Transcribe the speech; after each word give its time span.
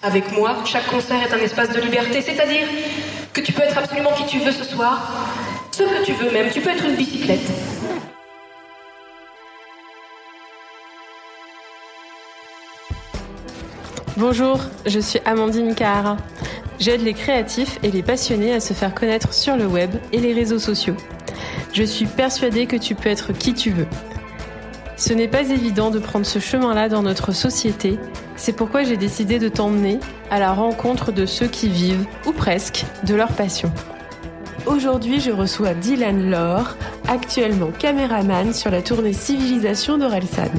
Avec 0.00 0.30
moi, 0.30 0.54
chaque 0.64 0.86
concert 0.86 1.20
est 1.20 1.34
un 1.34 1.38
espace 1.38 1.70
de 1.70 1.80
liberté, 1.80 2.22
c'est-à-dire 2.22 2.68
que 3.32 3.40
tu 3.40 3.52
peux 3.52 3.62
être 3.62 3.76
absolument 3.76 4.12
qui 4.12 4.26
tu 4.26 4.38
veux 4.38 4.52
ce 4.52 4.62
soir, 4.62 5.12
ce 5.72 5.82
que 5.82 6.04
tu 6.04 6.12
veux 6.12 6.30
même, 6.30 6.52
tu 6.52 6.60
peux 6.60 6.70
être 6.70 6.84
une 6.84 6.94
bicyclette. 6.94 7.40
Bonjour, 14.16 14.60
je 14.86 15.00
suis 15.00 15.18
Amandine 15.24 15.74
Kahara. 15.74 16.16
J'aide 16.78 17.02
les 17.02 17.14
créatifs 17.14 17.80
et 17.82 17.90
les 17.90 18.04
passionnés 18.04 18.54
à 18.54 18.60
se 18.60 18.74
faire 18.74 18.94
connaître 18.94 19.34
sur 19.34 19.56
le 19.56 19.66
web 19.66 19.90
et 20.12 20.18
les 20.18 20.32
réseaux 20.32 20.60
sociaux. 20.60 20.96
Je 21.72 21.82
suis 21.82 22.06
persuadée 22.06 22.66
que 22.66 22.76
tu 22.76 22.94
peux 22.94 23.08
être 23.08 23.32
qui 23.32 23.52
tu 23.52 23.70
veux. 23.70 23.88
Ce 24.98 25.12
n'est 25.12 25.28
pas 25.28 25.48
évident 25.48 25.90
de 25.90 26.00
prendre 26.00 26.26
ce 26.26 26.40
chemin-là 26.40 26.88
dans 26.88 27.02
notre 27.02 27.30
société, 27.30 28.00
c'est 28.34 28.52
pourquoi 28.52 28.82
j'ai 28.82 28.96
décidé 28.96 29.38
de 29.38 29.48
t'emmener 29.48 30.00
à 30.28 30.40
la 30.40 30.52
rencontre 30.52 31.12
de 31.12 31.24
ceux 31.24 31.46
qui 31.46 31.68
vivent, 31.68 32.04
ou 32.26 32.32
presque, 32.32 32.84
de 33.04 33.14
leur 33.14 33.28
passion. 33.28 33.70
Aujourd'hui, 34.66 35.20
je 35.20 35.30
reçois 35.30 35.72
Dylan 35.74 36.28
Laure, 36.28 36.74
actuellement 37.06 37.70
caméraman 37.78 38.52
sur 38.52 38.72
la 38.72 38.82
tournée 38.82 39.12
Civilisation 39.12 39.98
d'Orelsan. 39.98 40.50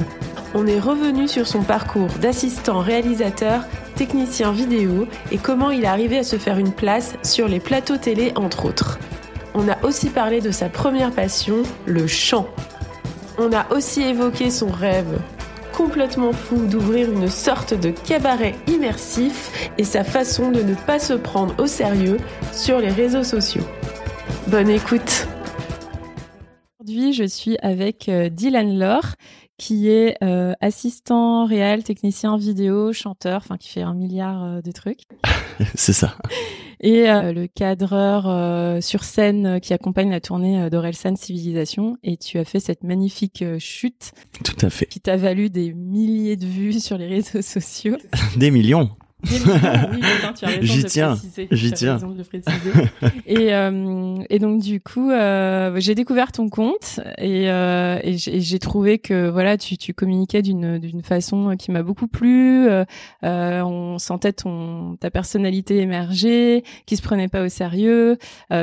On 0.54 0.66
est 0.66 0.80
revenu 0.80 1.28
sur 1.28 1.46
son 1.46 1.62
parcours 1.62 2.08
d'assistant 2.22 2.78
réalisateur, 2.78 3.64
technicien 3.94 4.52
vidéo 4.52 5.06
et 5.30 5.36
comment 5.36 5.70
il 5.70 5.84
est 5.84 5.86
arrivé 5.86 6.16
à 6.16 6.24
se 6.24 6.36
faire 6.36 6.56
une 6.56 6.72
place 6.72 7.12
sur 7.22 7.46
les 7.46 7.60
plateaux 7.60 7.98
télé 7.98 8.32
entre 8.36 8.64
autres. 8.64 8.98
On 9.52 9.68
a 9.68 9.76
aussi 9.84 10.08
parlé 10.08 10.40
de 10.40 10.50
sa 10.50 10.70
première 10.70 11.10
passion, 11.10 11.62
le 11.84 12.06
chant. 12.06 12.46
On 13.38 13.52
a 13.52 13.72
aussi 13.72 14.02
évoqué 14.02 14.50
son 14.50 14.70
rêve 14.70 15.18
complètement 15.72 16.32
fou 16.32 16.66
d'ouvrir 16.66 17.10
une 17.10 17.28
sorte 17.28 17.72
de 17.72 17.90
cabaret 17.90 18.54
immersif 18.66 19.70
et 19.78 19.84
sa 19.84 20.04
façon 20.04 20.50
de 20.50 20.62
ne 20.62 20.74
pas 20.74 20.98
se 20.98 21.14
prendre 21.14 21.54
au 21.58 21.66
sérieux 21.66 22.18
sur 22.52 22.80
les 22.80 22.90
réseaux 22.90 23.24
sociaux. 23.24 23.64
Bonne 24.48 24.68
écoute 24.68 25.26
Aujourd'hui, 26.80 27.12
je 27.12 27.24
suis 27.24 27.56
avec 27.62 28.08
euh, 28.08 28.28
Dylan 28.28 28.78
Laure, 28.78 29.14
qui 29.60 29.90
est 29.90 30.16
euh, 30.24 30.54
assistant 30.62 31.44
réel, 31.44 31.84
technicien 31.84 32.38
vidéo, 32.38 32.94
chanteur, 32.94 33.42
enfin 33.44 33.58
qui 33.58 33.68
fait 33.68 33.82
un 33.82 33.92
milliard 33.92 34.42
euh, 34.42 34.62
de 34.62 34.72
trucs. 34.72 35.02
C'est 35.74 35.92
ça. 35.92 36.16
Et 36.80 37.10
euh, 37.10 37.34
le 37.34 37.46
cadreur 37.46 38.82
sur 38.82 39.04
scène 39.04 39.60
qui 39.60 39.74
accompagne 39.74 40.10
la 40.10 40.22
tournée 40.22 40.70
d'Orelsan 40.70 41.14
Civilisation. 41.14 41.98
Et 42.02 42.16
tu 42.16 42.38
as 42.38 42.46
fait 42.46 42.58
cette 42.58 42.84
magnifique 42.84 43.44
chute. 43.58 44.12
Tout 44.42 44.64
à 44.64 44.70
fait. 44.70 44.86
Qui 44.86 45.00
t'a 45.00 45.18
valu 45.18 45.50
des 45.50 45.74
milliers 45.74 46.38
de 46.38 46.46
vues 46.46 46.72
sur 46.80 46.96
les 46.96 47.06
réseaux 47.06 47.42
sociaux. 47.42 47.98
des 48.38 48.50
millions. 48.50 48.88
J'y 50.62 50.84
tiens, 50.84 51.16
j'y 51.50 51.72
tiens. 51.72 51.98
et, 53.26 53.54
euh, 53.54 54.16
et 54.30 54.38
donc 54.38 54.62
du 54.62 54.80
coup, 54.80 55.10
euh, 55.10 55.74
j'ai 55.78 55.94
découvert 55.94 56.32
ton 56.32 56.48
compte 56.48 57.00
et, 57.18 57.50
euh, 57.50 57.98
et 58.02 58.16
j'ai 58.16 58.58
trouvé 58.58 58.98
que 58.98 59.28
voilà, 59.28 59.58
tu, 59.58 59.76
tu 59.76 59.92
communiquais 59.92 60.42
d'une 60.42 60.78
d'une 60.78 61.02
façon 61.02 61.54
qui 61.58 61.70
m'a 61.70 61.82
beaucoup 61.82 62.06
plu. 62.06 62.68
On 63.22 63.98
sentait 63.98 64.32
ton 64.32 64.96
ta 65.00 65.10
personnalité 65.10 65.78
émerger, 65.78 66.64
qui 66.86 66.96
se 66.96 67.02
prenait 67.02 67.28
pas 67.28 67.42
au 67.42 67.48
sérieux. 67.48 68.18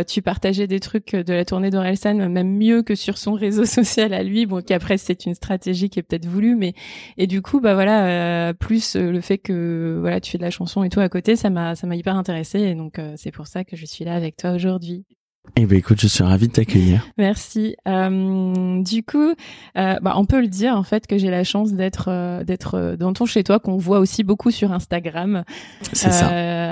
Tu 0.08 0.22
partageais 0.22 0.68
des 0.68 0.80
trucs 0.80 1.16
de 1.16 1.34
la 1.34 1.46
tournée 1.46 1.70
d'Orelsan, 1.70 2.30
même 2.30 2.58
mieux 2.58 2.82
que 2.82 2.96
sur 2.96 3.18
son 3.18 3.34
réseau 3.34 3.66
social 3.78 4.14
à 4.14 4.24
lui. 4.24 4.46
Bon, 4.46 4.62
qu'après 4.62 4.98
c'est 4.98 5.26
une 5.26 5.36
stratégie 5.36 5.90
qui 5.90 6.00
est 6.00 6.04
peut-être 6.04 6.26
voulue, 6.26 6.56
mais 6.56 6.74
et 7.18 7.28
du 7.28 7.42
coup, 7.42 7.60
bah 7.60 7.74
voilà, 7.74 8.54
plus 8.54 8.96
le 8.96 9.22
fait 9.22 9.38
que 9.38 9.98
voilà, 10.00 10.20
tu 10.20 10.32
fais 10.32 10.38
de 10.38 10.44
la 10.44 10.47
la 10.48 10.52
chanson 10.52 10.84
et 10.84 10.90
tout 10.90 11.02
à 11.02 11.10
côté, 11.10 11.36
ça 11.36 11.50
m'a 11.50 11.76
ça 11.76 11.88
m'a 11.88 11.96
hyper 11.96 12.16
intéressé 12.16 12.60
et 12.60 12.76
donc 12.76 13.00
euh, 13.00 13.14
c'est 13.18 13.32
pour 13.32 13.48
ça 13.48 13.64
que 13.64 13.76
je 13.76 13.86
suis 13.86 14.06
là 14.06 14.16
avec 14.16 14.38
toi 14.38 14.52
aujourd'hui. 14.52 15.06
Eh 15.56 15.66
ben 15.66 15.78
écoute, 15.78 16.00
je 16.00 16.08
suis 16.08 16.24
ravie 16.24 16.48
de 16.48 16.54
t'accueillir. 16.54 17.08
Merci. 17.18 17.76
Euh, 17.88 18.84
du 18.84 19.04
coup, 19.04 19.32
euh, 19.78 19.96
bah, 20.02 20.14
on 20.16 20.26
peut 20.26 20.42
le 20.42 20.48
dire 20.48 20.76
en 20.76 20.84
fait 20.84 21.08
que 21.08 21.18
j'ai 21.18 21.30
la 21.30 21.44
chance 21.44 21.74
d'être 21.74 22.10
euh, 22.10 22.44
d'être 22.44 22.96
dans 23.00 23.14
ton 23.14 23.26
chez 23.26 23.44
toi 23.44 23.60
qu'on 23.60 23.78
voit 23.78 24.00
aussi 24.00 24.24
beaucoup 24.24 24.52
sur 24.52 24.72
Instagram. 24.72 25.44
C'est 25.94 26.12
ça. 26.12 26.28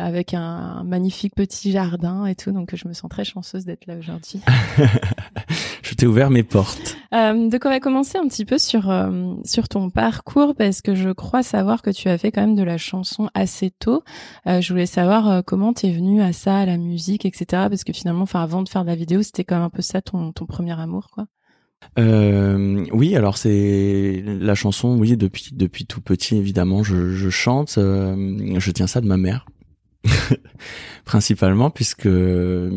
Avec 0.06 0.34
un 0.34 0.84
magnifique 0.84 1.34
petit 1.36 1.72
jardin 1.72 2.26
et 2.26 2.36
tout, 2.36 2.52
donc 2.52 2.76
je 2.76 2.88
me 2.88 2.94
sens 2.94 3.10
très 3.10 3.24
chanceuse 3.24 3.66
d'être 3.66 3.88
là 3.88 3.98
aujourd'hui. 3.98 4.42
je 5.82 5.94
t'ai 5.96 6.06
ouvert 6.06 6.30
mes 6.30 6.44
portes. 6.44 6.85
Donc 7.16 7.62
on 7.66 7.70
va 7.70 7.80
commencer 7.80 8.18
un 8.18 8.28
petit 8.28 8.46
peu 8.46 8.58
sur 8.58 8.94
sur 9.44 9.70
ton 9.70 9.90
parcours 9.90 10.56
parce 10.56 10.82
que 10.82 10.96
je 10.96 11.10
crois 11.10 11.44
savoir 11.44 11.82
que 11.82 11.90
tu 11.90 12.10
as 12.10 12.18
fait 12.18 12.32
quand 12.32 12.42
même 12.42 12.56
de 12.56 12.64
la 12.64 12.78
chanson 12.78 13.30
assez 13.34 13.72
tôt. 13.72 14.04
je 14.46 14.68
voulais 14.70 14.86
savoir 14.86 15.44
comment 15.46 15.74
t'es 15.74 15.92
venu 15.92 16.22
à 16.22 16.34
ça, 16.34 16.58
à 16.60 16.66
la 16.66 16.78
musique, 16.78 17.26
etc. 17.26 17.46
Parce 17.70 17.84
que 17.84 17.94
finalement, 17.94 18.24
enfin 18.24 18.42
avant 18.42 18.64
de 18.64 18.70
faire 18.70 18.84
de 18.84 18.90
la 18.90 18.96
vidéo, 18.96 19.22
c'était 19.22 19.44
quand 19.44 19.56
même 19.56 19.66
un 19.66 19.70
peu 19.70 19.82
ça 19.82 20.02
ton, 20.02 20.32
ton 20.32 20.46
premier 20.46 20.80
amour, 20.80 21.10
quoi. 21.12 21.28
Euh, 21.98 22.86
oui, 22.92 23.16
alors 23.16 23.38
c'est 23.38 24.24
la 24.26 24.56
chanson. 24.56 24.98
Oui, 24.98 25.16
depuis 25.18 25.50
depuis 25.54 25.86
tout 25.86 26.02
petit, 26.02 26.38
évidemment, 26.38 26.84
je, 26.84 27.30
chante. 27.30 27.76
Euh, 27.78 28.60
je 28.60 28.72
tiens 28.72 28.88
ça 28.88 29.02
de 29.02 29.08
ma 29.08 29.18
mère, 29.18 29.46
principalement, 31.06 31.70
puisque 31.70 32.10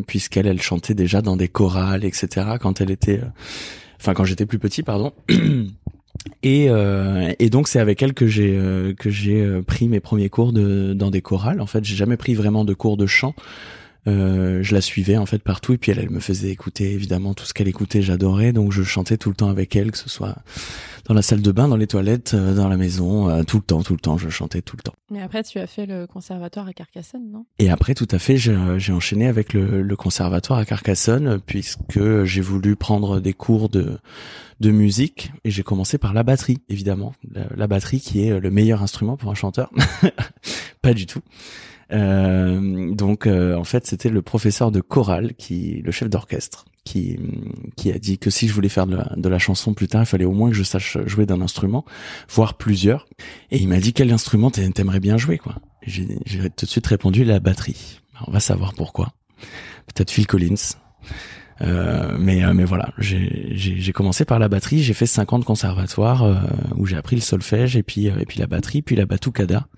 puisqu'elle 0.06 0.46
elle 0.46 0.62
chantait 0.62 0.94
déjà 0.94 1.22
dans 1.22 1.36
des 1.36 1.48
chorales, 1.48 2.04
etc. 2.04 2.46
Quand 2.60 2.80
elle 2.80 2.90
était, 2.90 3.20
euh, 3.20 3.28
enfin 4.00 4.14
quand 4.14 4.24
j'étais 4.24 4.46
plus 4.46 4.58
petit, 4.58 4.82
pardon. 4.82 5.12
Et, 6.42 6.66
euh, 6.68 7.32
et 7.38 7.48
donc 7.48 7.68
c'est 7.68 7.78
avec 7.78 8.02
elle 8.02 8.12
que 8.12 8.26
j'ai 8.26 8.56
euh, 8.56 8.92
que 8.92 9.08
j'ai 9.08 9.62
pris 9.62 9.88
mes 9.88 10.00
premiers 10.00 10.28
cours 10.28 10.52
de 10.52 10.92
dans 10.92 11.10
des 11.10 11.22
chorales. 11.22 11.60
En 11.60 11.66
fait, 11.66 11.84
j'ai 11.84 11.94
jamais 11.94 12.16
pris 12.16 12.34
vraiment 12.34 12.64
de 12.64 12.74
cours 12.74 12.96
de 12.96 13.06
chant. 13.06 13.34
Euh, 14.06 14.62
je 14.62 14.74
la 14.74 14.80
suivais 14.80 15.16
en 15.16 15.26
fait 15.26 15.42
partout 15.42 15.72
et 15.72 15.78
puis 15.78 15.90
elle, 15.90 15.98
elle 15.98 16.10
me 16.10 16.20
faisait 16.20 16.50
écouter 16.50 16.92
évidemment 16.92 17.34
tout 17.34 17.44
ce 17.44 17.52
qu'elle 17.52 17.68
écoutait, 17.68 18.00
j'adorais 18.00 18.52
donc 18.52 18.72
je 18.72 18.82
chantais 18.82 19.16
tout 19.16 19.28
le 19.28 19.34
temps 19.34 19.50
avec 19.50 19.74
elle, 19.76 19.90
que 19.90 19.98
ce 19.98 20.08
soit 20.08 20.36
dans 21.06 21.14
la 21.14 21.22
salle 21.22 21.42
de 21.42 21.52
bain, 21.52 21.68
dans 21.68 21.76
les 21.76 21.86
toilettes, 21.86 22.34
euh, 22.34 22.54
dans 22.54 22.68
la 22.68 22.76
maison, 22.76 23.28
euh, 23.28 23.42
tout 23.42 23.56
le 23.56 23.62
temps, 23.62 23.82
tout 23.82 23.94
le 23.94 23.98
temps, 23.98 24.16
je 24.16 24.28
chantais 24.28 24.62
tout 24.62 24.76
le 24.76 24.82
temps. 24.82 24.94
Mais 25.10 25.20
après 25.20 25.42
tu 25.42 25.58
as 25.58 25.66
fait 25.66 25.84
le 25.84 26.06
conservatoire 26.06 26.68
à 26.68 26.72
Carcassonne, 26.72 27.30
non? 27.30 27.44
Et 27.58 27.70
après 27.70 27.94
tout 27.94 28.08
à 28.10 28.18
fait, 28.18 28.36
j'ai 28.36 28.92
enchaîné 28.92 29.26
avec 29.26 29.52
le, 29.52 29.82
le, 29.82 29.96
conservatoire 29.96 30.60
à 30.60 30.64
Carcassonne 30.64 31.40
puisque 31.44 32.24
j'ai 32.24 32.40
voulu 32.40 32.76
prendre 32.76 33.20
des 33.20 33.32
cours 33.32 33.68
de 33.68 33.98
de 34.60 34.70
musique 34.72 35.30
et 35.44 35.50
j'ai 35.52 35.62
commencé 35.62 35.98
par 35.98 36.12
la 36.14 36.24
batterie 36.24 36.58
évidemment, 36.68 37.12
la, 37.32 37.46
la 37.54 37.66
batterie 37.66 38.00
qui 38.00 38.26
est 38.26 38.40
le 38.40 38.50
meilleur 38.50 38.82
instrument 38.82 39.16
pour 39.16 39.30
un 39.30 39.34
chanteur, 39.34 39.70
pas 40.82 40.94
du 40.94 41.06
tout. 41.06 41.20
Euh, 41.90 42.92
donc 42.92 43.26
euh, 43.26 43.56
en 43.56 43.64
fait 43.64 43.86
c'était 43.86 44.10
le 44.10 44.20
professeur 44.20 44.70
de 44.70 44.82
chorale 44.82 45.32
qui 45.34 45.80
le 45.82 45.90
chef 45.90 46.10
d'orchestre 46.10 46.66
qui 46.84 47.18
qui 47.76 47.90
a 47.90 47.98
dit 47.98 48.18
que 48.18 48.28
si 48.28 48.46
je 48.46 48.52
voulais 48.52 48.68
faire 48.68 48.86
de 48.86 49.28
la, 49.28 49.38
chanson 49.38 49.72
plus 49.72 49.88
tard 49.88 50.02
il 50.02 50.06
fallait 50.06 50.26
au 50.26 50.32
moins 50.32 50.50
que 50.50 50.54
je 50.54 50.64
sache 50.64 50.98
jouer 51.06 51.24
d'un 51.24 51.40
instrument 51.40 51.86
voire 52.28 52.58
plusieurs. 52.58 53.06
Et 53.50 53.58
il 53.58 53.68
m'a 53.68 53.78
dit 53.78 53.94
quel 53.94 54.12
instrument 54.12 54.50
t'aimerais 54.50 55.00
bien 55.00 55.16
jouer 55.16 55.38
quoi? 55.38 55.56
J'ai 55.82 56.06
tout 56.50 56.66
de 56.66 56.70
suite 56.70 56.86
répondu 56.86 57.24
la 57.24 57.40
batterie. 57.40 58.00
On 58.26 58.30
va 58.30 58.40
savoir 58.40 58.74
pourquoi. 58.74 59.12
Peut-être 59.86 60.10
Phil 60.10 60.26
Collins 60.26 60.76
euh, 61.60 62.16
mais 62.18 62.44
euh, 62.44 62.54
mais 62.54 62.64
voilà, 62.64 62.90
j'ai 62.98 63.92
commencé 63.92 64.24
par 64.24 64.38
la 64.38 64.48
batterie. 64.48 64.82
J'ai 64.82 64.94
fait 64.94 65.06
cinq 65.06 65.32
ans 65.32 65.38
de 65.38 65.44
conservatoire 65.44 66.22
euh, 66.22 66.36
où 66.76 66.86
j'ai 66.86 66.96
appris 66.96 67.16
le 67.16 67.22
solfège 67.22 67.76
et 67.76 67.82
puis 67.82 68.06
et 68.06 68.26
puis 68.26 68.38
la 68.38 68.46
batterie, 68.46 68.82
puis 68.82 68.96
la 68.96 69.06
batucada. 69.06 69.68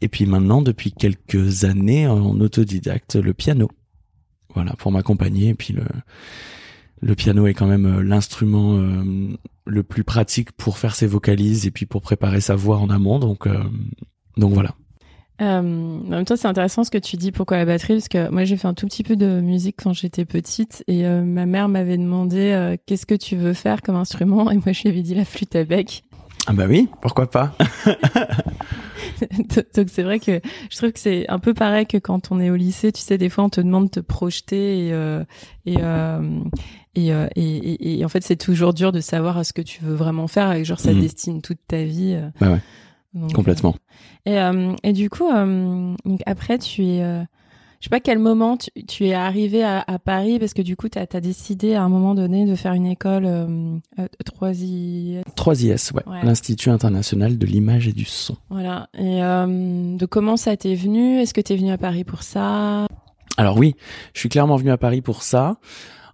Et 0.00 0.08
puis 0.08 0.26
maintenant, 0.26 0.62
depuis 0.62 0.92
quelques 0.92 1.64
années, 1.64 2.06
en 2.06 2.40
autodidacte, 2.40 3.16
le 3.16 3.34
piano. 3.34 3.70
Voilà, 4.54 4.72
pour 4.78 4.92
m'accompagner. 4.92 5.50
Et 5.50 5.54
puis 5.54 5.72
le 5.72 5.84
le 7.00 7.14
piano 7.14 7.46
est 7.46 7.54
quand 7.54 7.66
même 7.66 8.00
l'instrument 8.00 8.80
le 9.66 9.82
plus 9.82 10.04
pratique 10.04 10.52
pour 10.52 10.78
faire 10.78 10.94
ses 10.94 11.06
vocalises 11.06 11.66
et 11.66 11.70
puis 11.70 11.86
pour 11.86 12.00
préparer 12.00 12.40
sa 12.40 12.54
voix 12.54 12.78
en 12.78 12.88
amont. 12.88 13.18
Donc 13.18 13.46
donc 14.36 14.52
voilà. 14.52 14.74
Euh, 15.40 15.58
en 15.58 16.08
même 16.08 16.24
temps, 16.24 16.36
c'est 16.36 16.46
intéressant 16.46 16.84
ce 16.84 16.90
que 16.90 16.98
tu 16.98 17.16
dis. 17.16 17.32
Pourquoi 17.32 17.56
la 17.56 17.64
batterie 17.64 17.94
Parce 17.94 18.08
que 18.08 18.30
moi, 18.30 18.44
j'ai 18.44 18.56
fait 18.56 18.68
un 18.68 18.74
tout 18.74 18.86
petit 18.86 19.02
peu 19.02 19.16
de 19.16 19.40
musique 19.40 19.76
quand 19.82 19.92
j'étais 19.92 20.24
petite, 20.24 20.84
et 20.86 21.06
euh, 21.06 21.22
ma 21.22 21.46
mère 21.46 21.68
m'avait 21.68 21.98
demandé 21.98 22.52
euh, 22.52 22.76
qu'est-ce 22.86 23.06
que 23.06 23.14
tu 23.14 23.36
veux 23.36 23.52
faire 23.52 23.82
comme 23.82 23.96
instrument, 23.96 24.50
et 24.50 24.56
moi, 24.56 24.72
je 24.72 24.82
lui 24.82 24.90
avais 24.90 25.02
dit 25.02 25.14
la 25.14 25.24
flûte 25.24 25.56
à 25.56 25.64
bec. 25.64 26.04
Ah 26.46 26.52
bah 26.52 26.66
oui, 26.68 26.88
pourquoi 27.00 27.30
pas? 27.30 27.56
Donc 29.74 29.88
c'est 29.88 30.02
vrai 30.02 30.20
que 30.20 30.40
je 30.70 30.76
trouve 30.76 30.92
que 30.92 30.98
c'est 30.98 31.26
un 31.28 31.38
peu 31.38 31.54
pareil 31.54 31.86
que 31.86 31.96
quand 31.96 32.30
on 32.30 32.38
est 32.38 32.50
au 32.50 32.56
lycée, 32.56 32.92
tu 32.92 33.00
sais, 33.00 33.16
des 33.16 33.30
fois 33.30 33.44
on 33.44 33.48
te 33.48 33.62
demande 33.62 33.86
de 33.86 33.90
te 33.90 34.00
projeter 34.00 34.88
et 34.88 34.92
euh, 34.92 35.24
et, 35.64 35.76
euh, 35.78 36.42
et, 36.94 37.08
et, 37.08 37.98
et, 37.98 38.04
en 38.04 38.08
fait 38.08 38.22
c'est 38.22 38.36
toujours 38.36 38.74
dur 38.74 38.92
de 38.92 39.00
savoir 39.00 39.44
ce 39.44 39.54
que 39.54 39.62
tu 39.62 39.82
veux 39.82 39.94
vraiment 39.94 40.28
faire 40.28 40.52
et 40.52 40.64
genre 40.64 40.80
ça 40.80 40.92
mmh. 40.92 41.00
destine 41.00 41.42
toute 41.42 41.60
ta 41.66 41.82
vie. 41.82 42.20
Bah 42.40 42.52
ouais. 42.52 42.60
Complètement. 43.32 43.74
Euh, 44.26 44.30
et, 44.30 44.38
euh, 44.38 44.74
et 44.82 44.92
du 44.92 45.10
coup, 45.10 45.28
euh, 45.28 45.94
donc 46.04 46.20
après, 46.26 46.58
tu 46.58 46.84
es 46.84 47.26
sais 47.84 47.90
pas 47.90 48.00
quel 48.00 48.18
moment 48.18 48.56
tu, 48.56 48.70
tu 48.86 49.06
es 49.06 49.14
arrivé 49.14 49.62
à, 49.62 49.84
à, 49.86 49.98
Paris 49.98 50.38
parce 50.38 50.54
que 50.54 50.62
du 50.62 50.74
coup 50.74 50.88
tu 50.88 50.98
as, 50.98 51.20
décidé 51.20 51.74
à 51.74 51.82
un 51.82 51.88
moment 51.88 52.14
donné 52.14 52.46
de 52.46 52.54
faire 52.54 52.72
une 52.72 52.86
école 52.86 53.26
euh, 53.26 53.78
3I 54.24 55.22
3IS, 55.36 55.92
ouais, 55.92 56.02
ouais. 56.06 56.24
l'Institut 56.24 56.70
international 56.70 57.36
de 57.36 57.46
l'image 57.46 57.86
et 57.86 57.92
du 57.92 58.06
son. 58.06 58.36
Voilà. 58.48 58.88
Et 58.98 59.22
euh, 59.22 59.96
de 59.96 60.06
comment 60.06 60.36
ça 60.36 60.56
t'est 60.56 60.74
venu? 60.74 61.20
Est-ce 61.20 61.34
que 61.34 61.42
tu 61.42 61.52
es 61.52 61.56
venu 61.56 61.70
à 61.70 61.78
Paris 61.78 62.04
pour 62.04 62.22
ça? 62.22 62.86
Alors 63.36 63.58
oui, 63.58 63.74
je 64.14 64.20
suis 64.20 64.28
clairement 64.30 64.56
venu 64.56 64.70
à 64.70 64.78
Paris 64.78 65.02
pour 65.02 65.22
ça. 65.22 65.58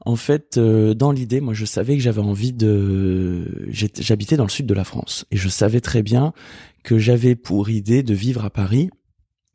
En 0.06 0.16
fait, 0.16 0.56
euh, 0.56 0.94
dans 0.94 1.12
l'idée, 1.12 1.42
moi, 1.42 1.52
je 1.52 1.66
savais 1.66 1.94
que 1.94 2.02
j'avais 2.02 2.22
envie 2.22 2.52
de. 2.52 3.68
J'habitais 3.70 4.36
dans 4.36 4.44
le 4.44 4.50
sud 4.50 4.64
de 4.66 4.74
la 4.74 4.84
France 4.84 5.26
et 5.30 5.36
je 5.36 5.48
savais 5.48 5.80
très 5.80 6.02
bien 6.02 6.32
que 6.82 6.98
j'avais 6.98 7.34
pour 7.34 7.70
idée 7.70 8.02
de 8.02 8.14
vivre 8.14 8.44
à 8.44 8.50
Paris, 8.50 8.90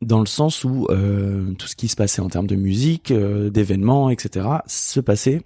dans 0.02 0.20
le 0.20 0.26
sens 0.26 0.64
où 0.64 0.86
euh, 0.90 1.52
tout 1.54 1.66
ce 1.66 1.76
qui 1.76 1.88
se 1.88 1.96
passait 1.96 2.20
en 2.20 2.28
termes 2.28 2.46
de 2.46 2.56
musique, 2.56 3.10
euh, 3.10 3.50
d'événements, 3.50 4.10
etc., 4.10 4.46
se 4.66 5.00
passait 5.00 5.42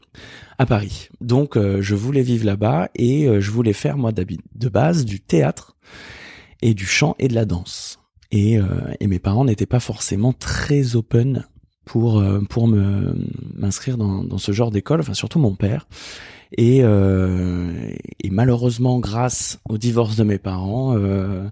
à 0.58 0.66
Paris. 0.66 1.08
Donc, 1.20 1.56
euh, 1.56 1.80
je 1.80 1.94
voulais 1.94 2.22
vivre 2.22 2.44
là-bas 2.44 2.90
et 2.94 3.28
euh, 3.28 3.40
je 3.40 3.50
voulais 3.50 3.72
faire 3.72 3.96
moi 3.96 4.12
de 4.12 4.68
base 4.68 5.04
du 5.04 5.20
théâtre 5.20 5.76
et 6.62 6.74
du 6.74 6.86
chant 6.86 7.14
et 7.18 7.28
de 7.28 7.34
la 7.34 7.44
danse. 7.44 7.98
Et, 8.32 8.58
et 9.00 9.08
mes 9.08 9.18
parents 9.18 9.44
n'étaient 9.44 9.66
pas 9.66 9.80
forcément 9.80 10.32
très 10.32 10.94
open 10.94 11.44
pour 11.90 12.20
euh, 12.20 12.40
pour 12.48 12.68
me 12.68 13.16
m'inscrire 13.54 13.96
dans, 13.96 14.22
dans 14.22 14.38
ce 14.38 14.52
genre 14.52 14.70
d'école, 14.70 15.00
enfin 15.00 15.14
surtout 15.14 15.40
mon 15.40 15.56
père. 15.56 15.88
Et, 16.56 16.80
euh, 16.82 17.70
et 18.22 18.30
malheureusement, 18.30 18.98
grâce 18.98 19.60
au 19.68 19.78
divorce 19.78 20.16
de 20.16 20.24
mes 20.24 20.38
parents, 20.38 20.96
euh, 20.96 21.48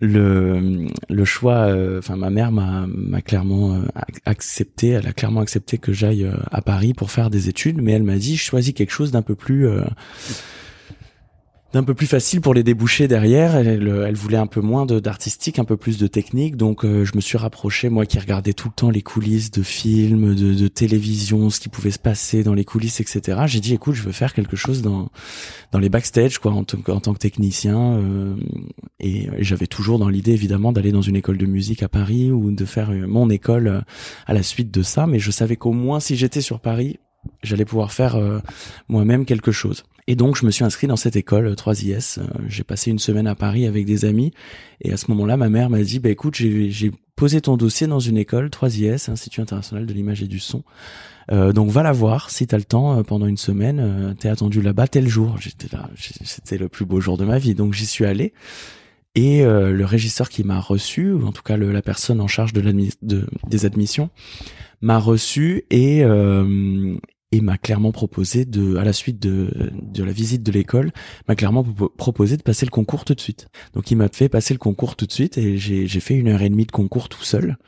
le 0.00 0.86
le 1.08 1.24
choix, 1.24 1.68
euh, 1.68 1.98
enfin 1.98 2.16
ma 2.16 2.30
mère 2.30 2.52
m'a 2.52 2.86
m'a 2.86 3.20
clairement 3.20 3.74
euh, 3.74 3.80
accepté, 4.24 4.88
elle 4.90 5.08
a 5.08 5.12
clairement 5.12 5.40
accepté 5.40 5.78
que 5.78 5.92
j'aille 5.92 6.30
à 6.52 6.62
Paris 6.62 6.94
pour 6.94 7.10
faire 7.10 7.30
des 7.30 7.48
études, 7.48 7.82
mais 7.82 7.92
elle 7.92 8.04
m'a 8.04 8.16
dit 8.16 8.36
je 8.36 8.44
choisis 8.44 8.72
quelque 8.74 8.92
chose 8.92 9.10
d'un 9.10 9.22
peu 9.22 9.34
plus 9.34 9.68
d'un 11.72 11.84
peu 11.84 11.92
plus 11.92 12.06
facile 12.06 12.40
pour 12.40 12.54
les 12.54 12.62
déboucher 12.62 13.08
derrière. 13.08 13.54
Elle, 13.54 13.68
elle 13.68 14.14
voulait 14.14 14.38
un 14.38 14.46
peu 14.46 14.60
moins 14.60 14.86
d'artistique, 14.86 15.58
un 15.58 15.64
peu 15.64 15.76
plus 15.76 15.98
de 15.98 16.06
technique. 16.06 16.56
Donc 16.56 16.84
euh, 16.84 17.04
je 17.04 17.14
me 17.14 17.20
suis 17.20 17.36
rapproché, 17.36 17.90
moi 17.90 18.06
qui 18.06 18.18
regardais 18.18 18.54
tout 18.54 18.68
le 18.68 18.74
temps 18.74 18.90
les 18.90 19.02
coulisses 19.02 19.50
de 19.50 19.62
films, 19.62 20.34
de, 20.34 20.54
de 20.54 20.68
télévision, 20.68 21.50
ce 21.50 21.60
qui 21.60 21.68
pouvait 21.68 21.90
se 21.90 21.98
passer 21.98 22.42
dans 22.42 22.54
les 22.54 22.64
coulisses, 22.64 23.00
etc. 23.00 23.42
J'ai 23.46 23.60
dit 23.60 23.74
écoute, 23.74 23.94
je 23.94 24.02
veux 24.02 24.12
faire 24.12 24.32
quelque 24.32 24.56
chose 24.56 24.80
dans 24.80 25.10
dans 25.70 25.78
les 25.78 25.90
backstage, 25.90 26.38
quoi, 26.38 26.52
en, 26.52 26.60
en 26.60 27.00
tant 27.00 27.12
que 27.12 27.18
technicien. 27.18 27.98
Euh, 27.98 28.34
et, 28.98 29.26
et 29.26 29.44
j'avais 29.44 29.66
toujours 29.66 29.98
dans 29.98 30.08
l'idée 30.08 30.32
évidemment 30.32 30.72
d'aller 30.72 30.92
dans 30.92 31.02
une 31.02 31.16
école 31.16 31.36
de 31.36 31.46
musique 31.46 31.82
à 31.82 31.88
Paris 31.88 32.30
ou 32.30 32.50
de 32.50 32.64
faire 32.64 32.90
euh, 32.90 33.06
mon 33.06 33.28
école 33.28 33.84
à 34.26 34.32
la 34.32 34.42
suite 34.42 34.70
de 34.70 34.82
ça. 34.82 35.06
Mais 35.06 35.18
je 35.18 35.30
savais 35.30 35.56
qu'au 35.56 35.72
moins 35.72 36.00
si 36.00 36.16
j'étais 36.16 36.40
sur 36.40 36.60
Paris, 36.60 36.98
j'allais 37.42 37.64
pouvoir 37.64 37.92
faire 37.92 38.18
moi-même 38.88 39.24
quelque 39.24 39.52
chose. 39.52 39.84
Et 40.08 40.16
donc, 40.16 40.36
je 40.36 40.46
me 40.46 40.50
suis 40.50 40.64
inscrit 40.64 40.86
dans 40.86 40.96
cette 40.96 41.16
école 41.16 41.52
3IS. 41.52 42.18
Euh, 42.18 42.24
j'ai 42.48 42.64
passé 42.64 42.90
une 42.90 42.98
semaine 42.98 43.26
à 43.26 43.34
Paris 43.34 43.66
avec 43.66 43.84
des 43.84 44.06
amis. 44.06 44.32
Et 44.80 44.90
à 44.90 44.96
ce 44.96 45.10
moment-là, 45.10 45.36
ma 45.36 45.50
mère 45.50 45.68
m'a 45.68 45.82
dit, 45.82 45.98
bah, 45.98 46.08
écoute, 46.08 46.34
j'ai 46.34 46.92
posé 47.14 47.42
ton 47.42 47.58
dossier 47.58 47.86
dans 47.86 48.00
une 48.00 48.16
école 48.16 48.48
3IS, 48.48 49.10
Institut 49.10 49.42
international 49.42 49.84
de 49.84 49.92
l'image 49.92 50.22
et 50.22 50.26
du 50.26 50.38
son. 50.38 50.64
Euh, 51.30 51.52
donc 51.52 51.68
va 51.68 51.82
la 51.82 51.92
voir 51.92 52.30
si 52.30 52.46
t'as 52.46 52.56
le 52.56 52.64
temps 52.64 52.98
euh, 52.98 53.02
pendant 53.02 53.26
une 53.26 53.36
semaine. 53.36 53.80
Euh, 53.80 54.14
T'es 54.14 54.30
attendu 54.30 54.62
là-bas 54.62 54.88
tel 54.88 55.06
jour. 55.06 55.36
J'étais 55.38 55.68
là, 55.76 55.90
c'était 56.24 56.56
le 56.56 56.70
plus 56.70 56.86
beau 56.86 57.02
jour 57.02 57.18
de 57.18 57.26
ma 57.26 57.38
vie. 57.38 57.54
Donc 57.54 57.74
j'y 57.74 57.84
suis 57.84 58.06
allé. 58.06 58.32
Et 59.14 59.44
euh, 59.44 59.72
le 59.72 59.84
régisseur 59.84 60.30
qui 60.30 60.42
m'a 60.42 60.58
reçu, 60.58 61.12
ou 61.12 61.26
en 61.26 61.32
tout 61.32 61.42
cas 61.42 61.58
la 61.58 61.82
personne 61.82 62.22
en 62.22 62.28
charge 62.28 62.54
de 62.54 62.94
des 63.46 63.66
admissions, 63.66 64.08
m'a 64.80 64.98
reçu 64.98 65.64
et 65.70 66.04
et 67.30 67.40
m'a 67.40 67.58
clairement 67.58 67.92
proposé 67.92 68.44
de, 68.44 68.76
à 68.76 68.84
la 68.84 68.92
suite 68.92 69.20
de, 69.20 69.70
de 69.82 70.02
la 70.02 70.12
visite 70.12 70.42
de 70.42 70.50
l'école, 70.50 70.92
m'a 71.28 71.36
clairement 71.36 71.64
proposé 71.96 72.36
de 72.36 72.42
passer 72.42 72.64
le 72.64 72.70
concours 72.70 73.04
tout 73.04 73.14
de 73.14 73.20
suite. 73.20 73.48
Donc 73.74 73.90
il 73.90 73.96
m'a 73.96 74.08
fait 74.08 74.28
passer 74.28 74.54
le 74.54 74.58
concours 74.58 74.96
tout 74.96 75.06
de 75.06 75.12
suite 75.12 75.36
et 75.36 75.58
j'ai 75.58 76.00
fait 76.00 76.14
une 76.14 76.28
heure 76.28 76.42
et 76.42 76.48
demie 76.48 76.66
de 76.66 76.72
concours 76.72 77.08
tout 77.08 77.22
seul, 77.24 77.58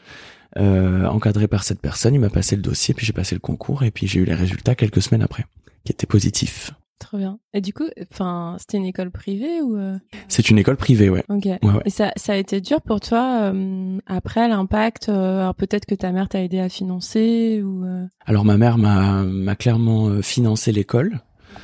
euh, 0.58 1.06
encadré 1.06 1.46
par 1.46 1.62
cette 1.62 1.80
personne. 1.80 2.14
Il 2.14 2.20
m'a 2.20 2.30
passé 2.30 2.56
le 2.56 2.62
dossier, 2.62 2.94
puis 2.94 3.04
j'ai 3.04 3.12
passé 3.12 3.34
le 3.34 3.40
concours 3.40 3.82
et 3.82 3.90
puis 3.90 4.06
j'ai 4.06 4.20
eu 4.20 4.24
les 4.24 4.34
résultats 4.34 4.74
quelques 4.74 5.02
semaines 5.02 5.22
après, 5.22 5.44
qui 5.84 5.92
étaient 5.92 6.06
positifs. 6.06 6.72
Trop 7.00 7.17
bien. 7.17 7.41
Et 7.55 7.62
du 7.62 7.73
coup, 7.73 7.87
enfin, 8.12 8.56
c'était 8.61 8.76
une 8.76 8.85
école 8.85 9.11
privée 9.11 9.62
ou 9.62 9.76
euh? 9.76 9.99
C'est 10.29 10.50
une 10.50 10.58
école 10.58 10.76
privée, 10.76 11.08
ouais. 11.08 11.25
Ok. 11.31 11.47
Ouais, 11.47 11.58
ouais. 11.62 11.82
Et 11.87 11.91
ça, 11.91 12.12
ça 12.14 12.35
a 12.35 12.37
été 12.37 12.61
dur 12.61 12.82
pour 12.82 13.00
toi 13.00 13.50
euh, 13.52 13.99
après 14.06 14.47
l'impact. 14.47 15.08
Euh, 15.08 15.41
alors 15.41 15.55
peut-être 15.55 15.87
que 15.87 15.94
ta 15.94 16.12
mère 16.12 16.29
t'a 16.29 16.43
aidé 16.43 16.61
à 16.61 16.69
financer 16.69 17.62
ou. 17.64 17.85
Alors 18.26 18.44
ma 18.44 18.58
mère 18.58 18.76
m'a 18.76 19.23
m'a 19.25 19.56
clairement 19.56 20.20
financé 20.23 20.73
l'école. 20.73 21.20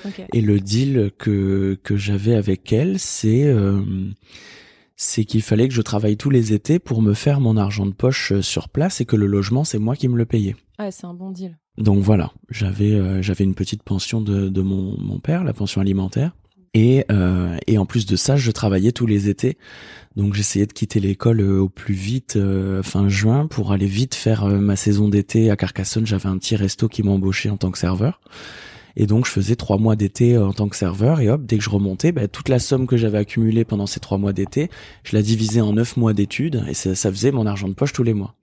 Okay. 0.06 0.24
Et 0.32 0.40
le 0.40 0.58
deal 0.58 1.12
que 1.18 1.78
que 1.82 1.96
j'avais 1.96 2.34
avec 2.34 2.72
elle, 2.72 2.98
c'est 2.98 3.54
c'est 4.96 5.24
qu'il 5.26 5.42
fallait 5.42 5.68
que 5.68 5.74
je 5.74 5.82
travaille 5.82 6.16
tous 6.16 6.30
les 6.30 6.54
étés 6.54 6.78
pour 6.78 7.02
me 7.02 7.12
faire 7.12 7.40
mon 7.40 7.58
argent 7.58 7.84
de 7.84 7.92
poche 7.92 8.40
sur 8.40 8.70
place 8.70 9.02
et 9.02 9.04
que 9.04 9.16
le 9.16 9.26
logement 9.26 9.64
c'est 9.64 9.78
moi 9.78 9.96
qui 9.96 10.08
me 10.08 10.16
le 10.16 10.24
payais. 10.24 10.56
Ah, 10.78 10.90
c'est 10.90 11.06
un 11.06 11.14
bon 11.14 11.30
deal. 11.30 11.56
Donc 11.78 12.02
voilà, 12.02 12.32
j'avais 12.48 12.92
euh, 12.92 13.20
j'avais 13.20 13.44
une 13.44 13.54
petite 13.54 13.82
pension 13.82 14.20
de, 14.20 14.48
de 14.48 14.62
mon, 14.62 14.98
mon 14.98 15.18
père, 15.18 15.44
la 15.44 15.52
pension 15.52 15.80
alimentaire. 15.80 16.32
Et, 16.72 17.06
euh, 17.10 17.56
et 17.66 17.78
en 17.78 17.86
plus 17.86 18.04
de 18.04 18.16
ça, 18.16 18.36
je 18.36 18.50
travaillais 18.50 18.92
tous 18.92 19.06
les 19.06 19.30
étés. 19.30 19.56
Donc 20.14 20.34
j'essayais 20.34 20.66
de 20.66 20.72
quitter 20.72 21.00
l'école 21.00 21.40
euh, 21.40 21.60
au 21.60 21.68
plus 21.70 21.94
vite 21.94 22.38
fin 22.82 23.08
juin 23.08 23.46
pour 23.46 23.72
aller 23.72 23.86
vite 23.86 24.14
faire 24.14 24.46
ma 24.46 24.76
saison 24.76 25.08
d'été 25.08 25.50
à 25.50 25.56
Carcassonne. 25.56 26.06
J'avais 26.06 26.28
un 26.28 26.38
petit 26.38 26.56
resto 26.56 26.88
qui 26.88 27.02
m'embauchait 27.02 27.50
en 27.50 27.56
tant 27.56 27.70
que 27.70 27.78
serveur. 27.78 28.20
Et 28.98 29.06
donc 29.06 29.26
je 29.26 29.30
faisais 29.30 29.56
trois 29.56 29.76
mois 29.76 29.94
d'été 29.94 30.38
en 30.38 30.54
tant 30.54 30.68
que 30.68 30.76
serveur 30.76 31.20
et 31.20 31.28
hop, 31.28 31.44
dès 31.44 31.58
que 31.58 31.64
je 31.64 31.68
remontais, 31.68 32.12
bah, 32.12 32.28
toute 32.28 32.48
la 32.48 32.58
somme 32.58 32.86
que 32.86 32.96
j'avais 32.96 33.18
accumulée 33.18 33.66
pendant 33.66 33.86
ces 33.86 34.00
trois 34.00 34.16
mois 34.16 34.32
d'été, 34.32 34.70
je 35.04 35.14
la 35.14 35.20
divisais 35.20 35.60
en 35.60 35.74
neuf 35.74 35.98
mois 35.98 36.14
d'études 36.14 36.64
et 36.66 36.72
ça, 36.72 36.94
ça 36.94 37.10
faisait 37.10 37.30
mon 37.30 37.44
argent 37.44 37.68
de 37.68 37.74
poche 37.74 37.92
tous 37.92 38.02
les 38.02 38.14
mois. 38.14 38.34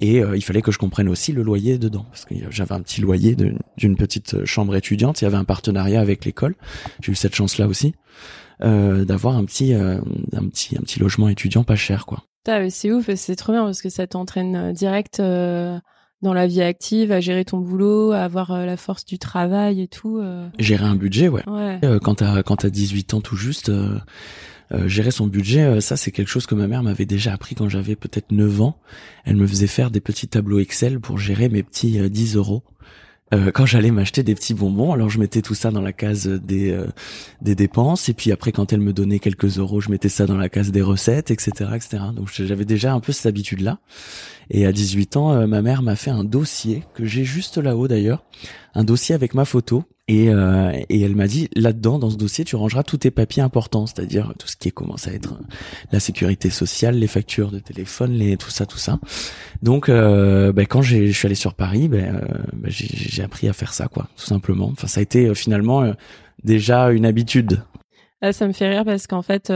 Et 0.00 0.22
euh, 0.22 0.36
il 0.36 0.42
fallait 0.42 0.62
que 0.62 0.72
je 0.72 0.78
comprenne 0.78 1.08
aussi 1.08 1.32
le 1.32 1.42
loyer 1.42 1.78
dedans, 1.78 2.06
parce 2.10 2.24
que 2.24 2.34
j'avais 2.50 2.74
un 2.74 2.80
petit 2.80 3.00
loyer 3.00 3.36
d'une 3.76 3.96
petite 3.96 4.44
chambre 4.44 4.74
étudiante. 4.76 5.20
Il 5.20 5.24
y 5.24 5.26
avait 5.26 5.36
un 5.36 5.44
partenariat 5.44 6.00
avec 6.00 6.24
l'école. 6.24 6.56
J'ai 7.00 7.12
eu 7.12 7.14
cette 7.14 7.34
chance-là 7.34 7.66
aussi 7.66 7.94
euh, 8.62 9.04
d'avoir 9.04 9.36
un 9.36 9.44
petit, 9.44 9.74
euh, 9.74 10.00
un 10.32 10.48
petit, 10.48 10.76
un 10.76 10.82
petit 10.82 11.00
logement 11.00 11.28
étudiant 11.28 11.64
pas 11.64 11.76
cher, 11.76 12.06
quoi. 12.06 12.24
C'est 12.68 12.92
ouf, 12.92 13.08
c'est 13.14 13.36
trop 13.36 13.52
bien 13.52 13.64
parce 13.64 13.80
que 13.80 13.88
ça 13.88 14.06
t'entraîne 14.06 14.56
euh, 14.56 14.72
direct 14.72 15.18
euh, 15.18 15.78
dans 16.20 16.34
la 16.34 16.46
vie 16.46 16.60
active, 16.60 17.10
à 17.10 17.20
gérer 17.20 17.44
ton 17.44 17.58
boulot, 17.58 18.12
à 18.12 18.18
avoir 18.18 18.50
euh, 18.50 18.66
la 18.66 18.76
force 18.76 19.06
du 19.06 19.18
travail 19.18 19.80
et 19.80 19.88
tout. 19.88 20.22
Gérer 20.58 20.84
un 20.84 20.94
budget, 20.94 21.28
ouais. 21.28 21.42
ouais. 21.48 21.80
quand 22.02 22.16
t'as 22.16 22.42
quand 22.42 22.56
t'as 22.56 22.70
18 22.70 23.14
ans 23.14 23.20
tout 23.20 23.36
juste 23.36 23.70
euh, 24.72 24.88
gérer 24.88 25.10
son 25.10 25.26
budget, 25.26 25.62
euh, 25.62 25.80
ça 25.80 25.96
c'est 25.96 26.10
quelque 26.10 26.28
chose 26.28 26.46
que 26.46 26.54
ma 26.54 26.66
mère 26.66 26.82
m'avait 26.82 27.06
déjà 27.06 27.32
appris 27.32 27.54
quand 27.54 27.68
j'avais 27.68 27.96
peut-être 27.96 28.32
9 28.32 28.62
ans. 28.62 28.78
Elle 29.24 29.36
me 29.36 29.46
faisait 29.46 29.66
faire 29.66 29.90
des 29.90 30.00
petits 30.00 30.28
tableaux 30.28 30.58
Excel 30.58 31.00
pour 31.00 31.18
gérer 31.18 31.48
mes 31.48 31.62
petits 31.62 31.98
10 32.08 32.36
euh, 32.36 32.38
euros. 32.38 32.62
quand 33.52 33.66
j'allais 33.66 33.90
m'acheter 33.90 34.22
des 34.22 34.34
petits 34.34 34.54
bonbons, 34.54 34.92
alors 34.92 35.10
je 35.10 35.18
mettais 35.18 35.42
tout 35.42 35.56
ça 35.56 35.72
dans 35.72 35.80
la 35.80 35.92
case 35.92 36.28
des 36.28 36.78
des 37.42 37.56
dépenses 37.56 38.08
et 38.08 38.14
puis 38.14 38.30
après 38.30 38.52
quand 38.52 38.72
elle 38.72 38.80
me 38.80 38.92
donnait 38.92 39.18
quelques 39.18 39.58
euros, 39.58 39.80
je 39.80 39.90
mettais 39.90 40.08
ça 40.08 40.26
dans 40.26 40.36
la 40.36 40.48
case 40.48 40.70
des 40.70 40.82
recettes, 40.82 41.32
etc., 41.32 41.50
etc. 41.74 42.04
Donc 42.14 42.30
j'avais 42.30 42.64
déjà 42.64 42.94
un 42.94 43.00
peu 43.00 43.12
cette 43.12 43.26
habitude 43.26 43.60
là. 43.60 43.80
Et 44.50 44.66
à 44.66 44.72
18 44.72 45.16
ans, 45.16 45.46
ma 45.46 45.62
mère 45.62 45.82
m'a 45.82 45.96
fait 45.96 46.10
un 46.10 46.24
dossier 46.24 46.82
que 46.94 47.04
j'ai 47.04 47.24
juste 47.24 47.58
là-haut 47.58 47.88
d'ailleurs, 47.88 48.24
un 48.74 48.84
dossier 48.84 49.14
avec 49.14 49.34
ma 49.34 49.44
photo 49.44 49.84
et, 50.06 50.28
euh, 50.28 50.70
et 50.90 51.00
elle 51.00 51.16
m'a 51.16 51.26
dit 51.26 51.48
là-dedans, 51.56 51.98
dans 51.98 52.10
ce 52.10 52.16
dossier, 52.16 52.44
tu 52.44 52.56
rangeras 52.56 52.82
tous 52.82 52.98
tes 52.98 53.10
papiers 53.10 53.42
importants, 53.42 53.86
c'est-à-dire 53.86 54.34
tout 54.38 54.46
ce 54.46 54.56
qui 54.56 54.70
commence 54.70 55.08
à 55.08 55.12
être 55.12 55.38
la 55.92 56.00
sécurité 56.00 56.50
sociale, 56.50 56.96
les 56.96 57.06
factures 57.06 57.50
de 57.50 57.58
téléphone, 57.58 58.12
les 58.12 58.36
tout 58.36 58.50
ça, 58.50 58.66
tout 58.66 58.76
ça. 58.76 58.98
Donc, 59.62 59.88
euh, 59.88 60.52
ben, 60.52 60.66
quand 60.66 60.82
je 60.82 61.10
suis 61.10 61.26
allé 61.26 61.34
sur 61.34 61.54
Paris, 61.54 61.88
euh, 61.90 62.20
ben, 62.52 62.70
j'ai 62.70 63.22
appris 63.22 63.48
à 63.48 63.54
faire 63.54 63.72
ça, 63.72 63.88
quoi, 63.88 64.08
tout 64.16 64.26
simplement. 64.26 64.68
Enfin, 64.72 64.88
ça 64.88 65.00
a 65.00 65.02
été 65.02 65.26
euh, 65.26 65.34
finalement 65.34 65.82
euh, 65.82 65.94
déjà 66.42 66.90
une 66.90 67.06
habitude. 67.06 67.62
Ah, 68.20 68.34
ça 68.34 68.46
me 68.46 68.52
fait 68.52 68.68
rire 68.68 68.84
parce 68.84 69.06
qu'en 69.06 69.22
fait, 69.22 69.50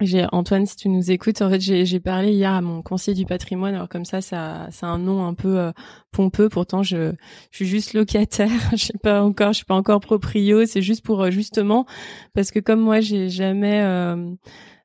j'ai 0.00 0.26
Antoine, 0.32 0.66
si 0.66 0.76
tu 0.76 0.88
nous 0.88 1.10
écoutes, 1.10 1.42
en 1.42 1.50
fait, 1.50 1.60
j'ai 1.60 2.00
parlé 2.00 2.32
hier 2.32 2.52
à 2.52 2.60
mon 2.60 2.82
conseiller 2.82 3.16
du 3.16 3.26
patrimoine. 3.26 3.74
Alors 3.74 3.88
comme 3.88 4.04
ça, 4.04 4.20
ça, 4.20 4.68
c'est 4.70 4.86
un 4.86 4.98
nom 4.98 5.24
un 5.26 5.34
peu 5.34 5.58
euh, 5.58 5.72
pompeux. 6.10 6.48
Pourtant, 6.48 6.82
je, 6.82 7.12
je 7.50 7.56
suis 7.56 7.66
juste 7.66 7.94
locataire. 7.94 8.50
je 8.72 8.86
sais 8.86 8.98
pas 9.02 9.22
encore, 9.22 9.52
je 9.52 9.58
suis 9.58 9.64
pas 9.64 9.74
encore 9.74 10.00
proprio. 10.00 10.64
C'est 10.66 10.82
juste 10.82 11.04
pour 11.04 11.22
euh, 11.22 11.30
justement 11.30 11.86
parce 12.34 12.50
que 12.50 12.58
comme 12.58 12.80
moi, 12.80 13.00
j'ai 13.00 13.28
jamais 13.28 13.82
euh, 13.82 14.34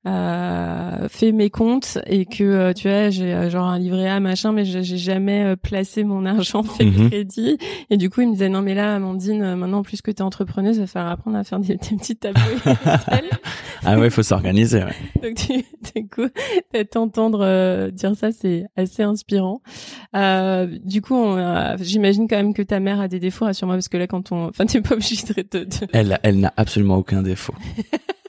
euh, 0.07 1.09
fait 1.09 1.33
mes 1.33 1.49
comptes 1.49 1.97
et 2.05 2.25
que 2.25 2.43
euh, 2.43 2.73
tu 2.73 2.87
vois 2.87 3.09
j'ai 3.09 3.33
euh, 3.33 3.49
genre 3.49 3.67
un 3.67 3.77
livret 3.77 4.07
A 4.07 4.21
machin 4.21 4.53
mais 4.53 4.63
j'ai 4.63 4.83
jamais 4.83 5.55
placé 5.57 6.05
mon 6.05 6.25
argent 6.25 6.63
fait 6.63 6.85
mhm. 6.85 7.09
crédit 7.09 7.57
et 7.89 7.97
du 7.97 8.09
coup 8.09 8.21
il 8.21 8.27
me 8.27 8.33
disait 8.33 8.47
non 8.47 8.61
mais 8.61 8.73
là 8.73 8.95
Amandine 8.95 9.55
maintenant 9.55 9.83
plus 9.83 10.01
que 10.01 10.11
tu 10.11 10.17
es 10.17 10.21
entrepreneuse 10.21 10.79
va 10.79 10.87
falloir 10.87 11.11
apprendre 11.11 11.35
à 11.35 11.43
faire 11.43 11.59
des, 11.59 11.75
des 11.75 11.95
petits 11.97 12.15
tableaux 12.15 12.41
ah 13.83 13.99
ouais 13.99 14.09
faut 14.09 14.23
s'organiser 14.23 14.79
ouais. 14.79 14.95
donc 15.21 15.35
tu, 15.35 15.65
du 15.93 16.07
coup 16.07 16.29
t'entendre 16.89 17.89
dire 17.89 18.15
ça 18.15 18.31
c'est 18.31 18.65
assez 18.77 19.03
inspirant 19.03 19.61
du 20.85 21.01
coup 21.01 21.35
j'imagine 21.81 22.29
quand 22.29 22.37
même 22.37 22.53
que 22.53 22.61
ta 22.61 22.79
mère 22.79 23.01
a 23.01 23.09
des 23.09 23.19
défauts 23.19 23.51
sur 23.51 23.67
moi 23.67 23.75
parce 23.75 23.89
que 23.89 23.97
là 23.97 24.07
quand 24.07 24.31
on 24.31 24.47
enfin 24.47 24.65
t'es 24.65 24.79
pas 24.79 24.93
obligé 24.93 25.17
de, 25.33 25.59
de... 25.59 25.67
elle 25.91 26.17
elle 26.23 26.39
n'a 26.39 26.53
absolument 26.55 26.95
aucun 26.95 27.23
défaut 27.23 27.55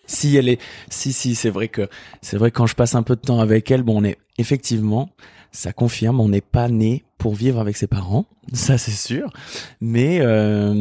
si 0.09 0.37
elle 0.37 0.49
est, 0.49 0.61
si 0.91 1.13
si, 1.13 1.37
c'est 1.37 1.51
vrai 1.51 1.69
que 1.69 1.89
c'est 2.21 2.37
vrai 2.37 2.51
quand 2.51 2.67
je 2.67 2.75
passe 2.75 2.97
un 2.97 3.05
peu 3.05 3.15
de 3.15 3.21
temps 3.21 3.39
avec 3.39 3.71
elle, 3.71 3.85
bon, 3.85 4.01
on 4.01 4.05
est 4.05 4.19
effectivement, 4.39 5.11
ça 5.53 5.73
confirme, 5.73 6.19
on 6.19 6.29
n'est 6.29 6.41
pas 6.41 6.69
né 6.69 7.05
pour 7.19 7.35
vivre 7.35 7.61
avec 7.61 7.77
ses 7.77 7.87
parents, 7.87 8.27
ça 8.53 8.79
c'est 8.79 8.91
sûr. 8.91 9.31
Mais 9.81 10.19
euh, 10.21 10.73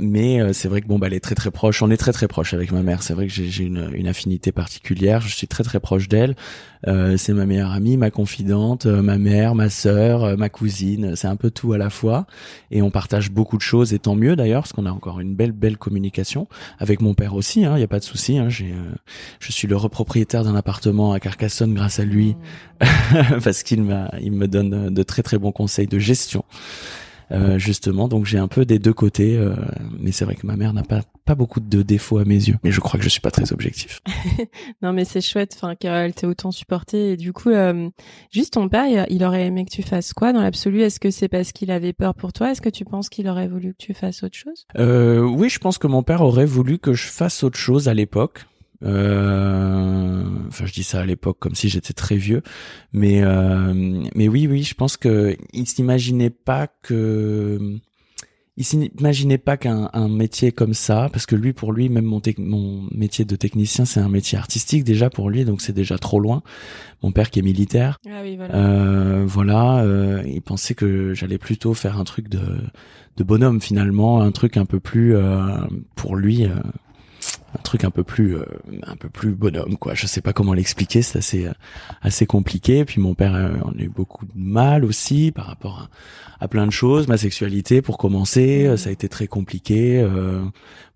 mais 0.00 0.40
euh, 0.40 0.52
c'est 0.52 0.68
vrai 0.68 0.80
que 0.80 0.86
bon 0.86 0.98
bah 0.98 1.06
elle 1.06 1.14
est 1.14 1.20
très 1.20 1.34
très 1.34 1.50
proche. 1.50 1.82
On 1.82 1.90
est 1.90 1.96
très 1.96 2.12
très 2.12 2.28
proche 2.28 2.54
avec 2.54 2.72
ma 2.72 2.82
mère. 2.82 3.02
C'est 3.02 3.14
vrai 3.14 3.26
que 3.26 3.32
j'ai 3.32 3.64
une, 3.64 3.90
une 3.94 4.08
affinité 4.08 4.52
particulière. 4.52 5.20
Je 5.20 5.34
suis 5.34 5.46
très 5.46 5.64
très 5.64 5.80
proche 5.80 6.08
d'elle. 6.08 6.34
Euh, 6.86 7.16
c'est 7.16 7.32
ma 7.32 7.46
meilleure 7.46 7.72
amie, 7.72 7.96
ma 7.96 8.10
confidente, 8.10 8.86
euh, 8.86 9.00
ma 9.00 9.16
mère, 9.16 9.54
ma 9.54 9.70
sœur, 9.70 10.24
euh, 10.24 10.36
ma 10.36 10.48
cousine. 10.48 11.16
C'est 11.16 11.28
un 11.28 11.36
peu 11.36 11.50
tout 11.50 11.72
à 11.72 11.78
la 11.78 11.90
fois. 11.90 12.26
Et 12.70 12.82
on 12.82 12.90
partage 12.90 13.30
beaucoup 13.30 13.56
de 13.56 13.62
choses. 13.62 13.94
Et 13.94 13.98
tant 13.98 14.14
mieux 14.14 14.36
d'ailleurs 14.36 14.62
parce 14.62 14.72
qu'on 14.72 14.86
a 14.86 14.90
encore 14.90 15.20
une 15.20 15.34
belle 15.34 15.52
belle 15.52 15.78
communication 15.78 16.48
avec 16.78 17.00
mon 17.00 17.14
père 17.14 17.34
aussi. 17.34 17.62
Il 17.62 17.66
hein, 17.66 17.78
y 17.78 17.82
a 17.82 17.88
pas 17.88 18.00
de 18.00 18.04
souci. 18.04 18.38
Hein, 18.38 18.48
j'ai 18.48 18.74
je 19.40 19.52
suis 19.52 19.68
le 19.68 19.76
repropriétaire 19.76 20.44
d'un 20.44 20.56
appartement 20.56 21.12
à 21.12 21.20
Carcassonne 21.20 21.74
grâce 21.74 22.00
à 22.00 22.04
lui 22.04 22.36
mmh. 22.80 23.40
parce 23.44 23.62
qu'il 23.62 23.82
m'a 23.82 24.10
il 24.20 24.32
me 24.32 24.48
donne 24.48 24.92
de 24.92 25.02
très 25.02 25.22
très 25.22 25.38
bons 25.38 25.52
conseils 25.52 25.86
de 25.86 25.98
gestion. 25.98 26.44
Euh, 27.30 27.58
justement. 27.58 28.08
Donc 28.08 28.26
j'ai 28.26 28.38
un 28.38 28.48
peu 28.48 28.64
des 28.64 28.78
deux 28.78 28.92
côtés, 28.92 29.36
euh, 29.36 29.54
mais 29.98 30.12
c'est 30.12 30.24
vrai 30.24 30.34
que 30.34 30.46
ma 30.46 30.56
mère 30.56 30.72
n'a 30.72 30.82
pas 30.82 31.02
pas 31.24 31.34
beaucoup 31.34 31.60
de 31.60 31.80
défauts 31.80 32.18
à 32.18 32.26
mes 32.26 32.34
yeux. 32.34 32.56
Mais 32.62 32.70
je 32.70 32.80
crois 32.80 32.98
que 32.98 33.04
je 33.04 33.08
suis 33.08 33.22
pas 33.22 33.30
très 33.30 33.50
objectif. 33.52 34.02
non, 34.82 34.92
mais 34.92 35.06
c'est 35.06 35.22
chouette, 35.22 35.54
enfin 35.56 35.74
qu'elle 35.74 36.12
t'ait 36.12 36.26
autant 36.26 36.50
supporté. 36.50 37.12
Et 37.12 37.16
du 37.16 37.32
coup, 37.32 37.48
euh, 37.48 37.88
juste 38.30 38.54
ton 38.54 38.68
père, 38.68 39.06
il 39.08 39.24
aurait 39.24 39.46
aimé 39.46 39.64
que 39.64 39.70
tu 39.70 39.82
fasses 39.82 40.12
quoi 40.12 40.34
dans 40.34 40.42
l'absolu? 40.42 40.82
Est-ce 40.82 41.00
que 41.00 41.10
c'est 41.10 41.28
parce 41.28 41.52
qu'il 41.52 41.70
avait 41.70 41.94
peur 41.94 42.14
pour 42.14 42.34
toi? 42.34 42.50
Est-ce 42.50 42.60
que 42.60 42.68
tu 42.68 42.84
penses 42.84 43.08
qu'il 43.08 43.26
aurait 43.26 43.48
voulu 43.48 43.72
que 43.72 43.78
tu 43.78 43.94
fasses 43.94 44.22
autre 44.22 44.36
chose? 44.36 44.66
Oui, 44.76 45.48
je 45.48 45.58
pense 45.58 45.78
que 45.78 45.86
mon 45.86 46.02
père 46.02 46.20
aurait 46.20 46.44
voulu 46.44 46.78
que 46.78 46.92
je 46.92 47.06
fasse 47.06 47.42
autre 47.42 47.58
chose 47.58 47.88
à 47.88 47.94
l'époque. 47.94 48.46
Euh, 48.82 50.24
enfin, 50.48 50.66
je 50.66 50.72
dis 50.72 50.82
ça 50.82 51.00
à 51.00 51.06
l'époque 51.06 51.38
comme 51.38 51.54
si 51.54 51.68
j'étais 51.68 51.92
très 51.92 52.16
vieux, 52.16 52.42
mais 52.92 53.22
euh, 53.22 53.72
mais 54.14 54.28
oui, 54.28 54.46
oui, 54.46 54.62
je 54.62 54.74
pense 54.74 54.96
que 54.96 55.36
il 55.52 55.66
s'imaginait 55.66 56.30
pas 56.30 56.66
que 56.82 57.78
il 58.56 58.64
s'imaginait 58.64 59.38
pas 59.38 59.56
qu'un 59.56 59.90
un 59.92 60.08
métier 60.08 60.52
comme 60.52 60.74
ça, 60.74 61.08
parce 61.12 61.26
que 61.26 61.34
lui, 61.34 61.52
pour 61.52 61.72
lui, 61.72 61.88
même 61.88 62.04
mon, 62.04 62.22
mon 62.38 62.88
métier 62.92 63.24
de 63.24 63.34
technicien, 63.34 63.84
c'est 63.84 63.98
un 63.98 64.08
métier 64.08 64.38
artistique 64.38 64.84
déjà 64.84 65.10
pour 65.10 65.28
lui, 65.28 65.44
donc 65.44 65.60
c'est 65.60 65.72
déjà 65.72 65.98
trop 65.98 66.20
loin. 66.20 66.42
Mon 67.02 67.10
père 67.10 67.30
qui 67.30 67.40
est 67.40 67.42
militaire, 67.42 67.98
ah 68.08 68.20
oui, 68.22 68.36
voilà, 68.36 68.54
euh, 68.54 69.24
voilà 69.26 69.78
euh, 69.78 70.22
il 70.26 70.40
pensait 70.40 70.74
que 70.74 71.14
j'allais 71.14 71.38
plutôt 71.38 71.74
faire 71.74 71.98
un 71.98 72.04
truc 72.04 72.28
de 72.28 72.42
de 73.16 73.24
bonhomme 73.24 73.60
finalement, 73.60 74.20
un 74.22 74.32
truc 74.32 74.56
un 74.56 74.66
peu 74.66 74.80
plus 74.80 75.16
euh, 75.16 75.56
pour 75.96 76.16
lui 76.16 76.46
un 77.56 77.62
truc 77.62 77.84
un 77.84 77.90
peu 77.90 78.02
plus 78.02 78.36
euh, 78.36 78.44
un 78.82 78.96
peu 78.96 79.08
plus 79.08 79.34
bonhomme 79.34 79.76
quoi. 79.76 79.94
Je 79.94 80.06
sais 80.06 80.20
pas 80.20 80.32
comment 80.32 80.54
l'expliquer 80.54 81.02
c'est 81.02 81.18
assez 81.18 81.48
assez 82.02 82.26
compliqué. 82.26 82.84
Puis 82.84 83.00
mon 83.00 83.14
père 83.14 83.34
euh, 83.34 83.54
en 83.62 83.72
a 83.72 83.82
eu 83.82 83.88
beaucoup 83.88 84.26
de 84.26 84.32
mal 84.34 84.84
aussi 84.84 85.30
par 85.30 85.46
rapport 85.46 85.88
à, 86.40 86.48
plein 86.48 86.66
de 86.66 86.72
choses. 86.72 87.08
Ma 87.08 87.16
sexualité 87.16 87.80
pour 87.80 87.96
commencer 87.96 88.66
euh, 88.66 88.76
ça 88.76 88.90
a 88.90 88.92
été 88.92 89.08
très 89.08 89.26
compliqué 89.26 90.06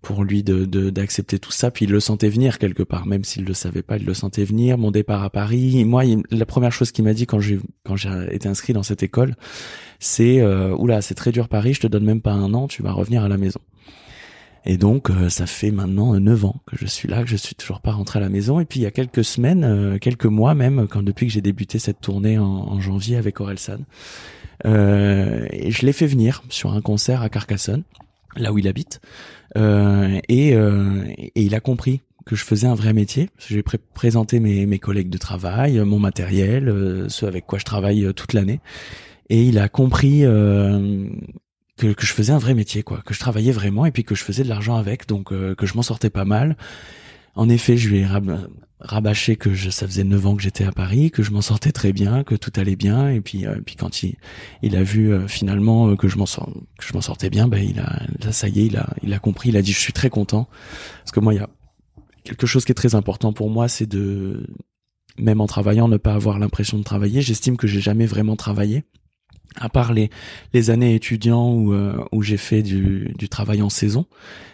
pour 0.01 0.23
lui 0.23 0.43
de 0.43 0.65
d'accepter 0.89 1.39
tout 1.39 1.51
ça. 1.51 1.71
Puis 1.71 1.85
il 1.85 1.91
le 1.91 1.99
sentait 1.99 2.29
venir 2.29 2.59
quelque 2.59 2.83
part 2.83 3.05
même 3.05 3.23
s'il 3.23 3.45
le 3.45 3.53
savait 3.53 3.81
pas 3.81 3.97
il 3.97 4.05
le 4.05 4.13
sentait 4.13 4.43
venir. 4.43 4.77
Mon 4.77 4.91
départ 4.91 5.23
à 5.23 5.29
Paris 5.29 5.83
moi 5.85 6.03
la 6.29 6.45
première 6.45 6.71
chose 6.71 6.91
qu'il 6.91 7.05
m'a 7.05 7.13
dit 7.13 7.25
quand 7.25 7.39
j'ai 7.39 7.59
quand 7.85 7.95
j'ai 7.95 8.09
été 8.31 8.49
inscrit 8.49 8.73
dans 8.73 8.83
cette 8.83 9.03
école 9.03 9.35
c'est 9.99 10.43
oula 10.73 11.01
c'est 11.01 11.15
très 11.15 11.31
dur 11.31 11.47
Paris 11.47 11.73
je 11.73 11.81
te 11.81 11.87
donne 11.87 12.05
même 12.05 12.21
pas 12.21 12.31
un 12.31 12.53
an 12.53 12.67
tu 12.67 12.83
vas 12.83 12.91
revenir 12.91 13.23
à 13.23 13.29
la 13.29 13.37
maison 13.37 13.59
et 14.65 14.77
donc, 14.77 15.09
euh, 15.09 15.29
ça 15.29 15.45
fait 15.45 15.71
maintenant 15.71 16.13
euh, 16.13 16.19
neuf 16.19 16.45
ans 16.45 16.61
que 16.67 16.75
je 16.77 16.85
suis 16.85 17.07
là, 17.07 17.23
que 17.23 17.29
je 17.29 17.35
suis 17.35 17.55
toujours 17.55 17.81
pas 17.81 17.91
rentré 17.91 18.19
à 18.19 18.21
la 18.21 18.29
maison. 18.29 18.59
Et 18.59 18.65
puis, 18.65 18.79
il 18.79 18.83
y 18.83 18.85
a 18.85 18.91
quelques 18.91 19.23
semaines, 19.23 19.63
euh, 19.63 19.97
quelques 19.97 20.25
mois 20.25 20.53
même, 20.53 20.87
quand 20.87 21.03
depuis 21.03 21.27
que 21.27 21.33
j'ai 21.33 21.41
débuté 21.41 21.79
cette 21.79 22.01
tournée 22.01 22.37
en, 22.37 22.79
janvier 22.79 23.17
avec 23.17 23.39
Orelsan, 23.39 23.79
et 24.65 25.71
je 25.71 25.85
l'ai 25.85 25.93
fait 25.93 26.07
venir 26.07 26.43
sur 26.49 26.73
un 26.73 26.81
concert 26.81 27.21
à 27.21 27.29
Carcassonne, 27.29 27.83
là 28.35 28.51
où 28.51 28.57
il 28.57 28.67
habite, 28.67 29.01
et, 29.55 30.49
et 30.49 31.31
il 31.35 31.55
a 31.55 31.59
compris 31.59 32.01
que 32.25 32.35
je 32.35 32.43
faisais 32.43 32.67
un 32.67 32.75
vrai 32.75 32.93
métier. 32.93 33.29
J'ai 33.37 33.63
présenté 33.93 34.39
mes, 34.39 34.65
mes 34.65 34.79
collègues 34.79 35.09
de 35.09 35.17
travail, 35.17 35.79
mon 35.79 35.99
matériel, 35.99 37.05
ceux 37.09 37.27
avec 37.27 37.45
quoi 37.45 37.59
je 37.59 37.65
travaille 37.65 38.13
toute 38.13 38.33
l'année. 38.33 38.59
Et 39.29 39.43
il 39.43 39.59
a 39.59 39.67
compris 39.67 40.23
que, 41.79 41.93
que 41.93 42.05
je 42.05 42.13
faisais 42.13 42.33
un 42.33 42.37
vrai 42.37 42.53
métier, 42.53 42.83
quoi, 42.83 43.01
que 43.05 43.13
je 43.13 43.19
travaillais 43.19 43.51
vraiment 43.51 43.85
et 43.85 43.91
puis 43.91 44.03
que 44.03 44.13
je 44.13 44.23
faisais 44.23 44.43
de 44.43 44.49
l'argent 44.49 44.75
avec, 44.75 45.07
donc 45.07 45.31
euh, 45.31 45.55
que 45.55 45.65
je 45.65 45.75
m'en 45.75 45.81
sortais 45.81 46.09
pas 46.09 46.25
mal. 46.25 46.57
En 47.35 47.47
effet, 47.47 47.77
je 47.77 47.89
lui 47.89 47.99
ai 47.99 48.07
rabâché 48.81 49.37
que 49.37 49.53
je, 49.53 49.69
ça 49.69 49.87
faisait 49.87 50.03
neuf 50.03 50.25
ans 50.25 50.35
que 50.35 50.41
j'étais 50.41 50.65
à 50.65 50.71
Paris, 50.71 51.09
que 51.09 51.23
je 51.23 51.31
m'en 51.31 51.41
sortais 51.41 51.71
très 51.71 51.93
bien, 51.93 52.23
que 52.23 52.35
tout 52.35 52.51
allait 52.57 52.75
bien, 52.75 53.09
et 53.09 53.21
puis, 53.21 53.45
euh, 53.45 53.61
puis 53.65 53.75
quand 53.75 54.03
il, 54.03 54.17
il 54.61 54.75
a 54.75 54.83
vu 54.83 55.13
euh, 55.13 55.27
finalement 55.27 55.95
que 55.95 56.07
je 56.09 56.17
m'en 56.17 56.25
sort, 56.25 56.51
sortais 56.99 57.29
bien, 57.29 57.47
ben 57.47 57.63
il 57.63 57.79
a, 57.79 58.03
là, 58.23 58.31
ça 58.31 58.49
y 58.49 58.59
est, 58.59 58.65
il 58.65 58.77
a, 58.77 58.93
il 59.01 59.13
a 59.13 59.19
compris, 59.19 59.49
il 59.49 59.57
a 59.57 59.61
dit 59.61 59.71
je 59.71 59.79
suis 59.79 59.93
très 59.93 60.09
content, 60.09 60.49
parce 60.99 61.11
que 61.11 61.21
moi 61.21 61.33
il 61.33 61.37
y 61.37 61.41
a 61.41 61.49
quelque 62.23 62.45
chose 62.45 62.65
qui 62.65 62.71
est 62.71 62.75
très 62.75 62.93
important 62.93 63.31
pour 63.31 63.49
moi, 63.49 63.67
c'est 63.69 63.87
de 63.87 64.45
même 65.17 65.41
en 65.41 65.47
travaillant 65.47 65.87
ne 65.87 65.97
pas 65.97 66.13
avoir 66.13 66.39
l'impression 66.39 66.77
de 66.77 66.83
travailler. 66.83 67.21
J'estime 67.21 67.57
que 67.57 67.67
j'ai 67.67 67.81
jamais 67.81 68.05
vraiment 68.05 68.35
travaillé 68.35 68.83
à 69.55 69.69
part 69.69 69.93
les, 69.93 70.09
les 70.53 70.69
années 70.69 70.95
étudiants 70.95 71.53
où, 71.53 71.73
euh, 71.73 71.97
où 72.11 72.21
j'ai 72.21 72.37
fait 72.37 72.61
du, 72.61 73.13
du 73.17 73.29
travail 73.29 73.61
en 73.61 73.69
saison, 73.69 74.05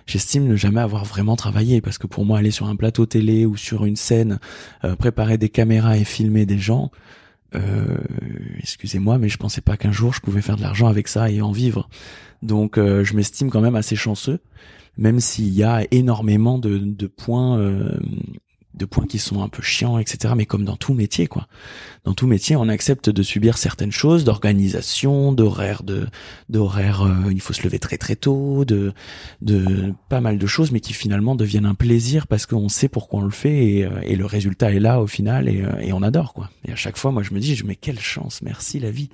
j'estime 0.07 0.47
ne 0.47 0.55
jamais 0.55 0.81
avoir 0.81 1.05
vraiment 1.05 1.35
travaillé 1.35 1.81
parce 1.81 1.97
que 1.97 2.07
pour 2.07 2.25
moi 2.25 2.39
aller 2.39 2.51
sur 2.51 2.67
un 2.67 2.75
plateau 2.75 3.05
télé 3.05 3.45
ou 3.45 3.57
sur 3.57 3.85
une 3.85 3.95
scène, 3.95 4.39
euh, 4.83 4.95
préparer 4.95 5.37
des 5.37 5.49
caméras 5.49 5.97
et 5.97 6.03
filmer 6.03 6.45
des 6.45 6.57
gens, 6.57 6.91
euh, 7.55 7.97
excusez-moi, 8.59 9.17
mais 9.17 9.29
je 9.29 9.37
pensais 9.37 9.61
pas 9.61 9.77
qu'un 9.77 9.91
jour 9.91 10.13
je 10.13 10.21
pouvais 10.21 10.41
faire 10.41 10.57
de 10.57 10.61
l'argent 10.61 10.87
avec 10.87 11.07
ça 11.07 11.29
et 11.29 11.41
en 11.41 11.51
vivre. 11.51 11.89
Donc 12.41 12.77
je 12.77 13.15
m'estime 13.15 13.49
quand 13.49 13.61
même 13.61 13.75
assez 13.75 13.95
chanceux, 13.95 14.39
même 14.97 15.19
s'il 15.19 15.53
y 15.53 15.63
a 15.63 15.83
énormément 15.89 16.59
de, 16.59 16.77
de 16.77 17.07
points 17.07 17.59
de 18.77 18.85
points 18.85 19.05
qui 19.05 19.19
sont 19.19 19.41
un 19.41 19.49
peu 19.49 19.61
chiants, 19.61 19.97
etc. 19.97 20.33
Mais 20.35 20.45
comme 20.45 20.65
dans 20.65 20.75
tout 20.75 20.93
métier, 20.93 21.27
quoi. 21.27 21.47
Dans 22.03 22.13
tout 22.13 22.27
métier, 22.27 22.55
on 22.55 22.67
accepte 22.69 23.09
de 23.09 23.23
subir 23.23 23.57
certaines 23.57 23.91
choses, 23.91 24.23
d'organisation, 24.23 25.31
d'horaire, 25.31 25.83
de 25.83 26.07
d'horaire. 26.49 27.03
Euh, 27.03 27.31
il 27.31 27.41
faut 27.41 27.53
se 27.53 27.63
lever 27.63 27.79
très 27.79 27.97
très 27.97 28.15
tôt, 28.15 28.65
de 28.65 28.93
de 29.41 29.93
pas 30.09 30.21
mal 30.21 30.37
de 30.37 30.47
choses, 30.47 30.71
mais 30.71 30.81
qui 30.81 30.93
finalement 30.93 31.35
deviennent 31.35 31.65
un 31.65 31.75
plaisir 31.75 32.27
parce 32.27 32.45
qu'on 32.45 32.69
sait 32.69 32.89
pourquoi 32.89 33.21
on 33.21 33.23
le 33.23 33.31
fait 33.31 33.65
et, 33.65 33.85
euh, 33.85 34.01
et 34.03 34.15
le 34.15 34.25
résultat 34.25 34.71
est 34.71 34.79
là 34.79 35.01
au 35.01 35.07
final 35.07 35.47
et, 35.47 35.61
euh, 35.61 35.79
et, 35.79 35.93
on 35.93 36.01
adore, 36.01 36.33
quoi. 36.33 36.49
Et 36.65 36.71
à 36.71 36.75
chaque 36.75 36.97
fois, 36.97 37.11
moi, 37.11 37.23
je 37.23 37.33
me 37.33 37.39
dis, 37.39 37.59
mais 37.65 37.75
quelle 37.75 37.99
chance, 37.99 38.41
merci 38.41 38.79
la 38.79 38.91
vie, 38.91 39.09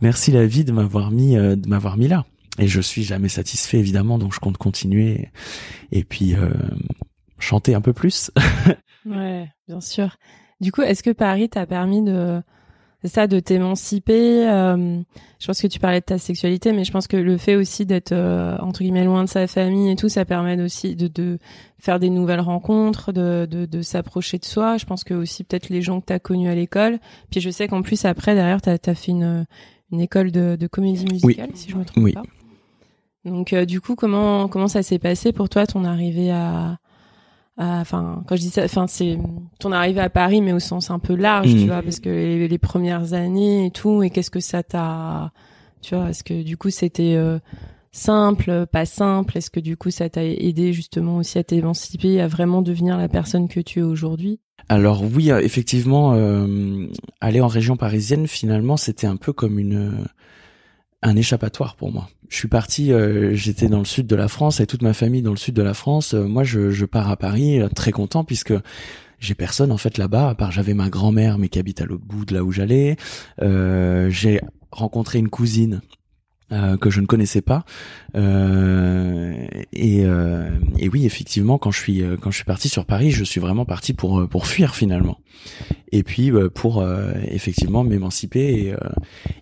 merci 0.00 0.30
la 0.30 0.46
vie 0.46 0.64
de 0.64 0.72
m'avoir 0.72 1.10
mis 1.10 1.34
de 1.34 1.68
m'avoir 1.68 1.96
mis 1.96 2.08
là. 2.08 2.24
Et 2.58 2.68
je 2.68 2.80
suis 2.80 3.04
jamais 3.04 3.28
satisfait 3.28 3.78
évidemment, 3.78 4.18
donc 4.18 4.34
je 4.34 4.40
compte 4.40 4.58
continuer. 4.58 5.28
Et 5.92 6.04
puis 6.04 6.34
chanter 7.38 7.74
un 7.74 7.80
peu 7.80 7.92
plus. 7.92 8.30
Ouais, 9.06 9.48
bien 9.68 9.80
sûr. 9.80 10.16
Du 10.60 10.72
coup, 10.72 10.82
est-ce 10.82 11.02
que 11.02 11.10
Paris 11.10 11.48
t'a 11.48 11.66
permis 11.66 12.02
de 12.02 12.42
ça, 13.04 13.26
de 13.26 13.40
t'émanciper 13.40 14.46
euh, 14.46 15.00
Je 15.38 15.46
pense 15.46 15.60
que 15.60 15.66
tu 15.66 15.78
parlais 15.78 16.00
de 16.00 16.04
ta 16.04 16.18
sexualité, 16.18 16.72
mais 16.72 16.84
je 16.84 16.92
pense 16.92 17.06
que 17.06 17.16
le 17.16 17.38
fait 17.38 17.56
aussi 17.56 17.86
d'être 17.86 18.12
euh, 18.12 18.58
entre 18.58 18.80
guillemets 18.80 19.04
loin 19.04 19.24
de 19.24 19.28
sa 19.28 19.46
famille 19.46 19.90
et 19.90 19.96
tout, 19.96 20.10
ça 20.10 20.24
permet 20.26 20.60
aussi 20.60 20.96
de, 20.96 21.08
de 21.08 21.38
faire 21.78 21.98
des 21.98 22.10
nouvelles 22.10 22.40
rencontres, 22.40 23.12
de, 23.12 23.46
de, 23.50 23.64
de 23.64 23.82
s'approcher 23.82 24.38
de 24.38 24.44
soi. 24.44 24.76
Je 24.76 24.84
pense 24.84 25.04
que 25.04 25.14
aussi 25.14 25.44
peut-être 25.44 25.70
les 25.70 25.80
gens 25.80 26.00
que 26.00 26.06
t'as 26.06 26.18
connus 26.18 26.50
à 26.50 26.54
l'école. 26.54 26.98
Puis 27.30 27.40
je 27.40 27.48
sais 27.48 27.68
qu'en 27.68 27.80
plus 27.80 28.04
après 28.04 28.34
derrière, 28.34 28.60
t'as 28.60 28.76
as 28.84 28.94
fait 28.94 29.12
une, 29.12 29.46
une 29.92 30.00
école 30.00 30.30
de, 30.30 30.56
de 30.60 30.66
comédie 30.66 31.06
musicale, 31.06 31.50
si 31.54 31.70
je 31.70 31.76
me 31.76 31.84
trompe 31.84 32.04
oui. 32.04 32.12
pas. 32.12 32.22
Donc 33.24 33.52
euh, 33.52 33.64
du 33.64 33.80
coup, 33.80 33.94
comment 33.94 34.48
comment 34.48 34.68
ça 34.68 34.82
s'est 34.82 34.98
passé 34.98 35.32
pour 35.32 35.48
toi 35.48 35.66
ton 35.66 35.84
arrivée 35.84 36.30
à 36.30 36.78
enfin 37.60 38.22
quand 38.26 38.36
je 38.36 38.40
dis 38.40 38.50
ça 38.50 38.64
enfin 38.64 38.86
c'est 38.86 39.18
ton 39.58 39.72
arrivée 39.72 40.00
à 40.00 40.10
Paris 40.10 40.40
mais 40.40 40.52
au 40.52 40.58
sens 40.58 40.90
un 40.90 40.98
peu 40.98 41.14
large 41.14 41.50
tu 41.50 41.64
mm. 41.64 41.66
vois 41.66 41.82
parce 41.82 42.00
que 42.00 42.08
les, 42.08 42.58
premières 42.58 43.12
années 43.12 43.66
et 43.66 43.70
tout 43.70 44.02
et 44.02 44.10
qu'est-ce 44.10 44.30
que 44.30 44.40
ça 44.40 44.62
t'a 44.62 45.32
tu 45.82 45.94
vois 45.94 46.10
est-ce 46.10 46.24
que 46.24 46.42
du 46.42 46.56
coup 46.56 46.70
c'était 46.70 47.14
euh, 47.16 47.38
simple 47.92 48.66
pas 48.66 48.86
simple? 48.86 49.36
Est-ce 49.36 49.50
que 49.50 49.60
du 49.60 49.76
coup 49.76 49.90
ça 49.90 50.08
t'a 50.08 50.24
aidé 50.24 50.72
justement 50.72 51.16
aussi 51.16 51.38
à 51.38 51.44
t'émanciper 51.44 52.20
à 52.20 52.28
vraiment 52.28 52.62
devenir 52.62 52.96
la 52.96 53.08
personne 53.08 53.48
que 53.48 53.60
tu 53.60 53.80
es 53.80 53.82
aujourd'hui? 53.82 54.40
Alors 54.68 55.02
oui, 55.02 55.30
effectivement, 55.30 56.12
aller 57.20 57.40
en 57.40 57.48
région 57.48 57.76
parisienne, 57.76 58.28
finalement, 58.28 58.76
c'était 58.76 59.06
un 59.06 59.16
peu 59.16 59.32
comme 59.32 59.58
une 59.58 60.04
un 61.02 61.16
échappatoire 61.16 61.76
pour 61.76 61.92
moi. 61.92 62.08
Je 62.30 62.36
suis 62.36 62.48
parti, 62.48 62.92
j'étais 63.32 63.68
dans 63.68 63.80
le 63.80 63.84
sud 63.84 64.06
de 64.06 64.16
la 64.16 64.28
France, 64.28 64.60
avec 64.60 64.70
toute 64.70 64.82
ma 64.82 64.94
famille 64.94 65.20
dans 65.20 65.32
le 65.32 65.36
sud 65.36 65.54
de 65.54 65.62
la 65.62 65.74
France. 65.74 66.14
moi, 66.14 66.44
je, 66.44 66.84
pars 66.86 67.10
à 67.10 67.16
Paris, 67.16 67.60
très 67.74 67.90
content 67.90 68.24
puisque 68.24 68.54
j'ai 69.20 69.34
personne 69.34 69.70
en 69.70 69.76
fait 69.76 69.98
là-bas 69.98 70.30
à 70.30 70.34
part 70.34 70.50
j'avais 70.50 70.74
ma 70.74 70.88
grand-mère 70.88 71.38
mais 71.38 71.48
qui 71.48 71.58
habite 71.58 71.80
à 71.80 71.84
l'autre 71.84 72.04
bout 72.04 72.24
de 72.24 72.34
là 72.34 72.42
où 72.42 72.50
j'allais. 72.50 72.96
Euh, 73.42 74.08
j'ai 74.10 74.40
rencontré 74.72 75.18
une 75.18 75.28
cousine 75.28 75.82
euh, 76.52 76.76
que 76.76 76.90
je 76.90 77.00
ne 77.00 77.06
connaissais 77.06 77.42
pas. 77.42 77.64
Euh, 78.16 79.46
et, 79.72 80.04
euh, 80.04 80.50
et, 80.78 80.88
oui 80.88 81.06
effectivement 81.06 81.58
quand 81.58 81.70
je 81.70 81.78
suis 81.78 82.02
euh, 82.02 82.16
quand 82.20 82.32
je 82.32 82.36
suis 82.36 82.44
parti 82.44 82.68
sur 82.68 82.86
Paris 82.86 83.12
je 83.12 83.22
suis 83.22 83.40
vraiment 83.40 83.64
parti 83.64 83.92
pour 83.92 84.28
pour 84.28 84.46
fuir 84.46 84.74
finalement. 84.74 85.20
Et 85.92 86.02
puis 86.02 86.32
pour 86.54 86.84
effectivement 87.28 87.82
m'émanciper 87.82 88.40
et, 88.40 88.74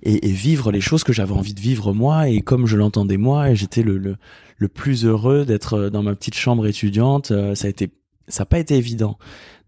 et, 0.02 0.28
et, 0.28 0.32
vivre 0.32 0.70
les 0.70 0.80
choses 0.80 1.04
que 1.04 1.12
j'avais 1.12 1.32
envie 1.32 1.54
de 1.54 1.60
vivre 1.60 1.92
moi. 1.92 2.28
Et 2.28 2.40
comme 2.40 2.66
je 2.66 2.76
l'entendais 2.76 3.16
moi 3.16 3.50
et 3.50 3.56
j'étais 3.56 3.82
le, 3.82 3.98
le, 3.98 4.16
le 4.56 4.68
plus 4.68 5.04
heureux 5.04 5.44
d'être 5.44 5.88
dans 5.90 6.02
ma 6.02 6.14
petite 6.14 6.34
chambre 6.36 6.66
étudiante 6.66 7.32
ça 7.54 7.66
a 7.66 7.70
été 7.70 7.90
ça 8.28 8.42
n'a 8.42 8.46
pas 8.46 8.58
été 8.58 8.76
évident 8.76 9.18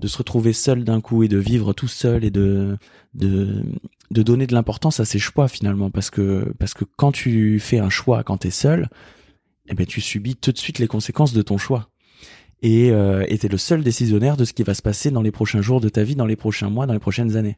de 0.00 0.06
se 0.06 0.18
retrouver 0.18 0.52
seul 0.52 0.84
d'un 0.84 1.00
coup 1.00 1.22
et 1.22 1.28
de 1.28 1.38
vivre 1.38 1.72
tout 1.72 1.88
seul 1.88 2.24
et 2.24 2.30
de 2.30 2.76
de 3.14 3.62
de 4.10 4.22
donner 4.22 4.46
de 4.46 4.54
l'importance 4.54 5.00
à 5.00 5.04
ses 5.04 5.18
choix 5.18 5.48
finalement 5.48 5.90
parce 5.90 6.10
que 6.10 6.52
parce 6.58 6.74
que 6.74 6.84
quand 6.84 7.12
tu 7.12 7.58
fais 7.60 7.78
un 7.78 7.90
choix 7.90 8.24
quand 8.24 8.38
tu 8.38 8.48
es 8.48 8.50
seul 8.50 8.88
eh 9.68 9.74
ben 9.74 9.86
tu 9.86 10.00
subis 10.00 10.36
tout 10.36 10.52
de 10.52 10.58
suite 10.58 10.78
les 10.78 10.88
conséquences 10.88 11.32
de 11.32 11.42
ton 11.42 11.58
choix 11.58 11.90
et 12.62 12.90
euh, 12.90 13.24
le 13.26 13.58
seul 13.58 13.82
décisionnaire 13.82 14.36
de 14.36 14.44
ce 14.44 14.52
qui 14.52 14.62
va 14.62 14.74
se 14.74 14.82
passer 14.82 15.10
dans 15.10 15.22
les 15.22 15.30
prochains 15.30 15.62
jours 15.62 15.80
de 15.80 15.88
ta 15.88 16.02
vie, 16.02 16.14
dans 16.14 16.26
les 16.26 16.36
prochains 16.36 16.68
mois, 16.68 16.86
dans 16.86 16.92
les 16.92 16.98
prochaines 16.98 17.36
années. 17.36 17.56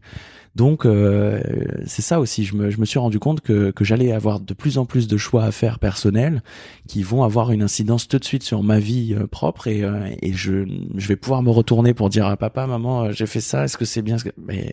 Donc 0.54 0.84
euh, 0.84 1.40
c'est 1.86 2.02
ça 2.02 2.20
aussi, 2.20 2.44
je 2.44 2.54
me, 2.54 2.70
je 2.70 2.78
me 2.78 2.84
suis 2.84 2.98
rendu 2.98 3.18
compte 3.18 3.40
que, 3.40 3.70
que 3.70 3.84
j'allais 3.84 4.12
avoir 4.12 4.38
de 4.38 4.52
plus 4.52 4.76
en 4.76 4.84
plus 4.84 5.08
de 5.08 5.16
choix 5.16 5.44
à 5.44 5.50
faire 5.50 5.78
personnels 5.78 6.42
qui 6.86 7.02
vont 7.02 7.22
avoir 7.22 7.52
une 7.52 7.62
incidence 7.62 8.06
tout 8.06 8.18
de 8.18 8.24
suite 8.24 8.42
sur 8.42 8.62
ma 8.62 8.78
vie 8.78 9.14
euh, 9.18 9.26
propre 9.26 9.66
et, 9.66 9.82
euh, 9.82 10.10
et 10.20 10.34
je, 10.34 10.66
je 10.94 11.08
vais 11.08 11.16
pouvoir 11.16 11.42
me 11.42 11.50
retourner 11.50 11.94
pour 11.94 12.10
dire 12.10 12.26
à 12.26 12.36
papa, 12.36 12.66
maman, 12.66 13.04
euh, 13.04 13.12
j'ai 13.12 13.26
fait 13.26 13.40
ça, 13.40 13.64
est-ce 13.64 13.78
que 13.78 13.86
c'est 13.86 14.02
bien 14.02 14.18
Mais 14.36 14.72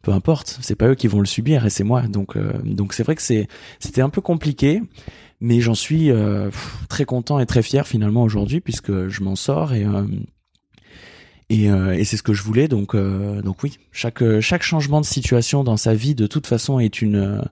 peu 0.00 0.12
importe, 0.12 0.58
c'est 0.62 0.74
pas 0.74 0.88
eux 0.88 0.94
qui 0.94 1.06
vont 1.06 1.20
le 1.20 1.26
subir 1.26 1.66
et 1.66 1.70
c'est 1.70 1.84
moi. 1.84 2.02
Donc 2.02 2.38
donc 2.64 2.94
c'est 2.94 3.02
vrai 3.02 3.14
que 3.14 3.22
c'est 3.22 3.46
c'était 3.80 4.00
un 4.00 4.08
peu 4.08 4.22
compliqué 4.22 4.80
mais 5.40 5.60
j'en 5.60 5.74
suis 5.74 6.10
euh, 6.10 6.50
très 6.88 7.04
content 7.04 7.38
et 7.38 7.46
très 7.46 7.62
fier 7.62 7.86
finalement 7.86 8.22
aujourd'hui 8.22 8.60
puisque 8.60 9.08
je 9.08 9.22
m'en 9.22 9.36
sors 9.36 9.72
et 9.72 9.84
euh, 9.84 10.06
et, 11.50 11.70
euh, 11.70 11.94
et 11.96 12.04
c'est 12.04 12.18
ce 12.18 12.22
que 12.22 12.34
je 12.34 12.42
voulais. 12.42 12.68
Donc 12.68 12.94
donc 12.96 13.62
oui 13.62 13.78
chaque 13.92 14.40
chaque 14.40 14.62
changement 14.62 15.00
de 15.00 15.06
situation 15.06 15.64
dans 15.64 15.76
sa 15.76 15.94
vie 15.94 16.14
de 16.14 16.26
toute 16.26 16.46
façon 16.46 16.78
est 16.78 17.00
une 17.00 17.42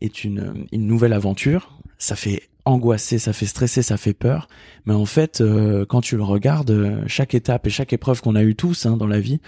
est 0.00 0.24
une 0.24 0.66
une 0.72 0.86
nouvelle 0.86 1.12
aventure. 1.12 1.78
Ça 1.98 2.16
fait 2.16 2.48
angoisser, 2.64 3.18
ça 3.18 3.32
fait 3.32 3.46
stresser, 3.46 3.82
ça 3.82 3.96
fait 3.96 4.14
peur. 4.14 4.48
Mais 4.86 4.94
en 4.94 5.04
fait, 5.06 5.40
euh, 5.40 5.84
quand 5.84 6.00
tu 6.00 6.16
le 6.16 6.22
regardes, 6.22 6.70
euh, 6.70 7.02
chaque 7.06 7.34
étape 7.34 7.66
et 7.66 7.70
chaque 7.70 7.92
épreuve 7.92 8.20
qu'on 8.20 8.36
a 8.36 8.42
eu 8.42 8.54
tous 8.54 8.86
hein, 8.86 8.96
dans 8.96 9.06
la 9.06 9.20
vie, 9.20 9.40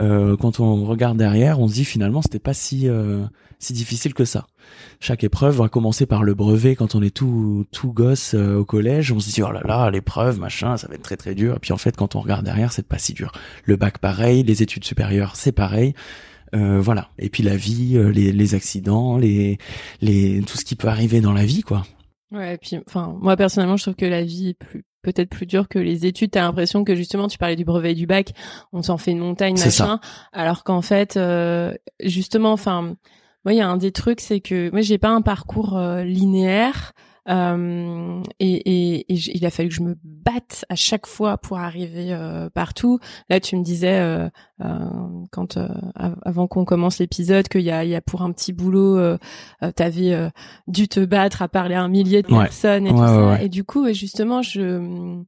euh, 0.00 0.36
quand 0.36 0.60
on 0.60 0.84
regarde 0.84 1.18
derrière, 1.18 1.60
on 1.60 1.68
se 1.68 1.74
dit 1.74 1.84
finalement 1.84 2.22
c'était 2.22 2.38
pas 2.38 2.54
si 2.54 2.88
si 3.58 3.72
difficile 3.72 4.12
que 4.14 4.24
ça. 4.24 4.46
Chaque 4.98 5.22
épreuve 5.22 5.56
va 5.56 5.68
commencer 5.68 6.06
par 6.06 6.24
le 6.24 6.34
brevet 6.34 6.74
quand 6.74 6.94
on 6.94 7.02
est 7.02 7.14
tout 7.14 7.64
tout 7.70 7.92
gosse 7.92 8.34
au 8.34 8.64
collège. 8.64 9.12
On 9.12 9.20
se 9.20 9.30
dit 9.30 9.42
oh 9.42 9.52
là 9.52 9.60
là 9.64 9.90
l'épreuve 9.90 10.38
machin, 10.40 10.76
ça 10.76 10.88
va 10.88 10.94
être 10.94 11.02
très 11.02 11.16
très 11.16 11.34
dur. 11.34 11.56
Et 11.56 11.58
puis 11.58 11.72
en 11.72 11.76
fait 11.76 11.96
quand 11.96 12.16
on 12.16 12.20
regarde 12.20 12.44
derrière, 12.44 12.72
c'est 12.72 12.86
pas 12.86 12.98
si 12.98 13.12
dur. 13.12 13.32
Le 13.64 13.76
bac 13.76 13.98
pareil, 13.98 14.42
les 14.42 14.62
études 14.62 14.84
supérieures 14.84 15.36
c'est 15.36 15.52
pareil. 15.52 15.94
voilà. 16.52 17.10
Et 17.18 17.28
puis 17.28 17.42
la 17.42 17.56
vie, 17.56 17.98
les, 18.12 18.32
les 18.32 18.54
accidents, 18.54 19.16
les, 19.16 19.58
les, 20.00 20.42
tout 20.42 20.56
ce 20.56 20.64
qui 20.64 20.74
peut 20.74 20.88
arriver 20.88 21.20
dans 21.20 21.32
la 21.32 21.44
vie, 21.44 21.62
quoi. 21.62 21.84
Ouais, 22.32 22.54
et 22.54 22.58
puis, 22.58 22.78
enfin, 22.86 23.16
moi 23.20 23.36
personnellement, 23.36 23.76
je 23.76 23.82
trouve 23.82 23.94
que 23.94 24.06
la 24.06 24.22
vie 24.22 24.50
est 24.50 24.54
plus 24.54 24.84
peut-être 25.02 25.28
plus 25.28 25.46
dure 25.46 25.68
que 25.68 25.78
les 25.78 26.06
études. 26.06 26.30
T'as 26.30 26.42
l'impression 26.42 26.84
que 26.84 26.94
justement, 26.94 27.28
tu 27.28 27.36
parlais 27.36 27.56
du 27.56 27.64
brevet 27.64 27.92
et 27.92 27.94
du 27.94 28.06
bac, 28.06 28.32
on 28.72 28.82
s'en 28.82 28.98
fait 28.98 29.10
une 29.10 29.18
montagne, 29.18 29.58
machin, 29.58 30.00
alors 30.32 30.64
qu'en 30.64 30.80
fait, 30.80 31.16
euh, 31.16 31.74
justement, 32.00 32.52
enfin, 32.52 32.94
moi, 33.44 33.52
il 33.52 33.56
y 33.56 33.60
a 33.60 33.68
un 33.68 33.76
des 33.76 33.92
trucs, 33.92 34.20
c'est 34.20 34.40
que 34.40 34.70
moi, 34.70 34.80
j'ai 34.80 34.98
pas 34.98 35.10
un 35.10 35.20
parcours 35.20 35.76
euh, 35.76 36.04
linéaire. 36.04 36.92
Euh, 37.28 38.20
et, 38.40 38.52
et, 38.52 39.12
et 39.12 39.14
il 39.14 39.46
a 39.46 39.50
fallu 39.50 39.68
que 39.68 39.74
je 39.74 39.82
me 39.82 39.96
batte 40.02 40.64
à 40.68 40.74
chaque 40.74 41.06
fois 41.06 41.38
pour 41.38 41.58
arriver 41.58 42.12
euh, 42.12 42.50
partout. 42.50 42.98
Là, 43.30 43.38
tu 43.38 43.56
me 43.56 43.62
disais 43.62 43.98
euh, 43.98 44.28
euh 44.64 44.78
quand 45.30 45.56
euh, 45.56 45.68
avant 46.24 46.48
qu'on 46.48 46.64
commence 46.64 46.98
l'épisode 46.98 47.48
qu'il 47.48 47.62
y 47.62 47.70
a, 47.70 47.84
il 47.84 47.90
y 47.90 47.94
a 47.94 48.00
pour 48.00 48.22
un 48.22 48.32
petit 48.32 48.52
boulot, 48.52 48.98
t'avais 49.76 50.30
dû 50.66 50.88
te 50.88 51.04
battre 51.04 51.42
à 51.42 51.48
parler 51.48 51.74
à 51.74 51.82
un 51.82 51.88
millier 51.88 52.22
de 52.22 52.28
personnes 52.28 52.86
et 52.86 52.90
tout 52.90 52.98
ça. 52.98 53.42
Et 53.42 53.48
du 53.48 53.64
coup, 53.64 53.92
justement, 53.92 54.42
je 54.42 55.22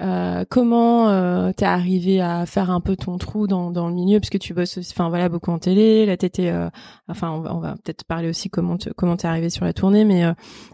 euh, 0.00 0.44
comment 0.50 1.08
euh, 1.08 1.52
t'es 1.52 1.64
arrivé 1.64 2.20
à 2.20 2.46
faire 2.46 2.70
un 2.70 2.80
peu 2.80 2.96
ton 2.96 3.16
trou 3.16 3.46
dans, 3.46 3.70
dans 3.70 3.88
le 3.88 3.94
milieu? 3.94 4.18
Puisque 4.18 4.40
tu 4.40 4.52
bosses 4.52 4.78
enfin 4.78 5.08
voilà 5.08 5.28
beaucoup 5.28 5.52
en 5.52 5.58
télé. 5.58 6.04
Là 6.04 6.16
t'étais 6.16 6.48
euh, 6.48 6.68
enfin 7.08 7.30
on 7.30 7.40
va, 7.40 7.54
on 7.54 7.60
va 7.60 7.74
peut-être 7.74 8.04
parler 8.04 8.28
aussi 8.28 8.50
comment 8.50 8.76
te, 8.76 8.90
comment 8.90 9.16
t'es 9.16 9.28
arrivé 9.28 9.50
sur 9.50 9.64
la 9.64 9.72
tournée 9.72 10.04
mais 10.04 10.24
euh, 10.24 10.32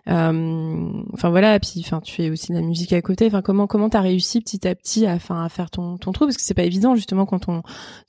euh, 0.08 0.90
enfin 1.12 1.28
voilà 1.28 1.60
puis 1.60 1.74
enfin 1.80 2.00
tu 2.00 2.14
fais 2.14 2.30
aussi 2.30 2.52
de 2.52 2.56
la 2.56 2.62
musique 2.62 2.94
à 2.94 3.02
côté. 3.02 3.26
Enfin 3.26 3.42
comment 3.42 3.66
comment 3.66 3.90
t'as 3.90 4.00
réussi 4.00 4.40
petit 4.40 4.66
à 4.66 4.74
petit 4.74 5.06
à 5.06 5.14
enfin 5.14 5.44
à 5.44 5.48
faire 5.50 5.70
ton 5.70 5.98
ton 5.98 6.12
trou? 6.12 6.24
Parce 6.24 6.36
que 6.36 6.42
c'est 6.42 6.54
pas 6.54 6.64
évident 6.64 6.94
justement 6.94 7.26
quand 7.26 7.48
on 7.48 7.62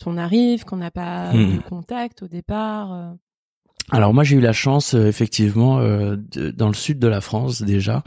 on 0.06 0.18
arrive 0.18 0.64
qu'on 0.66 0.78
n'a 0.78 0.92
pas 0.92 1.34
mmh. 1.34 1.58
de 1.58 1.62
contact 1.70 2.24
au 2.24 2.28
départ 2.28 3.16
alors 3.92 4.14
moi 4.14 4.24
j'ai 4.24 4.38
eu 4.38 4.42
la 4.42 4.54
chance 4.54 4.96
euh, 4.96 5.08
effectivement 5.08 5.80
euh, 5.80 6.16
dans 6.56 6.68
le 6.68 6.74
sud 6.74 6.98
de 6.98 7.08
la 7.08 7.22
France 7.22 7.62
déjà 7.62 8.04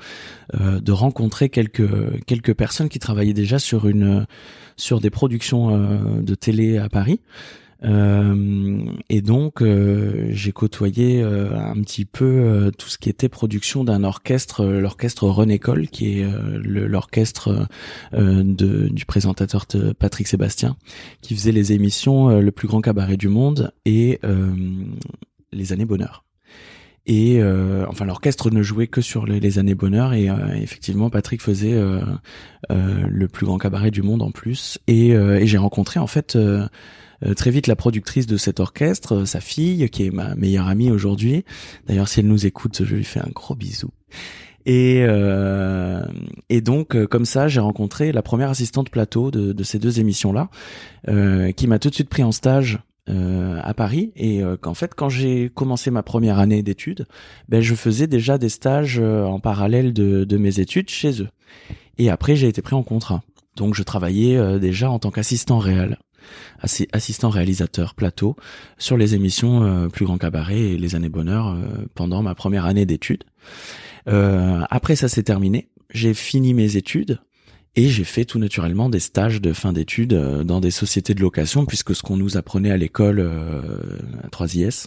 euh, 0.55 0.81
de 0.81 0.93
rencontrer 0.93 1.51
quelques 1.51 2.25
quelques 2.27 2.55
personnes 2.55 2.89
qui 2.89 2.99
travaillaient 2.99 3.35
déjà 3.35 3.59
sur 3.59 3.87
une 3.87 4.27
sur 4.77 5.01
des 5.01 5.11
productions 5.11 5.79
de 6.21 6.35
télé 6.35 6.79
à 6.79 6.89
Paris. 6.89 7.21
et 7.85 9.23
donc 9.23 9.63
j'ai 10.31 10.51
côtoyé 10.51 11.23
un 11.23 11.81
petit 11.83 12.05
peu 12.05 12.73
tout 12.77 12.89
ce 12.89 12.99
qui 12.99 13.09
était 13.09 13.29
production 13.29 13.85
d'un 13.85 14.03
orchestre, 14.03 14.65
l'orchestre 14.65 15.29
René 15.29 15.61
Cole, 15.61 15.87
qui 15.87 16.19
est 16.19 16.27
l'orchestre 16.65 17.69
du 18.13 19.05
présentateur 19.07 19.67
Patrick 19.97 20.27
Sébastien, 20.27 20.77
qui 21.21 21.37
faisait 21.37 21.53
les 21.53 21.73
émissions 21.73 22.41
Le 22.41 22.51
plus 22.51 22.67
grand 22.67 22.81
cabaret 22.81 23.17
du 23.17 23.29
monde 23.29 23.73
et 23.85 24.19
les 25.55 25.73
années 25.73 25.87
bonheur. 25.87 26.25
Et 27.07 27.39
euh, 27.39 27.85
enfin, 27.89 28.07
l'orchestre 28.07 28.51
ne 28.51 28.63
jouait 28.63 28.87
que 28.87 29.03
sur 29.03 29.27
les, 29.27 29.59
années 29.59 29.75
bonheur 29.75 30.15
et 30.15 30.31
euh, 30.31 30.55
effectivement, 30.55 31.11
Patrick 31.11 31.43
faisait 31.43 31.75
euh, 31.75 32.01
le 32.71 33.29
plus 33.29 33.45
grand 33.45 33.59
cabaret 33.59 33.91
du 33.91 34.03
monde 34.03 34.23
en 34.23 34.31
plus. 34.31 34.79
Et, 34.87 35.11
et 35.11 35.47
j'ai 35.47 35.59
rencontré 35.59 36.01
en 36.01 36.07
fait 36.07 36.39
très 37.37 37.51
vite 37.51 37.67
la 37.67 37.77
productrice 37.77 38.27
de 38.27 38.37
cet 38.37 38.61
orchestre, 38.61 39.25
sa 39.25 39.41
fille, 39.41 39.89
qui 39.91 40.07
est 40.07 40.11
ma 40.11 40.35
meilleure 40.35 40.69
amie 40.69 40.91
aujourd'hui. 40.91 41.45
D'ailleurs, 41.87 42.09
si 42.09 42.21
elle 42.21 42.27
nous 42.27 42.47
écoute, 42.47 42.85
je 42.85 42.97
lui 42.97 43.05
fais 43.05 43.21
un 43.21 43.31
gros 43.35 43.55
bisou. 43.55 43.91
Et, 44.67 45.05
et 46.49 46.61
donc, 46.63 47.05
comme 47.07 47.27
ça, 47.27 47.49
j'ai 47.49 47.61
rencontré 47.61 48.13
la 48.13 48.23
première 48.23 48.49
assistante 48.49 48.89
plateau 48.89 49.31
de, 49.31 49.53
de 49.53 49.63
ces 49.63 49.79
deux 49.79 50.01
émissions-là, 50.01 50.49
qui 51.53 51.67
m'a 51.67 51.79
tout 51.79 51.91
de 51.91 51.95
suite 51.95 52.09
pris 52.09 52.23
en 52.23 52.33
stage 52.33 52.81
euh, 53.11 53.61
à 53.63 53.75
Paris 53.75 54.13
et 54.17 54.43
euh, 54.43 54.57
qu'en 54.57 54.73
fait 54.73 54.95
quand 54.95 55.11
j'ai 55.11 55.51
commencé 55.55 55.91
ma 55.91 56.03
première 56.03 56.39
année 56.39 56.63
d'études, 56.63 57.07
ben 57.51 57.61
je 57.61 57.75
faisais 57.75 58.07
déjà 58.07 58.39
des 58.39 58.49
stages 58.49 58.99
euh, 58.99 59.25
en 59.25 59.41
parallèle 59.41 59.93
de, 59.93 60.25
de, 60.25 60.37
mes 60.39 60.59
études 60.59 60.89
chez 60.89 61.21
eux. 61.21 61.29
Et 61.99 62.09
après 62.09 62.35
j'ai 62.35 62.49
été 62.49 62.63
pris 62.63 62.75
en 62.75 62.83
contrat. 62.83 63.23
Donc 63.57 63.75
je 63.75 63.83
travaillais 63.83 64.59
déjà 64.59 64.91
en 64.91 64.99
tant 64.99 65.11
qu'assistant 65.11 65.59
réel, 65.59 65.99
assistant 66.93 67.29
réalisateur 67.29 67.95
plateau 67.95 68.37
sur 68.79 68.97
les 68.97 69.15
émissions 69.15 69.89
Plus 69.91 70.07
Grand 70.07 70.17
Cabaret 70.17 70.59
et 70.59 70.79
Les 70.79 70.95
Années 70.95 71.11
Bonheur 71.11 71.57
pendant 71.95 72.23
ma 72.23 72.35
première 72.35 72.65
année 72.65 72.87
d'études. 72.87 73.25
après 74.07 74.97
ça 74.97 75.09
s'est 75.09 75.23
terminé, 75.23 75.69
j'ai 75.91 76.15
fini 76.15 76.53
mes 76.53 76.77
études 76.77 77.21
et 77.77 77.89
j'ai 77.89 78.05
fait 78.05 78.25
tout 78.25 78.39
naturellement 78.39 78.89
des 78.89 79.01
stages 79.01 79.41
de 79.41 79.53
fin 79.53 79.73
d'études 79.73 80.13
euh, 80.13 80.45
dans 80.45 80.61
des 80.61 80.71
sociétés 80.71 81.15
de 81.15 81.21
location, 81.21 81.67
puisque 81.67 81.95
ce 81.95 82.03
qu'on 82.03 82.17
nous 82.17 82.37
apprenait 82.37 82.71
à 82.71 82.77
l'école 82.77 83.19
euh, 83.21 83.61
à 84.23 84.29
3IS, 84.29 84.87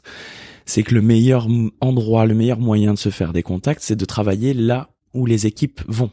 c'est 0.65 0.83
que 0.83 0.95
le 0.95 1.01
meilleur 1.01 1.47
endroit, 1.81 2.25
le 2.25 2.33
meilleur 2.33 2.59
moyen 2.59 2.93
de 2.93 2.99
se 2.99 3.09
faire 3.09 3.33
des 3.33 3.43
contacts, 3.43 3.81
c'est 3.81 3.95
de 3.95 4.05
travailler 4.05 4.53
là 4.53 4.89
où 5.13 5.25
les 5.25 5.45
équipes 5.47 5.81
vont. 5.87 6.11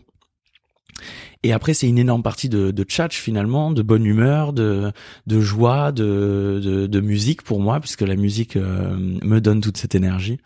Et 1.43 1.53
après, 1.53 1.75
c'est 1.75 1.89
une 1.89 1.99
énorme 1.99 2.23
partie 2.23 2.49
de, 2.49 2.71
de 2.71 2.85
tchatch 2.85 3.21
finalement, 3.21 3.71
de 3.71 3.83
bonne 3.83 4.07
humeur, 4.07 4.53
de, 4.53 4.93
de 5.27 5.41
joie, 5.41 5.93
de, 5.93 6.61
de, 6.63 6.87
de 6.87 7.01
musique 7.01 7.43
pour 7.43 7.61
moi, 7.61 7.81
puisque 7.81 8.01
la 8.01 8.17
musique 8.17 8.57
euh, 8.57 8.97
me 9.23 9.41
donne 9.41 9.61
toute 9.61 9.77
cette 9.77 9.95
énergie. 9.95 10.39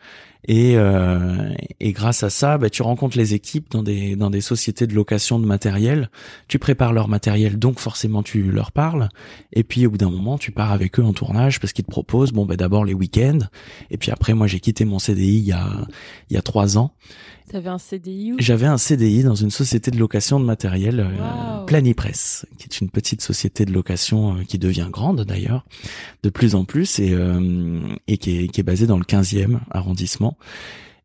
Et, 0.47 0.77
euh, 0.77 1.53
et 1.81 1.93
grâce 1.93 2.23
à 2.23 2.31
ça, 2.31 2.59
bah, 2.59 2.71
tu 2.71 2.83
rencontres 2.83 3.19
les 3.19 3.35
équipes 3.35 3.71
dans 3.71 3.83
des 3.83 4.17
dans 4.17 4.31
des 4.31 4.41
sociétés 4.41 4.87
de 4.87 4.95
location 4.95 5.39
de 5.39 5.47
matériel. 5.47 6.11
Tu 6.47 6.59
prépares 6.59 6.93
leur 6.93 7.09
matériel, 7.09 7.59
donc 7.59 7.81
forcément 7.81 8.23
tu 8.23 8.51
leur 8.51 8.73
parles. 8.73 9.09
Et 9.53 9.65
puis 9.65 9.87
au 9.87 9.91
bout 9.91 9.99
d'un 9.99 10.11
moment, 10.11 10.39
tu 10.39 10.53
pars 10.53 10.73
avec 10.73 10.99
eux 10.99 11.03
en 11.03 11.13
tournage 11.13 11.61
parce 11.61 11.73
qu'ils 11.73 11.85
te 11.85 11.91
proposent 11.91 12.33
bon 12.33 12.47
bah 12.47 12.57
d'abord 12.57 12.85
les 12.85 12.95
week-ends. 12.95 13.41
Et 13.91 13.99
puis 13.99 14.11
après, 14.11 14.33
moi 14.33 14.47
j'ai 14.47 14.61
quitté 14.61 14.85
mon 14.85 14.99
CDI 14.99 15.39
il 15.39 15.45
y 15.45 15.53
a 15.53 15.69
il 16.31 16.35
y 16.35 16.39
a 16.39 16.43
trois 16.43 16.79
ans 16.79 16.93
T'avais 17.49 17.71
un 17.71 17.79
CDI 17.79 18.35
J'avais 18.39 18.67
un 18.67 18.77
CDI 18.77 19.23
dans 19.23 19.35
une 19.35 19.51
société 19.51 19.91
de 19.91 19.99
location 19.99 20.39
de 20.39 20.45
matériel, 20.45 21.01
euh, 21.01 21.65
Planipress, 21.65 22.47
qui 22.59 22.65
est 22.65 22.81
une 22.81 22.91
petite 22.91 23.23
société 23.23 23.65
de 23.65 23.73
location 23.73 24.37
euh, 24.37 24.45
qui 24.45 24.59
devient 24.59 24.89
grande 24.91 25.23
d'ailleurs, 25.23 25.65
de 26.23 26.29
plus 26.29 26.55
en 26.55 26.65
plus, 26.65 26.99
et, 26.99 27.13
euh, 27.13 27.81
et 28.07 28.19
qui, 28.19 28.45
est, 28.45 28.49
qui 28.49 28.61
est 28.61 28.65
basée 28.65 28.87
dans 28.87 28.99
le 28.99 29.05
15e 29.05 29.61
arrondissement. 29.71 30.37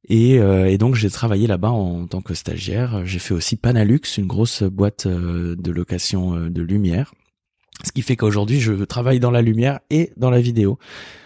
Et, 0.10 0.40
euh, 0.40 0.70
et, 0.70 0.78
donc 0.78 0.96
j'ai 0.96 1.10
travaillé 1.10 1.48
là-bas 1.48 1.72
en 1.72 2.08
tant 2.08 2.22
que 2.22 2.34
stagiaire. 2.34 3.06
J'ai 3.06 3.20
fait 3.20 3.34
aussi 3.34 3.56
Panalux, 3.56 4.02
une 4.18 4.28
grosse 4.28 4.64
boîte 4.64 5.08
de 5.08 5.72
location 5.72 6.50
de 6.50 6.62
lumière. 6.62 7.14
Ce 7.86 7.94
qui 7.94 8.02
fait 8.02 8.18
qu'aujourd'hui 8.18 8.60
je 8.60 8.84
travaille 8.84 9.22
dans 9.22 9.32
la 9.32 9.42
lumière 9.42 9.80
et 9.90 10.12
dans 10.18 10.30
la 10.30 10.42
vidéo 10.42 10.78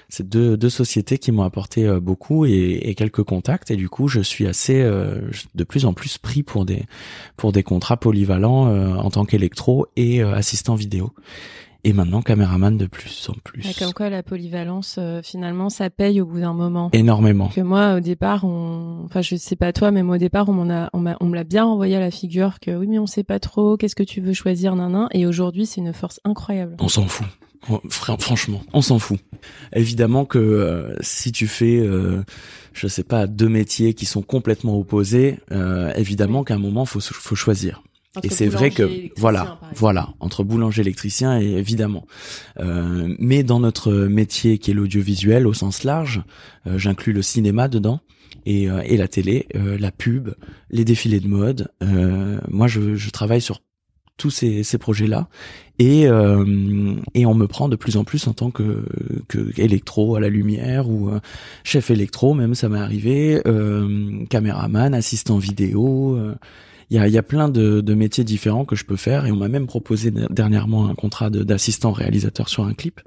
c'est 0.09 0.27
deux, 0.27 0.55
deux 0.55 0.69
sociétés 0.69 1.17
qui 1.17 1.31
m'ont 1.31 1.43
apporté 1.43 1.85
euh, 1.85 1.99
beaucoup 1.99 2.45
et, 2.45 2.79
et, 2.83 2.95
quelques 2.95 3.23
contacts 3.23 3.71
et 3.71 3.75
du 3.75 3.89
coup 3.89 4.07
je 4.07 4.21
suis 4.21 4.47
assez 4.47 4.81
euh, 4.81 5.29
de 5.55 5.63
plus 5.63 5.85
en 5.85 5.93
plus 5.93 6.17
pris 6.17 6.43
pour 6.43 6.65
des 6.65 6.83
pour 7.35 7.51
des 7.51 7.63
contrats 7.63 7.97
polyvalents 7.97 8.67
euh, 8.67 8.95
en 8.95 9.09
tant 9.09 9.25
qu'électro 9.25 9.87
et 9.95 10.21
assistant 10.21 10.75
vidéo 10.75 11.11
et 11.83 11.93
maintenant 11.93 12.21
caméraman 12.21 12.77
de 12.77 12.85
plus 12.85 13.29
en 13.29 13.35
plus. 13.43 13.77
comme 13.77 13.93
quoi 13.93 14.09
la 14.09 14.23
polyvalence 14.23 14.99
finalement 15.23 15.69
ça 15.69 15.89
paye 15.89 16.19
au 16.21 16.25
bout 16.25 16.39
d'un 16.39 16.53
moment. 16.53 16.89
Énormément. 16.91 17.49
Que 17.49 17.61
moi 17.61 17.95
au 17.95 17.99
départ 17.99 18.43
on 18.43 19.03
enfin 19.05 19.21
je 19.21 19.35
sais 19.35 19.55
pas 19.55 19.73
toi 19.73 19.91
mais 19.91 20.03
moi 20.03 20.15
au 20.15 20.19
départ 20.19 20.49
on 20.49 20.53
m'en 20.53 20.73
a 20.73 20.89
on, 20.93 21.05
on 21.19 21.25
me 21.25 21.35
l'a 21.35 21.43
bien 21.43 21.65
envoyé 21.65 21.95
à 21.95 21.99
la 21.99 22.11
figure 22.11 22.59
que 22.59 22.71
oui 22.71 22.87
mais 22.87 22.99
on 22.99 23.07
sait 23.07 23.23
pas 23.23 23.39
trop 23.39 23.77
qu'est-ce 23.77 23.95
que 23.95 24.03
tu 24.03 24.21
veux 24.21 24.33
choisir 24.33 24.75
nan, 24.75 25.07
et 25.11 25.25
aujourd'hui 25.25 25.65
c'est 25.65 25.81
une 25.81 25.93
force 25.93 26.19
incroyable. 26.23 26.75
On 26.79 26.87
s'en 26.87 27.07
fout. 27.07 27.27
Franchement, 27.89 28.61
on 28.73 28.81
s'en 28.81 28.99
fout. 28.99 29.19
Évidemment 29.73 30.25
que 30.25 30.37
euh, 30.37 30.95
si 31.01 31.31
tu 31.31 31.47
fais, 31.47 31.79
euh, 31.79 32.23
je 32.73 32.87
sais 32.87 33.03
pas, 33.03 33.27
deux 33.27 33.49
métiers 33.49 33.93
qui 33.93 34.05
sont 34.05 34.21
complètement 34.21 34.77
opposés, 34.77 35.39
euh, 35.51 35.91
évidemment 35.95 36.43
qu'à 36.43 36.55
un 36.55 36.59
moment 36.59 36.85
faut 36.85 36.99
faut 37.01 37.35
choisir. 37.35 37.83
et 38.23 38.29
c'est 38.29 38.47
vrai 38.47 38.71
que 38.71 39.09
voilà, 39.17 39.59
voilà, 39.75 40.09
entre 40.19 40.43
boulanger 40.43 40.81
électricien 40.81 41.39
et 41.39 41.51
évidemment. 41.51 42.05
Euh, 42.59 43.13
mais 43.19 43.43
dans 43.43 43.59
notre 43.59 43.93
métier 43.93 44.57
qui 44.57 44.71
est 44.71 44.73
l'audiovisuel 44.73 45.45
au 45.45 45.53
sens 45.53 45.83
large, 45.83 46.23
j'inclus 46.65 47.13
le 47.13 47.21
cinéma 47.21 47.67
dedans 47.67 47.99
et, 48.45 48.63
et 48.63 48.97
la 48.97 49.07
télé, 49.07 49.47
la 49.53 49.91
pub, 49.91 50.29
les 50.69 50.85
défilés 50.85 51.19
de 51.19 51.27
mode. 51.27 51.69
moi, 52.47 52.67
je, 52.67 52.95
je 52.95 53.09
travaille 53.09 53.41
sur 53.41 53.59
tous 54.17 54.29
ces, 54.29 54.63
ces 54.63 54.77
projets-là. 54.77 55.27
Et 55.79 56.07
euh, 56.07 56.95
et 57.13 57.25
on 57.25 57.35
me 57.35 57.45
prend 57.45 57.69
de 57.69 57.75
plus 57.75 57.97
en 57.97 58.03
plus 58.03 58.27
en 58.27 58.33
tant 58.33 58.49
que 58.49 58.83
que 59.27 59.59
électro 59.59 60.15
à 60.15 60.19
la 60.19 60.29
lumière 60.29 60.89
ou 60.89 61.09
euh, 61.09 61.19
chef 61.63 61.91
électro. 61.91 62.33
Même 62.33 62.55
ça 62.55 62.67
m'est 62.67 62.79
arrivé 62.79 63.41
euh, 63.45 64.25
caméraman 64.29 64.93
assistant 64.95 65.37
vidéo 65.37 66.15
euh, 66.15 66.35
il 66.89 66.95
y 66.97 66.99
a, 66.99 67.07
y 67.07 67.17
a 67.17 67.23
plein 67.23 67.49
de, 67.49 67.81
de 67.81 67.93
métiers 67.93 68.23
différents 68.23 68.63
que 68.65 68.75
je 68.75 68.85
peux 68.85 68.95
faire. 68.95 69.25
Et 69.25 69.31
on 69.31 69.35
m'a 69.35 69.49
même 69.49 69.67
proposé 69.67 70.09
dernièrement 70.29 70.87
un 70.87 70.95
contrat 70.95 71.29
d'assistant 71.29 71.91
réalisateur 71.91 72.47
sur 72.47 72.63
un 72.63 72.73
clip 72.73 73.01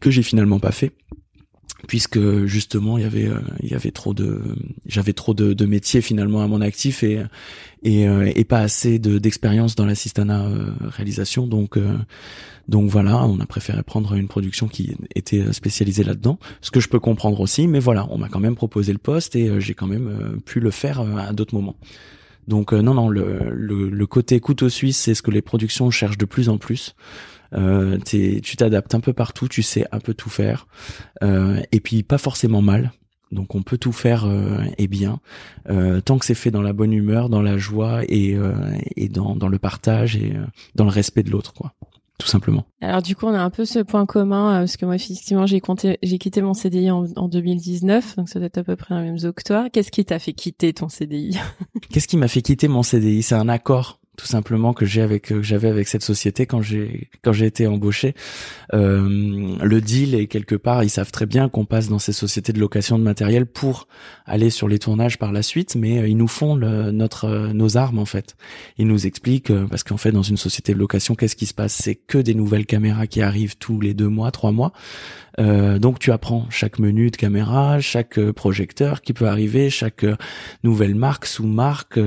que 0.00 0.10
j'ai 0.10 0.22
finalement 0.22 0.60
pas 0.60 0.70
fait 0.70 0.92
puisque 1.86 2.44
justement 2.46 2.98
il 2.98 3.02
y 3.02 3.06
avait 3.06 3.28
il 3.62 3.70
y 3.70 3.74
avait 3.74 3.90
trop 3.90 4.14
de 4.14 4.40
j'avais 4.86 5.12
trop 5.12 5.34
de, 5.34 5.52
de 5.52 5.66
métiers 5.66 6.00
finalement 6.00 6.42
à 6.42 6.48
mon 6.48 6.60
actif 6.60 7.02
et 7.02 7.22
et, 7.84 8.08
euh, 8.08 8.30
et 8.34 8.44
pas 8.44 8.58
assez 8.58 8.98
d'expérience 8.98 9.74
dans 9.76 9.86
l'assistanat 9.86 10.46
euh, 10.46 10.70
réalisation. 10.80 11.46
Donc 11.46 11.76
euh, 11.76 11.96
donc 12.66 12.88
voilà, 12.90 13.24
on 13.26 13.38
a 13.40 13.46
préféré 13.46 13.82
prendre 13.82 14.14
une 14.14 14.26
production 14.26 14.68
qui 14.68 14.96
était 15.14 15.52
spécialisée 15.52 16.02
là-dedans, 16.02 16.38
ce 16.62 16.70
que 16.70 16.80
je 16.80 16.88
peux 16.88 16.98
comprendre 16.98 17.40
aussi. 17.40 17.68
Mais 17.68 17.78
voilà, 17.78 18.06
on 18.10 18.16
m'a 18.16 18.30
quand 18.30 18.40
même 18.40 18.56
proposé 18.56 18.92
le 18.92 18.98
poste 18.98 19.36
et 19.36 19.60
j'ai 19.60 19.74
quand 19.74 19.86
même 19.86 20.40
pu 20.46 20.60
le 20.60 20.70
faire 20.70 21.00
à 21.00 21.34
d'autres 21.34 21.54
moments. 21.54 21.76
Donc 22.48 22.72
non, 22.72 22.94
non, 22.94 23.10
le, 23.10 23.50
le, 23.50 23.90
le, 23.90 24.06
côté 24.06 24.40
couteau 24.40 24.70
suisse, 24.70 24.96
c'est 24.96 25.14
ce 25.14 25.20
que 25.20 25.30
les 25.30 25.42
productions 25.42 25.90
cherchent 25.90 26.18
de 26.18 26.24
plus 26.24 26.48
en 26.48 26.56
plus. 26.56 26.94
Euh, 27.54 27.98
tu 28.04 28.56
t'adaptes 28.56 28.94
un 28.94 29.00
peu 29.00 29.12
partout, 29.12 29.48
tu 29.48 29.62
sais 29.62 29.86
un 29.92 30.00
peu 30.00 30.14
tout 30.14 30.30
faire, 30.30 30.66
euh, 31.22 31.60
et 31.72 31.80
puis 31.80 32.02
pas 32.02 32.18
forcément 32.18 32.62
mal. 32.62 32.92
Donc 33.34 33.54
on 33.54 33.62
peut 33.62 33.78
tout 33.78 33.92
faire 33.92 34.24
euh, 34.26 34.62
et 34.78 34.86
bien, 34.86 35.20
euh, 35.68 36.00
tant 36.00 36.18
que 36.18 36.24
c'est 36.24 36.34
fait 36.34 36.50
dans 36.50 36.62
la 36.62 36.72
bonne 36.72 36.92
humeur, 36.92 37.28
dans 37.28 37.42
la 37.42 37.58
joie 37.58 38.02
et, 38.08 38.34
euh, 38.34 38.54
et 38.96 39.08
dans, 39.08 39.34
dans 39.34 39.48
le 39.48 39.58
partage 39.58 40.16
et 40.16 40.34
dans 40.74 40.84
le 40.84 40.90
respect 40.90 41.22
de 41.22 41.30
l'autre, 41.30 41.52
quoi 41.52 41.74
tout 42.16 42.28
simplement. 42.28 42.64
Alors 42.80 43.02
du 43.02 43.16
coup, 43.16 43.26
on 43.26 43.34
a 43.34 43.40
un 43.40 43.50
peu 43.50 43.64
ce 43.64 43.80
point 43.80 44.06
commun 44.06 44.60
parce 44.60 44.76
que 44.76 44.86
moi, 44.86 44.94
effectivement, 44.94 45.46
j'ai 45.46 45.60
j'ai 46.00 46.18
quitté 46.18 46.42
mon 46.42 46.54
CDI 46.54 46.92
en, 46.92 47.06
en, 47.16 47.28
2019, 47.28 48.16
donc 48.16 48.28
ça 48.28 48.38
doit 48.38 48.46
être 48.46 48.58
à 48.58 48.62
peu 48.62 48.76
près 48.76 48.94
la 48.94 49.02
même 49.02 49.18
zoo 49.18 49.32
que 49.32 49.42
toi. 49.42 49.68
Qu'est-ce 49.68 49.90
qui 49.90 50.04
t'a 50.04 50.20
fait 50.20 50.32
quitter 50.32 50.72
ton 50.72 50.88
CDI 50.88 51.36
Qu'est-ce 51.90 52.06
qui 52.06 52.16
m'a 52.16 52.28
fait 52.28 52.40
quitter 52.40 52.68
mon 52.68 52.84
CDI 52.84 53.22
C'est 53.24 53.34
un 53.34 53.48
accord 53.48 53.98
tout 54.16 54.26
simplement 54.26 54.72
que 54.72 54.84
j'ai 54.84 55.02
avec 55.02 55.24
que 55.24 55.42
j'avais 55.42 55.68
avec 55.68 55.88
cette 55.88 56.02
société 56.02 56.46
quand 56.46 56.62
j'ai 56.62 57.08
quand 57.22 57.32
j'ai 57.32 57.46
été 57.46 57.66
embauché. 57.66 58.14
Euh, 58.72 59.56
le 59.62 59.80
deal 59.80 60.14
est 60.14 60.26
quelque 60.26 60.54
part, 60.54 60.84
ils 60.84 60.90
savent 60.90 61.10
très 61.10 61.26
bien 61.26 61.48
qu'on 61.48 61.64
passe 61.64 61.88
dans 61.88 61.98
ces 61.98 62.12
sociétés 62.12 62.52
de 62.52 62.60
location 62.60 62.98
de 62.98 63.04
matériel 63.04 63.46
pour 63.46 63.88
aller 64.26 64.50
sur 64.50 64.68
les 64.68 64.78
tournages 64.78 65.18
par 65.18 65.32
la 65.32 65.42
suite, 65.42 65.76
mais 65.76 65.98
euh, 65.98 66.08
ils 66.08 66.16
nous 66.16 66.28
font 66.28 66.56
notre 66.56 67.24
euh, 67.26 67.52
nos 67.52 67.76
armes 67.76 67.98
en 67.98 68.04
fait. 68.04 68.36
Ils 68.78 68.86
nous 68.86 69.06
expliquent 69.06 69.50
euh, 69.50 69.66
parce 69.66 69.82
qu'en 69.82 69.96
fait 69.96 70.12
dans 70.12 70.22
une 70.22 70.36
société 70.36 70.74
de 70.74 70.78
location, 70.78 71.14
qu'est-ce 71.14 71.36
qui 71.36 71.46
se 71.46 71.54
passe? 71.54 71.74
C'est 71.74 71.94
que 71.94 72.18
des 72.18 72.34
nouvelles 72.34 72.66
caméras 72.66 73.06
qui 73.06 73.22
arrivent 73.22 73.56
tous 73.56 73.80
les 73.80 73.94
deux 73.94 74.08
mois, 74.08 74.30
trois 74.30 74.52
mois. 74.52 74.72
Euh, 75.40 75.78
donc 75.78 75.98
tu 75.98 76.12
apprends 76.12 76.46
chaque 76.50 76.78
menu 76.78 77.10
de 77.10 77.16
caméra, 77.16 77.80
chaque 77.80 78.18
euh, 78.18 78.32
projecteur 78.32 79.00
qui 79.00 79.12
peut 79.12 79.26
arriver, 79.26 79.68
chaque 79.68 80.04
euh, 80.04 80.16
nouvelle 80.62 80.94
marque, 80.94 81.26
sous-marque, 81.26 81.98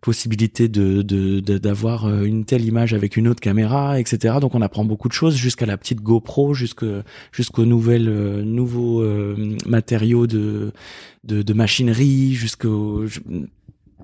possibilité 0.00 0.68
de 0.68 1.02
d'avoir 1.40 2.08
une 2.22 2.44
telle 2.44 2.64
image 2.64 2.94
avec 2.94 3.16
une 3.16 3.28
autre 3.28 3.40
caméra, 3.40 4.00
etc. 4.00 4.36
Donc 4.40 4.54
on 4.54 4.62
apprend 4.62 4.84
beaucoup 4.84 5.08
de 5.08 5.12
choses 5.12 5.36
jusqu'à 5.36 5.66
la 5.66 5.76
petite 5.76 6.00
GoPro, 6.00 6.54
jusqu'aux 6.54 7.64
nouvelles 7.64 8.42
nouveaux 8.42 9.04
matériaux 9.66 10.26
de 10.26 10.72
de, 11.24 11.42
de 11.42 11.52
machinerie, 11.52 12.34
jusqu'au 12.34 13.04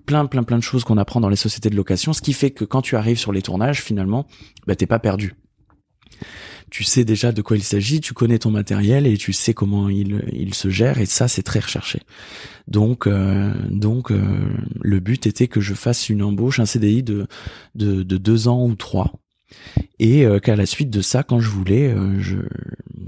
plein 0.06 0.26
plein 0.26 0.42
plein 0.42 0.59
de 0.59 0.62
choses 0.62 0.85
qu'on 0.85 0.98
apprend 0.98 1.20
dans 1.20 1.28
les 1.28 1.37
sociétés 1.37 1.70
de 1.70 1.76
location, 1.76 2.12
ce 2.12 2.22
qui 2.22 2.32
fait 2.32 2.50
que 2.50 2.64
quand 2.64 2.82
tu 2.82 2.96
arrives 2.96 3.18
sur 3.18 3.32
les 3.32 3.42
tournages, 3.42 3.82
finalement, 3.82 4.26
bah 4.66 4.76
t'es 4.76 4.87
pas 4.87 4.98
perdu 4.98 5.35
tu 6.70 6.85
sais 6.85 7.05
déjà 7.05 7.33
de 7.33 7.42
quoi 7.42 7.57
il 7.57 7.62
s'agit, 7.62 8.00
tu 8.00 8.12
connais 8.12 8.38
ton 8.38 8.50
matériel 8.50 9.07
et 9.07 9.16
tu 9.16 9.33
sais 9.33 9.55
comment 9.55 9.88
il, 9.88 10.24
il 10.33 10.55
se 10.55 10.68
gère 10.68 10.98
et 10.98 11.07
ça 11.07 11.29
c'est 11.29 11.42
très 11.42 11.61
recherché. 11.61 12.00
Donc 12.68 13.07
euh, 13.07 13.52
donc 13.70 14.11
euh, 14.11 14.48
le 14.81 15.00
but 15.00 15.26
était 15.26 15.48
que 15.48 15.61
je 15.61 15.74
fasse 15.74 16.09
une 16.09 16.22
embauche, 16.22 16.59
un 16.59 16.66
CDI 16.66 17.02
de 17.02 17.26
de, 17.74 18.02
de 18.02 18.16
deux 18.16 18.48
ans 18.48 18.64
ou 18.64 18.74
trois 18.74 19.12
et 20.00 20.26
euh, 20.26 20.40
qu'à 20.40 20.57
la 20.57 20.66
suite 20.66 20.90
de 20.90 21.00
ça, 21.00 21.22
quand 21.22 21.38
je 21.38 21.48
voulais, 21.48 21.94
je, 22.18 22.38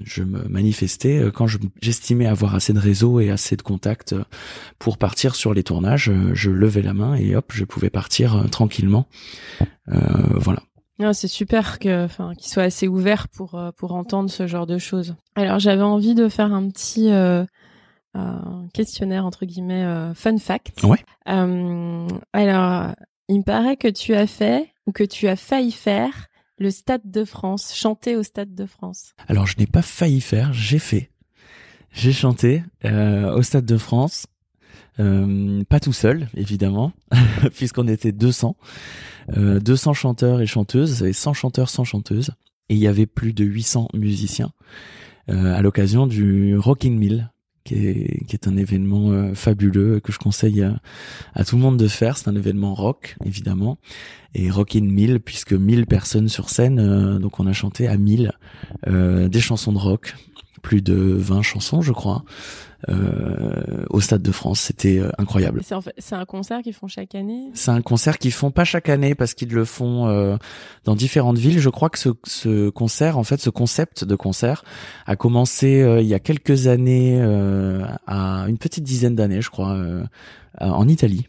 je 0.04 0.22
me 0.22 0.46
manifestais 0.48 1.24
quand 1.34 1.46
j'estimais 1.82 2.26
avoir 2.26 2.54
assez 2.54 2.72
de 2.72 2.78
réseau 2.78 3.18
et 3.18 3.30
assez 3.30 3.56
de 3.56 3.62
contacts 3.62 4.14
pour 4.78 4.98
partir 4.98 5.34
sur 5.34 5.52
les 5.52 5.64
tournages, 5.64 6.12
je 6.32 6.50
levais 6.50 6.82
la 6.82 6.94
main 6.94 7.16
et 7.16 7.34
hop, 7.34 7.52
je 7.52 7.64
pouvais 7.64 7.90
partir 7.90 8.46
tranquillement. 8.50 9.08
voilà 9.86 10.62
c'est 11.12 11.28
super 11.28 11.78
que, 11.78 12.04
enfin, 12.04 12.34
qu'il 12.34 12.50
soit 12.50 12.64
assez 12.64 12.88
ouvert 12.88 13.28
pour 13.28 13.54
euh, 13.54 13.70
pour 13.72 13.94
entendre 13.94 14.30
ce 14.30 14.46
genre 14.46 14.66
de 14.66 14.78
choses. 14.78 15.14
Alors 15.36 15.58
j'avais 15.58 15.82
envie 15.82 16.14
de 16.14 16.28
faire 16.28 16.52
un 16.52 16.68
petit 16.68 17.10
euh, 17.10 17.44
questionnaire 18.74 19.24
entre 19.24 19.46
guillemets 19.46 19.84
euh, 19.84 20.14
fun 20.14 20.38
fact. 20.38 20.82
Ouais. 20.82 20.98
alors, 21.24 22.94
il 23.28 23.38
me 23.38 23.42
paraît 23.42 23.76
que 23.76 23.88
tu 23.88 24.14
as 24.14 24.26
fait 24.26 24.72
ou 24.86 24.92
que 24.92 25.04
tu 25.04 25.28
as 25.28 25.36
failli 25.36 25.70
faire 25.70 26.26
le 26.58 26.70
Stade 26.70 27.02
de 27.04 27.24
France, 27.24 27.72
chanter 27.74 28.16
au 28.16 28.24
Stade 28.24 28.54
de 28.54 28.66
France. 28.66 29.12
Alors 29.28 29.46
je 29.46 29.56
n'ai 29.58 29.66
pas 29.66 29.82
failli 29.82 30.20
faire, 30.20 30.52
j'ai 30.52 30.80
fait. 30.80 31.10
J'ai 31.92 32.12
chanté 32.12 32.64
au 32.84 33.42
Stade 33.42 33.64
de 33.64 33.76
France. 33.76 34.26
Pas 34.98 35.80
tout 35.80 35.92
seul, 35.92 36.28
évidemment, 36.34 36.92
puisqu'on 37.54 37.88
était 37.88 38.12
200. 38.12 38.56
200 39.36 39.90
euh, 39.90 39.94
chanteurs 39.94 40.40
et 40.40 40.46
chanteuses, 40.46 41.02
et 41.02 41.12
100 41.12 41.34
chanteurs, 41.34 41.68
100 41.68 41.84
chanteuses, 41.84 42.30
et 42.68 42.74
il 42.74 42.80
y 42.80 42.86
avait 42.86 43.06
plus 43.06 43.32
de 43.32 43.44
800 43.44 43.88
musiciens 43.94 44.52
euh, 45.30 45.54
à 45.54 45.62
l'occasion 45.62 46.06
du 46.06 46.56
Rocking 46.56 46.98
Mill, 46.98 47.30
qui 47.64 47.74
est, 47.74 48.24
qui 48.26 48.34
est 48.34 48.48
un 48.48 48.56
événement 48.56 49.34
fabuleux 49.34 50.00
que 50.00 50.10
je 50.10 50.18
conseille 50.18 50.62
à, 51.34 51.44
tout 51.44 51.56
le 51.56 51.62
monde 51.62 51.76
de 51.76 51.88
faire. 51.88 52.16
C'est 52.16 52.28
un 52.28 52.34
événement 52.34 52.74
rock, 52.74 53.16
évidemment, 53.26 53.78
et 54.34 54.50
rock 54.50 54.74
in 54.74 54.80
1000 54.80 55.20
puisque 55.20 55.52
1000 55.52 55.84
personnes 55.84 56.28
sur 56.28 56.48
scène. 56.48 57.18
donc 57.18 57.40
on 57.40 57.46
a 57.46 57.52
chanté 57.52 57.86
à 57.86 57.98
1000 57.98 58.32
des 58.86 59.40
chansons 59.40 59.72
de 59.72 59.78
rock, 59.78 60.14
plus 60.58 60.82
de 60.82 60.94
20 60.94 61.42
chansons, 61.42 61.82
je 61.82 61.92
crois. 61.92 62.24
Euh, 62.88 63.84
au 63.90 64.00
Stade 64.00 64.22
de 64.22 64.30
France. 64.30 64.60
C'était 64.60 65.00
euh, 65.00 65.10
incroyable. 65.18 65.62
C'est 65.64 65.74
en 65.74 65.80
fait, 65.80 65.92
un 66.12 66.24
concert 66.24 66.62
qu'ils 66.62 66.74
font 66.74 66.86
chaque 66.86 67.16
année? 67.16 67.50
C'est 67.52 67.72
un 67.72 67.82
concert 67.82 68.18
qu'ils 68.18 68.30
font 68.30 68.52
pas 68.52 68.62
chaque 68.62 68.88
année 68.88 69.16
parce 69.16 69.34
qu'ils 69.34 69.52
le 69.52 69.64
font 69.64 70.06
euh, 70.06 70.36
dans 70.84 70.94
différentes 70.94 71.38
villes. 71.38 71.58
Je 71.58 71.70
crois 71.70 71.90
que 71.90 71.98
ce, 71.98 72.10
ce, 72.22 72.70
concert, 72.70 73.18
en 73.18 73.24
fait, 73.24 73.40
ce 73.40 73.50
concept 73.50 74.04
de 74.04 74.14
concert 74.14 74.62
a 75.06 75.16
commencé 75.16 75.84
il 76.00 76.06
y 76.06 76.14
a 76.14 76.20
quelques 76.20 76.68
années, 76.68 77.20
à 78.06 78.44
une 78.46 78.58
petite 78.58 78.84
dizaine 78.84 79.16
d'années, 79.16 79.42
je 79.42 79.50
crois, 79.50 79.76
en 80.60 80.86
Italie. 80.86 81.26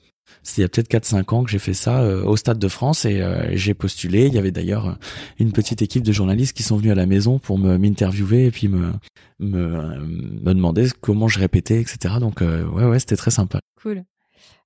C'était 0.50 0.62
il 0.62 0.64
y 0.64 0.66
a 0.66 0.70
peut-être 0.70 0.90
4-5 0.90 1.36
ans 1.36 1.44
que 1.44 1.52
j'ai 1.52 1.60
fait 1.60 1.76
ça 1.76 2.02
euh, 2.02 2.24
au 2.24 2.36
Stade 2.36 2.58
de 2.58 2.68
France 2.68 3.06
et 3.06 3.22
euh, 3.22 3.56
j'ai 3.56 3.76
postulé. 3.76 4.26
Il 4.26 4.34
y 4.34 4.40
avait 4.40 4.52
d'ailleurs 4.52 4.88
euh, 4.88 4.94
une 5.38 5.52
petite 5.52 5.84
équipe 5.84 6.02
de 6.02 6.12
journalistes 6.12 6.58
qui 6.58 6.64
sont 6.64 6.76
venus 6.76 6.92
à 6.92 6.96
la 6.96 7.06
maison 7.06 7.38
pour 7.38 7.60
me 7.60 7.78
m'interviewer 7.78 8.46
et 8.46 8.52
puis 8.52 8.68
me, 8.68 8.92
me 9.38 10.00
me 10.00 10.54
demander 10.54 10.88
comment 11.02 11.28
je 11.28 11.40
répétais, 11.40 11.80
etc. 11.80 12.16
Donc 12.20 12.42
ouais 12.42 12.84
ouais 12.84 13.00
c'était 13.00 13.16
très 13.16 13.30
sympa. 13.30 13.60
Cool. 13.82 14.04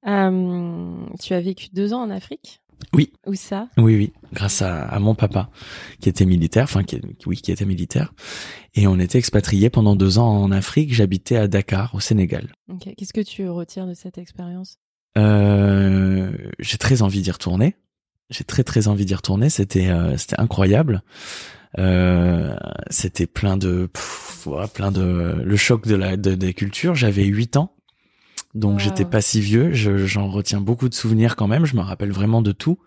tu 0.06 0.10
as 1.34 1.42
vécu 1.42 1.68
deux 1.74 1.94
ans 1.94 2.04
en 2.04 2.10
Afrique? 2.10 2.62
Oui. 2.94 3.12
Où 3.26 3.34
ça? 3.34 3.68
Oui, 3.78 3.96
oui, 3.96 4.14
grâce 4.34 4.62
à, 4.62 4.84
à, 4.84 5.00
mon 5.00 5.16
papa 5.16 5.50
qui 6.00 6.10
était 6.10 6.26
militaire, 6.26 6.64
enfin 6.64 6.84
qui, 6.84 7.00
oui, 7.26 7.38
qui 7.38 7.52
était 7.52 7.66
militaire, 7.66 8.14
et 8.74 8.88
on 8.88 9.00
était 9.00 9.18
expatriés 9.18 9.70
pendant 9.70 9.96
deux 9.96 10.18
ans 10.18 10.28
en 10.28 10.52
Afrique. 10.52 10.94
J'habitais 10.94 11.38
à 11.38 11.48
Dakar, 11.48 11.94
au 11.96 12.00
Sénégal. 12.00 12.54
Okay. 12.70 12.96
Qu'est-ce 12.96 13.14
que 13.14 13.22
tu 13.22 13.48
retires 13.50 13.88
de 13.88 13.94
cette 13.94 14.18
expérience? 14.18 14.78
euh, 14.78 14.83
j'ai 15.16 16.78
très 16.78 17.02
envie 17.02 17.22
d'y 17.22 17.32
retourner. 17.32 17.76
J'ai 18.30 18.44
très 18.44 18.64
très 18.64 18.88
envie 18.88 19.06
d'y 19.06 19.16
retourner. 19.16 19.50
C'était 19.50 19.90
euh, 19.90 20.18
c'était 20.18 20.40
incroyable. 20.40 21.04
Euh, 21.80 22.56
c'était 22.90 23.28
plein 23.28 23.58
de 23.58 23.90
voilà, 24.44 24.68
plein 24.68 24.92
de 24.92 25.42
le 25.44 25.56
choc 25.56 25.88
de 25.88 25.96
la 25.96 26.18
de, 26.18 26.36
des 26.36 26.54
cultures. 26.54 26.96
J'avais 26.96 27.26
8 27.26 27.58
ans. 27.58 27.76
Donc 28.56 28.80
j'étais 28.80 29.06
pas 29.06 29.22
si 29.22 29.42
vieux, 29.42 29.74
j'en 29.74 30.30
retiens 30.30 30.62
beaucoup 30.62 30.88
de 30.88 30.94
souvenirs 30.94 31.36
quand 31.36 31.48
même, 31.48 31.66
je 31.66 31.76
me 31.76 31.82
rappelle 31.82 32.12
vraiment 32.12 32.44
de 32.44 32.52
tout. 32.52 32.78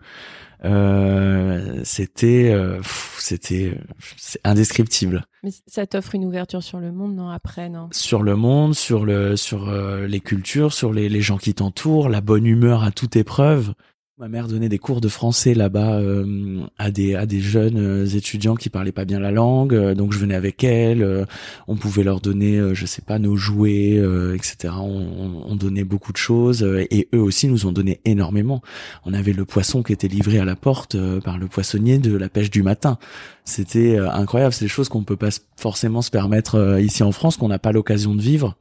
Euh, 0.65 1.81
c'était 1.83 2.51
euh, 2.51 2.81
c'était 3.19 3.77
c'est 4.17 4.39
indescriptible. 4.43 5.25
Mais 5.43 5.51
ça 5.67 5.85
t'offre 5.85 6.15
une 6.15 6.25
ouverture 6.25 6.63
sur 6.63 6.79
le 6.79 6.91
monde, 6.91 7.15
non 7.15 7.29
Après, 7.29 7.69
non? 7.69 7.89
Sur 7.91 8.23
le 8.23 8.35
monde, 8.35 8.73
sur 8.73 9.05
le 9.05 9.35
sur 9.35 9.69
euh, 9.69 10.07
les 10.07 10.19
cultures, 10.19 10.73
sur 10.73 10.93
les, 10.93 11.09
les 11.09 11.21
gens 11.21 11.37
qui 11.37 11.53
t'entourent, 11.53 12.09
la 12.09 12.21
bonne 12.21 12.45
humeur 12.45 12.83
à 12.83 12.91
toute 12.91 13.15
épreuve. 13.15 13.73
Ma 14.19 14.29
mère 14.29 14.47
donnait 14.47 14.67
des 14.67 14.79
cours 14.79 14.99
de 14.99 15.09
français 15.09 15.53
là-bas 15.53 15.99
euh, 15.99 16.65
à 16.79 16.89
des 16.89 17.39
jeunes 17.39 17.77
euh, 17.77 18.03
étudiants 18.07 18.55
qui 18.55 18.71
parlaient 18.71 18.91
pas 18.91 19.05
bien 19.05 19.19
la 19.19 19.29
langue, 19.29 19.75
euh, 19.75 19.93
donc 19.93 20.11
je 20.11 20.17
venais 20.17 20.33
avec 20.33 20.63
elle. 20.63 21.27
on 21.67 21.75
pouvait 21.75 22.01
leur 22.01 22.19
donner, 22.19 22.59
je 22.73 22.85
sais 22.87 23.03
pas, 23.03 23.19
nos 23.19 23.35
jouets, 23.35 24.01
etc. 24.33 24.73
On, 24.79 25.43
on, 25.45 25.55
donnait 25.55 25.83
beaucoup 25.83 26.11
de 26.11 26.17
choses 26.17 26.63
et 26.63 27.07
eux 27.13 27.21
aussi 27.21 27.47
nous 27.47 27.67
ont 27.67 27.71
donné 27.71 27.99
énormément. 28.05 28.63
On 29.05 29.13
avait 29.13 29.33
le 29.33 29.45
poisson 29.45 29.83
qui 29.83 29.93
était 29.93 30.07
livré 30.07 30.39
à 30.39 30.45
la 30.45 30.55
porte 30.55 30.97
par 31.19 31.37
le 31.37 31.45
poissonnier 31.47 31.99
de 31.99 32.17
la 32.17 32.27
pêche 32.27 32.49
du 32.49 32.63
matin. 32.63 32.97
C'était 33.45 33.99
incroyable. 33.99 34.51
C'est 34.51 34.65
des 34.65 34.69
choses 34.69 34.89
qu'on 34.89 35.03
peut 35.03 35.15
pas 35.15 35.29
forcément 35.57 36.01
se 36.01 36.09
permettre 36.09 36.79
ici 36.79 37.03
en 37.03 37.11
France, 37.11 37.37
qu'on 37.37 37.49
n'a 37.49 37.59
pas 37.59 37.71
l'occasion 37.71 38.15
de 38.15 38.21
vivre. 38.21 38.57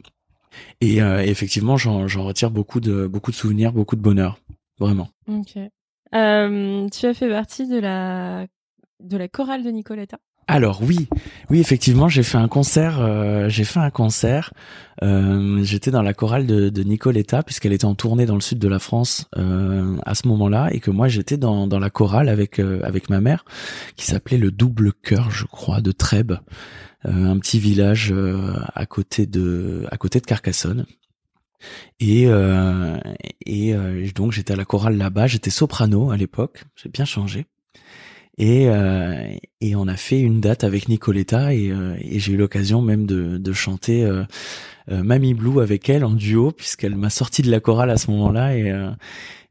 Et 0.83 0.99
effectivement, 0.99 1.79
j'en 1.79 2.07
retire 2.25 2.51
beaucoup 2.51 2.81
de 2.81 3.07
beaucoup 3.07 3.31
de 3.31 3.37
souvenirs, 3.37 3.73
beaucoup 3.73 3.97
de 3.97 4.03
bonheur 4.03 4.39
vraiment. 4.79 5.09
Ok. 5.29 5.59
Euh, 6.15 6.89
tu 6.89 7.07
as 7.07 7.15
fait 7.15 7.29
partie 7.29 7.67
de 7.67 7.79
la 7.79 8.47
de 9.03 9.17
la 9.17 9.29
chorale 9.29 9.65
de 9.65 9.71
Nicoletta? 9.71 10.19
Alors 10.49 10.81
oui, 10.81 11.09
oui 11.51 11.59
effectivement 11.59 12.09
j'ai 12.09 12.23
fait 12.23 12.39
un 12.39 12.47
concert. 12.47 13.01
Euh, 13.01 13.49
j'ai 13.49 13.65
fait 13.65 13.81
un 13.81 13.91
concert. 13.91 14.53
Euh, 15.03 15.65
J'étais 15.65 15.91
dans 15.91 16.03
la 16.03 16.15
chorale 16.15 16.47
de, 16.47 16.69
de 16.69 16.83
Nicoletta 16.85 17.43
puisqu'elle 17.43 17.73
était 17.73 17.85
en 17.85 17.97
tournée 17.97 18.27
dans 18.27 18.37
le 18.37 18.41
sud 18.41 18.61
de 18.61 18.69
la 18.69 18.79
France 18.79 19.27
euh, 19.37 19.97
à 20.07 20.15
ce 20.15 20.29
moment-là 20.29 20.69
et 20.71 20.79
que 20.79 20.93
moi 20.93 21.09
j'étais 21.09 21.37
dans, 21.37 21.67
dans 21.67 21.81
la 21.81 21.91
chorale 21.91 22.29
avec 22.29 22.61
euh, 22.61 22.81
avec 22.85 23.11
ma 23.11 23.21
mère 23.21 23.45
qui 23.97 24.07
s'appelait 24.07 24.39
le 24.39 24.53
Double 24.53 24.93
Cœur 24.93 25.33
je 25.33 25.47
crois 25.47 25.81
de 25.81 25.91
Trèbes, 25.91 26.35
euh, 27.07 27.11
un 27.11 27.39
petit 27.41 27.59
village 27.59 28.15
à 28.73 28.87
côté 28.87 29.27
de 29.27 29.85
à 29.91 29.97
côté 29.97 30.21
de 30.21 30.27
Carcassonne. 30.27 30.87
Et, 32.01 32.27
euh, 32.27 32.99
euh, 33.49 34.09
donc 34.15 34.33
j'étais 34.33 34.53
à 34.53 34.57
la 34.57 34.65
chorale 34.65 34.97
là-bas, 34.97 35.27
j'étais 35.27 35.51
soprano 35.51 36.11
à 36.11 36.17
l'époque, 36.17 36.65
j'ai 36.77 36.89
bien 36.89 37.05
changé. 37.05 37.47
Et, 38.39 38.69
euh, 38.69 39.35
et 39.61 39.75
on 39.77 39.89
a 39.89 39.97
fait 39.97 40.21
une 40.21 40.41
date 40.41 40.65
avec 40.65 40.89
Nicoletta 40.89 41.55
et, 41.55 41.73
et 42.01 42.19
j'ai 42.19 42.33
eu 42.33 42.37
l'occasion 42.37 42.83
même 42.83 43.07
de, 43.07 43.39
de 43.39 43.53
chanter 43.53 44.07
Mamie 44.89 45.35
Blue 45.35 45.61
avec 45.61 45.89
elle 45.89 46.05
en 46.05 46.11
duo 46.11 46.53
puisqu'elle 46.53 46.95
m'a 46.95 47.11
sorti 47.11 47.43
de 47.43 47.51
la 47.51 47.61
chorale 47.61 47.91
à 47.91 47.97
ce 47.97 48.11
moment-là 48.11 48.57
et, 48.57 48.71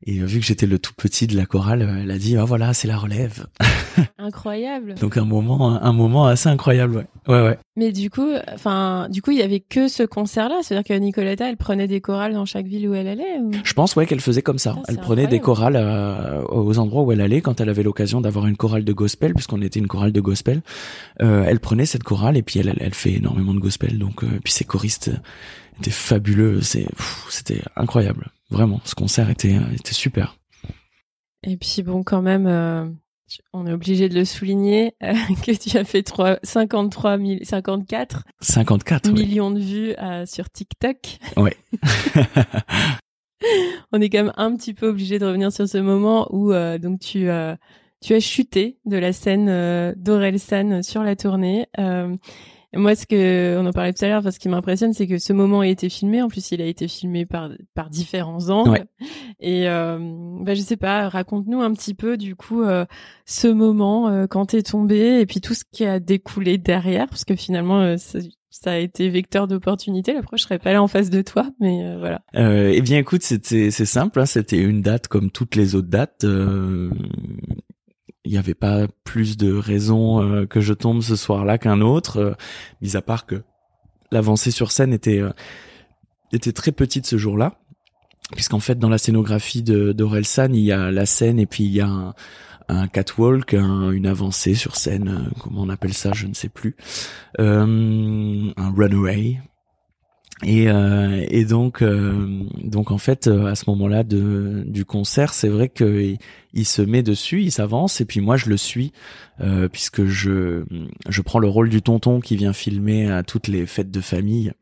et 0.08 0.20
vu 0.20 0.39
que 0.39 0.46
j'étais 0.46 0.68
le 0.68 0.78
tout 0.78 0.94
petit 0.96 1.26
de 1.26 1.36
la 1.36 1.46
chorale, 1.48 1.82
elle 2.04 2.12
a 2.12 2.18
dit 2.20 2.38
ah 2.38 2.46
voilà 2.46 2.74
c'est 2.74 2.88
la 2.88 2.98
relève. 2.98 3.48
Incroyable. 4.20 4.96
Donc 4.96 5.18
un 5.18 5.26
moment 5.26 5.82
un 5.82 5.94
moment 5.94 6.28
assez 6.28 6.48
incroyable 6.50 6.98
ouais. 6.98 7.06
Ouais 7.28 7.41
ouais. 7.44 7.58
Mais 7.76 7.91
du 7.91 8.10
coup 8.10 8.30
enfin 8.54 9.08
du 9.10 9.22
coup 9.22 9.32
il 9.32 9.38
y 9.38 9.41
avait 9.41 9.62
que 9.62 9.88
ce 9.88 10.04
concert 10.04 10.48
là, 10.50 10.60
c'est-à-dire 10.62 10.96
que 10.96 11.00
Nicoletta 11.00 11.50
elle 11.50 11.58
prenait 11.58 11.88
des 11.88 12.02
chorales 12.02 12.34
dans 12.34 12.46
chaque 12.46 12.68
ville 12.68 12.88
où 12.88 12.94
elle 12.94 13.08
allait 13.08 13.39
ou... 13.41 13.52
Je 13.63 13.74
pense 13.74 13.96
ouais 13.96 14.06
qu'elle 14.06 14.20
faisait 14.22 14.41
comme 14.44 14.60
ça. 14.60 14.76
elle 14.88 14.98
prenait 14.98 15.28
des 15.28 15.39
chorales 15.39 15.76
euh, 15.76 16.44
aux 16.50 16.78
endroits 16.78 17.02
où 17.04 17.12
elle 17.12 17.22
allait 17.22 17.41
quand 17.41 17.60
elle 17.60 17.70
avait 17.70 17.84
l'occasion 17.84 18.22
d'avoir 18.22 18.46
une 18.46 18.58
chorale 18.58 18.84
de 18.84 18.94
gospel 18.94 19.34
puisqu'on 19.34 19.62
était 19.62 19.80
une 19.80 19.88
chorale 19.95 20.12
de 20.12 20.21
gospel. 20.21 20.62
Euh, 21.21 21.45
elle 21.47 21.60
prenait 21.60 21.86
cette 21.86 22.03
chorale 22.03 22.38
et 22.38 22.43
puis 22.43 22.60
elle 22.60 22.73
elle, 22.79 22.93
fait 22.93 23.13
énormément 23.13 23.53
de 23.53 23.60
gospel 23.60 23.97
donc 23.97 24.23
euh, 24.23 24.39
puis 24.43 24.53
ses 24.53 24.65
choristes 24.65 25.12
étaient 25.79 25.91
fabuleux, 25.91 26.62
c'est 26.62 26.88
c'était 27.29 27.62
incroyable. 27.75 28.31
Vraiment, 28.49 28.79
ce 28.86 28.95
concert 28.95 29.29
était, 29.29 29.58
était 29.73 29.93
super. 29.93 30.38
Et 31.43 31.58
puis 31.58 31.84
bon, 31.84 32.03
quand 32.03 32.21
même, 32.21 32.47
euh, 32.47 32.86
on 33.53 33.67
est 33.67 33.73
obligé 33.73 34.10
de 34.10 34.15
le 34.15 34.25
souligner 34.25 34.93
euh, 35.03 35.13
que 35.43 35.51
tu 35.51 35.77
as 35.77 35.84
fait 35.84 36.03
3, 36.03 36.39
53 36.43 37.17
54, 37.43 38.23
54 38.39 39.12
millions 39.12 39.51
de 39.51 39.60
vues 39.60 39.93
euh, 40.01 40.25
sur 40.25 40.49
TikTok. 40.49 41.17
Ouais. 41.38 41.58
on 43.91 44.01
est 44.01 44.10
quand 44.10 44.23
même 44.23 44.34
un 44.38 44.55
petit 44.55 44.73
peu 44.73 44.88
obligé 44.88 45.19
de 45.19 45.25
revenir 45.25 45.51
sur 45.51 45.67
ce 45.67 45.77
moment 45.77 46.27
où 46.31 46.53
donc 46.79 46.99
tu 46.99 47.29
tu 48.06 48.13
as 48.13 48.20
chuté 48.20 48.78
de 48.86 48.98
la 48.98 49.13
scène 49.13 49.94
d'Orelsan 49.98 50.84
sur 50.84 51.04
la 51.04 51.15
tournée 51.15 51.68
moi, 52.76 52.96
ce 52.96 53.06
que 53.06 53.58
on 53.58 53.65
en 53.65 53.72
parlait 53.72 53.94
tout 53.94 54.04
à 54.04 54.10
l'heure, 54.10 54.22
parce 54.22 54.36
ce 54.36 54.39
qui 54.39 54.50
m'impressionne, 54.50 54.94
c'est 54.94 55.08
que 55.08 55.18
ce 55.18 55.34
moment 55.34 55.62
a 55.62 55.68
été 55.68 55.89
filmé. 55.89 56.22
En 56.22 56.28
plus, 56.28 56.52
il 56.52 56.62
a 56.62 56.65
été 56.65 56.88
filmé 56.88 57.26
par 57.26 57.50
par 57.74 57.89
différents 57.89 58.50
angles. 58.50 58.86
Et 59.39 59.70
euh, 59.70 59.98
bah, 60.41 60.54
je 60.54 60.62
sais 60.62 60.78
pas, 60.78 61.08
raconte-nous 61.10 61.62
un 61.62 61.74
petit 61.74 61.94
peu 61.94 62.18
du 62.18 62.36
coup 62.36 62.63
euh, 62.63 62.86
ce 63.26 63.48
moment 63.48 64.10
euh, 64.10 64.28
quand 64.28 64.48
t'es 64.48 64.62
tombé 64.62 65.20
et 65.20 65.26
puis 65.26 65.41
tout 65.41 65.54
ce 65.54 65.63
qui 65.72 65.86
a 65.86 66.00
découlé 66.00 66.58
derrière, 66.58 67.08
parce 67.08 67.26
que 67.26 67.36
finalement, 67.36 67.82
euh, 67.82 67.98
ça, 67.98 68.20
ça 68.50 68.72
a 68.72 68.78
été 68.78 69.10
vecteur 69.10 69.48
d'opportunité. 69.48 70.13
La 70.13 70.22
prochaine, 70.22 70.39
je 70.39 70.44
serais 70.44 70.60
pas 70.60 70.74
là 70.74 70.82
en 70.82 70.88
face 70.88 71.10
de 71.10 71.22
toi, 71.22 71.50
mais 71.60 71.84
euh, 71.84 71.98
voilà. 72.00 72.22
eh 72.34 72.82
bien, 72.82 72.98
écoute, 72.98 73.24
c'était 73.24 73.72
c'est 73.72 73.86
simple. 73.86 74.20
Hein, 74.20 74.26
c'était 74.26 74.62
une 74.62 74.82
date 74.82 75.08
comme 75.08 75.32
toutes 75.32 75.56
les 75.56 75.76
autres 75.76 75.89
dates 75.89 76.26
il 78.25 78.31
n'y 78.31 78.38
avait 78.38 78.55
pas 78.55 78.88
plus 79.03 79.38
de 79.38 79.53
raisons 79.53 80.21
euh, 80.21 80.45
que 80.45 80.59
je 80.59 80.73
tombe 80.73 81.01
ce 81.01 81.15
soir-là 81.15 81.57
qu'un 81.57 81.81
autre, 81.81 82.17
euh, 82.17 82.33
mis 82.81 82.95
à 82.95 83.01
part 83.01 83.25
que 83.25 83.43
l'avancée 84.11 84.51
sur 84.51 84.71
scène 84.71 84.93
était 84.93 85.19
euh, 85.19 85.31
était 86.33 86.51
très 86.51 86.71
petite 86.71 87.05
ce 87.05 87.17
jour-là, 87.17 87.59
puisqu'en 88.33 88.59
fait 88.59 88.77
dans 88.79 88.89
la 88.89 88.97
scénographie 88.97 89.61
d'Orelsan 89.61 90.53
il 90.53 90.61
y 90.61 90.71
a 90.71 90.91
la 90.91 91.05
scène 91.05 91.39
et 91.39 91.45
puis 91.45 91.63
il 91.63 91.71
y 91.71 91.81
a 91.81 91.88
un, 91.88 92.13
un 92.67 92.88
catwalk, 92.88 93.53
une 93.53 94.07
avancée 94.07 94.55
sur 94.55 94.75
scène, 94.75 95.29
comment 95.39 95.61
on 95.61 95.69
appelle 95.69 95.93
ça, 95.93 96.11
je 96.13 96.25
ne 96.25 96.33
sais 96.33 96.49
plus, 96.49 96.75
un 97.38 98.53
runaway, 98.57 99.39
et, 100.43 100.67
euh, 100.67 101.26
et 101.30 101.45
donc, 101.45 101.82
euh, 101.82 102.43
donc 102.62 102.91
en 102.91 102.98
fait, 102.98 103.28
euh, 103.28 103.45
à 103.45 103.56
ce 103.56 103.69
moment-là 103.69 104.04
du 104.04 104.84
concert, 104.86 105.34
c'est 105.34 105.48
vrai 105.48 105.69
que 105.69 106.15
il, 106.54 106.65
se 106.65 106.82
met 106.82 107.04
dessus, 107.04 107.41
il 107.41 107.52
s'avance, 107.52 108.02
et 108.02 108.06
puis 108.06 108.19
moi 108.19 108.36
je 108.36 108.50
le 108.50 108.58
suis 108.58 108.91
puisque 109.71 110.06
je 110.06 110.63
je 111.10 111.21
prends 111.21 111.39
le 111.39 111.48
rôle 111.48 111.69
du 111.69 111.82
tonton 111.82 112.19
qui 112.19 112.36
vient 112.38 112.54
filmer 112.54 113.10
à 113.10 113.24
toutes 113.24 113.48
les 113.48 113.65
fêtes 113.65 113.91
de 113.91 114.02
famille 114.02 114.54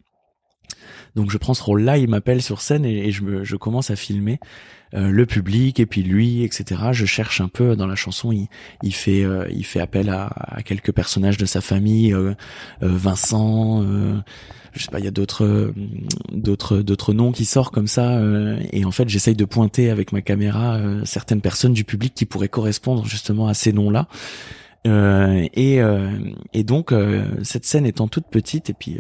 Donc 1.16 1.30
je 1.30 1.38
prends 1.38 1.54
ce 1.54 1.64
rôle-là, 1.64 1.98
il 1.98 2.10
m'appelle 2.10 2.42
sur 2.42 2.62
scène 2.62 2.86
et, 2.86 3.12
je, 3.12 3.24
me, 3.24 3.44
je 3.44 3.56
commence 3.56 3.92
à 3.92 3.96
filmer 3.96 4.40
euh, 4.96 5.10
le 5.10 5.26
public 5.26 5.80
et 5.80 5.86
puis 5.88 6.04
lui, 6.04 6.44
etc. 6.44 6.82
Je 6.92 7.06
cherche 7.06 7.42
un 7.42 7.48
peu 7.48 7.76
dans 7.76 7.88
la 7.88 7.96
chanson. 7.96 8.32
Il, 8.32 8.48
euh, 9.08 9.48
fait 9.64 9.80
appel 9.80 10.10
à, 10.10 10.60
quelques 10.66 10.92
personnages 10.92 11.38
de 11.38 11.46
sa 11.46 11.62
famille, 11.62 12.14
euh, 12.14 12.34
Vincent. 12.82 13.84
je 14.74 14.84
sais 14.84 14.92
pas, 14.92 15.00
il 15.00 15.06
y 15.06 15.08
a 15.08 15.12
d'autres, 15.12 15.64
noms 17.14 17.32
qui 17.32 17.46
sortent 17.46 17.74
comme 17.74 17.88
ça. 17.88 18.22
et 18.72 18.86
en 18.86 18.92
fait, 18.92 19.10
j'essaye 19.10 19.36
de 19.36 19.46
pointer 19.46 19.90
avec 19.90 20.12
ma 20.12 20.22
caméra 20.22 20.80
certaines 21.06 21.42
personnes 21.42 21.74
du 21.74 21.84
public 21.84 22.14
qui 22.14 22.26
pourraient 22.26 22.50
correspondre 22.50 23.06
justement 23.06 23.48
à 23.48 23.54
ces 23.54 23.74
noms-là. 23.74 24.08
et, 24.86 25.80
et 26.54 26.64
donc 26.64 26.94
cette 27.42 27.66
scène 27.66 27.86
étant 27.86 28.08
toute 28.08 28.28
petite 28.28 28.70
et 28.70 28.74
puis 28.74 29.00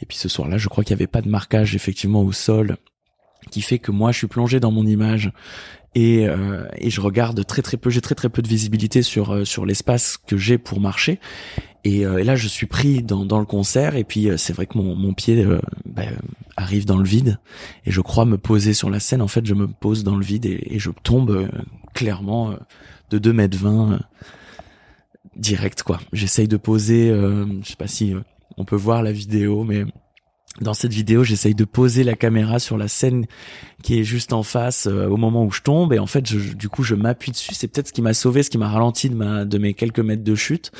et 0.00 0.06
puis 0.06 0.16
ce 0.16 0.28
soir-là, 0.28 0.58
je 0.58 0.68
crois 0.68 0.84
qu'il 0.84 0.94
n'y 0.94 1.00
avait 1.00 1.06
pas 1.06 1.22
de 1.22 1.28
marquage 1.28 1.74
effectivement 1.74 2.22
au 2.22 2.32
sol 2.32 2.76
qui 3.50 3.62
fait 3.62 3.78
que 3.78 3.90
moi 3.90 4.12
je 4.12 4.18
suis 4.18 4.26
plongé 4.26 4.60
dans 4.60 4.70
mon 4.70 4.86
image 4.86 5.32
et, 5.94 6.28
euh, 6.28 6.66
et 6.76 6.90
je 6.90 7.00
regarde 7.00 7.44
très 7.46 7.62
très 7.62 7.76
peu, 7.76 7.90
j'ai 7.90 8.00
très 8.00 8.14
très 8.14 8.28
peu 8.28 8.42
de 8.42 8.48
visibilité 8.48 9.02
sur 9.02 9.32
euh, 9.32 9.44
sur 9.44 9.64
l'espace 9.64 10.18
que 10.18 10.36
j'ai 10.36 10.58
pour 10.58 10.80
marcher. 10.80 11.20
Et, 11.84 12.04
euh, 12.04 12.18
et, 12.18 12.24
là 12.24 12.36
je 12.36 12.48
suis 12.48 12.66
pris 12.66 13.02
dans, 13.02 13.24
dans 13.24 13.38
le 13.38 13.46
concert 13.46 13.94
et 13.94 14.04
puis 14.04 14.28
c'est 14.36 14.52
vrai 14.52 14.66
que 14.66 14.76
mon, 14.76 14.94
mon 14.94 15.14
pied 15.14 15.46
bah, 15.86 16.02
arrive 16.56 16.84
dans 16.84 16.98
le 16.98 17.04
vide 17.04 17.38
et 17.86 17.90
je 17.90 18.00
crois 18.00 18.24
me 18.24 18.36
poser 18.36 18.74
sur 18.74 18.90
la 18.90 19.00
scène. 19.00 19.22
En 19.22 19.28
fait 19.28 19.46
je 19.46 19.54
me 19.54 19.68
pose 19.68 20.04
dans 20.04 20.16
le 20.16 20.24
vide 20.24 20.46
et, 20.46 20.78
je 20.78 20.90
tombe 21.02 21.48
clairement 21.94 22.54
de 23.10 23.18
2 23.18 23.32
mètres 23.32 23.56
20 23.56 24.00
direct 25.36 25.82
quoi. 25.82 26.00
J'essaye 26.12 26.48
de 26.48 26.56
poser, 26.56 27.08
je 27.08 27.68
sais 27.68 27.76
pas 27.76 27.86
si 27.86 28.14
on 28.56 28.64
peut 28.64 28.76
voir 28.76 29.02
la 29.02 29.12
vidéo 29.12 29.64
mais 29.64 29.84
dans 30.60 30.72
cette 30.72 30.92
vidéo, 30.92 31.22
j'essaye 31.22 31.54
de 31.54 31.64
poser 31.64 32.02
la 32.02 32.14
caméra 32.14 32.58
sur 32.58 32.78
la 32.78 32.88
scène 32.88 33.26
qui 33.82 34.00
est 34.00 34.04
juste 34.04 34.32
en 34.32 34.42
face 34.42 34.86
euh, 34.86 35.06
au 35.06 35.18
moment 35.18 35.44
où 35.44 35.50
je 35.50 35.60
tombe 35.60 35.92
et 35.92 35.98
en 35.98 36.06
fait, 36.06 36.22
du 36.22 36.68
coup, 36.70 36.82
je 36.82 36.94
m'appuie 36.94 37.30
dessus. 37.30 37.52
C'est 37.54 37.68
peut-être 37.68 37.88
ce 37.88 37.92
qui 37.92 38.00
m'a 38.00 38.14
sauvé, 38.14 38.42
ce 38.42 38.48
qui 38.48 38.56
m'a 38.56 38.68
ralenti 38.68 39.10
de 39.10 39.14
ma 39.14 39.44
de 39.44 39.58
mes 39.58 39.74
quelques 39.74 40.00
mètres 40.00 40.24
de 40.24 40.34
chute. 40.34 40.72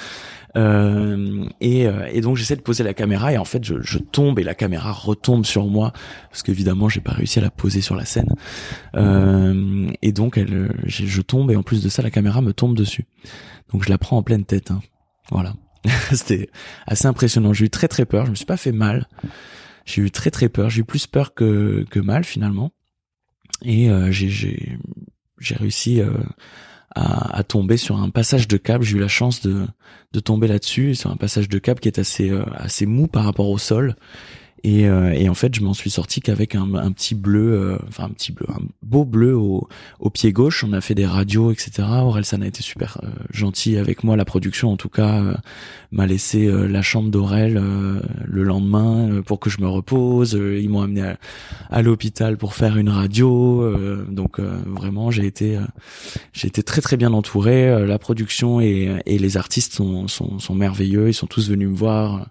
Euh, 0.56 1.44
et, 1.60 1.86
euh, 1.86 2.08
et, 2.10 2.22
donc 2.22 2.36
j'essaie 2.36 2.56
de 2.56 2.62
poser 2.62 2.82
la 2.82 2.94
caméra 2.94 3.30
et 3.30 3.36
en 3.36 3.44
fait 3.44 3.62
je, 3.62 3.74
je, 3.82 3.98
tombe 3.98 4.38
et 4.38 4.42
la 4.42 4.54
caméra 4.54 4.90
retombe 4.90 5.44
sur 5.44 5.66
moi 5.66 5.92
parce 6.30 6.42
qu'évidemment 6.42 6.88
j'ai 6.88 7.02
pas 7.02 7.12
réussi 7.12 7.40
à 7.40 7.42
la 7.42 7.50
poser 7.50 7.82
sur 7.82 7.94
la 7.94 8.06
scène 8.06 8.34
euh, 8.94 9.90
et 10.00 10.12
donc 10.12 10.38
elle, 10.38 10.72
je 10.86 11.20
tombe 11.20 11.50
et 11.50 11.56
en 11.56 11.62
plus 11.62 11.82
de 11.82 11.90
ça 11.90 12.00
la 12.00 12.10
caméra 12.10 12.40
me 12.40 12.54
tombe 12.54 12.74
dessus 12.74 13.04
donc 13.70 13.84
je 13.84 13.90
la 13.90 13.98
prends 13.98 14.16
en 14.16 14.22
pleine 14.22 14.46
tête 14.46 14.70
hein. 14.70 14.80
voilà 15.30 15.52
c'était 16.12 16.50
assez 16.86 17.06
impressionnant 17.06 17.52
j'ai 17.52 17.66
eu 17.66 17.70
très 17.70 17.88
très 17.88 18.04
peur 18.04 18.26
je 18.26 18.30
me 18.30 18.36
suis 18.36 18.46
pas 18.46 18.56
fait 18.56 18.72
mal 18.72 19.06
j'ai 19.86 20.02
eu 20.02 20.10
très 20.10 20.30
très 20.30 20.48
peur. 20.48 20.68
J'ai 20.68 20.80
eu 20.80 20.84
plus 20.84 21.06
peur 21.06 21.32
que, 21.32 21.86
que 21.88 22.00
mal 22.00 22.24
finalement. 22.24 22.72
Et 23.62 23.88
euh, 23.88 24.10
j'ai 24.10 24.28
j'ai 25.38 25.54
réussi 25.54 26.00
euh, 26.00 26.10
à, 26.94 27.42
tomber 27.44 27.76
sur 27.76 27.96
un 27.96 28.10
passage 28.10 28.48
de 28.48 28.56
câble. 28.56 28.84
J'ai 28.84 28.96
eu 28.96 29.00
la 29.00 29.08
chance 29.08 29.40
de, 29.42 29.66
de 30.12 30.20
tomber 30.20 30.48
là-dessus, 30.48 30.94
sur 30.94 31.10
un 31.10 31.16
passage 31.16 31.48
de 31.48 31.58
câble 31.58 31.80
qui 31.80 31.88
est 31.88 31.98
assez, 31.98 32.30
euh, 32.30 32.44
assez 32.54 32.84
mou 32.84 33.06
par 33.06 33.24
rapport 33.24 33.48
au 33.48 33.58
sol. 33.58 33.96
Et, 34.64 34.88
euh, 34.88 35.12
et 35.12 35.28
en 35.28 35.34
fait, 35.34 35.54
je 35.54 35.60
m'en 35.62 35.74
suis 35.74 35.90
sorti 35.90 36.20
qu'avec 36.20 36.54
un, 36.54 36.66
petit 36.92 37.14
bleu, 37.14 37.52
euh, 37.52 37.78
enfin 37.88 38.04
un 38.04 38.10
petit 38.10 38.32
bleu, 38.32 38.46
un 38.48 38.62
beau 38.82 39.04
bleu 39.04 39.36
au, 39.36 39.68
au, 40.00 40.10
pied 40.10 40.32
gauche. 40.32 40.64
On 40.64 40.72
a 40.72 40.80
fait 40.80 40.94
des 40.94 41.06
radios, 41.06 41.52
etc. 41.52 41.86
Orelsan 41.88 42.42
a 42.42 42.46
été 42.46 42.62
super 42.62 42.98
euh, 43.02 43.08
gentil 43.32 43.76
avec 43.76 44.02
moi. 44.02 44.16
La 44.16 44.24
production, 44.24 44.72
en 44.72 44.76
tout 44.76 44.88
cas, 44.88 45.22
m'a 45.92 46.06
laissé 46.06 46.50
la 46.50 46.82
chambre 46.82 47.10
d'Aurel 47.10 47.60
le 48.24 48.42
lendemain 48.42 49.22
pour 49.22 49.40
que 49.40 49.50
je 49.50 49.60
me 49.60 49.68
repose. 49.68 50.32
ils 50.32 50.68
m'ont 50.68 50.82
amené 50.82 51.02
à, 51.02 51.18
à 51.70 51.82
l'hôpital 51.82 52.36
pour 52.36 52.54
faire 52.54 52.76
une 52.76 52.88
radio. 52.88 53.74
donc 54.08 54.40
vraiment, 54.40 55.10
j'ai 55.10 55.26
été, 55.26 55.58
j'ai 56.32 56.48
été 56.48 56.62
très 56.62 56.80
très 56.80 56.96
bien 56.96 57.12
entouré. 57.12 57.86
la 57.86 57.98
production 57.98 58.60
et, 58.60 58.98
et 59.06 59.18
les 59.18 59.36
artistes 59.36 59.74
sont, 59.74 60.08
sont, 60.08 60.38
sont 60.38 60.54
merveilleux. 60.54 61.08
Ils 61.08 61.14
sont 61.14 61.26
tous 61.26 61.48
venus 61.48 61.68
me 61.68 61.76
voir 61.76 62.26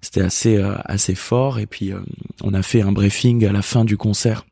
c'était 0.00 0.20
assez 0.20 0.62
assez 0.84 1.16
fort 1.16 1.57
et 1.58 1.66
puis 1.66 1.92
euh, 1.92 2.00
on 2.42 2.54
a 2.54 2.62
fait 2.62 2.82
un 2.82 2.92
briefing 2.92 3.44
à 3.44 3.52
la 3.52 3.62
fin 3.62 3.84
du 3.84 3.96
concert 3.96 4.44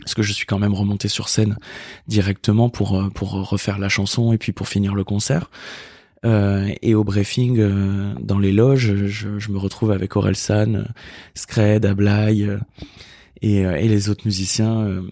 parce 0.00 0.14
que 0.14 0.22
je 0.22 0.32
suis 0.32 0.46
quand 0.46 0.58
même 0.58 0.74
remonté 0.74 1.08
sur 1.08 1.28
scène 1.28 1.56
directement 2.08 2.68
pour 2.68 2.98
euh, 2.98 3.10
pour 3.10 3.32
refaire 3.32 3.78
la 3.78 3.88
chanson 3.88 4.32
et 4.32 4.38
puis 4.38 4.52
pour 4.52 4.68
finir 4.68 4.94
le 4.94 5.04
concert. 5.04 5.50
Euh, 6.24 6.72
et 6.80 6.94
au 6.94 7.04
briefing, 7.04 7.62
dans 8.18 8.38
les 8.38 8.52
loges, 8.52 8.94
je, 9.04 9.50
me 9.50 9.58
retrouve 9.58 9.92
avec 9.92 10.16
Orelsan, 10.16 10.84
Scred, 11.34 11.84
Ablay 11.84 12.46
et, 13.42 13.62
les 13.62 14.08
autres 14.08 14.22
musiciens, 14.24 15.02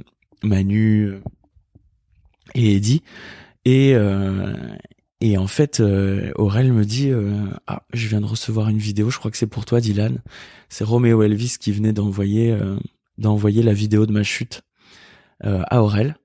Manu 0.43 1.13
et 2.55 2.77
Eddie. 2.77 3.03
Et, 3.67 3.95
et 5.25 5.39
en 5.39 5.47
fait, 5.47 5.79
euh, 5.79 6.33
Aurel 6.35 6.73
me 6.73 6.85
dit 6.85 7.11
euh, 7.11 7.45
ah 7.69 7.85
je 7.93 8.09
viens 8.09 8.21
de 8.21 8.27
recevoir 8.27 8.69
une 8.69 8.79
vidéo, 8.79 9.09
je 9.09 9.19
crois 9.19 9.31
que 9.31 9.37
c'est 9.37 9.47
pour 9.47 9.65
toi 9.65 9.81
Dylan. 9.81 10.21
C'est 10.69 10.83
Roméo 10.83 11.23
Elvis 11.23 11.59
qui 11.61 11.71
venait 11.71 11.93
d'envoyer 11.93 12.51
euh, 12.51 12.77
d'envoyer 13.19 13.63
la 13.63 13.73
vidéo 13.73 14.05
de 14.05 14.11
ma 14.11 14.25
chute 14.25 14.63
euh, 15.45 15.63
à 15.71 15.81
Aurel 15.81 16.17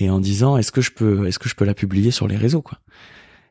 et 0.00 0.10
en 0.10 0.18
disant 0.18 0.56
est-ce 0.56 0.72
que 0.72 0.80
je 0.80 0.90
peux 0.90 1.28
est-ce 1.28 1.38
que 1.38 1.48
je 1.48 1.54
peux 1.54 1.64
la 1.64 1.74
publier 1.74 2.10
sur 2.10 2.26
les 2.26 2.36
réseaux 2.36 2.60
quoi? 2.60 2.80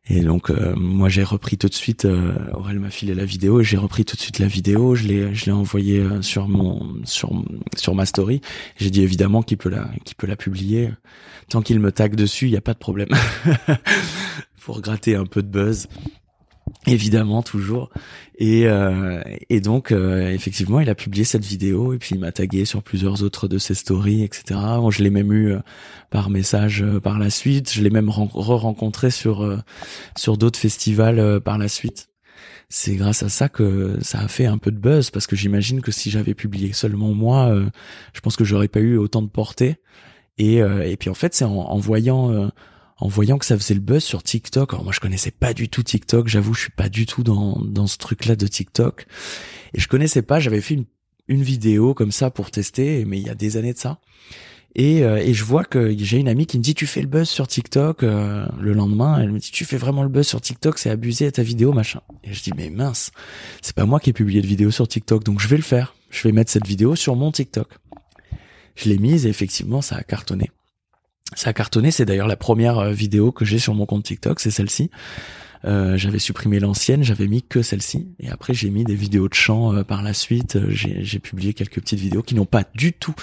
Et 0.09 0.19
donc 0.19 0.49
moi 0.77 1.07
j'ai 1.07 1.23
repris 1.23 1.57
tout 1.57 1.67
de 1.67 1.73
suite 1.73 2.07
Aurel 2.53 2.79
m'a 2.79 2.89
filé 2.89 3.13
la 3.13 3.25
vidéo 3.25 3.59
et 3.59 3.65
j'ai 3.65 3.75
repris 3.75 4.05
tout 4.05 4.15
de 4.15 4.21
suite 4.21 4.39
la 4.39 4.47
vidéo, 4.47 4.95
je 4.95 5.05
l'ai 5.05 5.35
je 5.35 5.45
l'ai 5.45 5.51
envoyé 5.51 6.01
sur 6.21 6.47
mon 6.47 6.95
sur 7.03 7.31
sur 7.75 7.93
ma 7.93 8.05
story. 8.05 8.39
J'ai 8.77 8.89
dit 8.89 9.01
évidemment 9.01 9.43
qu'il 9.43 9.57
peut 9.57 9.67
la 9.67 9.89
qu'il 10.05 10.15
peut 10.15 10.27
la 10.27 10.37
publier 10.37 10.91
tant 11.49 11.61
qu'il 11.61 11.79
me 11.79 11.91
tag 11.91 12.15
dessus, 12.15 12.45
il 12.45 12.51
y 12.51 12.57
a 12.57 12.61
pas 12.61 12.73
de 12.73 12.79
problème. 12.79 13.09
pour 14.67 14.81
gratter 14.81 15.15
un 15.15 15.25
peu 15.25 15.41
de 15.41 15.47
buzz 15.47 15.87
évidemment 16.87 17.41
toujours. 17.41 17.89
Et 18.37 18.67
euh, 18.67 19.23
et 19.49 19.61
donc 19.61 19.93
euh, 19.93 20.29
effectivement 20.29 20.81
il 20.81 20.89
a 20.89 20.95
publié 20.95 21.23
cette 21.23 21.45
vidéo 21.45 21.93
et 21.93 21.97
puis 21.97 22.15
il 22.15 22.19
m'a 22.19 22.33
tagué 22.33 22.65
sur 22.65 22.83
plusieurs 22.83 23.23
autres 23.23 23.47
de 23.47 23.59
ses 23.59 23.75
stories 23.75 24.23
etc 24.23 24.59
je 24.89 25.03
l'ai 25.03 25.09
même 25.09 25.31
eu 25.31 25.53
euh, 25.53 25.59
par 26.09 26.29
message 26.29 26.83
par 27.01 27.17
la 27.17 27.29
suite. 27.29 27.71
Je 27.71 27.81
l'ai 27.81 27.89
même 27.89 28.09
re-rencontré 28.09 29.09
sur 29.09 29.57
sur 30.17 30.37
d'autres 30.37 30.59
festivals 30.59 31.39
par 31.39 31.57
la 31.57 31.69
suite. 31.69 32.09
C'est 32.67 32.97
grâce 32.97 33.23
à 33.23 33.29
ça 33.29 33.47
que 33.47 33.97
ça 34.01 34.19
a 34.19 34.27
fait 34.27 34.47
un 34.47 34.57
peu 34.57 34.71
de 34.71 34.79
buzz 34.79 35.11
parce 35.11 35.27
que 35.27 35.37
j'imagine 35.37 35.79
que 35.79 35.93
si 35.93 36.11
j'avais 36.11 36.33
publié 36.33 36.73
seulement 36.73 37.13
moi 37.13 37.55
je 38.13 38.19
pense 38.19 38.35
que 38.35 38.43
j'aurais 38.43 38.67
pas 38.67 38.81
eu 38.81 38.97
autant 38.97 39.21
de 39.21 39.29
portée. 39.29 39.77
Et 40.37 40.57
et 40.57 40.97
puis 40.97 41.09
en 41.09 41.13
fait 41.15 41.33
c'est 41.33 41.45
en, 41.45 41.55
en 41.55 41.79
voyant 41.79 42.51
en 42.99 43.07
voyant 43.07 43.37
que 43.37 43.45
ça 43.45 43.57
faisait 43.57 43.73
le 43.73 43.79
buzz 43.79 44.03
sur 44.03 44.23
TikTok. 44.23 44.73
Alors 44.73 44.83
moi 44.83 44.93
je 44.93 44.99
connaissais 44.99 45.31
pas 45.31 45.53
du 45.53 45.69
tout 45.69 45.83
TikTok, 45.83 46.27
j'avoue 46.27 46.53
je 46.53 46.61
suis 46.61 46.71
pas 46.71 46.89
du 46.89 47.05
tout 47.05 47.23
dans 47.23 47.59
dans 47.63 47.87
ce 47.87 47.97
truc 47.97 48.25
là 48.25 48.35
de 48.35 48.47
TikTok. 48.47 49.05
Et 49.73 49.79
je 49.79 49.87
connaissais 49.87 50.21
pas, 50.21 50.39
j'avais 50.39 50.61
fait 50.61 50.75
une 50.75 50.85
une 51.27 51.43
vidéo 51.43 51.93
comme 51.93 52.11
ça 52.11 52.31
pour 52.31 52.51
tester 52.51 53.03
mais 53.05 53.19
il 53.19 53.27
y 53.27 53.29
a 53.29 53.35
des 53.35 53.57
années 53.57 53.73
de 53.73 53.77
ça. 53.77 53.99
Et, 54.75 55.03
euh, 55.03 55.17
et 55.17 55.33
je 55.33 55.43
vois 55.43 55.63
que 55.63 55.95
j'ai 55.97 56.17
une 56.17 56.27
amie 56.27 56.45
qui 56.45 56.57
me 56.57 56.63
dit 56.63 56.75
tu 56.75 56.85
fais 56.85 57.01
le 57.01 57.07
buzz 57.07 57.27
sur 57.27 57.47
TikTok 57.47 58.03
euh, 58.03 58.45
le 58.59 58.73
lendemain 58.73 59.17
elle 59.19 59.31
me 59.31 59.39
dit 59.39 59.49
tu 59.51 59.65
fais 59.65 59.77
vraiment 59.77 60.03
le 60.03 60.09
buzz 60.09 60.27
sur 60.27 60.39
TikTok? 60.41 60.77
C'est 60.77 60.89
abusé 60.89 61.27
à 61.27 61.31
ta 61.31 61.43
vidéo 61.43 61.73
machin 61.73 62.01
et 62.23 62.33
je 62.33 62.43
dis 62.43 62.51
mais 62.55 62.69
mince 62.69 63.11
c'est 63.61 63.75
pas 63.75 63.85
moi 63.85 63.99
qui 63.99 64.11
ai 64.11 64.13
publié 64.13 64.41
de 64.41 64.47
vidéo 64.47 64.71
sur 64.71 64.87
TikTok 64.87 65.23
donc 65.23 65.39
je 65.39 65.47
vais 65.47 65.57
le 65.57 65.63
faire. 65.63 65.95
Je 66.09 66.23
vais 66.23 66.31
mettre 66.31 66.51
cette 66.51 66.67
vidéo 66.67 66.95
sur 66.95 67.15
mon 67.15 67.31
TikTok 67.31 67.77
je 68.75 68.89
l'ai 68.89 68.97
mise 68.97 69.25
et 69.25 69.29
effectivement 69.29 69.81
ça 69.81 69.97
a 69.97 70.03
cartonné 70.03 70.51
ça 71.35 71.49
a 71.49 71.53
cartonné, 71.53 71.91
c'est 71.91 72.05
d'ailleurs 72.05 72.27
la 72.27 72.37
première 72.37 72.79
euh, 72.79 72.91
vidéo 72.91 73.31
que 73.31 73.45
j'ai 73.45 73.59
sur 73.59 73.73
mon 73.73 73.85
compte 73.85 74.03
TikTok, 74.03 74.39
c'est 74.39 74.51
celle-ci. 74.51 74.89
Euh, 75.65 75.97
j'avais 75.97 76.19
supprimé 76.19 76.59
l'ancienne, 76.59 77.03
j'avais 77.03 77.27
mis 77.27 77.41
que 77.41 77.63
celle-ci, 77.63 78.07
et 78.19 78.29
après 78.29 78.53
j'ai 78.53 78.69
mis 78.69 78.83
des 78.83 78.93
vidéos 78.93 79.27
de 79.27 79.33
chant 79.33 79.73
euh, 79.73 79.83
par 79.83 80.03
la 80.03 80.13
suite. 80.13 80.59
J'ai 80.69 81.19
publié 81.19 81.53
quelques 81.53 81.81
petites 81.81 81.99
vidéos 81.99 82.21
qui 82.21 82.35
n'ont 82.35 82.45
pas 82.45 82.63
du 82.75 82.93
tout 82.93 83.15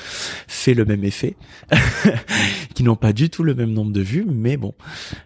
fait 0.48 0.74
le 0.74 0.84
même 0.84 1.04
effet, 1.04 1.36
qui 2.74 2.82
n'ont 2.82 2.96
pas 2.96 3.12
du 3.12 3.30
tout 3.30 3.44
le 3.44 3.54
même 3.54 3.70
nombre 3.72 3.92
de 3.92 4.00
vues, 4.00 4.26
mais 4.28 4.56
bon, 4.56 4.74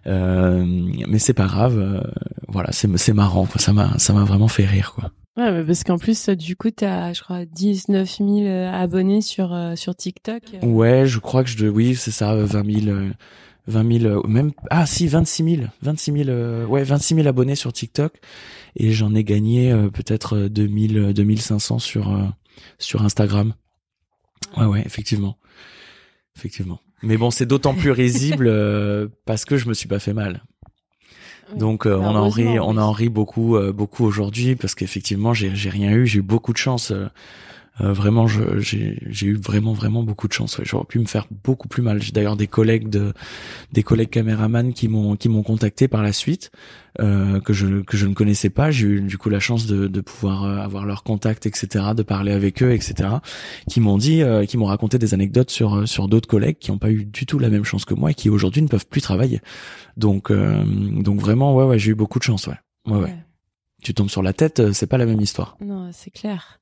mais 0.04 1.18
c'est 1.18 1.34
pas 1.34 1.46
grave. 1.46 2.04
voilà, 2.46 2.70
c'est 2.72 3.14
marrant, 3.14 3.48
ça 3.56 3.72
m'a 3.72 3.98
ça 3.98 4.12
m'a 4.12 4.24
vraiment 4.24 4.48
fait 4.48 4.66
rire, 4.66 4.92
quoi. 4.94 5.10
Ouais, 5.38 5.64
parce 5.64 5.84
qu'en 5.84 5.98
plus, 5.98 6.30
du 6.30 6.56
coup, 6.56 6.70
tu 6.72 6.84
as, 6.84 7.12
je 7.12 7.22
crois, 7.22 7.44
19 7.44 8.16
000 8.18 8.40
euh, 8.40 8.72
abonnés 8.72 9.20
sur, 9.20 9.54
euh, 9.54 9.76
sur 9.76 9.94
TikTok. 9.94 10.42
Ouais, 10.62 11.06
je 11.06 11.20
crois 11.20 11.44
que 11.44 11.50
je... 11.50 11.66
Oui, 11.66 11.94
c'est 11.94 12.10
ça, 12.10 12.34
20 12.34 12.84
000... 12.84 12.96
20 13.68 14.00
000, 14.00 14.26
même 14.26 14.52
ah 14.70 14.86
si 14.86 15.06
26 15.06 15.56
000, 15.56 15.66
26 15.82 16.24
000, 16.24 16.66
ouais 16.70 16.84
26 16.84 17.16
000 17.16 17.28
abonnés 17.28 17.54
sur 17.54 17.70
TikTok 17.70 18.14
et 18.76 18.92
j'en 18.92 19.14
ai 19.14 19.24
gagné 19.24 19.70
euh, 19.70 19.90
peut-être 19.90 20.38
2000, 20.48 21.12
2500 21.12 21.78
sur 21.78 22.34
sur 22.78 23.02
Instagram. 23.02 23.52
Ouais 24.56 24.64
ouais 24.64 24.82
effectivement, 24.86 25.36
effectivement. 26.34 26.80
Mais 27.02 27.18
bon 27.18 27.30
c'est 27.30 27.44
d'autant 27.44 27.74
plus 27.74 27.90
risible 27.90 28.50
parce 29.26 29.44
que 29.44 29.58
je 29.58 29.68
me 29.68 29.74
suis 29.74 29.86
pas 29.86 29.98
fait 29.98 30.14
mal. 30.14 30.44
Donc 31.56 31.86
euh, 31.86 31.96
on 31.96 32.14
en 32.14 32.28
rit, 32.28 32.58
on 32.58 32.76
en 32.76 32.92
rit 32.92 33.08
beaucoup, 33.08 33.56
euh, 33.56 33.72
beaucoup 33.72 34.04
aujourd'hui 34.04 34.56
parce 34.56 34.74
qu'effectivement 34.74 35.34
j'ai 35.34 35.54
j'ai 35.54 35.70
rien 35.70 35.90
eu, 35.90 36.06
j'ai 36.06 36.18
eu 36.18 36.22
beaucoup 36.22 36.52
de 36.52 36.58
chance. 36.58 36.90
Euh, 36.90 37.08
vraiment, 37.80 38.26
j'ai 38.26 38.98
eu 39.22 39.36
vraiment 39.36 39.72
vraiment 39.72 40.02
beaucoup 40.02 40.28
de 40.28 40.32
chance. 40.32 40.58
Ouais. 40.58 40.64
J'aurais 40.66 40.84
pu 40.84 40.98
me 40.98 41.06
faire 41.06 41.26
beaucoup 41.44 41.68
plus 41.68 41.82
mal. 41.82 42.02
J'ai 42.02 42.12
d'ailleurs 42.12 42.36
des 42.36 42.46
collègues 42.46 42.88
de 42.88 43.12
des 43.72 43.82
collègues 43.82 44.10
caméramans 44.10 44.72
qui 44.72 44.88
m'ont 44.88 45.16
qui 45.16 45.28
m'ont 45.28 45.42
contacté 45.42 45.88
par 45.88 46.02
la 46.02 46.12
suite 46.12 46.50
euh, 47.00 47.40
que 47.40 47.52
je 47.52 47.82
que 47.82 47.96
je 47.96 48.06
ne 48.06 48.14
connaissais 48.14 48.50
pas. 48.50 48.70
J'ai 48.70 48.86
eu 48.86 49.00
du 49.00 49.18
coup 49.18 49.28
la 49.28 49.38
chance 49.38 49.66
de 49.66 49.86
de 49.86 50.00
pouvoir 50.00 50.44
euh, 50.44 50.56
avoir 50.58 50.84
leur 50.84 51.04
contact, 51.04 51.46
etc., 51.46 51.86
de 51.96 52.02
parler 52.02 52.32
avec 52.32 52.62
eux, 52.62 52.72
etc. 52.72 53.10
Qui 53.68 53.80
m'ont 53.80 53.98
dit, 53.98 54.22
euh, 54.22 54.44
qui 54.46 54.56
m'ont 54.56 54.66
raconté 54.66 54.98
des 54.98 55.14
anecdotes 55.14 55.50
sur 55.50 55.86
sur 55.88 56.08
d'autres 56.08 56.28
collègues 56.28 56.58
qui 56.58 56.72
n'ont 56.72 56.78
pas 56.78 56.90
eu 56.90 57.04
du 57.04 57.24
tout 57.24 57.38
la 57.38 57.50
même 57.50 57.64
chance 57.64 57.84
que 57.84 57.94
moi 57.94 58.10
et 58.10 58.14
qui 58.14 58.30
aujourd'hui 58.30 58.62
ne 58.62 58.68
peuvent 58.68 58.86
plus 58.86 59.00
travailler. 59.00 59.40
Donc 59.96 60.32
donc 60.32 61.20
vraiment 61.20 61.54
ouais 61.54 61.64
ouais 61.64 61.78
j'ai 61.78 61.92
eu 61.92 61.94
beaucoup 61.94 62.18
de 62.18 62.24
chance 62.24 62.46
ouais 62.46 62.58
ouais. 62.86 62.98
ouais. 62.98 63.14
Tu 63.80 63.94
tombes 63.94 64.10
sur 64.10 64.24
la 64.24 64.32
tête, 64.32 64.72
c'est 64.72 64.88
pas 64.88 64.98
la 64.98 65.06
même 65.06 65.20
histoire. 65.20 65.56
Non, 65.60 65.90
c'est 65.92 66.10
clair. 66.10 66.58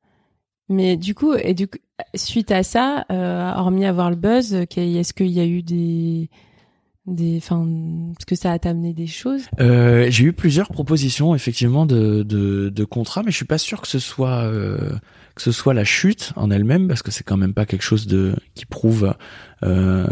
Mais 0.68 0.96
du 0.96 1.14
coup, 1.14 1.34
et 1.34 1.54
du 1.54 1.68
coup, 1.68 1.78
suite 2.14 2.50
à 2.50 2.62
ça, 2.62 3.04
euh, 3.10 3.52
hormis 3.54 3.84
avoir 3.84 4.10
le 4.10 4.16
buzz, 4.16 4.54
est-ce 4.54 5.12
qu'il 5.12 5.30
y 5.30 5.40
a 5.40 5.46
eu 5.46 5.62
des 5.62 6.28
des 7.06 7.36
enfin 7.38 7.64
est-ce 8.16 8.26
que 8.26 8.34
ça 8.34 8.52
a 8.52 8.68
amené 8.68 8.92
des 8.92 9.06
choses? 9.06 9.42
Euh, 9.60 10.06
j'ai 10.10 10.24
eu 10.24 10.32
plusieurs 10.32 10.68
propositions 10.68 11.34
effectivement 11.34 11.86
de 11.86 12.22
de, 12.22 12.68
de 12.68 12.84
contrats 12.84 13.22
mais 13.22 13.30
je 13.30 13.36
suis 13.36 13.44
pas 13.44 13.58
sûr 13.58 13.80
que 13.80 13.88
ce 13.88 13.98
soit 13.98 14.42
euh, 14.42 14.90
que 15.36 15.42
ce 15.42 15.52
soit 15.52 15.74
la 15.74 15.84
chute 15.84 16.32
en 16.36 16.50
elle-même 16.50 16.88
parce 16.88 17.02
que 17.02 17.12
c'est 17.12 17.22
quand 17.22 17.36
même 17.36 17.54
pas 17.54 17.64
quelque 17.64 17.82
chose 17.82 18.06
de 18.06 18.34
qui 18.54 18.66
prouve 18.66 19.14
euh, 19.62 20.06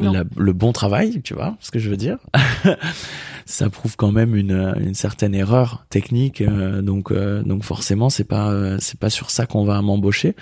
le 0.00 0.52
bon 0.52 0.72
travail 0.72 1.22
tu 1.22 1.34
vois 1.34 1.56
ce 1.60 1.70
que 1.70 1.78
je 1.78 1.88
veux 1.88 1.96
dire? 1.96 2.18
ça 3.46 3.70
prouve 3.70 3.96
quand 3.96 4.12
même 4.12 4.34
une, 4.34 4.74
une 4.80 4.94
certaine 4.94 5.34
erreur 5.34 5.86
technique. 5.88 6.40
Euh, 6.40 6.82
donc 6.82 7.10
euh, 7.10 7.42
donc 7.42 7.64
forcément 7.64 8.10
c'est 8.10 8.24
pas 8.24 8.50
euh, 8.50 8.76
c'est 8.80 8.98
pas 8.98 9.10
sur 9.10 9.30
ça 9.30 9.46
qu'on 9.46 9.64
va 9.64 9.80
m'embaucher. 9.82 10.34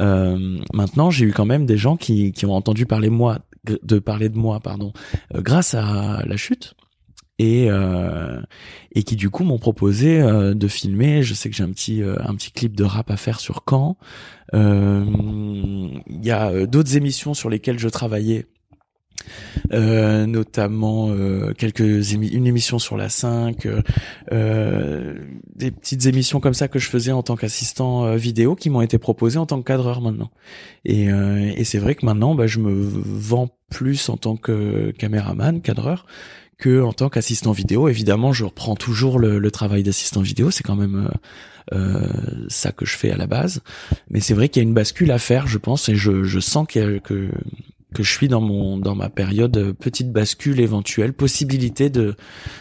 maintenant 0.00 1.10
j'ai 1.10 1.26
eu 1.26 1.32
quand 1.32 1.46
même 1.46 1.66
des 1.66 1.76
gens 1.76 1.96
qui 1.96 2.32
qui 2.32 2.46
ont 2.46 2.54
entendu 2.54 2.86
parler 2.86 3.10
moi 3.10 3.38
de 3.64 3.98
parler 3.98 4.28
de 4.28 4.36
moi 4.36 4.60
pardon 4.60 4.92
grâce 5.32 5.74
à 5.74 6.22
la 6.26 6.36
chute 6.36 6.74
et 7.38 7.68
et 8.92 9.02
qui 9.02 9.16
du 9.16 9.30
coup 9.30 9.44
m'ont 9.44 9.58
proposé 9.58 10.20
de 10.20 10.68
filmer. 10.68 11.22
Je 11.22 11.34
sais 11.34 11.48
que 11.48 11.56
j'ai 11.56 11.62
un 11.64 11.70
petit 11.70 12.02
un 12.02 12.34
petit 12.34 12.50
clip 12.50 12.76
de 12.76 12.84
rap 12.84 13.10
à 13.10 13.16
faire 13.16 13.40
sur 13.40 13.62
Caen. 13.68 13.96
Il 14.52 16.02
y 16.22 16.30
a 16.30 16.66
d'autres 16.66 16.96
émissions 16.96 17.34
sur 17.34 17.48
lesquelles 17.48 17.78
je 17.78 17.88
travaillais 17.88 18.46
euh, 19.72 20.26
notamment 20.26 21.08
euh, 21.10 21.52
quelques 21.52 22.12
une 22.12 22.46
émission 22.46 22.78
sur 22.78 22.96
la 22.96 23.08
5, 23.08 23.66
euh, 24.32 25.14
des 25.54 25.70
petites 25.70 26.06
émissions 26.06 26.40
comme 26.40 26.54
ça 26.54 26.68
que 26.68 26.78
je 26.78 26.88
faisais 26.88 27.12
en 27.12 27.22
tant 27.22 27.36
qu'assistant 27.36 28.14
vidéo 28.16 28.54
qui 28.54 28.70
m'ont 28.70 28.82
été 28.82 28.98
proposées 28.98 29.38
en 29.38 29.46
tant 29.46 29.58
que 29.58 29.66
cadreur 29.66 30.00
maintenant. 30.00 30.30
Et, 30.84 31.04
et 31.06 31.64
c'est 31.64 31.78
vrai 31.78 31.94
que 31.94 32.04
maintenant, 32.04 32.34
bah, 32.34 32.46
je 32.46 32.58
me 32.58 32.72
vends 32.72 33.48
plus 33.70 34.08
en 34.08 34.16
tant 34.16 34.36
que 34.36 34.90
caméraman, 34.92 35.60
cadreur, 35.60 36.06
que 36.58 36.82
en 36.82 36.92
tant 36.92 37.08
qu'assistant 37.08 37.52
vidéo. 37.52 37.88
Évidemment, 37.88 38.32
je 38.32 38.44
reprends 38.44 38.76
toujours 38.76 39.18
le, 39.18 39.50
travail 39.50 39.82
d'assistant 39.82 40.20
vidéo, 40.20 40.50
c'est 40.50 40.62
quand 40.62 40.76
même 40.76 41.10
euh, 41.72 42.06
ça 42.48 42.72
que 42.72 42.84
je 42.84 42.96
fais 42.96 43.10
à 43.10 43.16
la 43.16 43.26
base. 43.26 43.62
Mais 44.10 44.20
c'est 44.20 44.34
vrai 44.34 44.48
qu'il 44.48 44.62
y 44.62 44.64
a 44.64 44.68
une 44.68 44.74
bascule 44.74 45.10
à 45.10 45.18
faire, 45.18 45.46
je 45.46 45.58
pense, 45.58 45.88
et 45.88 45.94
je, 45.94 46.24
je 46.24 46.40
sens 46.40 46.66
que 46.68 47.30
que 47.94 48.02
je 48.02 48.12
suis 48.12 48.28
dans 48.28 48.42
mon 48.42 48.76
dans 48.76 48.94
ma 48.94 49.08
période 49.08 49.56
euh, 49.56 49.72
petite 49.72 50.12
bascule 50.12 50.60
éventuelle, 50.60 51.14
possibilité 51.14 51.88
de 51.88 52.14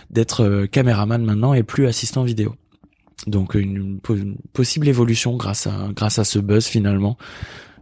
d'être 0.09 0.43
euh, 0.43 0.67
caméraman 0.67 1.23
maintenant 1.23 1.53
et 1.53 1.63
plus 1.63 1.87
assistant 1.87 2.23
vidéo. 2.23 2.55
Donc 3.27 3.55
une, 3.55 3.99
possible 4.53 4.87
évolution 4.87 5.35
grâce 5.35 5.67
à 5.67 5.89
grâce 5.93 6.19
à 6.19 6.23
ce 6.23 6.39
buzz 6.39 6.65
finalement. 6.65 7.17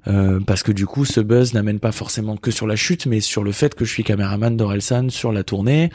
Euh, 0.08 0.40
parce 0.40 0.64
que 0.64 0.72
du 0.72 0.88
coup, 0.88 1.06
ce 1.06 1.22
buzz 1.22 1.54
n'amène 1.54 1.80
pas 1.80 1.92
forcément 1.92 2.36
que 2.36 2.50
sur 2.50 2.66
la 2.66 2.76
chute, 2.76 3.06
mais 3.06 3.20
sur 3.20 3.44
le 3.44 3.52
fait 3.52 3.76
que 3.76 3.86
je 3.86 3.92
suis 3.92 4.04
caméraman 4.04 4.58
d'Orelsan 4.58 5.10
sur 5.10 5.32
la 5.32 5.44
tournée. 5.44 5.92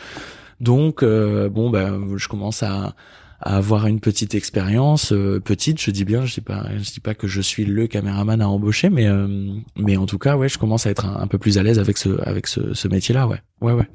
Donc, 0.60 1.04
bon, 1.04 1.70
ben, 1.70 2.16
je 2.16 2.28
commence 2.28 2.62
à, 2.62 2.94
à 3.40 3.56
avoir 3.56 3.86
une 3.86 4.00
petite 4.00 4.34
expérience 4.34 5.12
euh, 5.12 5.40
petite 5.40 5.80
je 5.80 5.90
dis 5.90 6.04
bien 6.04 6.24
je 6.24 6.34
dis 6.34 6.40
pas 6.40 6.66
je 6.78 6.90
dis 6.90 7.00
pas 7.00 7.14
que 7.14 7.26
je 7.26 7.40
suis 7.40 7.64
le 7.64 7.86
caméraman 7.86 8.40
à 8.40 8.48
embaucher 8.48 8.90
mais 8.90 9.06
euh, 9.06 9.54
mais 9.76 9.96
en 9.96 10.06
tout 10.06 10.18
cas 10.18 10.36
ouais 10.36 10.48
je 10.48 10.58
commence 10.58 10.86
à 10.86 10.90
être 10.90 11.06
un, 11.06 11.26
peu 11.26 11.38
plus 11.38 11.58
à 11.58 11.62
l'aise 11.62 11.78
avec 11.78 11.98
ce 11.98 12.20
avec 12.26 12.46
ce, 12.46 12.74
ce 12.74 12.88
métier 12.88 13.14
là 13.14 13.26
ouais. 13.26 13.40
Ouais 13.60 13.72
ouais. 13.72 13.88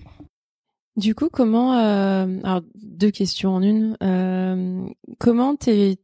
Du 0.96 1.16
coup 1.16 1.30
comment 1.32 1.74
euh, 1.76 2.40
alors 2.44 2.62
deux 2.76 3.12
questions 3.12 3.56
en 3.56 3.62
une 3.62 3.96
comment 5.20 5.56
t'es 5.56 5.98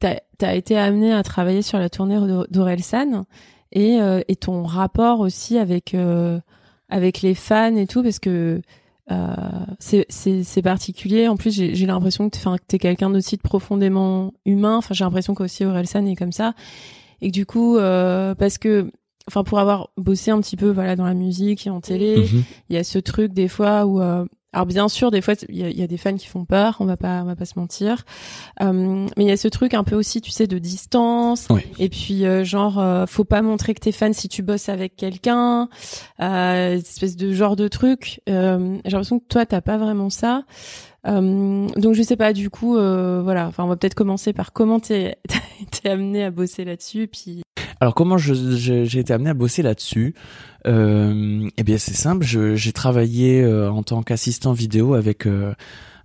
t'as 0.00 0.16
as 0.40 0.54
été 0.54 0.78
amené 0.78 1.12
à 1.12 1.22
travailler 1.22 1.62
sur 1.62 1.78
la 1.78 1.90
tournée 1.90 2.18
d'Orelsan 2.50 3.24
et 3.72 3.98
et 4.28 4.36
ton 4.36 4.62
rapport 4.62 5.20
aussi 5.20 5.58
avec 5.58 5.94
avec 6.88 7.22
les 7.22 7.34
fans 7.34 7.76
et 7.76 7.86
tout 7.86 8.02
parce 8.02 8.18
que 8.18 8.30
euh, 8.30 8.60
c'est 9.78 10.62
particulier. 10.62 11.28
En 11.28 11.36
plus, 11.36 11.54
j'ai 11.54 11.86
l'impression 11.86 12.28
que 12.28 12.36
tu 12.36 12.76
es 12.76 12.78
quelqu'un 12.78 13.14
aussi 13.14 13.36
de 13.36 13.42
profondément 13.42 14.32
humain. 14.44 14.76
Enfin, 14.76 14.94
j'ai 14.94 15.04
l'impression 15.04 15.34
qu'aussi 15.34 15.64
Orelsan 15.64 16.06
est 16.06 16.16
comme 16.16 16.32
ça. 16.32 16.54
Et 17.20 17.28
que 17.28 17.32
du 17.32 17.46
coup, 17.46 17.78
euh, 17.78 18.34
parce 18.34 18.58
que, 18.58 18.90
enfin, 19.26 19.44
pour 19.44 19.58
avoir 19.58 19.90
bossé 19.96 20.30
un 20.30 20.40
petit 20.40 20.56
peu, 20.56 20.70
voilà, 20.70 20.96
dans 20.96 21.04
la 21.04 21.14
musique 21.14 21.66
et 21.66 21.70
en 21.70 21.80
télé, 21.80 22.18
mhm. 22.18 22.44
il 22.70 22.76
y 22.76 22.78
a 22.78 22.84
ce 22.84 22.98
truc 22.98 23.32
des 23.32 23.48
fois 23.48 23.86
où 23.86 24.00
euh, 24.00 24.24
alors 24.54 24.64
bien 24.64 24.88
sûr, 24.88 25.10
des 25.10 25.20
fois, 25.20 25.34
il 25.50 25.56
y 25.56 25.82
a, 25.82 25.86
des 25.86 25.96
fans 25.98 26.16
qui 26.16 26.26
font 26.26 26.46
peur, 26.46 26.78
on 26.80 26.86
va 26.86 26.96
pas, 26.96 27.20
on 27.20 27.24
va 27.24 27.36
pas 27.36 27.44
se 27.44 27.58
mentir. 27.58 28.04
Euh, 28.62 29.06
mais 29.16 29.24
il 29.24 29.28
y 29.28 29.30
a 29.30 29.36
ce 29.36 29.48
truc 29.48 29.74
un 29.74 29.84
peu 29.84 29.94
aussi, 29.94 30.22
tu 30.22 30.30
sais, 30.30 30.46
de 30.46 30.58
distance. 30.58 31.48
Et 31.78 31.90
puis 31.90 32.24
euh, 32.24 32.44
genre, 32.44 32.78
euh, 32.78 33.04
faut 33.06 33.24
pas 33.24 33.42
montrer 33.42 33.74
que 33.74 33.80
t'es 33.80 33.92
fan 33.92 34.14
si 34.14 34.28
tu 34.28 34.42
bosses 34.42 34.70
avec 34.70 34.96
quelqu'un. 34.96 35.68
Euh, 36.20 36.76
espèce 36.78 37.16
de 37.16 37.32
genre 37.34 37.56
de 37.56 37.68
truc. 37.68 38.22
Euh, 38.30 38.78
j'ai 38.86 38.92
l'impression 38.92 39.18
que 39.18 39.26
toi, 39.28 39.44
t'as 39.44 39.60
pas 39.60 39.76
vraiment 39.76 40.08
ça. 40.08 40.44
donc 41.04 41.92
je 41.92 42.02
sais 42.02 42.16
pas. 42.16 42.32
Du 42.32 42.48
coup, 42.48 42.72
voilà. 42.72 43.48
Enfin, 43.48 43.64
on 43.64 43.68
va 43.68 43.76
peut-être 43.76 43.94
commencer 43.94 44.32
par 44.32 44.54
comment 44.54 44.80
t'es 44.80 45.18
t'es 45.82 45.90
amené 45.90 46.24
à 46.24 46.30
bosser 46.30 46.64
là-dessus, 46.64 47.06
puis. 47.06 47.42
Alors 47.80 47.94
comment 47.94 48.18
j'ai 48.18 48.98
été 48.98 49.12
amené 49.12 49.30
à 49.30 49.34
bosser 49.34 49.62
là-dessus? 49.62 50.14
Euh, 50.66 51.48
Eh 51.56 51.62
bien 51.62 51.78
c'est 51.78 51.94
simple, 51.94 52.24
j'ai 52.24 52.72
travaillé 52.72 53.42
euh, 53.42 53.70
en 53.70 53.82
tant 53.82 54.02
qu'assistant 54.02 54.52
vidéo 54.52 54.94
avec 54.94 55.26
euh, 55.26 55.54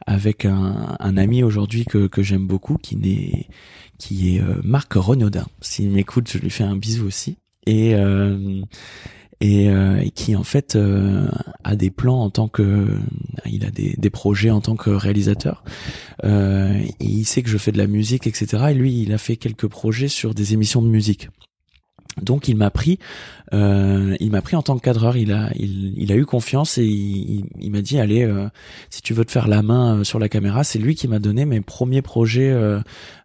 avec 0.06 0.46
un, 0.46 1.18
ami 1.18 1.44
aujourd'hui 1.44 1.86
que, 1.86 2.08
que 2.08 2.22
j'aime 2.22 2.46
beaucoup, 2.46 2.78
qui 2.78 2.96
est 3.04 3.48
qui 3.98 4.36
est 4.36 4.42
Marc 4.64 4.94
Rognodin. 4.94 5.48
S'il 5.62 5.92
m'écoute, 5.92 6.30
je 6.30 6.38
lui 6.40 6.50
fais 6.50 6.66
un 6.66 6.76
bisou 6.76 7.06
aussi. 7.06 7.38
Et 7.66 7.96
et, 9.40 9.66
et, 9.66 10.12
qui 10.12 10.36
en 10.36 10.44
fait 10.44 10.78
a 11.64 11.76
des 11.76 11.90
plans 11.90 12.22
en 12.22 12.30
tant 12.30 12.50
que 12.50 12.88
il 13.46 13.66
a 13.66 13.72
des, 13.72 14.10
projets 14.10 14.50
en 14.52 14.60
tant 14.60 14.76
que 14.76 14.90
réalisateur. 14.90 15.64
Il 16.24 17.24
sait 17.26 17.42
que 17.42 17.50
je 17.50 17.58
fais 17.58 17.72
de 17.72 17.78
la 17.78 17.88
musique 17.88 18.28
etc 18.28 18.66
et 18.72 18.74
lui 18.74 19.02
il 19.02 19.14
a 19.14 19.18
fait 19.18 19.38
quelques 19.38 19.68
projets 19.68 20.10
sur 20.10 20.34
des 20.34 20.54
émissions 20.54 20.82
de 20.82 20.90
musique 20.90 21.30
donc 22.22 22.48
il 22.48 22.56
m'a 22.56 22.70
pris, 22.70 23.00
euh, 23.54 24.16
il 24.20 24.32
m'a 24.32 24.42
pris 24.42 24.56
en 24.56 24.62
tant 24.62 24.78
que 24.78 24.84
cadreur. 24.84 25.18
Il 25.18 25.32
a, 25.32 25.50
il, 25.56 26.12
a 26.12 26.16
eu 26.16 26.26
confiance 26.26 26.78
et 26.78 26.86
il, 26.86 27.72
m'a 27.72 27.82
dit 27.82 28.00
allez, 28.00 28.24
euh, 28.24 28.48
si 28.90 29.02
tu 29.02 29.14
veux 29.14 29.26
te 29.26 29.32
faire 29.32 29.48
la 29.48 29.62
main 29.62 30.00
euh, 30.00 30.04
sur 30.04 30.20
la 30.20 30.30
caméra, 30.30 30.64
c'est 30.64 30.80
lui 30.80 30.96
qui 30.96 31.08
m'a 31.08 31.20
donné 31.20 31.46
mes 31.46 31.62
premiers 31.62 32.02
projets 32.02 32.52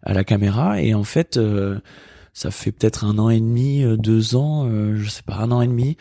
à 0.03 0.13
la 0.13 0.23
caméra. 0.23 0.81
Et 0.81 0.93
en 0.93 1.03
fait, 1.03 1.39
ça 2.33 2.51
fait 2.51 2.71
peut-être 2.71 3.05
un 3.05 3.17
an 3.19 3.29
et 3.29 3.39
demi, 3.39 3.83
deux 3.97 4.35
ans, 4.35 4.69
je 4.95 5.09
sais 5.09 5.23
pas, 5.23 5.37
un 5.37 5.51
an 5.51 5.61
et 5.61 5.67
demi, 5.67 5.97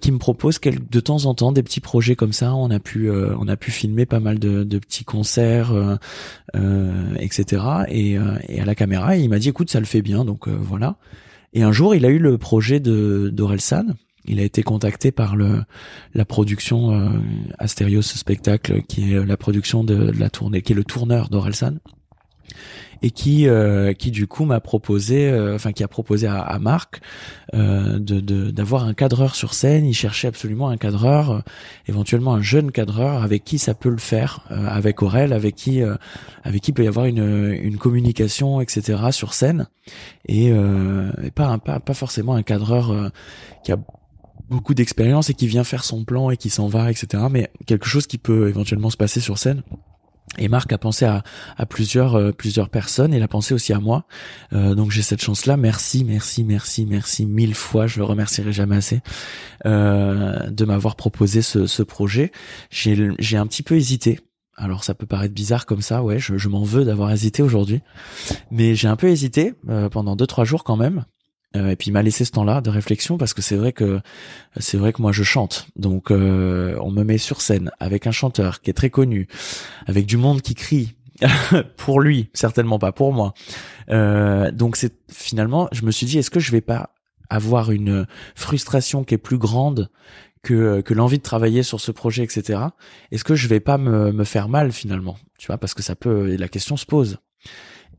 qui 0.00 0.12
me 0.12 0.18
propose 0.18 0.60
de 0.60 1.00
temps 1.00 1.26
en 1.26 1.34
temps 1.34 1.52
des 1.52 1.62
petits 1.62 1.80
projets 1.80 2.14
comme 2.14 2.32
ça. 2.32 2.54
On 2.54 2.70
a 2.70 2.78
pu, 2.78 3.10
on 3.10 3.48
a 3.48 3.56
pu 3.56 3.70
filmer 3.70 4.06
pas 4.06 4.20
mal 4.20 4.38
de, 4.38 4.78
petits 4.78 5.04
concerts, 5.04 5.72
etc. 7.18 7.62
Et, 7.88 8.18
et 8.48 8.60
à 8.60 8.64
la 8.64 8.74
caméra, 8.74 9.16
il 9.16 9.28
m'a 9.28 9.38
dit 9.38 9.48
écoute, 9.48 9.70
ça 9.70 9.80
le 9.80 9.86
fait 9.86 10.02
bien, 10.02 10.24
donc 10.24 10.48
voilà. 10.48 10.96
Et 11.52 11.62
un 11.62 11.72
jour, 11.72 11.94
il 11.94 12.06
a 12.06 12.08
eu 12.08 12.18
le 12.18 12.38
projet 12.38 12.80
de 12.80 13.30
d'Orelsan. 13.32 13.94
Il 14.24 14.38
a 14.38 14.42
été 14.42 14.62
contacté 14.62 15.10
par 15.10 15.36
le 15.36 15.64
la 16.14 16.24
production 16.24 16.92
euh, 16.92 17.08
Asterios 17.58 18.02
Spectacle, 18.02 18.82
qui 18.82 19.12
est 19.12 19.24
la 19.24 19.36
production 19.36 19.84
de, 19.84 20.10
de 20.10 20.20
la 20.20 20.30
tournée, 20.30 20.62
qui 20.62 20.72
est 20.72 20.76
le 20.76 20.84
tourneur 20.84 21.28
d'Orelsan 21.28 21.74
et 23.02 23.10
qui 23.10 23.48
euh, 23.48 23.92
qui 23.92 24.10
du 24.10 24.26
coup 24.26 24.44
m'a 24.44 24.60
proposé 24.60 25.28
euh, 25.28 25.54
enfin 25.54 25.72
qui 25.72 25.82
a 25.82 25.88
proposé 25.88 26.26
à, 26.26 26.40
à 26.40 26.58
Marc 26.58 27.00
euh, 27.54 27.98
d'avoir 27.98 28.84
un 28.84 28.94
cadreur 28.94 29.34
sur 29.34 29.54
scène. 29.54 29.84
Il 29.84 29.94
cherchait 29.94 30.28
absolument 30.28 30.68
un 30.68 30.76
cadreur 30.76 31.42
éventuellement 31.86 32.34
un 32.34 32.42
jeune 32.42 32.70
cadreur 32.70 33.22
avec 33.22 33.44
qui 33.44 33.58
ça 33.58 33.74
peut 33.74 33.90
le 33.90 33.98
faire 33.98 34.46
avec 34.50 35.02
Aurel 35.02 35.32
avec 35.32 35.56
qui 35.56 35.82
avec 36.44 36.62
qui 36.62 36.72
peut 36.72 36.84
y 36.84 36.88
avoir 36.88 37.06
une 37.06 37.76
communication 37.78 38.60
etc 38.60 38.98
sur 39.10 39.34
scène. 39.34 39.68
Et, 40.28 40.52
pas, 41.34 41.58
pas 41.58 41.80
pas 41.80 41.94
forcément 41.94 42.34
un 42.34 42.42
cadreur 42.42 43.10
qui 43.64 43.72
a 43.72 43.78
beaucoup 44.48 44.74
d'expérience 44.74 45.30
et 45.30 45.34
qui 45.34 45.46
vient 45.46 45.64
faire 45.64 45.84
son 45.84 46.04
plan 46.04 46.30
et 46.30 46.36
qui 46.36 46.50
s'en 46.50 46.68
va 46.68 46.90
etc 46.90 47.24
mais 47.30 47.50
quelque 47.66 47.86
chose 47.86 48.06
qui 48.06 48.18
peut 48.18 48.48
éventuellement 48.48 48.90
se 48.90 48.96
passer 48.96 49.20
sur 49.20 49.38
scène 49.38 49.62
Et 50.38 50.48
Marc 50.48 50.72
a 50.72 50.78
pensé 50.78 51.04
à, 51.04 51.22
à 51.58 51.66
plusieurs 51.66 52.14
euh, 52.14 52.32
plusieurs 52.32 52.70
personnes. 52.70 53.12
Il 53.12 53.22
a 53.22 53.28
pensé 53.28 53.52
aussi 53.52 53.72
à 53.72 53.80
moi. 53.80 54.06
Euh, 54.52 54.74
donc 54.74 54.90
j'ai 54.90 55.02
cette 55.02 55.20
chance-là. 55.20 55.56
Merci, 55.56 56.04
merci, 56.04 56.42
merci, 56.42 56.86
merci 56.86 57.26
mille 57.26 57.54
fois. 57.54 57.86
Je 57.86 57.98
le 57.98 58.04
remercierai 58.04 58.52
jamais 58.52 58.76
assez 58.76 59.02
euh, 59.66 60.48
de 60.48 60.64
m'avoir 60.64 60.96
proposé 60.96 61.42
ce, 61.42 61.66
ce 61.66 61.82
projet. 61.82 62.32
J'ai 62.70 63.10
j'ai 63.18 63.36
un 63.36 63.46
petit 63.46 63.62
peu 63.62 63.76
hésité. 63.76 64.20
Alors 64.56 64.84
ça 64.84 64.94
peut 64.94 65.06
paraître 65.06 65.34
bizarre 65.34 65.66
comme 65.66 65.82
ça, 65.82 66.02
ouais. 66.02 66.18
Je, 66.18 66.38
je 66.38 66.48
m'en 66.48 66.62
veux 66.62 66.84
d'avoir 66.84 67.10
hésité 67.10 67.42
aujourd'hui, 67.42 67.80
mais 68.50 68.74
j'ai 68.74 68.88
un 68.88 68.96
peu 68.96 69.08
hésité 69.08 69.54
euh, 69.68 69.88
pendant 69.88 70.14
deux 70.16 70.26
trois 70.26 70.44
jours 70.44 70.62
quand 70.64 70.76
même. 70.76 71.04
Euh, 71.56 71.70
et 71.70 71.76
puis 71.76 71.88
il 71.88 71.92
m'a 71.92 72.02
laissé 72.02 72.24
ce 72.24 72.30
temps-là 72.32 72.60
de 72.60 72.70
réflexion 72.70 73.18
parce 73.18 73.34
que 73.34 73.42
c'est 73.42 73.56
vrai 73.56 73.72
que 73.72 74.00
c'est 74.58 74.76
vrai 74.76 74.92
que 74.92 75.02
moi 75.02 75.12
je 75.12 75.22
chante, 75.22 75.68
donc 75.76 76.10
euh, 76.10 76.76
on 76.80 76.90
me 76.90 77.04
met 77.04 77.18
sur 77.18 77.40
scène 77.40 77.70
avec 77.78 78.06
un 78.06 78.12
chanteur 78.12 78.60
qui 78.60 78.70
est 78.70 78.74
très 78.74 78.90
connu, 78.90 79.28
avec 79.86 80.06
du 80.06 80.16
monde 80.16 80.40
qui 80.40 80.54
crie 80.54 80.94
pour 81.76 82.00
lui, 82.00 82.30
certainement 82.32 82.78
pas 82.78 82.92
pour 82.92 83.12
moi. 83.12 83.34
Euh, 83.90 84.50
donc 84.50 84.76
c'est 84.76 84.94
finalement, 85.10 85.68
je 85.72 85.84
me 85.84 85.90
suis 85.90 86.06
dit, 86.06 86.18
est-ce 86.18 86.30
que 86.30 86.40
je 86.40 86.52
vais 86.52 86.60
pas 86.60 86.94
avoir 87.28 87.70
une 87.70 88.06
frustration 88.34 89.04
qui 89.04 89.14
est 89.14 89.18
plus 89.18 89.38
grande 89.38 89.90
que, 90.42 90.80
que 90.80 90.92
l'envie 90.92 91.18
de 91.18 91.22
travailler 91.22 91.62
sur 91.62 91.80
ce 91.80 91.92
projet, 91.92 92.24
etc. 92.24 92.60
Est-ce 93.10 93.24
que 93.24 93.34
je 93.34 93.48
vais 93.48 93.60
pas 93.60 93.78
me, 93.78 94.12
me 94.12 94.24
faire 94.24 94.48
mal 94.48 94.72
finalement, 94.72 95.16
tu 95.38 95.46
vois, 95.46 95.58
parce 95.58 95.72
que 95.74 95.82
ça 95.82 95.94
peut, 95.94 96.36
la 96.36 96.48
question 96.48 96.76
se 96.76 96.84
pose. 96.84 97.18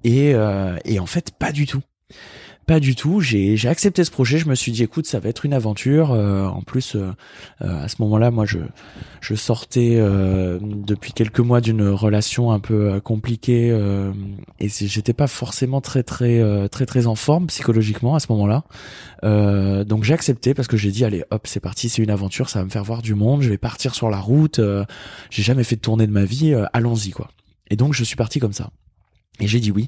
Et, 0.04 0.36
euh, 0.36 0.78
et 0.86 1.00
en 1.00 1.06
fait, 1.06 1.32
pas 1.32 1.52
du 1.52 1.66
tout. 1.66 1.82
Pas 2.66 2.80
du 2.80 2.96
tout. 2.96 3.20
J'ai 3.20 3.68
accepté 3.68 4.04
ce 4.04 4.12
projet. 4.12 4.38
Je 4.38 4.48
me 4.48 4.56
suis 4.56 4.72
dit, 4.72 4.84
écoute, 4.84 5.06
ça 5.06 5.20
va 5.20 5.28
être 5.30 5.46
une 5.46 5.54
aventure. 5.54 6.12
Euh, 6.12 6.46
en 6.46 6.62
plus, 6.62 6.96
euh, 6.96 7.12
euh, 7.62 7.84
à 7.84 7.88
ce 7.90 7.96
moment-là, 8.00 8.32
moi, 8.32 8.46
je 8.46 8.60
je 9.20 9.36
sortais 9.36 9.96
depuis 10.62 11.14
quelques 11.14 11.40
mois 11.40 11.62
d'une 11.62 11.88
relation 11.88 12.52
un 12.52 12.60
peu 12.60 13.00
compliquée 13.00 13.70
et 14.60 14.68
j'étais 14.68 15.14
pas 15.14 15.28
forcément 15.28 15.80
très 15.80 16.04
très 16.04 16.68
très 16.68 16.86
très 16.86 17.08
en 17.08 17.16
forme 17.16 17.48
psychologiquement 17.48 18.16
à 18.16 18.20
ce 18.20 18.28
moment-là. 18.34 18.66
donc 19.86 20.04
j'ai 20.04 20.14
accepté 20.14 20.54
parce 20.54 20.68
que 20.68 20.76
j'ai 20.76 20.92
dit, 20.92 21.06
allez, 21.06 21.24
hop, 21.32 21.48
c'est 21.48 21.62
parti, 21.62 21.88
c'est 21.88 22.04
une 22.04 22.10
aventure, 22.10 22.50
ça 22.50 22.60
va 22.60 22.66
me 22.66 22.70
faire 22.70 22.84
voir 22.84 23.02
du 23.02 23.16
monde. 23.16 23.44
Je 23.44 23.50
vais 23.50 23.58
partir 23.58 23.96
sur 23.96 24.10
la 24.10 24.20
route. 24.20 24.60
j'ai 25.30 25.44
jamais 25.44 25.64
fait 25.64 25.78
de 25.78 25.82
tournée 25.82 26.06
de 26.06 26.12
ma 26.12 26.26
vie. 26.26 26.54
Allons-y, 26.74 27.12
quoi. 27.12 27.30
Et 27.70 27.78
donc 27.78 27.94
je 27.94 28.04
suis 28.04 28.18
parti 28.18 28.40
comme 28.40 28.54
ça. 28.54 28.72
Et 29.40 29.48
j'ai 29.48 29.62
dit 29.62 29.72
oui. 29.72 29.88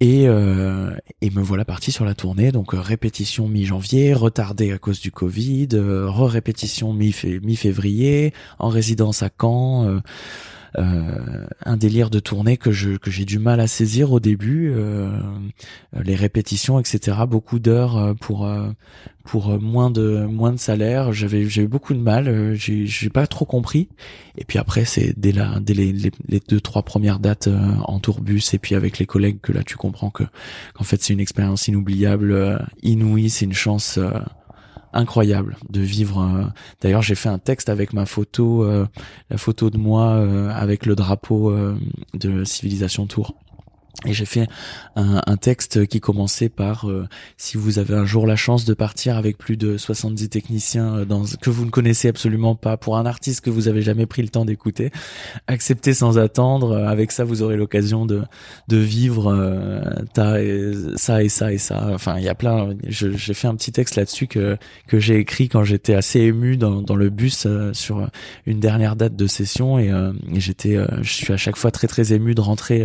Et, 0.00 0.28
euh, 0.28 0.94
et 1.20 1.30
me 1.30 1.42
voilà 1.42 1.64
parti 1.64 1.90
sur 1.90 2.04
la 2.04 2.14
tournée. 2.14 2.52
Donc 2.52 2.74
euh, 2.74 2.80
répétition 2.80 3.48
mi-janvier, 3.48 4.14
retardée 4.14 4.72
à 4.72 4.78
cause 4.78 5.00
du 5.00 5.10
Covid, 5.10 5.68
euh, 5.74 6.08
re-répétition 6.08 6.92
mi-février, 6.92 8.32
en 8.58 8.68
résidence 8.68 9.22
à 9.22 9.30
Caen. 9.40 10.00
Euh, 10.76 10.98
euh, 10.98 11.46
un 11.64 11.76
délire 11.76 12.10
de 12.10 12.18
tournée 12.18 12.56
que 12.56 12.72
je 12.72 12.96
que 12.96 13.10
j'ai 13.10 13.24
du 13.24 13.38
mal 13.38 13.60
à 13.60 13.66
saisir 13.66 14.12
au 14.12 14.20
début, 14.20 14.72
euh, 14.74 15.10
les 16.02 16.14
répétitions, 16.14 16.78
etc. 16.80 17.18
Beaucoup 17.28 17.58
d'heures 17.58 17.96
euh, 17.96 18.14
pour 18.14 18.48
pour 19.24 19.60
moins 19.60 19.90
de 19.90 20.24
moins 20.26 20.52
de 20.52 20.58
salaire. 20.58 21.12
J'avais 21.12 21.48
j'ai 21.48 21.62
eu 21.62 21.68
beaucoup 21.68 21.94
de 21.94 22.00
mal. 22.00 22.54
j'ai 22.54 22.86
j'ai 22.86 23.10
pas 23.10 23.26
trop 23.26 23.44
compris. 23.44 23.88
Et 24.36 24.44
puis 24.44 24.58
après 24.58 24.84
c'est 24.84 25.18
dès 25.18 25.32
la 25.32 25.60
dès 25.60 25.74
les, 25.74 25.92
les, 25.92 26.40
deux 26.48 26.60
trois 26.60 26.82
premières 26.82 27.18
dates 27.18 27.48
en 27.84 27.98
tourbus 27.98 28.54
et 28.54 28.58
puis 28.58 28.74
avec 28.74 28.98
les 28.98 29.06
collègues 29.06 29.40
que 29.40 29.52
là 29.52 29.62
tu 29.64 29.76
comprends 29.76 30.10
que 30.10 30.24
qu'en 30.74 30.84
fait 30.84 31.02
c'est 31.02 31.12
une 31.12 31.20
expérience 31.20 31.68
inoubliable, 31.68 32.66
inouïe. 32.82 33.30
C'est 33.30 33.44
une 33.44 33.52
chance 33.52 33.98
incroyable 34.92 35.56
de 35.68 35.80
vivre. 35.80 36.20
Euh, 36.20 36.44
d'ailleurs, 36.80 37.02
j'ai 37.02 37.14
fait 37.14 37.28
un 37.28 37.38
texte 37.38 37.68
avec 37.68 37.92
ma 37.92 38.06
photo, 38.06 38.64
euh, 38.64 38.86
la 39.30 39.38
photo 39.38 39.70
de 39.70 39.78
moi 39.78 40.12
euh, 40.12 40.50
avec 40.50 40.86
le 40.86 40.94
drapeau 40.94 41.52
de 42.14 42.44
Civilisation 42.44 43.06
Tour. 43.06 43.34
Et 44.06 44.12
j'ai 44.12 44.26
fait 44.26 44.46
un, 44.94 45.20
un, 45.26 45.36
texte 45.36 45.84
qui 45.88 45.98
commençait 45.98 46.48
par 46.48 46.88
euh, 46.88 47.08
si 47.36 47.56
vous 47.56 47.80
avez 47.80 47.94
un 47.94 48.04
jour 48.04 48.28
la 48.28 48.36
chance 48.36 48.64
de 48.64 48.72
partir 48.72 49.16
avec 49.16 49.36
plus 49.38 49.56
de 49.56 49.76
70 49.76 50.28
techniciens 50.28 50.98
euh, 50.98 51.04
dans 51.04 51.24
que 51.40 51.50
vous 51.50 51.64
ne 51.64 51.70
connaissez 51.70 52.06
absolument 52.06 52.54
pas 52.54 52.76
pour 52.76 52.96
un 52.96 53.06
artiste 53.06 53.40
que 53.40 53.50
vous 53.50 53.66
avez 53.66 53.82
jamais 53.82 54.06
pris 54.06 54.22
le 54.22 54.28
temps 54.28 54.44
d'écouter, 54.44 54.92
acceptez 55.48 55.94
sans 55.94 56.16
attendre. 56.16 56.76
Euh, 56.76 56.86
avec 56.86 57.10
ça, 57.10 57.24
vous 57.24 57.42
aurez 57.42 57.56
l'occasion 57.56 58.06
de 58.06 58.22
de 58.68 58.76
vivre 58.76 59.34
ta, 60.14 60.40
et, 60.40 60.72
ça 60.94 61.24
et 61.24 61.28
ça 61.28 61.52
et 61.52 61.58
ça. 61.58 61.88
Enfin, 61.92 62.18
il 62.18 62.24
y 62.24 62.28
a 62.28 62.36
plein. 62.36 62.70
J'ai 62.86 63.34
fait 63.34 63.48
un 63.48 63.56
petit 63.56 63.72
texte 63.72 63.96
là-dessus 63.96 64.28
que 64.28 64.56
que 64.86 65.00
j'ai 65.00 65.16
écrit 65.16 65.48
quand 65.48 65.64
j'étais 65.64 65.94
assez 65.94 66.20
ému 66.20 66.56
dans 66.56 66.82
dans 66.82 66.94
le 66.94 67.10
bus 67.10 67.48
sur 67.72 68.08
une 68.46 68.60
dernière 68.60 68.94
date 68.94 69.16
de 69.16 69.26
session 69.26 69.80
et, 69.80 69.88
et 69.88 70.40
j'étais 70.40 70.76
je 71.02 71.12
suis 71.12 71.32
à 71.32 71.36
chaque 71.36 71.56
fois 71.56 71.72
très 71.72 71.88
très 71.88 72.12
ému 72.12 72.36
de 72.36 72.40
rentrer 72.40 72.84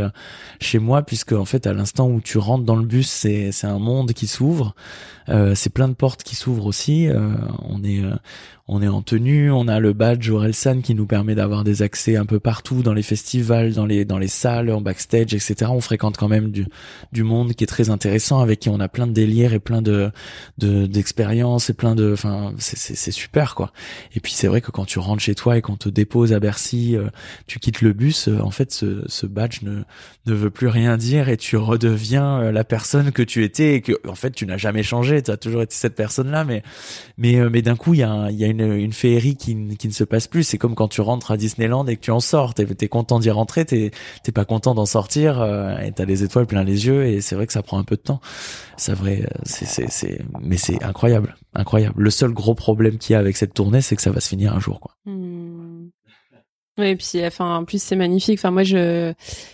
chez 0.60 0.80
moi 0.80 1.03
puisque 1.04 1.34
en 1.34 1.46
fait 1.46 1.68
à 1.68 1.74
l'instant 1.74 2.10
où 2.10 2.22
tu 2.22 2.38
rentres 2.38 2.66
dans 2.66 2.76
le 2.76 2.86
bus 2.86 3.10
c'est 3.10 3.52
c'est 3.52 3.68
un 3.68 3.80
monde 3.80 4.14
qui 4.14 4.28
s'ouvre. 4.28 4.76
Euh, 5.30 5.56
c'est 5.56 5.70
plein 5.70 5.88
de 5.88 5.94
portes 5.94 6.24
qui 6.24 6.36
s'ouvrent 6.36 6.66
aussi. 6.66 7.08
Euh, 7.08 7.34
on 7.60 7.84
est 7.84 8.04
euh, 8.04 8.14
on 8.70 8.82
est 8.82 8.88
en 8.88 9.02
tenue, 9.02 9.52
on 9.52 9.68
a 9.68 9.82
le 9.82 9.92
badge 9.92 10.30
Orelsan 10.30 10.80
qui 10.80 10.96
nous 10.96 11.06
permet 11.06 11.36
d'avoir 11.36 11.66
des 11.66 11.82
accès 11.82 12.16
un 12.16 12.26
peu 12.26 12.40
partout 12.40 12.82
dans 12.82 12.94
les 12.94 13.04
festivals, 13.04 13.74
dans 13.74 13.86
les 13.86 14.06
dans 14.06 14.18
les 14.18 14.30
salles, 14.30 14.72
en 14.72 14.80
backstage, 14.80 15.34
etc. 15.34 15.70
On 15.70 15.82
fréquente 15.82 16.16
quand 16.16 16.30
même 16.30 16.50
du 16.50 16.66
du 17.12 17.24
monde 17.24 17.56
qui 17.56 17.66
est 17.66 17.68
très 17.68 17.90
intéressant, 17.90 18.40
avec 18.40 18.62
qui 18.62 18.70
on 18.70 18.80
a 18.80 18.88
plein 18.88 19.06
de 19.06 19.12
délires 19.12 19.54
et 19.54 19.60
plein 19.60 19.82
de 19.82 20.12
d'expériences 20.58 21.70
et 21.70 21.74
plein 21.74 21.94
de, 21.94 22.14
enfin 22.14 22.54
c'est 22.58 22.78
c'est 22.78 23.12
super 23.12 23.54
quoi. 23.54 23.74
Et 24.16 24.22
puis 24.22 24.32
c'est 24.32 24.48
vrai 24.48 24.62
que 24.62 24.72
quand 24.72 24.86
tu 24.86 24.98
rentres 24.98 25.22
chez 25.22 25.36
toi 25.36 25.58
et 25.58 25.62
qu'on 25.62 25.76
te 25.76 25.90
dépose 25.90 26.32
à 26.32 26.40
Bercy, 26.40 26.96
euh, 26.96 27.10
tu 27.48 27.60
quittes 27.60 27.82
le 27.82 27.92
bus, 27.92 28.30
euh, 28.30 28.40
en 28.40 28.52
fait 28.52 28.72
ce 28.72 29.04
ce 29.08 29.26
badge 29.26 29.64
ne 29.64 29.84
ne 30.26 30.34
veut 30.34 30.52
plus 30.52 30.68
rien 30.68 30.96
dire 30.96 31.28
et 31.28 31.36
tu 31.36 31.58
redeviens 31.58 32.40
euh, 32.40 32.52
la 32.54 32.64
personne 32.64 33.12
que 33.12 33.24
tu 33.24 33.44
étais 33.44 33.76
et 33.76 33.82
que 33.82 33.92
en 34.08 34.16
fait 34.16 34.32
tu 34.32 34.46
n'as 34.46 34.56
jamais 34.56 34.84
changé, 34.84 35.22
tu 35.22 35.32
as 35.32 35.38
toujours 35.38 35.64
été 35.64 35.76
cette 35.76 35.96
personne 35.96 36.32
là, 36.32 36.46
mais 36.46 36.64
mais 37.18 37.50
mais 37.50 37.62
d'un 37.62 37.76
coup 37.76 37.94
il 37.94 38.00
y 38.00 38.04
a 38.04 38.30
il 38.32 38.38
y 38.38 38.46
a 38.46 38.54
une, 38.54 38.63
une 38.66 38.94
féerie 38.94 39.36
qui, 39.36 39.56
qui, 39.78 39.88
ne 39.88 39.94
se 39.94 40.04
passe 40.04 40.28
plus. 40.28 40.44
C'est 40.44 40.58
comme 40.58 40.76
quand 40.76 40.88
tu 40.88 41.02
rentres 41.02 41.32
à 41.32 41.38
Disneyland 41.38 41.86
et 41.88 41.96
que 41.96 42.02
tu 42.02 42.12
en 42.12 42.20
sors. 42.20 42.54
T'es 42.54 42.66
es 42.80 42.88
content 42.88 43.20
d'y 43.20 43.30
rentrer, 43.30 43.66
t'es 43.66 43.92
pas 44.34 44.46
content 44.46 44.74
d'en 44.74 44.86
sortir 44.86 45.42
euh, 45.42 45.78
et 45.80 45.92
t'as 45.92 46.06
les 46.06 46.24
étoiles 46.24 46.48
plein 46.48 46.64
les 46.64 46.88
yeux 46.88 47.06
et 47.06 47.22
c'est 47.22 47.36
vrai 47.36 47.48
que 47.48 47.54
ça 47.54 47.64
prend 47.64 47.78
un 47.78 47.84
peu 47.84 47.96
de 47.96 48.02
temps. 48.02 48.22
C'est 48.78 48.94
vrai, 48.94 49.28
c'est 49.44 49.66
c'est 49.66 50.22
mais 50.42 50.58
c'est 50.58 50.84
incroyable, 50.84 51.36
incroyable. 51.54 51.96
Le 51.98 52.10
seul 52.10 52.34
gros 52.34 52.56
problème 52.56 52.98
qu'il 52.98 53.14
y 53.14 53.16
a 53.16 53.20
avec 53.20 53.38
cette 53.38 53.54
tournée, 53.54 53.82
c'est 53.82 53.96
que 53.96 54.02
ça 54.02 54.12
va 54.12 54.20
se 54.20 54.30
finir 54.30 54.54
un 54.54 54.60
jour, 54.60 54.80
quoi. 54.80 54.96
Oui, 56.80 56.88
et 56.88 56.96
puis 56.96 57.24
enfin 57.26 57.58
en 57.58 57.66
plus 57.66 57.82
c'est 57.82 57.96
magnifique. 57.96 58.40
Enfin 58.40 58.50
moi 58.50 58.64
je 58.64 59.14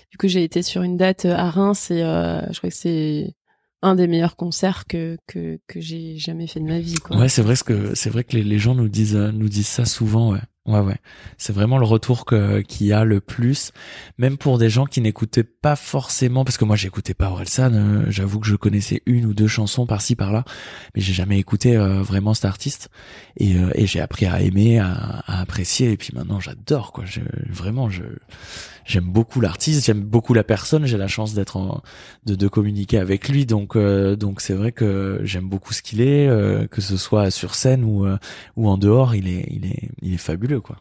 du 0.09 0.17
coup 0.17 0.27
j'ai 0.27 0.43
été 0.43 0.61
sur 0.61 0.83
une 0.83 0.95
date 0.95 1.25
à 1.25 1.49
Reims 1.49 1.91
et 1.91 2.01
euh, 2.01 2.41
je 2.51 2.57
crois 2.59 2.69
que 2.69 2.75
c'est 2.75 3.33
un 3.81 3.95
des 3.95 4.07
meilleurs 4.07 4.35
concerts 4.35 4.85
que 4.87 5.17
que, 5.27 5.59
que 5.67 5.79
j'ai 5.79 6.17
jamais 6.17 6.47
fait 6.47 6.59
de 6.59 6.65
ma 6.65 6.79
vie 6.79 6.95
quoi. 6.95 7.17
Ouais, 7.17 7.29
c'est 7.29 7.41
vrai 7.41 7.55
ce 7.55 7.63
que 7.63 7.95
c'est 7.95 8.09
vrai 8.09 8.23
que 8.23 8.35
les, 8.35 8.43
les 8.43 8.59
gens 8.59 8.75
nous 8.75 8.89
disent 8.89 9.15
euh, 9.15 9.31
nous 9.31 9.49
disent 9.49 9.67
ça 9.67 9.85
souvent 9.85 10.33
ouais. 10.33 10.39
Ouais, 10.69 10.81
ouais. 10.81 10.97
C'est 11.39 11.51
vraiment 11.51 11.79
le 11.79 11.85
retour 11.85 12.25
que 12.25 12.61
qu'il 12.61 12.85
y 12.85 12.93
a 12.93 13.03
le 13.03 13.21
plus, 13.21 13.71
même 14.19 14.37
pour 14.37 14.59
des 14.59 14.69
gens 14.69 14.85
qui 14.85 15.01
n'écoutaient 15.01 15.43
pas 15.43 15.75
forcément, 15.75 16.45
parce 16.45 16.59
que 16.59 16.65
moi 16.65 16.75
j'écoutais 16.75 17.15
pas 17.15 17.31
Orelsan. 17.31 17.73
Euh, 17.73 18.05
J'avoue 18.09 18.39
que 18.39 18.45
je 18.45 18.55
connaissais 18.55 19.01
une 19.07 19.25
ou 19.25 19.33
deux 19.33 19.47
chansons 19.47 19.87
par-ci 19.87 20.15
par-là, 20.15 20.43
mais 20.93 21.01
j'ai 21.01 21.13
jamais 21.13 21.39
écouté 21.39 21.75
euh, 21.75 22.03
vraiment 22.03 22.35
cet 22.35 22.45
artiste. 22.45 22.89
Et, 23.37 23.55
euh, 23.55 23.71
et 23.73 23.87
j'ai 23.87 23.99
appris 23.99 24.27
à 24.27 24.41
aimer, 24.41 24.77
à, 24.77 25.23
à, 25.25 25.41
apprécier. 25.41 25.91
Et 25.91 25.97
puis 25.97 26.11
maintenant 26.13 26.39
j'adore 26.39 26.91
quoi. 26.91 27.03
Je, 27.05 27.21
vraiment, 27.49 27.89
je 27.89 28.03
j'aime 28.89 29.05
beaucoup 29.05 29.39
l'artiste, 29.39 29.85
j'aime 29.85 30.01
beaucoup 30.01 30.33
la 30.33 30.43
personne. 30.43 30.85
J'ai 30.85 30.97
la 30.97 31.07
chance 31.07 31.33
d'être 31.33 31.55
en, 31.55 31.81
de, 32.25 32.35
de 32.35 32.47
communiquer 32.47 32.97
avec 32.97 33.29
lui, 33.29 33.45
donc 33.45 33.77
donc 33.77 34.41
c'est 34.41 34.55
vrai 34.55 34.71
que 34.71 35.21
j'aime 35.23 35.47
beaucoup 35.47 35.73
ce 35.73 35.81
qu'il 35.81 36.01
est, 36.01 36.27
que 36.69 36.81
ce 36.81 36.97
soit 36.97 37.31
sur 37.31 37.55
scène 37.55 37.83
ou 37.83 38.05
ou 38.57 38.67
en 38.67 38.77
dehors. 38.77 39.15
Il 39.15 39.27
est 39.27 39.45
il 39.49 39.65
est 39.65 39.89
il 40.01 40.13
est 40.13 40.17
fabuleux 40.17 40.59
quoi. 40.61 40.77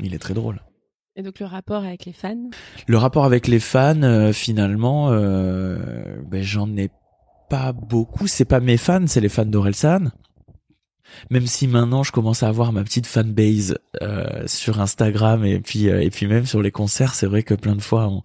Il 0.00 0.14
est 0.14 0.18
très 0.18 0.34
drôle. 0.34 0.60
Et 1.16 1.22
donc 1.22 1.40
le 1.40 1.46
rapport 1.46 1.82
avec 1.82 2.04
les 2.04 2.12
fans? 2.12 2.50
Le 2.86 2.98
rapport 2.98 3.24
avec 3.24 3.48
les 3.48 3.58
fans, 3.58 4.02
euh, 4.02 4.34
finalement, 4.34 5.10
euh, 5.10 6.18
ben, 6.30 6.42
j'en 6.42 6.76
ai 6.76 6.90
pas 7.48 7.72
beaucoup. 7.72 8.26
C'est 8.26 8.44
pas 8.44 8.60
mes 8.60 8.76
fans, 8.76 9.06
c'est 9.06 9.22
les 9.22 9.30
fans 9.30 9.46
d'Orelsan. 9.46 10.10
Même 11.30 11.46
si 11.46 11.66
maintenant 11.66 12.02
je 12.02 12.12
commence 12.12 12.42
à 12.42 12.48
avoir 12.48 12.72
ma 12.72 12.84
petite 12.84 13.06
fanbase 13.06 13.78
euh, 14.02 14.42
sur 14.46 14.80
Instagram 14.80 15.44
et 15.44 15.60
puis 15.60 15.86
et 15.86 16.10
puis 16.10 16.26
même 16.26 16.46
sur 16.46 16.62
les 16.62 16.70
concerts, 16.70 17.14
c'est 17.14 17.26
vrai 17.26 17.42
que 17.42 17.54
plein 17.54 17.74
de 17.74 17.82
fois 17.82 18.08
on, 18.08 18.22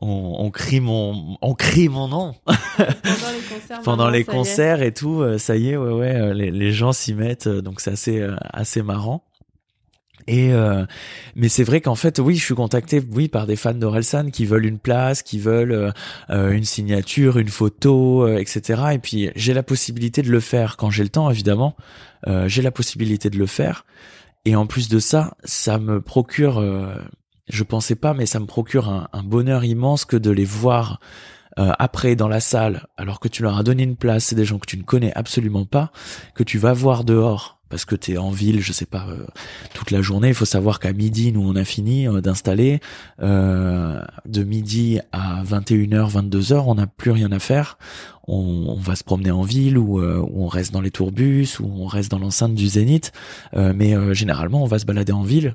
on, 0.00 0.50
crie 0.50 0.80
mon 0.80 1.36
on 1.42 1.54
crie 1.54 1.88
mon 1.88 2.08
nom 2.08 2.34
pendant 2.46 3.30
les 3.30 3.40
concerts, 3.40 3.80
pendant 3.84 4.08
les 4.08 4.24
concerts 4.24 4.82
et 4.82 4.92
tout. 4.92 5.38
Ça 5.38 5.56
y 5.56 5.70
est, 5.70 5.76
ouais 5.76 5.92
ouais, 5.92 6.34
les, 6.34 6.50
les 6.50 6.72
gens 6.72 6.92
s'y 6.92 7.14
mettent, 7.14 7.48
donc 7.48 7.80
c'est 7.80 7.92
assez 7.92 8.26
assez 8.52 8.82
marrant. 8.82 9.24
Et 10.26 10.52
euh, 10.52 10.84
mais 11.36 11.48
c'est 11.48 11.64
vrai 11.64 11.80
qu'en 11.80 11.94
fait, 11.94 12.18
oui, 12.18 12.36
je 12.36 12.44
suis 12.44 12.54
contacté, 12.54 13.02
oui, 13.12 13.28
par 13.28 13.46
des 13.46 13.56
fans 13.56 13.74
d'Orelsan 13.74 14.30
qui 14.30 14.46
veulent 14.46 14.66
une 14.66 14.78
place, 14.78 15.22
qui 15.22 15.38
veulent 15.38 15.72
euh, 15.72 15.90
euh, 16.30 16.50
une 16.52 16.64
signature, 16.64 17.38
une 17.38 17.48
photo, 17.48 18.28
etc. 18.28 18.82
Et 18.92 18.98
puis 18.98 19.30
j'ai 19.36 19.54
la 19.54 19.62
possibilité 19.62 20.22
de 20.22 20.30
le 20.30 20.40
faire 20.40 20.76
quand 20.76 20.90
j'ai 20.90 21.02
le 21.02 21.08
temps, 21.08 21.30
évidemment. 21.30 21.76
j'ai 22.46 22.62
la 22.62 22.70
possibilité 22.70 23.30
de 23.30 23.38
le 23.38 23.46
faire. 23.46 23.84
Et 24.44 24.56
en 24.56 24.66
plus 24.66 24.88
de 24.88 24.98
ça, 24.98 25.36
ça 25.44 25.78
me 25.78 26.00
procure 26.00 26.60
je 27.48 27.64
pensais 27.64 27.94
pas, 27.94 28.14
mais 28.14 28.26
ça 28.26 28.40
me 28.40 28.46
procure 28.46 28.88
un, 28.88 29.22
bonheur 29.22 29.64
immense 29.64 30.04
que 30.04 30.16
de 30.16 30.30
les 30.30 30.44
voir 30.44 31.00
euh, 31.58 31.72
après 31.78 32.16
dans 32.16 32.28
la 32.28 32.40
salle, 32.40 32.86
alors 32.96 33.20
que 33.20 33.28
tu 33.28 33.42
leur 33.42 33.58
as 33.58 33.62
donné 33.62 33.82
une 33.82 33.96
place, 33.96 34.26
c'est 34.26 34.34
des 34.34 34.44
gens 34.44 34.58
que 34.58 34.66
tu 34.66 34.78
ne 34.78 34.82
connais 34.82 35.12
absolument 35.14 35.66
pas, 35.66 35.92
que 36.34 36.42
tu 36.42 36.58
vas 36.58 36.72
voir 36.72 37.04
dehors 37.04 37.60
parce 37.72 37.86
que 37.86 37.96
tu 37.96 38.12
es 38.12 38.18
en 38.18 38.30
ville, 38.30 38.60
je 38.60 38.70
sais 38.70 38.84
pas, 38.84 39.06
euh, 39.08 39.24
toute 39.72 39.90
la 39.90 40.02
journée. 40.02 40.28
Il 40.28 40.34
faut 40.34 40.44
savoir 40.44 40.78
qu'à 40.78 40.92
midi, 40.92 41.32
nous, 41.32 41.40
on 41.40 41.56
a 41.56 41.64
fini 41.64 42.06
euh, 42.06 42.20
d'installer. 42.20 42.80
de 43.18 44.44
midi 44.44 45.00
à 45.10 45.42
21h, 45.42 46.12
22h, 46.12 46.64
on 46.66 46.74
n'a 46.74 46.86
plus 46.86 47.12
rien 47.12 47.32
à 47.32 47.38
faire. 47.38 47.78
On, 48.28 48.66
on, 48.68 48.76
va 48.76 48.94
se 48.94 49.04
promener 49.04 49.30
en 49.30 49.40
ville 49.40 49.78
ou, 49.78 50.02
on 50.02 50.48
reste 50.48 50.74
dans 50.74 50.82
les 50.82 50.90
tourbus 50.90 51.60
ou 51.60 51.82
on 51.82 51.86
reste 51.86 52.10
dans 52.10 52.18
l'enceinte 52.18 52.54
du 52.54 52.68
Zénith. 52.68 53.10
mais 53.54 54.14
généralement, 54.14 54.62
on 54.62 54.66
va 54.66 54.78
se 54.78 54.84
balader 54.84 55.12
en 55.12 55.22
ville 55.22 55.54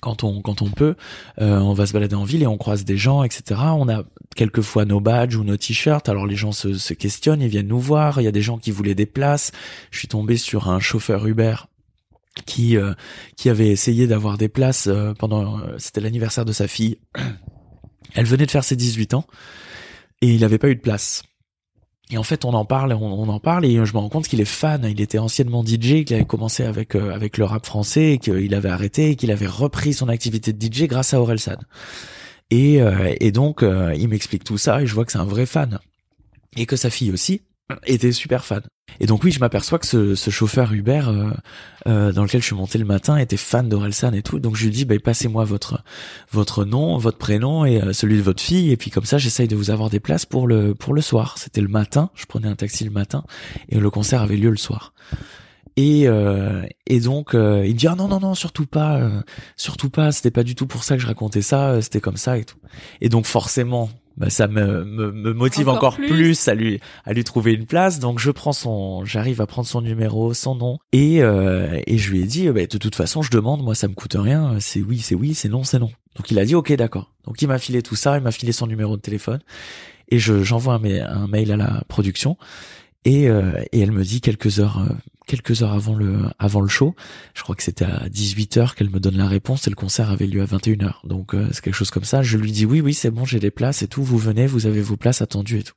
quand 0.00 0.24
on 0.24 0.40
quand 0.40 0.62
on 0.62 0.70
peut, 0.70 0.96
euh, 1.40 1.58
on 1.58 1.72
va 1.72 1.86
se 1.86 1.92
balader 1.92 2.14
en 2.14 2.24
ville 2.24 2.42
et 2.42 2.46
on 2.46 2.56
croise 2.56 2.84
des 2.84 2.96
gens, 2.96 3.22
etc. 3.22 3.60
On 3.76 3.88
a 3.88 4.04
quelquefois 4.36 4.84
nos 4.84 5.00
badges 5.00 5.36
ou 5.36 5.44
nos 5.44 5.56
t-shirts. 5.56 6.08
Alors 6.08 6.26
les 6.26 6.36
gens 6.36 6.52
se, 6.52 6.74
se 6.74 6.94
questionnent, 6.94 7.42
ils 7.42 7.48
viennent 7.48 7.68
nous 7.68 7.80
voir. 7.80 8.20
Il 8.20 8.24
y 8.24 8.28
a 8.28 8.32
des 8.32 8.42
gens 8.42 8.58
qui 8.58 8.70
voulaient 8.70 8.94
des 8.94 9.06
places. 9.06 9.52
Je 9.90 9.98
suis 9.98 10.08
tombé 10.08 10.36
sur 10.36 10.68
un 10.68 10.80
chauffeur 10.80 11.26
Uber 11.26 11.56
qui 12.46 12.76
euh, 12.76 12.94
qui 13.36 13.48
avait 13.48 13.68
essayé 13.68 14.06
d'avoir 14.06 14.38
des 14.38 14.48
places 14.48 14.86
euh, 14.86 15.14
pendant 15.14 15.60
c'était 15.78 16.00
l'anniversaire 16.00 16.44
de 16.44 16.52
sa 16.52 16.68
fille. 16.68 16.98
Elle 18.14 18.26
venait 18.26 18.46
de 18.46 18.50
faire 18.50 18.64
ses 18.64 18.76
18 18.76 19.14
ans 19.14 19.26
et 20.20 20.34
il 20.34 20.40
n'avait 20.40 20.58
pas 20.58 20.68
eu 20.68 20.76
de 20.76 20.80
place. 20.80 21.22
Et 22.10 22.18
en 22.18 22.22
fait, 22.22 22.44
on 22.44 22.52
en 22.52 22.66
parle, 22.66 22.92
on, 22.92 23.28
en 23.28 23.40
parle, 23.40 23.64
et 23.64 23.74
je 23.74 23.92
me 23.94 23.98
rends 23.98 24.10
compte 24.10 24.28
qu'il 24.28 24.40
est 24.40 24.44
fan. 24.44 24.86
Il 24.88 25.00
était 25.00 25.18
anciennement 25.18 25.64
DJ, 25.64 26.04
qu'il 26.04 26.14
avait 26.14 26.26
commencé 26.26 26.62
avec 26.62 26.94
euh, 26.94 27.14
avec 27.14 27.38
le 27.38 27.44
rap 27.44 27.64
français, 27.64 28.18
qu'il 28.20 28.54
avait 28.54 28.68
arrêté, 28.68 29.16
qu'il 29.16 29.30
avait 29.30 29.46
repris 29.46 29.94
son 29.94 30.08
activité 30.08 30.52
de 30.52 30.62
DJ 30.62 30.82
grâce 30.82 31.14
à 31.14 31.20
Orelsan. 31.20 31.56
Et, 32.50 32.82
euh, 32.82 33.14
et 33.20 33.32
donc, 33.32 33.62
euh, 33.62 33.94
il 33.96 34.08
m'explique 34.08 34.44
tout 34.44 34.58
ça, 34.58 34.82
et 34.82 34.86
je 34.86 34.94
vois 34.94 35.06
que 35.06 35.12
c'est 35.12 35.18
un 35.18 35.24
vrai 35.24 35.46
fan, 35.46 35.78
et 36.56 36.66
que 36.66 36.76
sa 36.76 36.90
fille 36.90 37.10
aussi 37.10 37.40
était 37.86 38.12
super 38.12 38.44
fan. 38.44 38.62
Et 39.00 39.06
donc 39.06 39.24
oui, 39.24 39.32
je 39.32 39.40
m'aperçois 39.40 39.78
que 39.78 39.86
ce, 39.86 40.14
ce, 40.14 40.30
chauffeur 40.30 40.72
Uber 40.72 41.02
euh, 41.06 41.30
euh, 41.86 42.12
dans 42.12 42.22
lequel 42.22 42.40
je 42.40 42.46
suis 42.46 42.54
monté 42.54 42.78
le 42.78 42.84
matin 42.84 43.16
était 43.16 43.36
fan 43.36 43.68
d'Orelsan 43.68 44.12
et 44.12 44.22
tout. 44.22 44.38
Donc 44.38 44.56
je 44.56 44.64
lui 44.64 44.70
dis, 44.70 44.84
bah, 44.84 44.94
passez-moi 45.02 45.44
votre 45.44 45.82
votre 46.30 46.64
nom, 46.64 46.96
votre 46.98 47.18
prénom 47.18 47.64
et 47.64 47.82
euh, 47.82 47.92
celui 47.92 48.16
de 48.16 48.22
votre 48.22 48.42
fille. 48.42 48.70
Et 48.70 48.76
puis 48.76 48.90
comme 48.90 49.04
ça, 49.04 49.18
j'essaye 49.18 49.48
de 49.48 49.56
vous 49.56 49.70
avoir 49.70 49.90
des 49.90 50.00
places 50.00 50.26
pour 50.26 50.46
le 50.46 50.74
pour 50.74 50.94
le 50.94 51.00
soir. 51.00 51.36
C'était 51.38 51.60
le 51.60 51.68
matin. 51.68 52.10
Je 52.14 52.26
prenais 52.26 52.48
un 52.48 52.56
taxi 52.56 52.84
le 52.84 52.90
matin 52.90 53.24
et 53.68 53.78
le 53.78 53.90
concert 53.90 54.22
avait 54.22 54.36
lieu 54.36 54.50
le 54.50 54.56
soir. 54.56 54.92
Et 55.76 56.06
et 56.86 57.00
donc 57.00 57.30
il 57.32 57.38
me 57.40 57.72
dit 57.72 57.88
ah 57.88 57.96
non 57.96 58.06
non 58.06 58.20
non 58.20 58.36
surtout 58.36 58.64
pas 58.64 59.10
surtout 59.56 59.90
pas 59.90 60.12
c'était 60.12 60.30
pas 60.30 60.44
du 60.44 60.54
tout 60.54 60.68
pour 60.68 60.84
ça 60.84 60.94
que 60.94 61.02
je 61.02 61.08
racontais 61.08 61.42
ça 61.42 61.82
c'était 61.82 62.00
comme 62.00 62.16
ça 62.16 62.38
et 62.38 62.44
tout 62.44 62.58
et 63.00 63.08
donc 63.08 63.26
forcément 63.26 63.90
bah, 64.16 64.30
ça 64.30 64.46
me, 64.46 64.84
me, 64.84 65.10
me 65.12 65.32
motive 65.32 65.68
encore, 65.68 65.96
plus. 65.96 66.48
à 66.48 66.54
lui 66.54 66.80
à 67.04 67.12
lui 67.12 67.24
trouver 67.24 67.52
une 67.52 67.66
place. 67.66 67.98
Donc 67.98 68.18
je 68.18 68.30
prends 68.30 68.52
son, 68.52 69.04
j'arrive 69.04 69.40
à 69.40 69.46
prendre 69.46 69.66
son 69.66 69.80
numéro, 69.80 70.34
son 70.34 70.54
nom, 70.54 70.78
et 70.92 71.22
euh, 71.22 71.80
et 71.86 71.98
je 71.98 72.10
lui 72.10 72.20
ai 72.20 72.24
dit, 72.24 72.48
bah, 72.50 72.66
de 72.66 72.78
toute 72.78 72.94
façon, 72.94 73.22
je 73.22 73.30
demande, 73.30 73.62
moi 73.62 73.74
ça 73.74 73.88
me 73.88 73.94
coûte 73.94 74.16
rien, 74.18 74.56
c'est 74.60 74.80
oui, 74.80 74.98
c'est 74.98 75.14
oui, 75.14 75.34
c'est 75.34 75.48
non, 75.48 75.64
c'est 75.64 75.78
non. 75.78 75.90
Donc 76.16 76.30
il 76.30 76.38
a 76.38 76.44
dit 76.44 76.54
ok, 76.54 76.72
d'accord. 76.74 77.10
Donc 77.26 77.42
il 77.42 77.48
m'a 77.48 77.58
filé 77.58 77.82
tout 77.82 77.96
ça, 77.96 78.16
il 78.16 78.22
m'a 78.22 78.32
filé 78.32 78.52
son 78.52 78.66
numéro 78.66 78.96
de 78.96 79.02
téléphone, 79.02 79.40
et 80.08 80.18
je 80.18 80.42
j'envoie 80.42 80.74
un, 80.74 80.84
un 80.84 81.26
mail 81.26 81.50
à 81.52 81.56
la 81.56 81.82
production 81.88 82.36
et, 83.04 83.28
euh, 83.28 83.52
et 83.72 83.80
elle 83.80 83.92
me 83.92 84.02
dit 84.02 84.20
quelques 84.20 84.60
heures 84.60 84.78
euh, 84.78 84.92
quelques 85.26 85.62
heures 85.62 85.72
avant 85.72 85.94
le 85.94 86.22
avant 86.38 86.60
le 86.60 86.68
show, 86.68 86.94
je 87.34 87.42
crois 87.42 87.54
que 87.54 87.62
c'était 87.62 87.84
à 87.84 88.08
18h 88.08 88.74
qu'elle 88.74 88.90
me 88.90 89.00
donne 89.00 89.16
la 89.16 89.28
réponse 89.28 89.66
et 89.66 89.70
le 89.70 89.76
concert 89.76 90.10
avait 90.10 90.26
lieu 90.26 90.42
à 90.42 90.46
21h. 90.46 90.94
Donc 91.04 91.34
euh, 91.34 91.48
c'est 91.52 91.62
quelque 91.62 91.74
chose 91.74 91.90
comme 91.90 92.04
ça, 92.04 92.22
je 92.22 92.36
lui 92.36 92.52
dis 92.52 92.66
oui 92.66 92.80
oui, 92.80 92.94
c'est 92.94 93.10
bon, 93.10 93.24
j'ai 93.24 93.40
les 93.40 93.50
places 93.50 93.82
et 93.82 93.88
tout, 93.88 94.02
vous 94.02 94.18
venez, 94.18 94.46
vous 94.46 94.66
avez 94.66 94.82
vos 94.82 94.96
places 94.96 95.22
attendues 95.22 95.60
et 95.60 95.64
tout. 95.64 95.74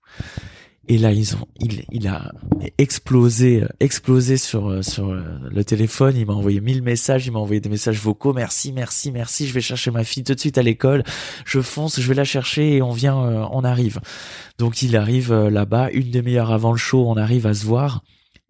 Et 0.89 0.97
là, 0.97 1.11
ils 1.11 1.35
ont, 1.35 1.45
il, 1.59 1.83
il 1.91 2.07
a 2.07 2.31
explosé, 2.77 3.65
explosé 3.81 4.37
sur 4.37 4.83
sur 4.85 5.13
le 5.13 5.63
téléphone. 5.65 6.15
Il 6.15 6.25
m'a 6.25 6.33
envoyé 6.33 6.61
mille 6.61 6.81
messages. 6.81 7.27
Il 7.27 7.33
m'a 7.33 7.39
envoyé 7.39 7.59
des 7.59 7.67
messages 7.67 7.99
vocaux. 7.99 8.31
Merci, 8.31 8.71
merci, 8.71 9.11
merci. 9.11 9.47
Je 9.47 9.53
vais 9.53 9.59
chercher 9.59 9.91
ma 9.91 10.05
fille 10.05 10.23
tout 10.23 10.33
de 10.33 10.39
suite 10.39 10.57
à 10.57 10.63
l'école. 10.63 11.03
Je 11.45 11.59
fonce, 11.59 11.99
je 11.99 12.07
vais 12.07 12.15
la 12.15 12.23
chercher 12.23 12.77
et 12.77 12.81
on 12.81 12.91
vient, 12.91 13.21
euh, 13.21 13.45
on 13.51 13.65
arrive. 13.65 13.99
Donc 14.59 14.81
il 14.81 14.95
arrive 14.95 15.33
euh, 15.33 15.49
là-bas, 15.49 15.89
une 15.91 16.09
demi-heure 16.09 16.53
avant 16.53 16.71
le 16.71 16.77
show, 16.77 17.05
on 17.05 17.17
arrive 17.17 17.47
à 17.47 17.53
se 17.53 17.65
voir. 17.65 18.01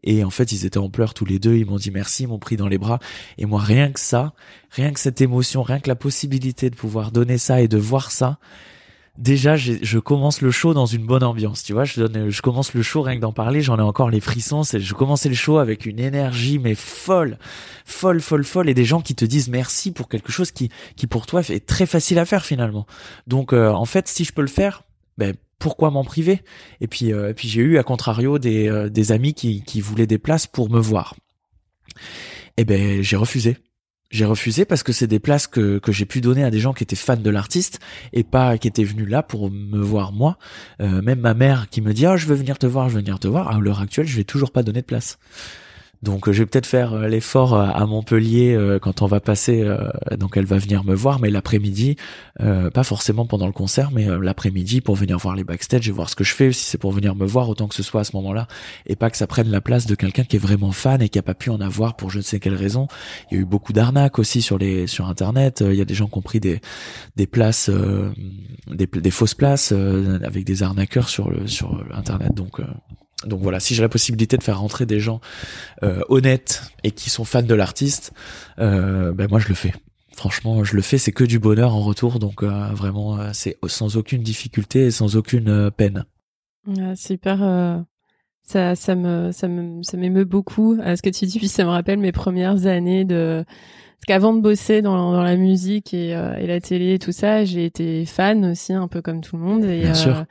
Et 0.10 0.24
en 0.24 0.30
fait, 0.30 0.53
ils 0.53 0.66
étaient 0.66 0.78
en 0.78 0.89
pleurs 0.89 1.14
tous 1.14 1.26
les 1.26 1.38
deux. 1.38 1.55
Ils 1.58 1.66
m'ont 1.66 1.76
dit 1.76 1.91
merci, 1.91 2.24
ils 2.24 2.28
m'ont 2.28 2.39
pris 2.39 2.55
dans 2.55 2.70
les 2.70 2.78
bras. 2.78 2.99
Et 3.38 3.45
moi, 3.45 3.60
rien 3.60 3.91
que 3.91 3.99
ça, 3.99 4.34
rien 4.72 4.93
que 4.93 5.01
cette 5.01 5.20
émotion, 5.20 5.64
rien 5.64 5.82
que 5.82 5.89
la 5.89 5.97
possibilité 5.97 6.70
de 6.70 6.76
pouvoir 6.76 7.12
donner 7.12 7.38
ça 7.38 7.62
et 7.62 7.68
de 7.68 7.78
voir 7.78 8.10
ça, 8.10 8.39
déjà 9.18 9.58
je 9.58 9.99
commence 9.99 10.41
le 10.41 10.49
show 10.49 10.74
dans 10.74 10.86
une 10.86 11.05
bonne 11.05 11.24
ambiance 11.24 11.62
tu 11.62 11.74
vois. 11.74 11.84
Je 11.84 11.99
donne 11.99 12.30
je 12.30 12.41
commence 12.41 12.74
le 12.74 12.82
show 12.84 13.01
rien 13.01 13.18
que 13.18 13.22
d'en 13.22 13.34
parler. 13.34 13.62
J'en 13.62 13.78
ai 13.78 13.82
encore 13.82 14.10
les 14.10 14.22
frissons. 14.22 14.64
Je 14.64 14.93
commençais 14.93 15.28
le 15.28 15.36
show 15.36 15.58
avec 15.58 15.86
une 15.86 15.99
énergie 15.99 16.58
mais 16.58 16.74
folle 16.74 17.38
folle 17.84 18.22
folle 18.22 18.45
folle. 18.45 18.70
Et 18.70 18.74
des 18.74 18.86
gens 18.86 19.01
qui 19.01 19.14
te 19.14 19.26
disent 19.26 19.49
merci 19.49 19.91
pour 19.91 20.08
quelque 20.08 20.32
chose 20.32 20.51
qui 20.51 20.70
qui 20.95 21.08
pour 21.08 21.26
toi 21.26 21.41
est 21.49 21.66
très 21.66 21.86
facile 21.86 22.18
à 22.18 22.24
faire 22.24 22.45
finalement. 22.45 22.86
Donc 23.28 23.51
euh, 23.51 23.72
en 23.72 23.86
fait 23.86 24.08
si 24.08 24.24
je 24.24 24.32
peux 24.32 24.41
le 24.41 24.47
faire 24.47 24.84
ben 25.18 25.36
pourquoi 25.60 25.91
m'en 25.91 26.03
priver? 26.03 26.41
Et 26.82 26.88
puis 26.88 27.14
euh, 27.14 27.34
puis 27.34 27.47
j'ai 27.47 27.62
eu 27.62 27.78
à 27.78 27.84
contrario 27.84 28.39
des 28.39 28.70
euh, 28.70 28.89
des 28.89 29.12
amis 29.12 29.34
qui 29.34 29.62
qui 29.64 29.82
voulaient 29.82 30.08
des 30.08 30.18
places 30.18 30.47
pour 30.47 30.70
me 30.70 30.80
voir 30.80 31.16
eh 32.58 32.66
ben 32.66 33.01
j'ai 33.01 33.16
refusé 33.16 33.58
j'ai 34.10 34.26
refusé 34.26 34.64
parce 34.64 34.84
que 34.84 34.93
c'est 34.93 35.08
des 35.08 35.20
places 35.20 35.47
que, 35.47 35.80
que 35.80 35.91
j'ai 35.91 36.05
pu 36.05 36.22
donner 36.22 36.43
à 36.43 36.49
des 36.49 36.60
gens 36.60 36.74
qui 36.74 36.84
étaient 36.84 36.95
fans 36.95 37.18
de 37.18 37.30
l'artiste 37.30 37.80
et 38.14 38.24
pas 38.24 38.58
qui 38.58 38.68
étaient 38.68 38.86
venus 38.86 39.08
là 39.08 39.22
pour 39.22 39.51
me 39.51 39.82
voir 39.82 40.14
moi. 40.14 40.38
Euh, 40.82 41.01
même 41.01 41.20
ma 41.20 41.34
mère 41.34 41.68
qui 41.70 41.82
me 41.82 41.93
dit 41.93 42.05
ah 42.05 42.16
je 42.16 42.26
veux 42.26 42.36
venir 42.36 42.58
te 42.58 42.66
voir, 42.66 42.88
je 42.89 42.95
veux 42.95 43.01
venir 43.01 43.20
te 43.20 43.28
voir. 43.28 43.49
À 43.49 43.60
l'heure 43.60 43.82
actuelle, 43.82 44.08
je 44.08 44.16
vais 44.16 44.24
toujours 44.24 44.51
pas 44.51 44.64
donner 44.64 44.82
de 44.82 44.86
place. 44.86 45.20
Donc 46.04 46.28
euh, 46.28 46.32
je 46.32 46.39
vais 46.39 46.45
peut-être 46.45 46.66
faire 46.66 46.93
euh, 46.93 47.08
l'effort 47.08 47.54
euh, 47.54 47.68
à 47.74 47.86
Montpellier 47.86 48.58
quand 48.82 49.02
on 49.02 49.08
va 49.08 49.20
passer. 49.20 49.68
donc 50.18 50.38
elle 50.38 50.45
va 50.45 50.58
venir 50.58 50.84
me 50.84 50.93
voir, 50.93 51.20
mais 51.20 51.30
l'après-midi, 51.30 51.95
pas 52.38 52.84
forcément 52.84 53.26
pendant 53.26 53.48
le 53.48 53.54
concert, 53.54 53.91
mais 53.91 54.06
l'après-midi 54.06 54.82
pour 54.82 54.95
venir 54.95 55.18
voir 55.18 55.36
les 55.36 55.43
backstage 55.43 55.88
et 55.88 55.91
voir 55.91 56.10
ce 56.10 56.16
que 56.16 56.24
je 56.24 56.34
fais. 56.34 56.52
Si 56.52 56.64
c'est 56.66 56.78
pour 56.78 56.91
venir 56.91 57.16
me 57.16 57.26
voir, 57.26 57.50
autant 57.50 57.68
que 57.68 57.76
ce 57.76 57.84
soit 57.84 58.02
à 58.02 58.04
ce 58.04 58.16
moment-là, 58.16 58.48
et 58.86 58.95
pas 58.95 59.10
que 59.10 59.18
ça 59.18 59.28
prenne 59.28 59.50
la 59.50 59.62
place 59.62 59.86
de 59.86 59.95
quelqu'un 59.95 60.24
qui 60.24 60.36
est 60.36 60.39
vraiment 60.39 60.72
fan 60.72 61.02
et 61.02 61.10
qui 61.10 61.20
a 61.20 61.22
pas 61.22 61.34
pu 61.34 61.50
en 61.50 61.62
avoir 61.62 61.95
pour 61.95 62.10
je 62.10 62.18
ne 62.18 62.24
sais 62.24 62.39
quelle 62.39 62.56
raison. 62.56 62.88
Il 63.32 63.36
y 63.36 63.38
a 63.39 63.41
eu 63.41 63.45
beaucoup 63.45 63.74
d'arnaques 63.74 64.20
aussi 64.20 64.41
sur 64.41 64.58
les 64.58 64.88
sur 64.88 65.08
internet. 65.08 65.64
Il 65.66 65.76
y 65.76 65.82
a 65.82 65.86
des 65.86 65.95
gens 65.95 66.08
qui 66.08 66.18
ont 66.18 66.22
pris 66.22 66.39
des 66.39 66.62
des 67.16 67.28
places, 67.28 67.70
des, 68.72 68.88
des 68.88 69.12
fausses 69.12 69.36
places 69.36 69.72
avec 69.72 70.45
des 70.45 70.64
arnaqueurs 70.64 71.10
sur 71.10 71.30
le 71.30 71.48
sur 71.48 71.84
internet. 71.93 72.34
Donc 72.34 72.62
donc 73.26 73.41
voilà, 73.41 73.59
si 73.59 73.74
j'ai 73.74 73.82
la 73.82 73.89
possibilité 73.89 74.38
de 74.38 74.43
faire 74.43 74.59
rentrer 74.59 74.86
des 74.86 74.99
gens 74.99 75.22
euh, 75.84 76.01
honnêtes 76.09 76.63
et 76.84 76.91
qui 76.91 77.09
sont 77.09 77.26
fans 77.26 77.41
de 77.41 77.55
l'artiste, 77.55 78.13
euh, 78.59 79.11
ben 79.11 79.28
moi 79.30 79.39
je 79.39 79.47
le 79.47 79.55
fais. 79.55 79.74
Franchement, 80.15 80.63
je 80.63 80.76
le 80.76 80.82
fais, 80.82 80.97
c'est 80.97 81.11
que 81.11 81.24
du 81.24 81.39
bonheur 81.39 81.76
en 81.76 81.82
retour, 81.82 82.20
donc 82.20 82.43
euh, 82.43 82.68
vraiment 82.74 83.34
c'est 83.34 83.57
sans 83.68 83.97
aucune 83.97 84.22
difficulté 84.22 84.86
et 84.86 84.91
sans 84.91 85.15
aucune 85.15 85.72
peine. 85.72 86.05
c'est 86.95 87.15
hyper, 87.15 87.86
ça, 88.41 88.76
ça 88.76 88.95
me, 88.95 89.32
ça 89.32 89.47
me, 89.47 89.82
ça 89.84 89.97
m'émeut 89.97 90.26
beaucoup. 90.26 90.76
ce 90.78 91.01
que 91.01 91.09
tu 91.09 91.26
dis, 91.26 91.39
puis 91.39 91.47
ça 91.47 91.63
me 91.65 91.70
rappelle 91.70 91.99
mes 91.99 92.11
premières 92.11 92.65
années 92.68 93.03
de, 93.03 93.43
parce 93.47 94.05
qu'avant 94.07 94.34
de 94.34 94.41
bosser 94.41 94.82
dans, 94.82 95.11
dans 95.11 95.24
la 95.24 95.36
musique 95.36 95.93
et, 95.93 96.09
et, 96.09 96.47
la 96.47 96.61
télé 96.61 96.95
et 96.95 96.99
tout 96.99 97.11
ça, 97.11 97.45
j'ai 97.45 97.65
été 97.65 98.05
fan 98.05 98.45
aussi, 98.45 98.74
un 98.74 98.88
peu 98.88 99.01
comme 99.01 99.22
tout 99.22 99.38
le 99.38 99.43
monde. 99.43 99.65
Et, 99.65 99.82
Bien 99.82 99.93
sûr 99.95 100.26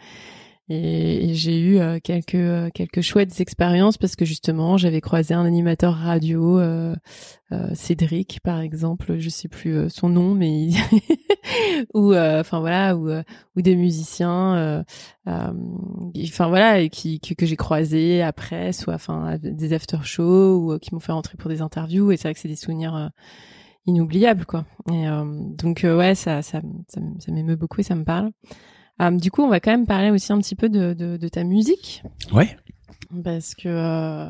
et, 0.69 1.35
j'ai 1.35 1.61
eu 1.61 1.79
euh, 1.79 2.01
quelques 2.03 2.35
euh, 2.35 2.71
quelques 2.75 3.01
chouettes 3.01 3.41
expériences 3.41 3.99
parce 3.99 4.17
que 4.17 4.25
justement 4.25 4.77
j'avais 4.77 5.01
croisé 5.01 5.33
un 5.33 5.45
animateur 5.45 5.95
radio 5.95 6.59
euh, 6.59 6.95
euh 7.53 7.69
Cédric 7.75 8.41
par 8.43 8.61
exemple. 8.61 9.17
Je 9.19 9.29
sais 9.29 9.47
plus 9.47 9.89
son 9.91 10.09
nom 10.09 10.35
mais 10.35 10.71
ou 11.95 12.15
enfin 12.15 12.59
voilà 12.59 12.97
ou 12.97 13.09
ou 13.55 13.63
des 13.63 13.77
musiciens 13.77 14.85
enfin 15.27 16.49
voilà 16.49 16.89
qui, 16.89 17.21
que 17.21 17.47
j'ai 17.47 17.57
croisé 17.57 18.23
après 18.23 18.73
soit 18.73 18.95
enfin 18.95 19.39
des 19.41 19.73
after 19.73 19.99
shows 20.03 20.75
ou 20.75 20.79
qui 20.81 20.93
m'ont 20.95 21.01
fait 21.01 21.13
rentrer 21.13 21.37
pour 21.37 21.49
des 21.49 21.63
interviews. 21.63 22.11
Et 22.11 22.17
c'est 22.17 22.29
vrai 22.29 22.35
que 22.35 22.41
c'est 22.41 22.49
des 22.49 22.57
souvenirs 22.57 23.13
inoubliables 23.87 24.47
quoi. 24.47 24.65
Et 24.91 25.07
donc 25.57 25.83
ouais 25.85 26.17
ça 26.17 26.43
ça 26.43 26.61
ça, 26.89 27.31
m'émeut 27.31 27.57
beaucoup 27.57 27.81
et 27.81 27.85
ça 27.85 27.95
me 27.95 28.05
parle. 28.05 28.33
euh, 28.33 28.75
du 28.99 29.31
coup, 29.31 29.43
on 29.43 29.49
va 29.49 29.61
quand 29.61 29.71
même 29.71 29.87
parler 29.87 30.11
aussi 30.11 30.33
un 30.33 30.39
petit 30.39 30.55
peu 30.55 30.69
de, 30.69 30.95
de, 30.95 31.17
de 31.17 31.29
ta 31.29 31.45
musique. 31.45 32.03
Ouais. 32.33 32.57
Parce 33.23 33.55
que 33.55 33.69
euh, 33.69 34.29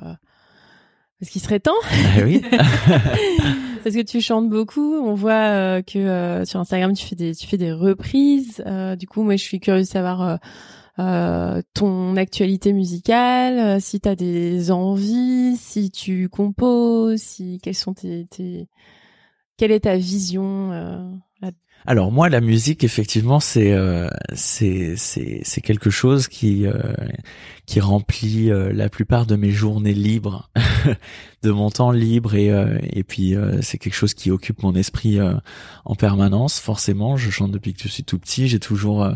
parce 1.20 1.30
qu'il 1.30 1.40
serait 1.40 1.60
temps. 1.60 1.72
Ah 1.84 2.20
oui. 2.24 2.42
parce 2.50 3.94
que 3.94 4.02
tu 4.02 4.20
chantes 4.20 4.50
beaucoup. 4.50 4.94
On 4.94 5.14
voit 5.14 5.32
euh, 5.32 5.82
que 5.82 5.98
euh, 5.98 6.44
sur 6.44 6.60
Instagram 6.60 6.94
tu 6.94 7.06
fais 7.06 7.16
des 7.16 7.34
tu 7.34 7.46
fais 7.46 7.56
des 7.56 7.72
reprises. 7.72 8.62
du 8.98 9.06
coup, 9.06 9.22
moi, 9.22 9.36
je 9.36 9.42
suis 9.42 9.60
curieuse 9.60 9.86
de 9.86 9.92
savoir. 9.92 10.38
ton 11.74 12.16
actualité 12.16 12.72
musicale, 12.72 13.80
si 13.80 14.00
tu 14.00 14.08
as 14.08 14.16
des 14.16 14.70
envies, 14.70 15.56
si 15.56 15.90
tu 15.90 16.28
composes, 16.28 17.20
si 17.20 17.60
quelles 17.62 17.74
sont 17.74 17.94
tes, 17.94 18.26
tes... 18.26 18.68
quelle 19.56 19.72
est 19.72 19.80
ta 19.80 19.96
vision 19.96 21.20
Alors 21.88 22.10
moi, 22.10 22.28
la 22.28 22.40
musique, 22.40 22.82
effectivement, 22.82 23.38
c'est 23.38 23.72
euh, 23.72 24.08
c'est 24.34 24.96
c'est 24.96 25.60
quelque 25.60 25.88
chose 25.88 26.26
qui 26.26 26.66
euh, 26.66 26.72
qui 27.64 27.78
remplit 27.78 28.50
euh, 28.50 28.72
la 28.72 28.88
plupart 28.88 29.24
de 29.24 29.36
mes 29.36 29.52
journées 29.52 29.94
libres, 29.94 30.50
de 31.44 31.50
mon 31.52 31.70
temps 31.70 31.92
libre 31.92 32.34
et 32.34 32.50
et 32.92 33.04
puis 33.04 33.36
c'est 33.60 33.78
quelque 33.78 33.94
chose 33.94 34.14
qui 34.14 34.32
occupe 34.32 34.64
mon 34.64 34.74
esprit 34.74 35.20
en 35.84 35.94
permanence. 35.94 36.58
Forcément, 36.58 37.16
je 37.16 37.30
chante 37.30 37.52
depuis 37.52 37.72
que 37.72 37.82
je 37.84 37.88
suis 37.88 38.02
tout 38.02 38.18
petit. 38.18 38.48
J'ai 38.48 38.58
toujours 38.58 39.08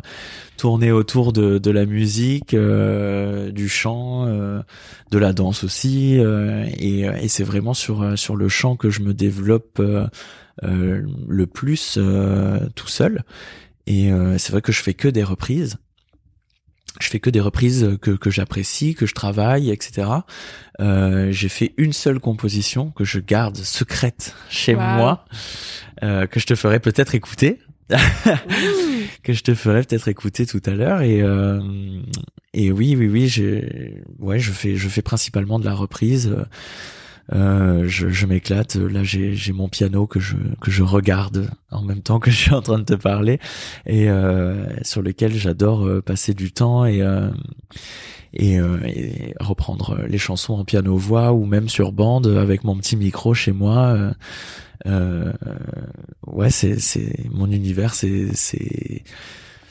tourné 0.57 0.93
autour 0.93 1.33
de 1.33 1.59
de 1.59 1.71
la 1.73 1.87
musique, 1.87 2.55
du 2.55 3.68
chant, 3.68 4.27
de 4.27 5.18
la 5.18 5.33
danse 5.33 5.64
aussi, 5.64 6.14
et 6.14 7.01
et 7.01 7.29
c'est 7.29 7.45
vraiment 7.45 7.75
sur 7.75 8.16
sur 8.16 8.37
le 8.37 8.49
chant 8.49 8.77
que 8.77 8.91
je 8.91 9.01
me 9.01 9.12
développe 9.12 9.81
euh, 9.81 10.07
le 10.62 11.46
plus 11.46 11.96
euh, 11.98 12.68
tout 12.74 12.88
seul. 12.88 13.24
Et 13.86 14.12
euh, 14.12 14.38
c'est 14.38 14.52
vrai 14.52 14.62
que 14.62 14.72
je 14.72 14.82
fais 14.82 14.94
que 14.94 15.08
des 15.08 15.24
reprises 15.24 15.78
je 16.98 17.08
fais 17.08 17.20
que 17.20 17.30
des 17.30 17.40
reprises 17.40 17.98
que, 18.02 18.11
que 18.11 18.30
j'apprécie, 18.30 18.94
que 18.94 19.06
je 19.06 19.14
travaille, 19.14 19.70
etc. 19.70 20.08
Euh, 20.80 21.30
j'ai 21.30 21.48
fait 21.48 21.72
une 21.76 21.92
seule 21.92 22.18
composition 22.18 22.90
que 22.90 23.04
je 23.04 23.20
garde 23.20 23.56
secrète 23.56 24.34
chez 24.48 24.74
moi, 24.74 25.24
euh, 26.02 26.26
que 26.26 26.40
je 26.40 26.46
te 26.46 26.54
ferai 26.54 26.80
peut-être 26.80 27.14
écouter, 27.14 27.61
que 29.22 29.32
je 29.32 29.42
te 29.42 29.54
ferai 29.54 29.82
peut-être 29.82 30.08
écouter 30.08 30.46
tout 30.46 30.62
à 30.66 30.72
l'heure. 30.72 31.02
Et 31.02 31.22
euh, 31.22 31.61
et 32.52 32.72
oui, 32.72 32.96
oui, 32.96 33.06
oui, 33.06 33.28
j'ai 33.28 34.02
ouais, 34.18 34.40
je 34.40 34.50
fais 34.50 34.74
je 34.74 34.88
fais 34.88 35.02
principalement 35.02 35.58
de 35.58 35.64
la 35.64 35.74
reprise. 35.74 36.34
Euh, 37.33 37.85
je, 37.87 38.09
je 38.09 38.26
m'éclate. 38.26 38.76
Là, 38.76 39.05
j'ai, 39.05 39.53
mon 39.53 39.68
piano 39.68 40.07
que 40.07 40.20
je 40.20 40.37
que 40.61 40.70
je 40.70 40.83
regarde 40.83 41.51
en 41.70 41.83
même 41.83 42.03
temps 42.03 42.18
que 42.18 42.31
je 42.31 42.37
suis 42.37 42.55
en 42.55 42.62
train 42.62 42.78
de 42.78 42.85
te 42.85 42.95
parler 42.95 43.39
et 43.87 44.11
euh, 44.11 44.66
sur 44.83 45.03
lequel 45.03 45.35
j'adore 45.35 45.87
euh, 45.87 46.03
passer 46.03 46.35
du 46.35 46.53
temps 46.53 46.85
et 46.85 47.03
et, 48.33 48.55
et, 48.55 49.35
reprendre 49.41 50.03
les 50.07 50.18
chansons 50.18 50.55
en 50.55 50.64
piano 50.64 50.97
voix 50.97 51.33
ou 51.33 51.47
même 51.47 51.68
sur 51.68 51.93
bande 51.93 52.26
avec 52.26 52.64
mon 52.64 52.76
petit 52.76 52.97
micro 52.97 53.35
chez 53.35 53.53
moi. 53.53 54.12
Euh, 54.87 55.33
ouais, 56.26 56.51
c'est 56.51 56.78
c'est 56.78 57.28
mon 57.31 57.51
univers, 57.51 57.95
c'est 57.95 58.28
c'est. 58.35 59.03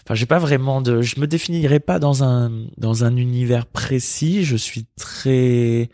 Enfin, 0.04 0.16
j'ai 0.16 0.26
pas 0.26 0.40
vraiment 0.40 0.82
de. 0.82 1.02
Je 1.02 1.20
me 1.20 1.28
définirais 1.28 1.80
pas 1.80 2.00
dans 2.00 2.24
un 2.24 2.52
dans 2.78 3.04
un 3.04 3.16
univers 3.16 3.66
précis. 3.66 4.44
Je 4.44 4.56
suis 4.56 4.86
très 4.98 5.90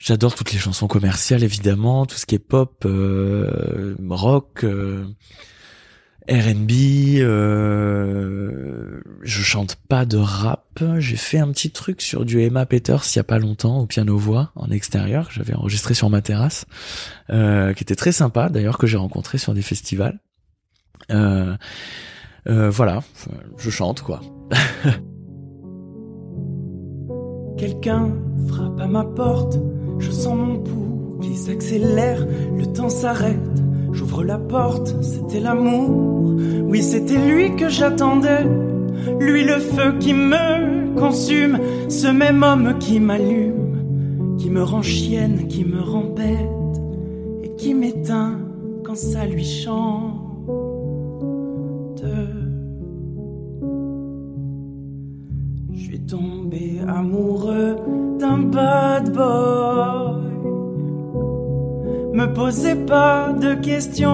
J'adore 0.00 0.34
toutes 0.34 0.52
les 0.52 0.58
chansons 0.58 0.88
commerciales, 0.88 1.44
évidemment, 1.44 2.06
tout 2.06 2.16
ce 2.16 2.24
qui 2.24 2.34
est 2.34 2.38
pop, 2.38 2.84
euh, 2.86 3.94
rock, 4.08 4.64
euh, 4.64 5.04
R&B. 6.26 7.20
Euh, 7.20 9.02
je 9.22 9.42
chante 9.42 9.76
pas 9.88 10.06
de 10.06 10.16
rap. 10.16 10.82
J'ai 10.98 11.16
fait 11.16 11.38
un 11.38 11.50
petit 11.50 11.70
truc 11.70 12.00
sur 12.00 12.24
du 12.24 12.40
Emma 12.40 12.64
Peters 12.64 13.04
il 13.14 13.16
y 13.16 13.18
a 13.18 13.24
pas 13.24 13.38
longtemps 13.38 13.80
au 13.80 13.86
piano 13.86 14.16
voix 14.16 14.52
en 14.54 14.70
extérieur. 14.70 15.28
J'avais 15.30 15.54
enregistré 15.54 15.92
sur 15.92 16.08
ma 16.08 16.22
terrasse, 16.22 16.64
euh, 17.28 17.74
qui 17.74 17.82
était 17.82 17.96
très 17.96 18.12
sympa, 18.12 18.48
d'ailleurs 18.48 18.78
que 18.78 18.86
j'ai 18.86 18.96
rencontré 18.96 19.36
sur 19.36 19.52
des 19.52 19.62
festivals. 19.62 20.18
Euh, 21.10 21.54
euh, 22.48 22.70
voilà, 22.70 23.02
je 23.58 23.68
chante 23.68 24.00
quoi. 24.00 24.22
Quelqu'un 27.58 28.14
frappe 28.48 28.80
à 28.80 28.86
ma 28.86 29.04
porte 29.04 29.58
je 30.00 30.10
sens 30.10 30.36
mon 30.36 30.58
pouls 30.58 31.18
qui 31.22 31.36
s'accélère, 31.36 32.26
le 32.56 32.66
temps 32.66 32.88
s'arrête. 32.88 33.36
J'ouvre 33.92 34.24
la 34.24 34.38
porte, 34.38 34.94
c'était 35.02 35.40
l'amour. 35.40 36.36
Oui, 36.64 36.82
c'était 36.82 37.18
lui 37.18 37.56
que 37.56 37.68
j'attendais. 37.68 38.44
Lui, 39.18 39.44
le 39.44 39.58
feu 39.58 39.98
qui 39.98 40.14
me 40.14 40.94
consume. 40.98 41.58
Ce 41.88 42.06
même 42.06 42.42
homme 42.42 42.78
qui 42.78 43.00
m'allume. 43.00 44.36
Qui 44.38 44.50
me 44.50 44.62
rend 44.62 44.82
chienne, 44.82 45.48
qui 45.48 45.64
me 45.64 45.80
rend 45.80 46.04
bête. 46.04 46.82
Et 47.44 47.54
qui 47.56 47.74
m'éteint 47.74 48.38
quand 48.84 48.96
ça 48.96 49.26
lui 49.26 49.44
chante. 49.44 50.19
Tombé 56.10 56.80
amoureux 56.88 57.76
d'un 58.18 58.38
bad 58.38 59.12
boy. 59.12 60.20
Me 62.12 62.26
posez 62.34 62.74
pas 62.86 63.32
de 63.32 63.54
questions. 63.54 64.08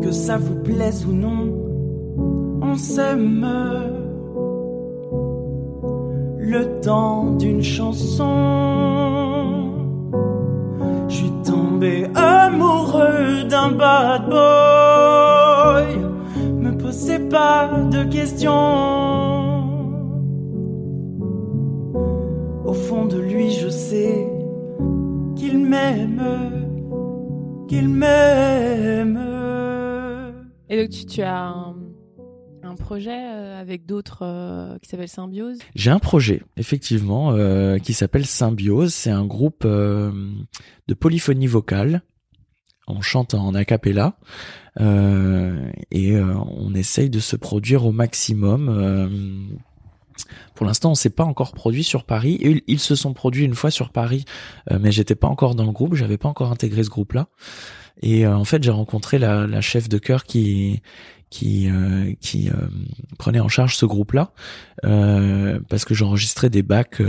Que 0.00 0.10
ça 0.10 0.38
vous 0.38 0.62
plaise 0.62 1.04
ou 1.06 1.12
non, 1.12 1.42
on 2.62 2.76
s'aime. 2.76 3.46
Le 6.38 6.80
temps 6.80 7.32
d'une 7.32 7.62
chanson. 7.62 8.32
Je 11.08 11.14
suis 11.14 11.32
tombé 11.44 12.06
amoureux 12.14 13.44
d'un 13.50 13.72
bad 13.72 14.30
boy. 14.30 15.25
Posez 17.16 17.28
pas 17.28 17.68
de 17.90 18.04
questions. 18.04 18.52
Au 22.64 22.74
fond 22.74 23.06
de 23.06 23.18
lui, 23.18 23.52
je 23.52 23.68
sais 23.68 24.26
qu'il 25.36 25.58
m'aime, 25.58 27.66
qu'il 27.68 27.88
m'aime. 27.88 29.18
Et 30.68 30.82
donc, 30.82 30.90
tu, 30.90 31.22
as 31.22 31.54
un, 32.62 32.74
projet 32.74 33.10
euh, 33.10 33.60
avec 33.60 33.86
d'autres 33.86 34.22
euh, 34.22 34.78
qui 34.82 34.88
s'appelle 34.88 35.08
Symbiose? 35.08 35.58
J'ai 35.74 35.90
un 35.90 35.98
projet, 35.98 36.42
effectivement, 36.56 37.32
euh, 37.32 37.78
qui 37.78 37.94
s'appelle 37.94 38.26
Symbiose. 38.26 38.92
C'est 38.92 39.10
un 39.10 39.24
groupe 39.24 39.66
de 39.66 40.94
polyphonie 40.98 41.46
vocale. 41.46 42.02
On 42.88 43.00
chante 43.00 43.34
en 43.34 43.54
a 43.54 43.64
cappella 43.64 44.18
et 44.78 46.20
on 46.20 46.74
essaye 46.74 47.10
de 47.10 47.20
se 47.20 47.36
produire 47.36 47.86
au 47.86 47.92
maximum 47.92 49.56
pour 50.54 50.66
l'instant, 50.66 50.92
on 50.92 50.94
s'est 50.94 51.10
pas 51.10 51.24
encore 51.24 51.52
produit 51.52 51.84
sur 51.84 52.04
Paris. 52.04 52.62
Ils, 52.66 52.80
se 52.80 52.94
sont 52.94 53.12
produits 53.12 53.44
une 53.44 53.54
fois 53.54 53.70
sur 53.70 53.90
Paris, 53.90 54.24
euh, 54.70 54.78
mais 54.80 54.90
j'étais 54.90 55.14
pas 55.14 55.28
encore 55.28 55.54
dans 55.54 55.64
le 55.64 55.72
groupe, 55.72 55.94
j'avais 55.94 56.16
pas 56.16 56.28
encore 56.28 56.50
intégré 56.50 56.82
ce 56.82 56.90
groupe-là. 56.90 57.28
Et 58.02 58.26
euh, 58.26 58.36
en 58.36 58.44
fait, 58.44 58.62
j'ai 58.62 58.70
rencontré 58.70 59.18
la, 59.18 59.46
la, 59.46 59.60
chef 59.60 59.88
de 59.88 59.98
chœur 59.98 60.24
qui 60.24 60.82
qui 61.36 61.68
euh, 61.68 62.12
qui 62.20 62.50
prenait 63.18 63.40
en 63.40 63.48
charge 63.48 63.76
ce 63.76 63.86
groupe-là 63.86 64.32
parce 64.82 65.84
que 65.84 65.94
j'enregistrais 65.94 66.50
des 66.50 66.62
bacs 66.62 67.02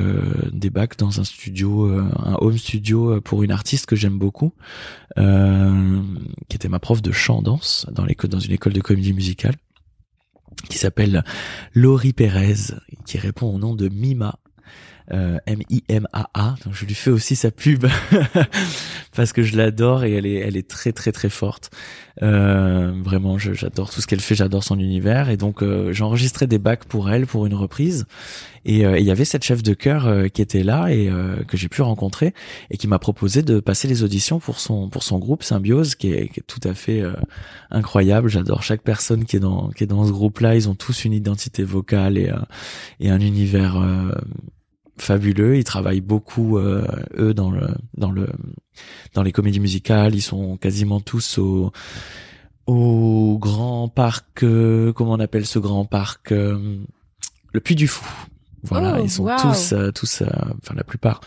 des 0.52 0.70
bacs 0.70 0.98
dans 0.98 1.20
un 1.20 1.24
studio 1.24 1.86
un 1.86 2.38
home 2.40 2.58
studio 2.58 3.22
pour 3.22 3.44
une 3.44 3.52
artiste 3.52 3.86
que 3.86 3.96
j'aime 3.96 4.18
beaucoup 4.18 4.54
qui 5.16 6.56
était 6.56 6.70
ma 6.70 6.80
prof 6.80 7.02
de 7.02 7.12
chant 7.12 7.42
danse 7.42 7.86
dans 7.92 8.06
l'école 8.06 8.30
dans 8.30 8.40
une 8.40 8.54
école 8.54 8.74
de 8.74 8.82
comédie 8.82 9.14
musicale 9.14 9.56
qui 10.70 10.78
s'appelle 10.78 11.24
Laurie 11.74 12.14
Pérez, 12.14 12.74
qui 13.06 13.18
répond 13.18 13.54
au 13.54 13.60
nom 13.60 13.76
de 13.76 13.90
Mima. 13.90 14.40
Euh, 15.14 15.38
M-I-M-A-A. 15.46 16.56
Donc 16.66 16.74
je 16.74 16.86
lui 16.86 16.94
fais 16.94 17.12
aussi 17.12 17.38
sa 17.38 17.50
pub 17.50 17.86
parce 19.16 19.32
que 19.32 19.42
je 19.42 19.56
l'adore 19.56 20.04
et 20.04 20.12
elle 20.12 20.26
est, 20.26 20.36
elle 20.36 20.58
est 20.58 20.68
très 20.68 20.92
très 20.92 21.14
très 21.14 21.30
forte. 21.30 21.72
Euh, 22.24 22.92
vraiment, 23.06 23.38
j'adore 23.38 23.90
tout 23.90 24.02
ce 24.02 24.08
qu'elle 24.08 24.20
fait, 24.20 24.36
j'adore 24.36 24.66
son 24.66 24.78
univers 24.78 25.30
et 25.30 25.38
donc 25.38 25.64
euh, 25.64 25.94
j'enregistrais 25.94 26.46
des 26.46 26.58
bacs 26.58 26.84
pour 26.84 27.10
elle 27.10 27.26
pour 27.26 27.46
une 27.46 27.54
reprise 27.54 28.06
et 28.66 28.82
il 28.82 29.04
y 29.04 29.12
avait 29.12 29.24
cette 29.24 29.46
chef 29.46 29.64
de 29.64 29.74
chœur 29.74 30.30
qui 30.34 30.42
était 30.42 30.64
là 30.64 30.88
et 30.90 31.10
que 31.48 31.56
j'ai 31.56 31.70
pu 31.70 31.82
rencontrer 31.82 32.34
et 32.70 32.76
qui 32.76 32.90
m'a 32.90 33.00
proposé 33.00 33.42
de 33.42 33.62
passer 33.62 33.88
les 33.88 34.04
auditions 34.04 34.40
pour 34.40 34.60
son 34.60 34.90
pour 34.90 35.04
son 35.04 35.20
groupe 35.20 35.44
Symbiose 35.44 35.96
qui 35.96 36.12
est, 36.12 36.28
qui 36.28 36.42
est 36.42 36.44
tout 36.46 36.60
à 36.66 36.74
fait 36.74 37.02
incroyable. 37.72 38.28
J'adore 38.28 38.64
chaque 38.64 38.82
personne 38.82 39.24
qui 39.24 39.38
est 39.38 39.40
dans 39.40 39.70
qui 39.70 39.86
est 39.86 39.88
dans 39.88 40.06
ce 40.06 40.12
groupe-là. 40.12 40.56
Ils 40.56 40.68
ont 40.68 40.76
tous 40.76 41.06
une 41.06 41.14
identité 41.14 41.64
vocale 41.64 42.18
et 42.18 42.30
et 43.00 43.10
un 43.10 43.22
univers 43.22 43.82
fabuleux. 45.02 45.58
Ils 45.58 45.64
travaillent 45.64 46.02
beaucoup 46.02 46.58
euh, 46.58 46.86
eux 47.18 47.34
dans 47.34 47.52
le 47.52 47.68
dans 47.96 48.12
le 48.12 48.28
dans 49.14 49.24
les 49.24 49.32
comédies 49.32 49.60
musicales. 49.60 50.16
Ils 50.16 50.22
sont 50.22 50.58
quasiment 50.58 51.00
tous 51.00 51.38
au 51.38 51.72
au 52.66 53.38
grand 53.40 53.88
parc. 53.90 54.44
Euh, 54.44 54.94
comment 54.94 55.14
on 55.14 55.20
appelle 55.20 55.46
ce 55.46 55.60
grand 55.60 55.86
parc 55.86 56.32
euh, 56.32 56.78
Le 57.54 57.60
Puy 57.60 57.76
du 57.76 57.88
Fou. 57.88 58.06
Voilà, 58.64 58.98
oh, 59.00 59.04
ils 59.04 59.10
sont 59.10 59.28
tous 59.42 59.74
tous 59.94 60.24
enfin 60.24 60.74
la 60.76 60.84
plupart 60.84 61.22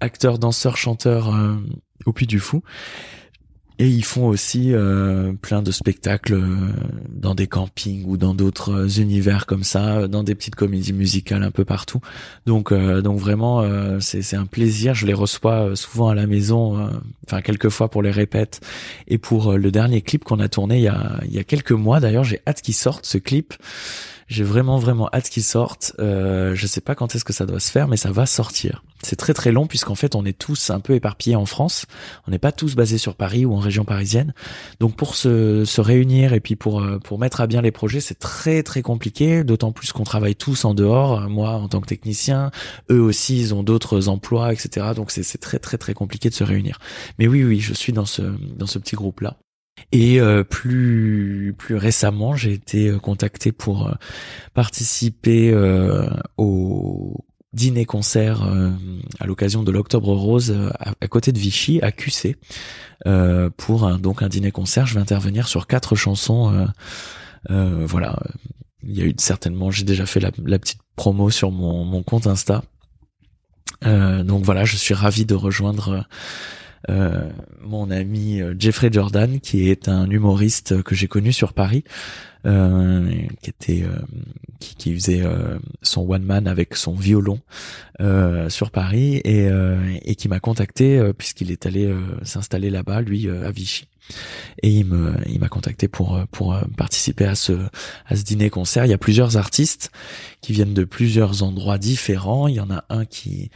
acteurs, 0.00 0.38
danseurs, 0.38 0.76
chanteurs 0.76 1.30
au 2.06 2.12
Puy 2.12 2.26
du 2.26 2.40
Fou. 2.40 2.62
Et 3.80 3.88
ils 3.88 4.04
font 4.04 4.26
aussi 4.26 4.72
euh, 4.72 5.32
plein 5.32 5.62
de 5.62 5.72
spectacles 5.72 6.34
euh, 6.34 6.44
dans 7.08 7.34
des 7.34 7.46
campings 7.46 8.04
ou 8.06 8.16
dans 8.16 8.34
d'autres 8.34 9.00
univers 9.00 9.46
comme 9.46 9.64
ça, 9.64 10.06
dans 10.06 10.22
des 10.22 10.34
petites 10.34 10.54
comédies 10.54 10.92
musicales 10.92 11.42
un 11.42 11.50
peu 11.50 11.64
partout. 11.64 12.00
Donc, 12.46 12.72
donc 12.72 13.18
vraiment, 13.18 13.64
c'est 14.00 14.22
c'est 14.22 14.36
un 14.36 14.46
plaisir. 14.46 14.94
Je 14.94 15.06
les 15.06 15.14
reçois 15.14 15.74
souvent 15.76 16.10
à 16.10 16.14
la 16.14 16.26
maison, 16.26 16.90
enfin 17.26 17.40
quelques 17.40 17.70
fois 17.70 17.90
pour 17.90 18.02
les 18.02 18.10
répètes 18.10 18.60
et 19.08 19.18
pour 19.18 19.54
le 19.54 19.70
dernier 19.70 20.02
clip 20.02 20.24
qu'on 20.24 20.40
a 20.40 20.48
tourné 20.48 20.76
il 20.76 20.82
y 20.82 20.88
a 20.88 21.18
il 21.24 21.34
y 21.34 21.38
a 21.38 21.44
quelques 21.44 21.72
mois. 21.72 22.00
D'ailleurs, 22.00 22.24
j'ai 22.24 22.40
hâte 22.46 22.60
qu'il 22.60 22.74
sorte 22.74 23.06
ce 23.06 23.18
clip. 23.18 23.54
J'ai 24.30 24.44
vraiment 24.44 24.78
vraiment 24.78 25.10
hâte 25.12 25.28
qu'il 25.28 25.42
sorte. 25.42 25.92
Euh, 25.98 26.54
je 26.54 26.66
sais 26.68 26.80
pas 26.80 26.94
quand 26.94 27.16
est-ce 27.16 27.24
que 27.24 27.32
ça 27.32 27.46
doit 27.46 27.58
se 27.58 27.68
faire, 27.68 27.88
mais 27.88 27.96
ça 27.96 28.12
va 28.12 28.26
sortir. 28.26 28.84
C'est 29.02 29.16
très 29.16 29.34
très 29.34 29.50
long 29.50 29.66
puisqu'en 29.66 29.96
fait 29.96 30.14
on 30.14 30.24
est 30.24 30.38
tous 30.38 30.70
un 30.70 30.78
peu 30.78 30.94
éparpillés 30.94 31.34
en 31.34 31.46
France. 31.46 31.86
On 32.28 32.30
n'est 32.30 32.38
pas 32.38 32.52
tous 32.52 32.76
basés 32.76 32.96
sur 32.96 33.16
Paris 33.16 33.44
ou 33.44 33.54
en 33.54 33.58
région 33.58 33.84
parisienne. 33.84 34.32
Donc 34.78 34.94
pour 34.94 35.16
se, 35.16 35.64
se 35.64 35.80
réunir 35.80 36.32
et 36.32 36.38
puis 36.38 36.54
pour 36.54 36.80
euh, 36.80 37.00
pour 37.00 37.18
mettre 37.18 37.40
à 37.40 37.48
bien 37.48 37.60
les 37.60 37.72
projets, 37.72 37.98
c'est 37.98 38.20
très 38.20 38.62
très 38.62 38.82
compliqué. 38.82 39.42
D'autant 39.42 39.72
plus 39.72 39.90
qu'on 39.90 40.04
travaille 40.04 40.36
tous 40.36 40.64
en 40.64 40.74
dehors. 40.74 41.28
Moi 41.28 41.50
en 41.50 41.66
tant 41.66 41.80
que 41.80 41.88
technicien, 41.88 42.52
eux 42.88 43.00
aussi 43.00 43.40
ils 43.40 43.52
ont 43.52 43.64
d'autres 43.64 44.08
emplois, 44.08 44.52
etc. 44.52 44.92
Donc 44.94 45.10
c'est 45.10 45.24
c'est 45.24 45.38
très 45.38 45.58
très 45.58 45.76
très 45.76 45.92
compliqué 45.92 46.30
de 46.30 46.34
se 46.34 46.44
réunir. 46.44 46.78
Mais 47.18 47.26
oui 47.26 47.42
oui, 47.42 47.58
je 47.58 47.74
suis 47.74 47.92
dans 47.92 48.06
ce 48.06 48.22
dans 48.22 48.66
ce 48.68 48.78
petit 48.78 48.94
groupe 48.94 49.22
là. 49.22 49.38
Et 49.92 50.20
euh, 50.20 50.44
plus 50.44 51.54
plus 51.58 51.76
récemment, 51.76 52.34
j'ai 52.34 52.52
été 52.52 52.88
euh, 52.88 52.98
contacté 52.98 53.52
pour 53.52 53.88
euh, 53.88 53.92
participer 54.54 55.54
au 56.36 57.24
dîner-concert 57.52 58.42
à 59.18 59.26
l'occasion 59.26 59.64
de 59.64 59.72
l'Octobre 59.72 60.14
Rose 60.14 60.56
à, 60.78 61.08
côté 61.08 61.32
de 61.32 61.38
Vichy, 61.38 61.80
à 61.82 61.90
QC, 61.90 62.36
pour 63.56 63.84
un, 63.84 63.98
donc 63.98 64.22
un 64.22 64.28
dîner-concert. 64.28 64.86
Je 64.86 64.94
vais 64.94 65.00
intervenir 65.00 65.48
sur 65.48 65.66
quatre 65.66 65.96
chansons. 65.96 66.68
voilà, 67.48 68.20
il 68.84 68.96
y 68.96 69.02
a 69.02 69.04
eu 69.04 69.14
certainement, 69.18 69.72
j'ai 69.72 69.84
déjà 69.84 70.06
fait 70.06 70.20
la, 70.20 70.30
la, 70.44 70.58
petite 70.60 70.80
promo 70.94 71.30
sur 71.30 71.50
mon, 71.50 71.84
mon 71.84 72.04
compte 72.04 72.28
Insta. 72.28 72.62
donc 73.82 74.44
voilà, 74.44 74.64
je 74.64 74.76
suis 74.76 74.94
ravi 74.94 75.24
de 75.24 75.34
rejoindre 75.34 75.88
euh, 75.88 76.02
mon 76.88 77.90
ami 77.90 78.40
euh, 78.40 78.54
Jeffrey 78.58 78.90
Jordan, 78.92 79.40
qui 79.40 79.68
est 79.68 79.88
un 79.88 80.08
humoriste 80.10 80.82
que 80.82 80.94
j'ai 80.94 81.08
connu 81.08 81.32
sur 81.32 81.52
Paris, 81.52 81.84
euh, 82.46 83.10
qui 83.42 83.50
était 83.50 83.84
qui, 84.58 84.74
qui, 84.74 84.94
faisait 84.94 85.22
son 85.82 86.10
one 86.10 86.22
man 86.22 86.48
avec 86.48 86.74
son 86.74 86.94
violon 86.94 87.40
sur 88.48 88.70
Paris 88.70 89.16
et, 89.24 89.48
et 90.02 90.14
qui 90.14 90.28
m'a 90.28 90.40
contacté 90.40 91.12
puisqu'il 91.16 91.50
est 91.50 91.66
allé 91.66 91.94
s'installer 92.22 92.70
là-bas, 92.70 93.02
lui 93.02 93.28
à 93.28 93.50
Vichy. 93.50 93.88
Et 94.62 94.70
il 94.70 94.86
me, 94.86 95.14
il 95.28 95.38
m'a 95.38 95.48
contacté 95.48 95.86
pour 95.86 96.18
pour 96.30 96.58
participer 96.76 97.26
à 97.26 97.34
ce 97.34 97.52
à 98.06 98.16
ce 98.16 98.22
dîner 98.22 98.48
concert. 98.48 98.86
Il 98.86 98.90
y 98.90 98.94
a 98.94 98.98
plusieurs 98.98 99.36
artistes 99.36 99.90
qui 100.40 100.54
viennent 100.54 100.74
de 100.74 100.84
plusieurs 100.84 101.42
endroits 101.42 101.78
différents. 101.78 102.48
Il 102.48 102.54
y 102.54 102.60
en 102.60 102.70
a 102.70 102.84
un 102.88 103.04
qui 103.04 103.50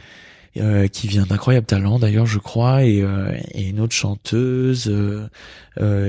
euh, 0.57 0.87
qui 0.87 1.07
vient 1.07 1.25
d'incroyable 1.25 1.65
talent 1.65 1.99
d'ailleurs 1.99 2.25
je 2.25 2.39
crois 2.39 2.85
et, 2.85 3.01
euh, 3.01 3.37
et 3.51 3.63
une 3.63 3.81
autre 3.81 3.93
chanteuse 3.93 4.87
euh, 4.87 5.27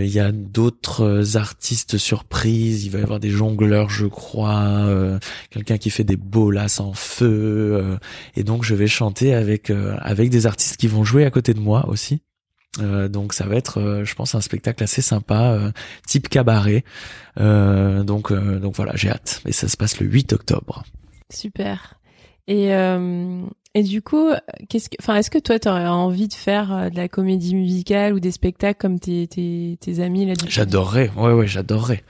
il 0.05 0.09
y 0.09 0.21
a 0.21 0.31
d'autres 0.31 1.37
artistes 1.37 1.99
surprises 1.99 2.85
il 2.85 2.91
va 2.91 3.01
y 3.01 3.03
avoir 3.03 3.19
des 3.19 3.31
jongleurs 3.31 3.91
je 3.91 4.07
crois 4.07 4.89
quelqu'un 5.51 5.79
qui 5.79 5.91
fait 5.91 6.05
des 6.05 6.17
bolas 6.17 6.81
en 6.81 6.93
feu 6.93 7.99
et 8.37 8.45
donc 8.45 8.63
je 8.63 8.77
vais 8.77 8.87
chanter 8.87 9.35
avec 9.35 9.71
avec 9.99 10.31
des 10.31 10.47
artistes 10.47 10.77
qui 10.77 10.87
vont 10.87 11.03
jouer 11.03 11.25
à 11.25 11.31
côté 11.33 11.53
de 11.53 11.61
moi 11.61 11.89
aussi 11.89 12.21
donc 12.79 13.33
ça 13.33 13.47
va 13.47 13.57
être, 13.57 14.03
je 14.05 14.15
pense, 14.15 14.35
un 14.35 14.43
spectacle 14.43 14.85
assez 14.85 15.01
sympa, 15.01 15.73
type 16.07 16.29
cabaret. 16.29 16.85
donc, 17.39 18.35
donc 18.35 18.77
voilà, 18.77 18.93
j'ai 18.97 19.09
hâte. 19.09 19.41
Et 19.47 19.53
ça 19.53 19.67
se 19.67 19.79
passe 19.79 19.99
le 19.99 20.07
8 20.07 20.35
octobre. 20.35 20.85
Super. 21.33 21.97
Et, 22.49 22.75
euh, 22.75 23.43
et 23.77 23.83
du 23.83 24.01
coup, 24.01 24.31
qu'est-ce 24.71 24.89
que, 24.89 24.97
enfin, 25.03 25.17
est-ce 25.17 25.31
que 25.31 25.37
toi, 25.37 25.59
tu 25.59 25.69
aurais 25.69 25.87
envie 25.87 26.29
de 26.29 26.33
faire 26.33 26.73
euh, 26.73 26.89
de 26.89 26.97
la 26.97 27.09
comédie 27.09 27.55
musicale 27.55 28.15
ou 28.15 28.21
des 28.21 28.31
spectacles 28.31 28.79
comme 28.81 28.99
tes, 28.99 29.27
tes, 29.27 29.77
tes 29.79 30.01
amis 30.01 30.25
là 30.25 30.33
J'adorerais, 30.49 31.11
ouais, 31.15 31.35
ouais, 31.35 31.47
j'adorerais. 31.47 32.03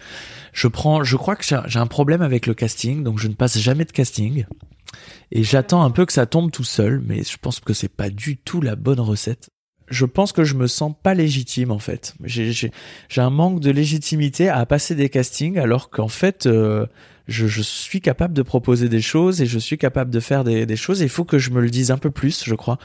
Je 0.52 0.68
prends, 0.68 1.02
je 1.02 1.16
crois 1.16 1.34
que 1.34 1.44
j'ai 1.44 1.78
un 1.80 1.86
problème 1.88 2.22
avec 2.22 2.46
le 2.46 2.54
casting, 2.54 3.02
donc 3.02 3.18
je 3.18 3.26
ne 3.26 3.34
passe 3.34 3.58
jamais 3.58 3.84
de 3.84 3.90
casting. 3.90 4.44
Et 5.32 5.42
j'attends 5.42 5.82
un 5.82 5.90
peu 5.90 6.06
que 6.06 6.12
ça 6.12 6.24
tombe 6.24 6.52
tout 6.52 6.62
seul, 6.62 7.02
mais 7.04 7.24
je 7.24 7.36
pense 7.36 7.58
que 7.58 7.72
c'est 7.72 7.88
pas 7.88 8.10
du 8.10 8.36
tout 8.36 8.60
la 8.60 8.76
bonne 8.76 9.00
recette. 9.00 9.50
Je 9.88 10.04
pense 10.04 10.30
que 10.30 10.44
je 10.44 10.54
me 10.54 10.68
sens 10.68 10.94
pas 11.02 11.14
légitime 11.14 11.72
en 11.72 11.80
fait. 11.80 12.14
J'ai 12.22 12.70
un 13.16 13.30
manque 13.30 13.58
de 13.58 13.72
légitimité 13.72 14.48
à 14.48 14.64
passer 14.66 14.94
des 14.94 15.08
castings, 15.08 15.58
alors 15.58 15.90
qu'en 15.90 16.06
fait. 16.06 16.46
Euh, 16.46 16.86
je, 17.28 17.46
je, 17.46 17.62
suis 17.62 18.00
capable 18.00 18.34
de 18.34 18.42
proposer 18.42 18.88
des 18.88 19.00
choses 19.00 19.40
et 19.40 19.46
je 19.46 19.58
suis 19.58 19.78
capable 19.78 20.10
de 20.10 20.20
faire 20.20 20.44
des, 20.44 20.66
des 20.66 20.76
choses. 20.76 21.00
il 21.00 21.08
faut 21.08 21.24
que 21.24 21.38
je 21.38 21.50
me 21.50 21.60
le 21.60 21.70
dise 21.70 21.90
un 21.90 21.98
peu 21.98 22.10
plus, 22.10 22.44
je 22.44 22.54
crois. 22.54 22.78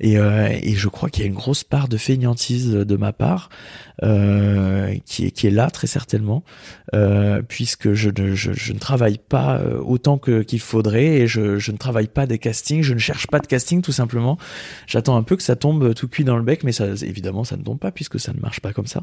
Et, 0.00 0.18
euh, 0.18 0.48
et 0.48 0.74
je 0.74 0.88
crois 0.88 1.10
qu'il 1.10 1.22
y 1.22 1.26
a 1.26 1.28
une 1.28 1.34
grosse 1.34 1.64
part 1.64 1.88
de 1.88 1.96
feignantise 1.96 2.70
de 2.70 2.96
ma 2.96 3.12
part 3.12 3.48
euh, 4.02 4.94
qui, 5.06 5.26
est, 5.26 5.30
qui 5.30 5.46
est 5.46 5.50
là 5.50 5.70
très 5.70 5.86
certainement, 5.86 6.44
euh, 6.94 7.40
puisque 7.40 7.94
je 7.94 8.10
ne, 8.10 8.34
je, 8.34 8.52
je, 8.52 8.72
ne 8.74 8.78
travaille 8.78 9.16
pas 9.16 9.58
euh, 9.58 9.80
autant 9.80 10.18
que 10.18 10.42
qu'il 10.42 10.60
faudrait 10.60 11.20
et 11.20 11.26
je, 11.26 11.58
je 11.58 11.72
ne 11.72 11.78
travaille 11.78 12.08
pas 12.08 12.26
des 12.26 12.38
castings. 12.38 12.82
Je 12.82 12.92
ne 12.92 12.98
cherche 12.98 13.26
pas 13.26 13.38
de 13.38 13.46
casting 13.46 13.80
tout 13.80 13.92
simplement. 13.92 14.36
J'attends 14.86 15.16
un 15.16 15.22
peu 15.22 15.34
que 15.36 15.42
ça 15.42 15.56
tombe 15.56 15.94
tout 15.94 16.08
cuit 16.08 16.24
dans 16.24 16.36
le 16.36 16.42
bec, 16.42 16.62
mais 16.62 16.72
ça, 16.72 16.88
évidemment, 17.02 17.44
ça 17.44 17.56
ne 17.56 17.62
tombe 17.62 17.78
pas 17.78 17.90
puisque 17.90 18.20
ça 18.20 18.34
ne 18.34 18.40
marche 18.40 18.60
pas 18.60 18.74
comme 18.74 18.86
ça. 18.86 19.02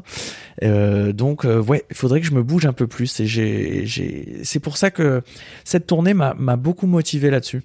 Euh, 0.62 1.12
donc, 1.12 1.44
ouais, 1.44 1.84
il 1.90 1.96
faudrait 1.96 2.20
que 2.20 2.26
je 2.26 2.32
me 2.34 2.44
bouge 2.44 2.66
un 2.66 2.72
peu 2.72 2.86
plus. 2.86 3.18
Et 3.18 3.26
j'ai, 3.26 3.86
j'ai, 3.86 4.40
c'est 4.44 4.60
pour 4.60 4.76
ça 4.76 4.83
que 4.90 5.22
cette 5.64 5.86
tournée 5.86 6.14
m'a 6.14 6.56
beaucoup 6.56 6.86
motivé 6.86 7.30
là-dessus. 7.30 7.62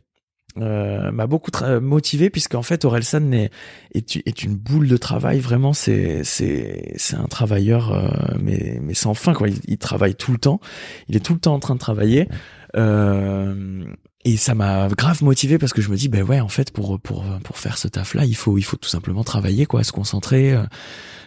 Euh, 0.58 1.12
m'a 1.12 1.28
beaucoup 1.28 1.52
motivé 1.80 2.32
puisqu'en 2.32 2.64
fait 2.64 2.84
Orelsan 2.84 3.32
est, 3.34 3.52
est, 3.94 4.44
une 4.44 4.56
boule 4.56 4.88
de 4.88 4.98
travail. 4.98 5.40
Vraiment 5.40 5.74
c'est 5.74 6.24
un 7.14 7.28
travailleur 7.30 7.94
euh, 7.94 8.36
mais 8.42 8.94
sans 8.94 9.14
fin 9.14 9.34
il, 9.68 9.78
travaille 9.78 10.16
tout 10.16 10.32
le 10.32 10.40
temps. 10.40 10.60
Il 11.08 11.16
est 11.16 11.20
tout 11.20 11.34
le 11.34 11.40
temps 11.40 11.54
en 11.54 11.60
train 11.60 11.76
de 11.76 11.80
travailler. 11.80 12.28
Euh, 12.76 13.86
et 14.26 14.38
ça 14.38 14.54
m'a 14.54 14.88
grave 14.90 15.24
motivé 15.24 15.58
parce 15.58 15.74
que 15.74 15.82
je 15.82 15.90
me 15.90 15.96
dis 15.96 16.10
ben 16.10 16.24
ouais 16.24 16.40
en 16.40 16.50
fait 16.50 16.72
pour 16.72 17.00
pour 17.00 17.26
pour 17.44 17.58
faire 17.58 17.78
ce 17.78 17.88
taf 17.88 18.16
là 18.16 18.26
il 18.26 18.36
faut 18.36 18.58
il 18.58 18.64
faut 18.64 18.78
tout 18.78 18.90
simplement 18.90 19.24
travailler 19.24 19.66
quoi 19.66 19.84
se 19.84 19.92
concentrer 19.92 20.52
euh, 20.54 20.64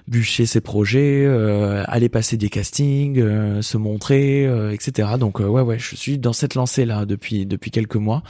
bûcher 0.09 0.47
ses 0.47 0.61
projets, 0.61 1.25
euh, 1.27 1.85
aller 1.87 2.09
passer 2.09 2.37
des 2.37 2.49
castings, 2.49 3.19
euh, 3.19 3.63
se 3.63 3.77
montrer, 3.77 4.47
euh, 4.47 4.73
etc. 4.73 5.11
Donc 5.19 5.39
ouais 5.41 5.61
ouais, 5.61 5.79
je 5.79 5.97
suis 5.97 6.19
dans 6.19 6.33
cette 6.33 6.55
lancée 6.55 6.85
là 6.85 7.05
depuis 7.07 7.47
depuis 7.47 7.71
quelques 7.71 7.97
mois. 7.97 8.23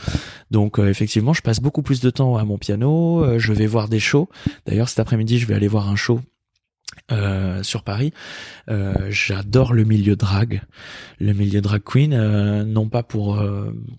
Donc 0.50 0.78
effectivement, 0.78 1.32
je 1.32 1.42
passe 1.42 1.60
beaucoup 1.60 1.82
plus 1.82 2.00
de 2.00 2.10
temps 2.10 2.36
à 2.36 2.44
mon 2.44 2.58
piano. 2.58 3.38
je 3.38 3.52
vais 3.52 3.66
voir 3.66 3.88
des 3.88 4.00
shows. 4.00 4.28
D'ailleurs 4.66 4.88
cet 4.88 5.00
après-midi, 5.00 5.38
je 5.38 5.46
vais 5.46 5.54
aller 5.54 5.68
voir 5.68 5.88
un 5.88 5.96
show 5.96 6.20
euh, 7.10 7.62
sur 7.62 7.82
Paris. 7.82 8.12
Euh, 8.68 8.94
J'adore 9.10 9.72
le 9.72 9.84
milieu 9.84 10.16
drag, 10.16 10.62
le 11.20 11.32
milieu 11.32 11.60
drag 11.60 11.82
queen, 11.82 12.12
euh, 12.12 12.64
non 12.64 12.88
pas 12.88 13.02
pour 13.02 13.42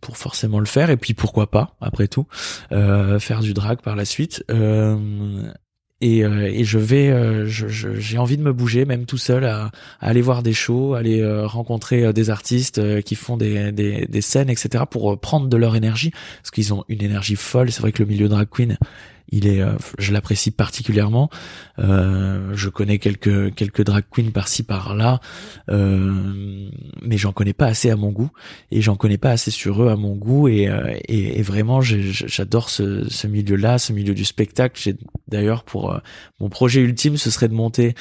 pour 0.02 0.18
forcément 0.18 0.60
le 0.60 0.66
faire, 0.66 0.90
et 0.90 0.98
puis 0.98 1.14
pourquoi 1.14 1.50
pas 1.50 1.76
après 1.82 2.08
tout 2.08 2.26
faire 2.70 3.42
du 3.42 3.54
drag 3.54 3.82
par 3.82 3.96
la 3.96 4.06
suite 4.06 4.44
et, 6.04 6.26
euh, 6.26 6.52
et 6.52 6.66
je 6.66 6.80
vais, 6.80 7.10
euh, 7.10 7.46
j'ai 7.48 8.18
envie 8.18 8.36
de 8.36 8.44
me 8.44 8.52
bouger, 8.52 8.84
même 8.84 9.06
tout 9.06 9.18
seul, 9.18 9.46
à, 9.46 9.72
aller 10.02 10.22
voir 10.22 10.44
des 10.44 10.52
shows, 10.52 10.96
aller 10.96 11.22
euh, 11.22 11.48
rencontrer 11.48 12.12
des 12.12 12.30
artistes 12.30 13.02
qui 13.04 13.16
font 13.16 13.38
des, 13.38 13.72
des, 13.72 14.06
des, 14.08 14.22
scènes, 14.22 14.50
etc., 14.50 14.84
pour 14.90 15.18
prendre 15.18 15.48
de 15.48 15.56
leur 15.56 15.78
énergie, 15.78 16.12
parce 16.42 16.52
qu'ils 16.52 16.74
ont 16.74 16.84
une 16.90 17.02
énergie 17.02 17.38
folle. 17.38 17.72
C'est 17.72 17.80
vrai 17.80 17.94
que 17.94 18.04
le 18.04 18.10
milieu 18.10 18.28
drag 18.28 18.50
queen 18.50 18.78
il 19.34 19.48
est, 19.48 19.62
euh, 19.62 19.74
je 19.98 20.14
l'apprécie 20.14 20.52
particulièrement. 20.52 21.30
Euh, 21.80 22.52
je 22.54 22.70
connais 22.70 23.00
quelques 23.00 23.54
quelques 23.56 23.84
drag 23.84 24.04
queens 24.12 24.30
par-ci 24.32 24.62
par-là, 24.62 25.22
euh, 25.70 26.70
mais 27.02 27.18
j'en 27.18 27.32
connais 27.32 27.54
pas 27.54 27.66
assez 27.66 27.90
à 27.90 27.96
mon 27.96 28.12
goût 28.12 28.30
et 28.72 28.82
j'en 28.82 28.96
connais 28.96 29.18
pas 29.18 29.32
assez 29.32 29.50
sur 29.50 29.84
eux 29.84 29.90
à 29.90 29.96
mon 29.96 30.16
goût 30.16 30.48
et 30.48 31.42
vraiment 31.42 31.82
j'adore 31.82 32.70
ce, 32.70 33.28
milieu-là, 33.28 33.80
ce 33.80 33.92
milieu 33.92 34.14
du 34.14 34.24
spectacle. 34.24 34.80
J'ai 34.82 34.96
d'ailleurs 35.28 35.64
pour 35.64 36.00
mon 36.40 36.50
projet 36.50 36.82
ultime, 36.82 37.18
ce 37.18 37.32
serait 37.32 37.48
de 37.48 37.56
monter 37.56 37.96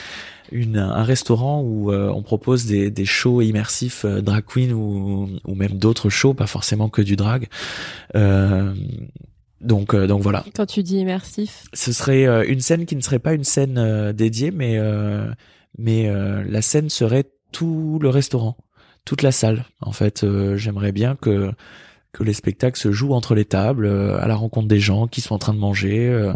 un 0.52 1.02
restaurant 1.02 1.62
où 1.62 1.92
on 1.92 2.22
propose 2.22 2.66
des, 2.66 3.04
shows 3.06 3.40
immersifs 3.40 4.04
drag 4.04 4.44
queen 4.44 4.72
ou, 4.72 5.30
ou 5.46 5.54
même 5.54 5.78
d'autres 5.78 6.10
shows, 6.10 6.34
pas 6.34 6.46
forcément 6.46 6.90
que 6.90 7.00
du 7.00 7.16
drag. 7.16 7.48
Donc, 9.62 9.94
euh, 9.94 10.06
donc 10.06 10.22
voilà. 10.22 10.44
Quand 10.54 10.66
tu 10.66 10.82
dis 10.82 10.98
immersif, 10.98 11.64
ce 11.72 11.92
serait 11.92 12.26
euh, 12.26 12.44
une 12.46 12.60
scène 12.60 12.84
qui 12.84 12.96
ne 12.96 13.00
serait 13.00 13.18
pas 13.18 13.32
une 13.32 13.44
scène 13.44 13.78
euh, 13.78 14.12
dédiée, 14.12 14.50
mais 14.50 14.78
mais 15.78 16.12
la 16.44 16.62
scène 16.62 16.90
serait 16.90 17.24
tout 17.50 17.98
le 18.02 18.10
restaurant, 18.10 18.56
toute 19.04 19.22
la 19.22 19.32
salle. 19.32 19.64
En 19.80 19.92
fait, 19.92 20.26
j'aimerais 20.56 20.92
bien 20.92 21.16
que 21.16 21.50
que 22.12 22.22
les 22.22 22.34
spectacles 22.34 22.78
se 22.78 22.92
jouent 22.92 23.14
entre 23.14 23.34
les 23.34 23.46
tables, 23.46 23.86
à 23.86 24.28
la 24.28 24.34
rencontre 24.34 24.68
des 24.68 24.80
gens 24.80 25.06
qui 25.06 25.22
sont 25.22 25.34
en 25.34 25.38
train 25.38 25.54
de 25.54 25.58
manger, 25.58 26.30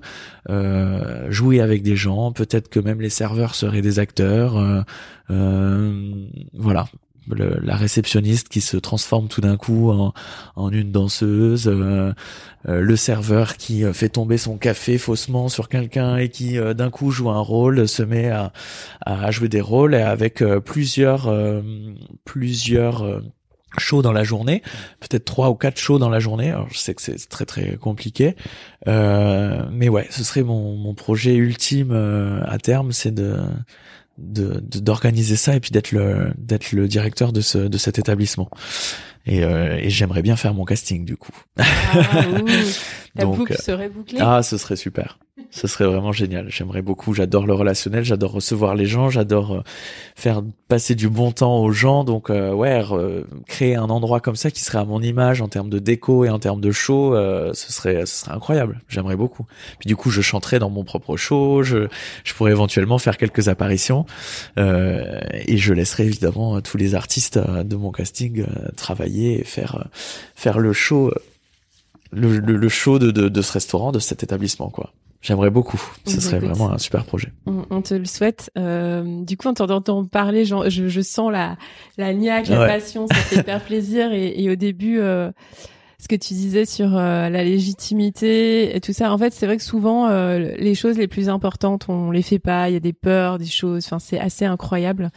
euh, 0.49 1.31
jouer 1.31 1.61
avec 1.61 1.83
des 1.83 1.97
gens. 1.97 2.33
Peut-être 2.33 2.71
que 2.71 2.81
même 2.81 3.03
les 3.03 3.11
serveurs 3.11 3.55
seraient 3.55 3.83
des 3.83 3.99
acteurs. 3.99 4.85
voilà, 5.29 6.87
la 7.35 7.77
réceptionniste 7.77 8.49
qui 8.49 8.61
se 8.61 8.77
transforme 8.77 9.29
tout 9.29 9.41
d'un 9.41 9.57
coup 9.57 9.91
en, 9.91 10.13
en, 10.55 10.71
une 10.71 10.93
danseuse, 10.93 11.69
euh, 11.69 12.13
euh, 12.69 12.81
le 12.81 12.97
serveur 12.97 13.57
qui 13.57 13.85
euh, 13.85 13.93
fait 13.93 14.09
tomber 14.09 14.39
son 14.39 14.57
café 14.57 14.99
faussement 14.99 15.49
sur 15.49 15.69
quelqu'un 15.69 16.17
et 16.17 16.29
qui 16.29 16.59
d'un 16.75 16.91
coup 16.91 17.11
joue 17.11 17.31
un 17.31 17.41
rôle, 17.41 17.89
se 17.89 18.03
met 18.03 18.31
à, 18.31 18.53
à 19.05 19.31
jouer 19.31 19.49
des 19.49 19.61
rôles 19.61 19.95
avec 19.95 20.43
plusieurs 20.65 21.33
plusieurs 22.25 23.23
shows 23.79 24.03
dans 24.03 24.13
la 24.13 24.25
journée, 24.25 24.63
peut-être 25.01 25.25
trois 25.25 25.51
ou 25.51 25.55
quatre 25.55 25.79
shows 25.79 25.99
dans 25.99 26.09
la 26.09 26.21
journée. 26.21 26.51
Alors 26.51 26.69
je 26.71 26.79
sais 26.79 26.95
que 26.95 27.03
c'est 27.03 27.29
très 27.29 27.45
très 27.45 27.77
compliqué, 27.77 28.37
mais 28.87 29.89
ouais, 29.89 30.07
ce 30.11 30.25
serait 30.25 30.43
mon, 30.43 30.77
mon 30.77 30.95
projet 30.95 31.35
ultime 31.35 31.93
à 32.47 32.59
terme, 32.59 32.93
c'est 32.93 33.13
de 33.13 33.37
de 34.19 34.61
d'organiser 34.61 35.37
ça 35.37 35.55
et 35.57 35.61
puis 35.61 35.71
d'être 35.71 35.93
le 35.93 36.33
d'être 36.39 36.73
le 36.73 36.89
directeur 36.89 37.33
de 37.33 37.41
ce 37.41 37.59
de 37.59 37.79
cet 37.79 37.99
établissement. 37.99 38.49
Et, 39.27 39.43
euh, 39.43 39.77
et 39.77 39.91
j'aimerais 39.91 40.23
bien 40.23 40.37
faire 40.37 40.55
mon 40.55 40.65
casting 40.65 41.05
du 41.05 41.17
coup. 41.17 41.33
Ah, 41.59 41.65
la 43.17 43.27
boucle 43.27 43.55
euh, 43.55 43.57
serait 43.57 43.89
bouclée. 43.89 44.19
Ah 44.21 44.43
ce 44.43 44.57
serait 44.57 44.77
super 44.77 45.19
ce 45.51 45.67
serait 45.67 45.87
vraiment 45.87 46.13
génial. 46.13 46.51
J'aimerais 46.51 46.83
beaucoup. 46.83 47.15
J'adore 47.15 47.47
le 47.47 47.55
relationnel. 47.55 48.05
J'adore 48.05 48.33
recevoir 48.33 48.75
les 48.75 48.87
gens. 48.87 49.11
J'adore 49.11 49.55
euh, 49.55 49.63
faire 50.15 50.43
passer 50.69 50.95
du 50.95 51.09
bon 51.09 51.31
temps 51.33 51.61
aux 51.61 51.71
gens. 51.71 52.05
Donc 52.05 52.31
euh, 52.31 52.53
ouais, 52.53 52.83
créer 53.47 53.77
un 53.77 53.89
endroit 53.89 54.21
comme 54.21 54.37
ça 54.37 54.51
qui 54.51 54.63
serait 54.63 54.79
à 54.79 54.85
mon 54.85 55.01
image 55.01 55.41
en 55.41 55.49
termes 55.49 55.71
de 55.71 55.79
déco 55.79 56.25
et 56.25 56.31
en 56.31 56.39
termes 56.39 56.61
de 56.61 56.71
show, 56.73 57.15
euh, 57.15 57.53
ce 57.55 57.73
serait 57.73 58.07
ce 58.07 58.25
serait 58.25 58.33
incroyable. 58.33 58.81
J'aimerais 58.89 59.17
beaucoup. 59.17 59.47
Puis 59.79 59.87
du 59.87 59.97
coup, 59.97 60.11
je 60.11 60.21
chanterais 60.21 60.59
dans 60.59 60.71
mon 60.71 60.85
propre 60.85 61.17
show. 61.17 61.63
Je 61.63 61.89
je 62.25 62.35
pourrais 62.35 62.53
éventuellement 62.53 62.99
faire 62.99 63.17
quelques 63.17 63.49
apparitions 63.49 64.07
et 64.57 65.57
je 65.57 65.73
laisserai 65.73 66.05
évidemment 66.05 66.61
tous 66.61 66.77
les 66.77 66.95
artistes 66.95 67.39
de 67.39 67.77
mon 67.77 67.93
casting 67.93 68.45
travailler 68.77 69.41
et 69.41 69.45
faire 69.45 69.89
faire 70.35 70.59
le 70.59 70.73
show. 70.73 71.13
Le, 72.13 72.39
le, 72.39 72.69
show 72.69 72.99
de, 73.01 73.11
de, 73.11 73.29
de 73.29 73.43
ce 73.43 73.53
restaurant, 73.53 73.91
de 73.91 73.99
cet 73.99 74.23
établissement, 74.23 74.71
quoi. 74.71 74.93
J'aimerais 75.23 75.51
beaucoup. 75.51 75.81
Ce 76.07 76.21
serait 76.21 76.39
vraiment 76.39 76.71
un 76.73 76.79
super 76.79 77.05
projet. 77.05 77.33
On, 77.47 77.83
te 77.83 77.95
le 77.95 78.05
souhaite. 78.05 78.51
Euh, 78.57 79.23
du 79.23 79.37
coup, 79.37 79.49
en 79.49 79.55
t'entendant 79.55 80.05
parler, 80.05 80.45
je, 80.45 80.69
je, 80.69 81.01
sens 81.01 81.33
la, 81.33 81.57
la 81.97 82.15
niaque, 82.15 82.49
la 82.49 82.67
passion, 82.67 83.07
ça 83.09 83.15
fait 83.17 83.41
hyper 83.41 83.61
plaisir. 83.65 84.13
Et, 84.13 84.43
et 84.43 84.51
au 84.51 84.57
début, 84.57 85.01
euh, 85.01 85.31
ce 85.99 86.09
que 86.09 86.17
tu 86.17 86.35
disais 86.35 86.67
sur 86.67 86.97
euh, 86.97 87.29
la 87.29 87.43
légitimité 87.43 88.77
et 88.77 88.81
tout 88.81 88.93
ça, 88.93 89.13
en 89.13 89.19
fait, 89.19 89.33
c'est 89.33 89.47
vrai 89.47 89.57
que 89.57 89.63
souvent, 89.63 90.09
euh, 90.09 90.39
les 90.39 90.75
choses 90.75 90.99
les 90.99 91.09
plus 91.09 91.29
importantes, 91.29 91.87
on 91.89 92.11
les 92.11 92.23
fait 92.23 92.39
pas. 92.39 92.69
Il 92.69 92.75
y 92.75 92.77
a 92.77 92.81
des 92.81 92.93
peurs, 92.93 93.39
des 93.39 93.47
choses. 93.47 93.87
Enfin, 93.87 93.99
c'est 93.99 94.19
assez 94.19 94.45
incroyable. 94.45 95.11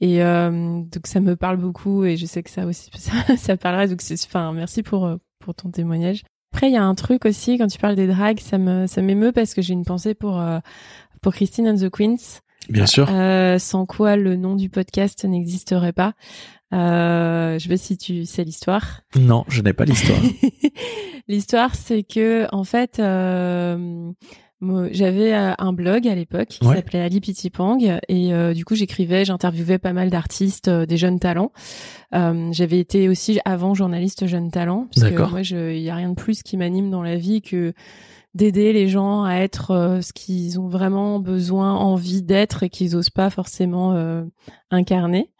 Et 0.00 0.22
euh, 0.22 0.82
donc, 0.82 1.06
ça 1.06 1.20
me 1.20 1.34
parle 1.34 1.56
beaucoup. 1.56 2.04
Et 2.04 2.16
je 2.16 2.26
sais 2.26 2.42
que 2.42 2.50
ça 2.50 2.66
aussi, 2.66 2.90
ça, 2.96 3.36
ça 3.36 3.56
parlera. 3.56 3.86
Donc, 3.86 4.02
enfin, 4.26 4.52
merci 4.52 4.82
pour 4.82 5.10
pour 5.38 5.54
ton 5.54 5.70
témoignage. 5.70 6.24
Après, 6.58 6.70
il 6.70 6.74
y 6.74 6.76
a 6.76 6.82
un 6.82 6.96
truc 6.96 7.24
aussi, 7.24 7.56
quand 7.56 7.68
tu 7.68 7.78
parles 7.78 7.94
des 7.94 8.08
drags, 8.08 8.40
ça 8.40 8.58
me 8.58 8.88
ça 8.88 9.00
m'émeut 9.00 9.30
parce 9.30 9.54
que 9.54 9.62
j'ai 9.62 9.74
une 9.74 9.84
pensée 9.84 10.14
pour 10.14 10.40
euh, 10.40 10.58
pour 11.22 11.32
Christine 11.32 11.68
and 11.68 11.76
the 11.76 11.88
Queens. 11.88 12.40
Bien 12.68 12.86
sûr. 12.86 13.08
Euh, 13.12 13.60
sans 13.60 13.86
quoi 13.86 14.16
le 14.16 14.34
nom 14.34 14.56
du 14.56 14.68
podcast 14.68 15.24
n'existerait 15.24 15.92
pas. 15.92 16.14
Euh, 16.72 17.60
je 17.60 17.62
sais 17.62 17.68
pas 17.68 17.76
si 17.76 17.96
tu 17.96 18.24
sais 18.24 18.42
l'histoire. 18.42 19.02
Non, 19.14 19.44
je 19.46 19.62
n'ai 19.62 19.72
pas 19.72 19.84
l'histoire. 19.84 20.18
l'histoire, 21.28 21.76
c'est 21.76 22.02
que 22.02 22.48
en 22.50 22.64
fait, 22.64 22.98
euh, 22.98 24.10
j'avais 24.90 25.34
euh, 25.34 25.52
un 25.58 25.72
blog 25.72 26.08
à 26.08 26.14
l'époque 26.14 26.48
qui 26.48 26.66
s'appelait 26.66 27.00
Ali 27.00 27.20
Pitipang 27.20 27.78
et 27.80 28.32
euh, 28.32 28.54
du 28.54 28.64
coup 28.64 28.74
j'écrivais, 28.74 29.24
j'interviewais 29.24 29.78
pas 29.78 29.92
mal 29.92 30.10
d'artistes, 30.10 30.68
euh, 30.68 30.86
des 30.86 30.96
jeunes 30.96 31.20
talents. 31.20 31.52
J'avais 32.12 32.80
été 32.80 33.08
aussi 33.08 33.38
avant 33.44 33.74
journaliste 33.74 34.26
jeunes 34.26 34.50
talents 34.50 34.88
parce 34.94 35.10
que 35.10 35.22
moi 35.22 35.40
il 35.42 35.80
y 35.80 35.90
a 35.90 35.94
rien 35.94 36.10
de 36.10 36.14
plus 36.14 36.42
qui 36.42 36.56
m'anime 36.56 36.90
dans 36.90 37.02
la 37.02 37.16
vie 37.16 37.42
que 37.42 37.74
d'aider 38.34 38.72
les 38.72 38.88
gens 38.88 39.24
à 39.24 39.34
être 39.36 39.98
ce 40.02 40.12
qu'ils 40.12 40.58
ont 40.58 40.68
vraiment 40.68 41.18
besoin, 41.18 41.74
envie 41.74 42.22
d'être 42.22 42.62
et 42.62 42.70
qu'ils 42.70 42.96
osent 42.96 43.10
pas 43.10 43.30
forcément 43.30 44.24
incarner. 44.70 45.30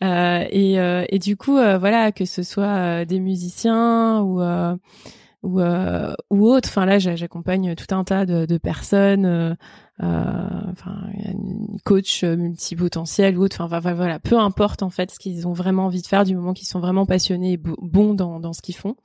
et, 0.00 0.74
et 0.74 1.18
du 1.18 1.36
coup 1.36 1.54
voilà 1.54 2.12
que 2.12 2.24
ce 2.24 2.42
soit 2.42 3.04
des 3.04 3.20
musiciens 3.20 4.20
ou 4.20 4.40
ou 5.42 5.60
euh, 5.60 6.14
ou 6.30 6.48
autre. 6.48 6.68
Enfin 6.68 6.86
là, 6.86 6.98
j'accompagne 6.98 7.74
tout 7.74 7.94
un 7.94 8.04
tas 8.04 8.26
de, 8.26 8.46
de 8.46 8.58
personnes, 8.58 9.26
euh, 9.26 9.54
euh 10.02 10.70
enfin 10.70 10.96
coach 11.84 12.24
multipotentiel 12.24 13.38
ou 13.38 13.42
autre. 13.44 13.60
Enfin 13.60 13.80
voilà, 13.80 14.18
peu 14.18 14.38
importe 14.38 14.82
en 14.82 14.90
fait 14.90 15.10
ce 15.10 15.18
qu'ils 15.18 15.46
ont 15.48 15.52
vraiment 15.52 15.86
envie 15.86 16.02
de 16.02 16.06
faire 16.06 16.24
du 16.24 16.34
moment 16.34 16.52
qu'ils 16.52 16.68
sont 16.68 16.80
vraiment 16.80 17.06
passionnés 17.06 17.52
et 17.52 17.56
bons 17.58 18.14
dans 18.14 18.40
dans 18.40 18.52
ce 18.52 18.62
qu'ils 18.62 18.76
font. 18.76 18.96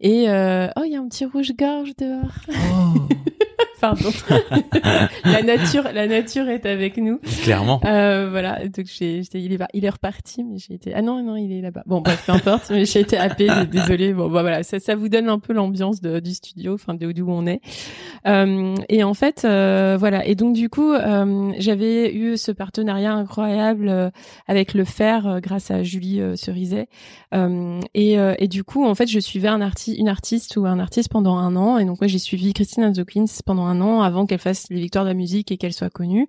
Et 0.00 0.28
euh, 0.28 0.68
oh, 0.76 0.82
il 0.84 0.92
y 0.92 0.96
a 0.96 1.00
un 1.00 1.08
petit 1.08 1.24
rouge-gorge 1.24 1.94
dehors. 1.96 2.32
Oh. 2.50 3.08
Pardon. 3.84 4.10
la 5.24 5.42
nature, 5.42 5.84
la 5.92 6.06
nature 6.06 6.48
est 6.48 6.64
avec 6.64 6.96
nous. 6.96 7.18
Clairement. 7.42 7.80
Euh, 7.84 8.28
voilà. 8.30 8.66
Donc 8.68 8.86
j'ai, 8.86 9.22
il 9.34 9.52
est, 9.52 9.66
il 9.74 9.84
est 9.84 9.90
reparti, 9.90 10.44
mais 10.44 10.58
j'ai 10.58 10.74
été. 10.74 10.94
Ah 10.94 11.02
non, 11.02 11.22
non, 11.22 11.36
il 11.36 11.52
est 11.52 11.60
là-bas. 11.60 11.82
Bon, 11.86 12.00
bref, 12.00 12.24
peu 12.26 12.32
importe. 12.32 12.70
mais 12.70 12.84
j'ai 12.84 13.00
été 13.00 13.18
happée. 13.18 13.48
Désolée. 13.70 14.14
Bon, 14.14 14.30
bah, 14.30 14.42
voilà. 14.42 14.62
Ça, 14.62 14.78
ça 14.80 14.94
vous 14.94 15.08
donne 15.08 15.28
un 15.28 15.38
peu 15.38 15.52
l'ambiance 15.52 16.00
du 16.00 16.34
studio, 16.34 16.74
enfin 16.74 16.94
de 16.94 17.12
d'où 17.12 17.28
on 17.28 17.46
est. 17.46 17.60
Euh, 18.26 18.74
et 18.88 19.04
en 19.04 19.14
fait, 19.14 19.44
euh, 19.44 19.96
voilà. 19.98 20.24
Et 20.26 20.34
donc 20.34 20.54
du 20.54 20.68
coup, 20.68 20.92
j'avais 21.58 22.14
eu 22.14 22.36
ce 22.36 22.52
partenariat 22.52 23.12
incroyable 23.12 24.12
avec 24.46 24.74
le 24.74 24.84
Fer 24.84 25.40
grâce 25.42 25.70
à 25.70 25.82
Julie 25.82 26.20
Cerizet. 26.36 26.88
et, 27.94 28.16
et 28.38 28.48
du 28.48 28.64
coup, 28.64 28.86
en 28.86 28.94
fait, 28.94 29.06
je 29.06 29.20
suivais 29.20 29.48
un 29.48 29.60
une 29.88 30.08
artiste 30.08 30.56
ou 30.56 30.66
un 30.66 30.78
artiste 30.78 31.08
pendant 31.10 31.36
un 31.36 31.56
an. 31.56 31.78
Et 31.78 31.84
donc 31.84 32.00
moi 32.00 32.08
j'ai 32.08 32.18
suivi 32.18 32.52
Christine 32.52 32.92
Queens 33.04 33.26
pendant 33.44 33.66
un 33.66 33.73
an 33.80 34.02
avant 34.02 34.26
qu'elle 34.26 34.38
fasse 34.38 34.68
les 34.70 34.80
victoires 34.80 35.04
de 35.04 35.10
la 35.10 35.14
musique 35.14 35.52
et 35.52 35.56
qu'elle 35.56 35.72
soit 35.72 35.90
connue. 35.90 36.28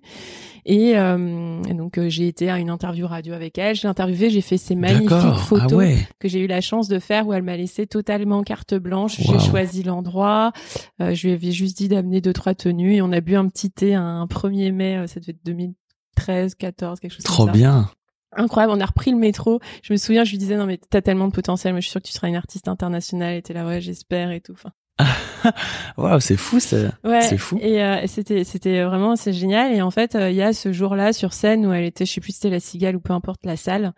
Et, 0.64 0.98
euh, 0.98 1.62
donc 1.74 1.98
euh, 1.98 2.08
j'ai 2.08 2.26
été 2.26 2.50
à 2.50 2.58
une 2.58 2.70
interview 2.70 3.06
radio 3.06 3.34
avec 3.34 3.56
elle. 3.58 3.76
J'ai 3.76 3.88
interviewé, 3.88 4.30
j'ai 4.30 4.40
fait 4.40 4.58
ces 4.58 4.74
magnifiques 4.74 5.10
ah 5.12 5.34
photos 5.34 5.84
que 6.18 6.28
j'ai 6.28 6.40
eu 6.40 6.46
la 6.46 6.60
chance 6.60 6.88
de 6.88 6.98
faire 6.98 7.26
où 7.26 7.32
elle 7.32 7.42
m'a 7.42 7.56
laissé 7.56 7.86
totalement 7.86 8.42
carte 8.42 8.74
blanche. 8.74 9.16
J'ai 9.18 9.38
choisi 9.38 9.82
l'endroit. 9.82 10.52
Euh, 11.00 11.14
je 11.14 11.28
lui 11.28 11.34
avais 11.34 11.52
juste 11.52 11.76
dit 11.76 11.88
d'amener 11.88 12.20
deux 12.20 12.32
trois 12.32 12.54
tenues 12.54 12.96
et 12.96 13.02
on 13.02 13.12
a 13.12 13.20
bu 13.20 13.36
un 13.36 13.48
petit 13.48 13.70
thé 13.70 13.94
un 13.94 14.26
1er 14.26 14.72
mai. 14.72 15.06
ça 15.06 15.20
devait 15.20 15.32
être 15.32 15.44
2013, 15.44 16.56
14, 16.56 17.00
quelque 17.00 17.12
chose 17.12 17.24
Trop 17.24 17.44
comme 17.44 17.54
ça. 17.54 17.58
bien 17.58 17.90
incroyable. 18.36 18.72
On 18.76 18.80
a 18.80 18.86
repris 18.86 19.10
le 19.10 19.16
métro. 19.16 19.60
Je 19.82 19.92
me 19.92 19.98
souviens, 19.98 20.24
je 20.24 20.30
lui 20.30 20.38
disais 20.38 20.56
non 20.56 20.66
mais 20.66 20.78
t'as 20.90 21.02
tellement 21.02 21.28
de 21.28 21.32
potentiel. 21.32 21.72
Moi, 21.72 21.80
je 21.80 21.86
suis 21.86 21.92
sûre 21.92 22.02
que 22.02 22.06
tu 22.06 22.12
seras 22.12 22.28
une 22.28 22.36
artiste 22.36 22.68
internationale. 22.68 23.34
Et 23.34 23.42
t'es 23.42 23.54
là 23.54 23.66
ouais, 23.66 23.80
j'espère 23.80 24.30
et 24.30 24.40
tout. 24.40 24.52
Enfin. 24.52 24.70
Waouh, 25.96 26.20
c'est 26.20 26.36
fou, 26.36 26.60
c'est 26.60 26.88
ouais, 27.04 27.36
fou. 27.36 27.58
Et 27.60 27.82
euh, 27.82 28.06
c'était 28.06 28.44
c'était 28.44 28.82
vraiment 28.82 29.16
c'est 29.16 29.32
génial. 29.32 29.72
Et 29.72 29.82
en 29.82 29.90
fait, 29.90 30.14
euh, 30.14 30.30
il 30.30 30.36
y 30.36 30.42
a 30.42 30.52
ce 30.52 30.72
jour-là 30.72 31.12
sur 31.12 31.32
scène 31.32 31.66
où 31.66 31.72
elle 31.72 31.84
était, 31.84 32.06
je 32.06 32.12
sais 32.12 32.20
plus 32.20 32.32
si 32.32 32.38
c'était 32.38 32.50
la 32.50 32.60
Cigale 32.60 32.96
ou 32.96 33.00
peu 33.00 33.12
importe 33.12 33.44
la 33.44 33.56
salle. 33.56 33.92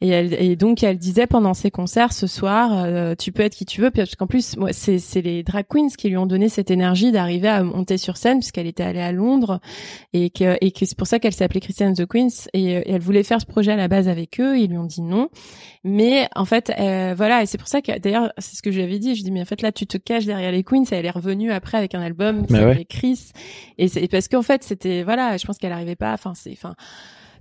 Et, 0.00 0.10
elle, 0.10 0.32
et 0.34 0.54
donc 0.54 0.84
elle 0.84 0.96
disait 0.96 1.26
pendant 1.26 1.54
ses 1.54 1.72
concerts 1.72 2.12
ce 2.12 2.28
soir, 2.28 2.84
euh, 2.84 3.16
tu 3.18 3.32
peux 3.32 3.42
être 3.42 3.56
qui 3.56 3.66
tu 3.66 3.80
veux, 3.80 3.90
parce 3.90 4.14
qu'en 4.14 4.28
plus, 4.28 4.56
moi, 4.56 4.72
c'est, 4.72 5.00
c'est 5.00 5.22
les 5.22 5.42
drag 5.42 5.66
queens 5.68 5.88
qui 5.88 6.08
lui 6.08 6.16
ont 6.16 6.26
donné 6.26 6.48
cette 6.48 6.70
énergie 6.70 7.10
d'arriver 7.10 7.48
à 7.48 7.64
monter 7.64 7.98
sur 7.98 8.16
scène, 8.16 8.38
puisqu'elle 8.38 8.68
était 8.68 8.84
allée 8.84 9.00
à 9.00 9.10
Londres, 9.10 9.60
et 10.12 10.30
que, 10.30 10.56
et 10.60 10.70
que 10.70 10.86
c'est 10.86 10.96
pour 10.96 11.08
ça 11.08 11.18
qu'elle 11.18 11.32
s'appelait 11.32 11.58
Christiane 11.58 11.94
the 11.94 12.06
Queens, 12.06 12.46
et, 12.52 12.74
et, 12.74 12.92
elle 12.92 13.00
voulait 13.00 13.24
faire 13.24 13.40
ce 13.40 13.46
projet 13.46 13.72
à 13.72 13.76
la 13.76 13.88
base 13.88 14.06
avec 14.06 14.38
eux, 14.40 14.56
ils 14.56 14.70
lui 14.70 14.78
ont 14.78 14.84
dit 14.84 15.02
non. 15.02 15.30
Mais 15.82 16.28
en 16.36 16.44
fait, 16.44 16.72
euh, 16.78 17.14
voilà, 17.16 17.42
et 17.42 17.46
c'est 17.46 17.58
pour 17.58 17.68
ça 17.68 17.82
que 17.82 17.98
d'ailleurs, 17.98 18.32
c'est 18.38 18.56
ce 18.56 18.62
que 18.62 18.70
je 18.70 18.76
lui 18.76 18.84
avais 18.84 18.98
dit, 19.00 19.16
je 19.16 19.24
dis 19.24 19.32
mais 19.32 19.40
en 19.40 19.46
fait 19.46 19.62
là, 19.62 19.72
tu 19.72 19.86
te 19.86 19.96
caches 19.96 20.26
derrière 20.26 20.52
les 20.52 20.62
queens, 20.62 20.77
elle 20.90 21.06
est 21.06 21.10
revenue 21.10 21.52
après 21.52 21.78
avec 21.78 21.94
un 21.94 22.00
album 22.00 22.46
qui 22.46 22.54
s'appelait 22.54 22.84
Chris, 22.84 23.32
et 23.78 23.88
c'est 23.88 24.08
parce 24.08 24.28
qu'en 24.28 24.42
fait, 24.42 24.62
c'était 24.62 25.02
voilà, 25.02 25.36
je 25.36 25.46
pense 25.46 25.58
qu'elle 25.58 25.72
arrivait 25.72 25.96
pas, 25.96 26.12
enfin 26.12 26.32
c'est, 26.34 26.52
enfin 26.52 26.74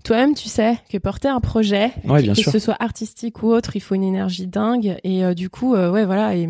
toi-même, 0.08 0.36
tu 0.36 0.48
sais 0.48 0.78
que 0.90 0.98
porter 0.98 1.28
un 1.28 1.42
projet, 1.42 1.92
que, 2.06 2.34
ce 2.34 2.60
soit 2.60 2.78
artistique 2.80 3.44
ou 3.44 3.48
autre, 3.48 3.76
il 3.76 3.82
faut 3.82 3.94
une 3.96 4.04
énergie 4.04 4.48
dingue. 4.48 4.98
Et 5.04 5.26
euh, 5.26 5.34
du 5.34 5.50
coup, 5.50 5.76
euh, 5.76 5.92
ouais, 5.92 6.06
voilà. 6.06 6.36
Et, 6.36 6.48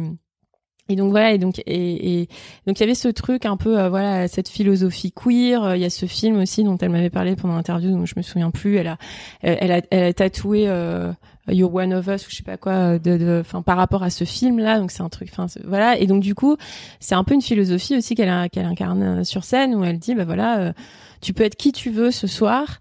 et 0.90 0.96
donc 0.96 1.10
voilà. 1.10 1.34
Et 1.34 1.40
donc 1.40 1.60
et, 1.66 2.22
et 2.22 2.28
donc 2.68 2.78
il 2.78 2.82
y 2.82 2.84
avait 2.84 2.94
ce 2.94 3.08
truc 3.08 3.46
un 3.46 3.58
peu, 3.58 3.80
euh, 3.80 3.90
voilà, 3.90 4.28
cette 4.28 4.48
philosophie 4.48 5.12
queer. 5.12 5.76
Il 5.76 5.82
y 5.82 5.86
a 5.86 5.90
ce 5.90 6.06
film 6.06 6.40
aussi 6.40 6.64
dont 6.64 6.78
elle 6.78 6.92
m'avait 6.92 7.10
parlé 7.10 7.36
pendant 7.36 7.56
l'interview, 7.56 7.92
dont 7.92 8.06
je 8.06 8.14
me 8.16 8.22
souviens 8.22 8.52
plus. 8.52 8.78
Elle 8.78 8.88
a, 8.88 8.98
elle, 9.42 9.72
a, 9.72 9.82
elle 9.90 10.04
a 10.04 10.14
tatoué. 10.14 10.68
You're 11.50 11.74
One 11.74 11.93
of 11.93 12.08
Us 12.08 12.28
ou 12.28 12.30
je 12.30 12.36
sais 12.38 12.43
pas 12.43 12.58
quoi 12.58 13.00
de 13.00 13.39
enfin 13.41 13.62
par 13.62 13.78
rapport 13.78 14.04
à 14.04 14.10
ce 14.10 14.24
film 14.24 14.60
là 14.60 14.80
donc 14.80 14.91
c'est 14.91 15.04
un 15.04 15.10
truc 15.10 15.30
enfin 15.32 15.48
voilà. 15.66 15.98
Et 15.98 16.08
donc 16.08 16.22
du 16.22 16.36
coup 16.36 16.58
c'est 17.00 17.16
un 17.16 17.24
peu 17.24 17.34
une 17.34 17.41
philosophie 17.41 17.95
aussi 17.95 18.16
qu'elle 18.16 18.50
qu'elle 18.50 18.66
incarne 18.66 19.24
sur 19.24 19.43
scène 19.43 19.76
où 19.76 19.84
elle 19.84 20.00
dit 20.00 20.16
bah 20.16 20.26
voilà 20.26 20.74
tu 21.22 21.34
peux 21.34 21.43
être 21.43 21.56
qui 21.56 21.72
tu 21.72 21.89
veux 21.89 22.12
ce 22.12 22.28
soir 22.28 22.80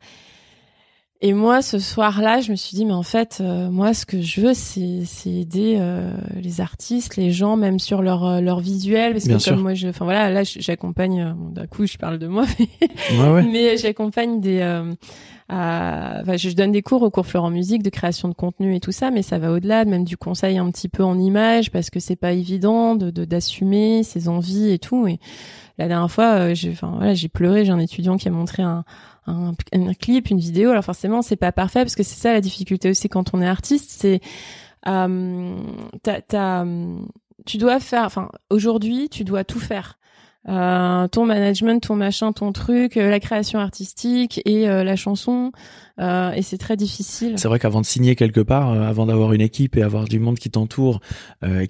Et 1.22 1.32
moi, 1.32 1.62
ce 1.62 1.78
soir-là, 1.78 2.42
je 2.42 2.50
me 2.50 2.56
suis 2.56 2.76
dit, 2.76 2.84
mais 2.84 2.92
en 2.92 3.02
fait, 3.02 3.38
euh, 3.40 3.70
moi, 3.70 3.94
ce 3.94 4.04
que 4.04 4.20
je 4.20 4.42
veux, 4.42 4.54
c'est, 4.54 5.02
c'est 5.06 5.30
aider 5.30 5.76
euh, 5.78 6.12
les 6.42 6.60
artistes, 6.60 7.16
les 7.16 7.30
gens, 7.30 7.56
même 7.56 7.78
sur 7.78 8.02
leur 8.02 8.26
euh, 8.26 8.40
leur 8.40 8.60
visuel, 8.60 9.14
parce 9.14 9.26
que 9.26 9.50
comme 9.50 9.62
moi, 9.62 9.72
je, 9.72 9.88
enfin 9.88 10.04
voilà, 10.04 10.30
là, 10.30 10.42
j'accompagne. 10.44 11.34
D'un 11.52 11.66
coup, 11.66 11.86
je 11.86 11.96
parle 11.96 12.18
de 12.18 12.26
moi, 12.26 12.44
mais, 13.18 13.42
mais 13.50 13.76
j'accompagne 13.78 14.40
des. 14.40 14.62
Enfin, 15.48 16.36
je 16.36 16.50
donne 16.50 16.72
des 16.72 16.82
cours 16.82 17.02
au 17.02 17.08
cours 17.08 17.26
Florent 17.26 17.50
Musique 17.50 17.82
de 17.82 17.90
création 17.90 18.28
de 18.28 18.34
contenu 18.34 18.74
et 18.74 18.80
tout 18.80 18.92
ça, 18.92 19.10
mais 19.10 19.22
ça 19.22 19.38
va 19.38 19.52
au-delà, 19.52 19.86
même 19.86 20.04
du 20.04 20.18
conseil 20.18 20.58
un 20.58 20.70
petit 20.70 20.88
peu 20.90 21.02
en 21.02 21.18
image, 21.18 21.70
parce 21.70 21.88
que 21.88 21.98
c'est 21.98 22.16
pas 22.16 22.32
évident 22.32 22.94
de 22.94 23.10
d'assumer 23.24 24.02
ses 24.02 24.28
envies 24.28 24.70
et 24.70 24.78
tout. 24.78 25.06
Et 25.06 25.18
la 25.78 25.88
dernière 25.88 26.10
fois, 26.10 26.52
j'ai, 26.52 26.72
enfin 26.72 26.92
voilà, 26.94 27.14
j'ai 27.14 27.28
pleuré. 27.28 27.64
J'ai 27.64 27.72
un 27.72 27.78
étudiant 27.78 28.18
qui 28.18 28.28
a 28.28 28.30
montré 28.30 28.62
un 28.62 28.84
un, 29.26 29.54
clip, 29.94 30.30
une 30.30 30.38
vidéo. 30.38 30.70
Alors 30.70 30.84
forcément, 30.84 31.22
c'est 31.22 31.36
pas 31.36 31.52
parfait 31.52 31.80
parce 31.80 31.96
que 31.96 32.02
c'est 32.02 32.20
ça 32.20 32.32
la 32.32 32.40
difficulté 32.40 32.90
aussi 32.90 33.08
quand 33.08 33.34
on 33.34 33.42
est 33.42 33.48
artiste, 33.48 33.90
c'est 33.90 34.20
euh, 34.86 35.56
tu 37.44 37.58
dois 37.58 37.80
faire. 37.80 38.04
Enfin, 38.04 38.30
aujourd'hui, 38.50 39.08
tu 39.08 39.24
dois 39.24 39.44
tout 39.44 39.60
faire. 39.60 39.98
Euh, 40.48 41.08
ton 41.08 41.26
management, 41.26 41.80
ton 41.80 41.96
machin, 41.96 42.32
ton 42.32 42.52
truc, 42.52 42.96
euh, 42.96 43.10
la 43.10 43.18
création 43.18 43.58
artistique 43.58 44.40
et 44.44 44.68
euh, 44.68 44.84
la 44.84 44.94
chanson. 44.94 45.50
Euh, 45.98 46.30
et 46.32 46.42
c'est 46.42 46.58
très 46.58 46.76
difficile. 46.76 47.34
C'est 47.36 47.48
vrai 47.48 47.58
qu'avant 47.58 47.80
de 47.80 47.86
signer 47.86 48.14
quelque 48.14 48.40
part, 48.40 48.70
avant 48.70 49.06
d'avoir 49.06 49.32
une 49.32 49.40
équipe 49.40 49.76
et 49.76 49.82
avoir 49.82 50.04
du 50.04 50.20
monde 50.20 50.38
qui 50.38 50.50
t'entoure, 50.50 51.00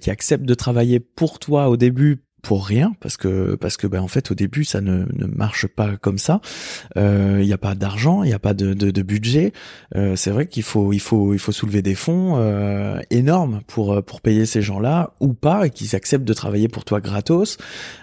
qui 0.01 0.09
accepte 0.09 0.45
de 0.45 0.53
travailler 0.53 0.99
pour 0.99 1.39
toi 1.39 1.69
au 1.69 1.77
début 1.77 2.26
pour 2.41 2.65
rien 2.67 2.93
parce 2.99 3.17
que 3.17 3.55
parce 3.55 3.77
que 3.77 3.87
ben 3.87 3.99
en 4.01 4.07
fait 4.07 4.31
au 4.31 4.35
début 4.35 4.63
ça 4.63 4.79
ne, 4.79 5.05
ne 5.11 5.25
marche 5.25 5.67
pas 5.67 5.97
comme 5.97 6.17
ça. 6.17 6.39
Il 6.95 7.01
euh, 7.01 7.43
n'y 7.43 7.53
a 7.53 7.57
pas 7.57 7.75
d'argent 7.75 8.23
il 8.23 8.27
n'y 8.27 8.33
a 8.33 8.39
pas 8.39 8.53
de, 8.53 8.73
de, 8.73 8.91
de 8.91 9.01
budget. 9.01 9.53
Euh, 9.95 10.15
c'est 10.15 10.31
vrai 10.31 10.47
qu'il 10.47 10.63
faut 10.63 10.93
il 10.93 10.99
faut 10.99 11.33
il 11.33 11.39
faut 11.39 11.51
soulever 11.51 11.81
des 11.81 11.95
fonds 11.95 12.37
euh, 12.37 12.99
énormes 13.09 13.61
pour 13.67 14.03
pour 14.03 14.21
payer 14.21 14.45
ces 14.45 14.61
gens 14.61 14.79
là 14.79 15.13
ou 15.19 15.33
pas 15.33 15.67
et 15.67 15.69
qu'ils 15.71 15.95
acceptent 15.95 16.27
de 16.27 16.33
travailler 16.33 16.67
pour 16.67 16.85
toi 16.85 17.01
gratos. 17.01 17.57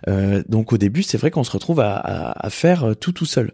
Euh, 0.09 0.43
donc 0.49 0.72
au 0.72 0.78
début 0.78 1.03
c'est 1.03 1.18
vrai 1.18 1.30
qu'on 1.30 1.45
se 1.45 1.53
retrouve 1.53 1.80
à, 1.80 1.95
à, 1.95 2.47
à, 2.47 2.51
faire 2.51 2.95
tout 3.01 3.12
tout 3.12 3.26
seul. 3.26 3.53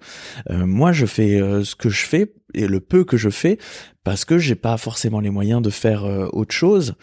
Euh, 0.51 0.67
moi 0.67 0.93
je 0.93 1.07
fais 1.07 1.41
ce 1.63 1.75
que 1.77 1.89
je 1.89 2.05
fais 2.05 2.33
et 2.55 2.67
le 2.67 2.81
peu 2.81 3.05
que 3.05 3.17
je 3.17 3.31
fais 3.31 3.59
parce 4.05 4.25
que 4.25 4.39
j'ai 4.39 4.55
pas 4.55 4.77
forcément 4.77 5.21
les 5.21 5.31
moyens 5.31 5.63
de 5.63 5.71
faire 5.71 6.05
euh, 6.05 6.29
autre 6.33 6.55
chose 6.55 6.95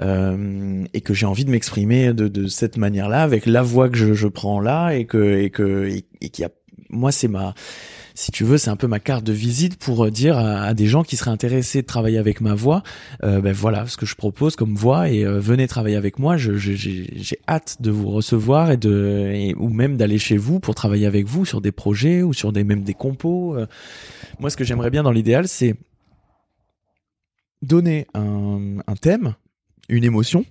euh, 0.00 0.84
et 0.92 1.00
que 1.00 1.14
j'ai 1.14 1.26
envie 1.26 1.44
de 1.44 1.50
m'exprimer 1.50 2.12
de, 2.12 2.28
de 2.28 2.46
cette 2.46 2.76
manière-là 2.76 3.22
avec 3.22 3.46
la 3.46 3.62
voix 3.62 3.88
que 3.88 3.96
je, 3.96 4.14
je 4.14 4.28
prends 4.28 4.60
là 4.60 4.92
et 4.92 5.06
que 5.06 5.38
et 5.38 5.50
que 5.50 5.88
et, 6.20 6.28
qui 6.30 6.44
a 6.44 6.50
moi 6.90 7.12
c'est 7.12 7.28
ma 7.28 7.54
si 8.14 8.30
tu 8.30 8.44
veux, 8.44 8.58
c'est 8.58 8.70
un 8.70 8.76
peu 8.76 8.86
ma 8.86 9.00
carte 9.00 9.24
de 9.24 9.32
visite 9.32 9.76
pour 9.76 10.04
euh, 10.04 10.10
dire 10.10 10.38
à, 10.38 10.72
des 10.72 10.86
gens 10.86 11.02
qui 11.02 11.16
seraient 11.16 11.32
intéressés 11.32 11.82
de 11.82 11.86
travailler 11.86 12.18
avec 12.18 12.40
ma 12.40 12.54
voix, 12.54 12.84
euh, 13.24 13.40
ben 13.40 13.52
voilà 13.52 13.86
ce 13.88 13.96
que 13.96 14.06
je 14.06 14.14
propose 14.14 14.54
comme 14.54 14.76
voix 14.76 15.10
et 15.10 15.24
euh, 15.24 15.40
venez 15.40 15.66
travailler 15.66 15.96
avec 15.96 16.20
moi. 16.20 16.36
J'ai 16.36 17.38
hâte 17.48 17.82
de 17.82 17.90
vous 17.90 18.08
recevoir 18.10 18.70
et 18.70 18.76
de 18.76 19.52
ou 19.56 19.68
même 19.68 19.96
d'aller 19.96 20.18
chez 20.18 20.36
vous 20.36 20.60
pour 20.60 20.76
travailler 20.76 21.06
avec 21.06 21.26
vous 21.26 21.44
sur 21.44 21.60
des 21.60 21.72
projets 21.72 22.22
ou 22.22 22.32
sur 22.32 22.52
des 22.52 22.62
même 22.62 22.84
des 22.84 22.94
compos. 22.94 23.56
Moi, 24.38 24.50
ce 24.50 24.56
que 24.56 24.64
j'aimerais 24.64 24.90
bien 24.90 25.02
dans 25.02 25.10
l'idéal, 25.10 25.48
c'est 25.48 25.74
donner 27.62 28.06
un 28.14 28.94
thème, 29.00 29.34
une 29.88 30.04
émotion, 30.04 30.44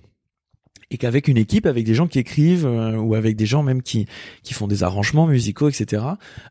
et 0.90 0.98
qu'avec 0.98 1.28
une 1.28 1.36
équipe, 1.36 1.66
avec 1.66 1.84
des 1.84 1.94
gens 1.94 2.06
qui 2.06 2.18
écrivent 2.18 2.66
euh, 2.66 2.96
ou 2.96 3.14
avec 3.14 3.36
des 3.36 3.46
gens 3.46 3.62
même 3.62 3.82
qui 3.82 4.06
qui 4.42 4.54
font 4.54 4.66
des 4.66 4.82
arrangements 4.82 5.26
musicaux, 5.26 5.68
etc. 5.68 6.02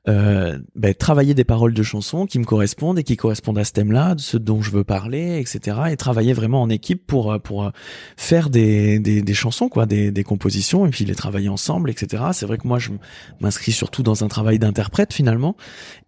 Euh, 0.07 0.59
ben, 0.75 0.93
travailler 0.93 1.33
des 1.33 1.43
paroles 1.43 1.73
de 1.73 1.83
chansons 1.83 2.25
qui 2.25 2.39
me 2.39 2.45
correspondent 2.45 2.99
et 2.99 3.03
qui 3.03 3.15
correspondent 3.17 3.57
à 3.57 3.63
ce 3.63 3.71
thème-là, 3.73 4.15
de 4.15 4.21
ce 4.21 4.37
dont 4.37 4.61
je 4.61 4.71
veux 4.71 4.83
parler, 4.83 5.39
etc. 5.39 5.77
Et 5.91 5.97
travailler 5.97 6.33
vraiment 6.33 6.61
en 6.61 6.69
équipe 6.69 7.05
pour 7.05 7.31
euh, 7.31 7.39
pour 7.39 7.63
euh, 7.63 7.69
faire 8.17 8.49
des, 8.49 8.99
des, 8.99 9.21
des 9.21 9.33
chansons, 9.33 9.69
quoi, 9.69 9.85
des, 9.85 10.11
des 10.11 10.23
compositions 10.23 10.85
et 10.85 10.89
puis 10.89 11.05
les 11.05 11.15
travailler 11.15 11.49
ensemble, 11.49 11.89
etc. 11.89 12.23
C'est 12.33 12.45
vrai 12.45 12.57
que 12.57 12.67
moi 12.67 12.79
je 12.79 12.91
m'inscris 13.39 13.71
surtout 13.71 14.03
dans 14.03 14.23
un 14.23 14.27
travail 14.27 14.59
d'interprète 14.59 15.13
finalement, 15.13 15.55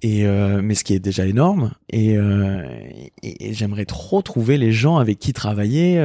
et 0.01 0.25
euh, 0.25 0.61
mais 0.63 0.75
ce 0.75 0.83
qui 0.83 0.93
est 0.93 0.99
déjà 0.99 1.25
énorme. 1.25 1.71
Et, 1.89 2.15
et, 3.23 3.49
et 3.49 3.53
j'aimerais 3.53 3.85
trop 3.85 4.21
trouver 4.21 4.57
les 4.57 4.71
gens 4.71 4.97
avec 4.97 5.19
qui 5.19 5.31
travailler. 5.33 5.95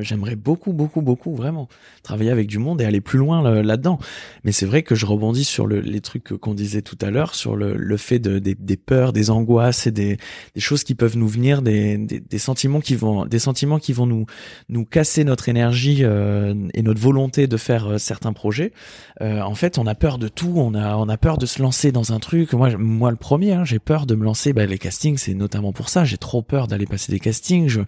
j'aimerais 0.00 0.36
beaucoup, 0.36 0.72
beaucoup, 0.72 1.02
beaucoup 1.02 1.34
vraiment 1.34 1.63
travailler 2.02 2.30
avec 2.30 2.46
du 2.46 2.58
monde 2.58 2.80
et 2.80 2.84
aller 2.84 3.00
plus 3.00 3.18
loin 3.18 3.62
là-dedans. 3.62 3.98
Mais 4.44 4.52
c'est 4.52 4.66
vrai 4.66 4.82
que 4.82 4.94
je 4.94 5.06
rebondis 5.06 5.44
sur 5.44 5.66
le, 5.66 5.80
les 5.80 6.00
trucs 6.00 6.36
qu'on 6.38 6.54
disait 6.54 6.82
tout 6.82 6.98
à 7.00 7.10
l'heure, 7.10 7.34
sur 7.34 7.56
le, 7.56 7.74
le 7.74 7.96
fait 7.96 8.18
de, 8.18 8.38
des, 8.38 8.54
des, 8.54 8.76
peurs, 8.76 9.12
des 9.12 9.30
angoisses 9.30 9.86
et 9.86 9.90
des, 9.90 10.18
des, 10.54 10.60
choses 10.60 10.84
qui 10.84 10.94
peuvent 10.94 11.16
nous 11.16 11.28
venir, 11.28 11.62
des, 11.62 11.96
des, 11.96 12.38
sentiments 12.38 12.80
qui 12.80 12.94
vont, 12.94 13.26
des 13.26 13.38
sentiments 13.38 13.78
qui 13.78 13.92
vont 13.92 14.06
nous, 14.06 14.26
nous 14.68 14.84
casser 14.84 15.24
notre 15.24 15.48
énergie 15.48 16.00
euh, 16.02 16.54
et 16.74 16.82
notre 16.82 17.00
volonté 17.00 17.46
de 17.46 17.56
faire 17.56 17.92
euh, 17.92 17.98
certains 17.98 18.32
projets. 18.32 18.72
Euh, 19.20 19.40
en 19.40 19.54
fait, 19.54 19.78
on 19.78 19.86
a 19.86 19.94
peur 19.94 20.18
de 20.18 20.28
tout, 20.28 20.54
on 20.56 20.74
a, 20.74 20.96
on 20.96 21.08
a 21.08 21.16
peur 21.16 21.38
de 21.38 21.46
se 21.46 21.62
lancer 21.62 21.92
dans 21.92 22.12
un 22.12 22.18
truc. 22.18 22.52
Moi, 22.52 22.76
moi 22.76 23.10
le 23.10 23.16
premier, 23.16 23.52
hein, 23.52 23.64
j'ai 23.64 23.78
peur 23.78 24.06
de 24.06 24.14
me 24.14 24.24
lancer. 24.24 24.52
Bah, 24.52 24.66
les 24.66 24.78
castings, 24.78 25.16
c'est 25.16 25.34
notamment 25.34 25.72
pour 25.72 25.88
ça. 25.88 26.04
J'ai 26.04 26.18
trop 26.18 26.42
peur 26.42 26.68
d'aller 26.68 26.86
passer 26.86 27.12
des 27.12 27.20
castings. 27.20 27.68
Je, 27.68 27.80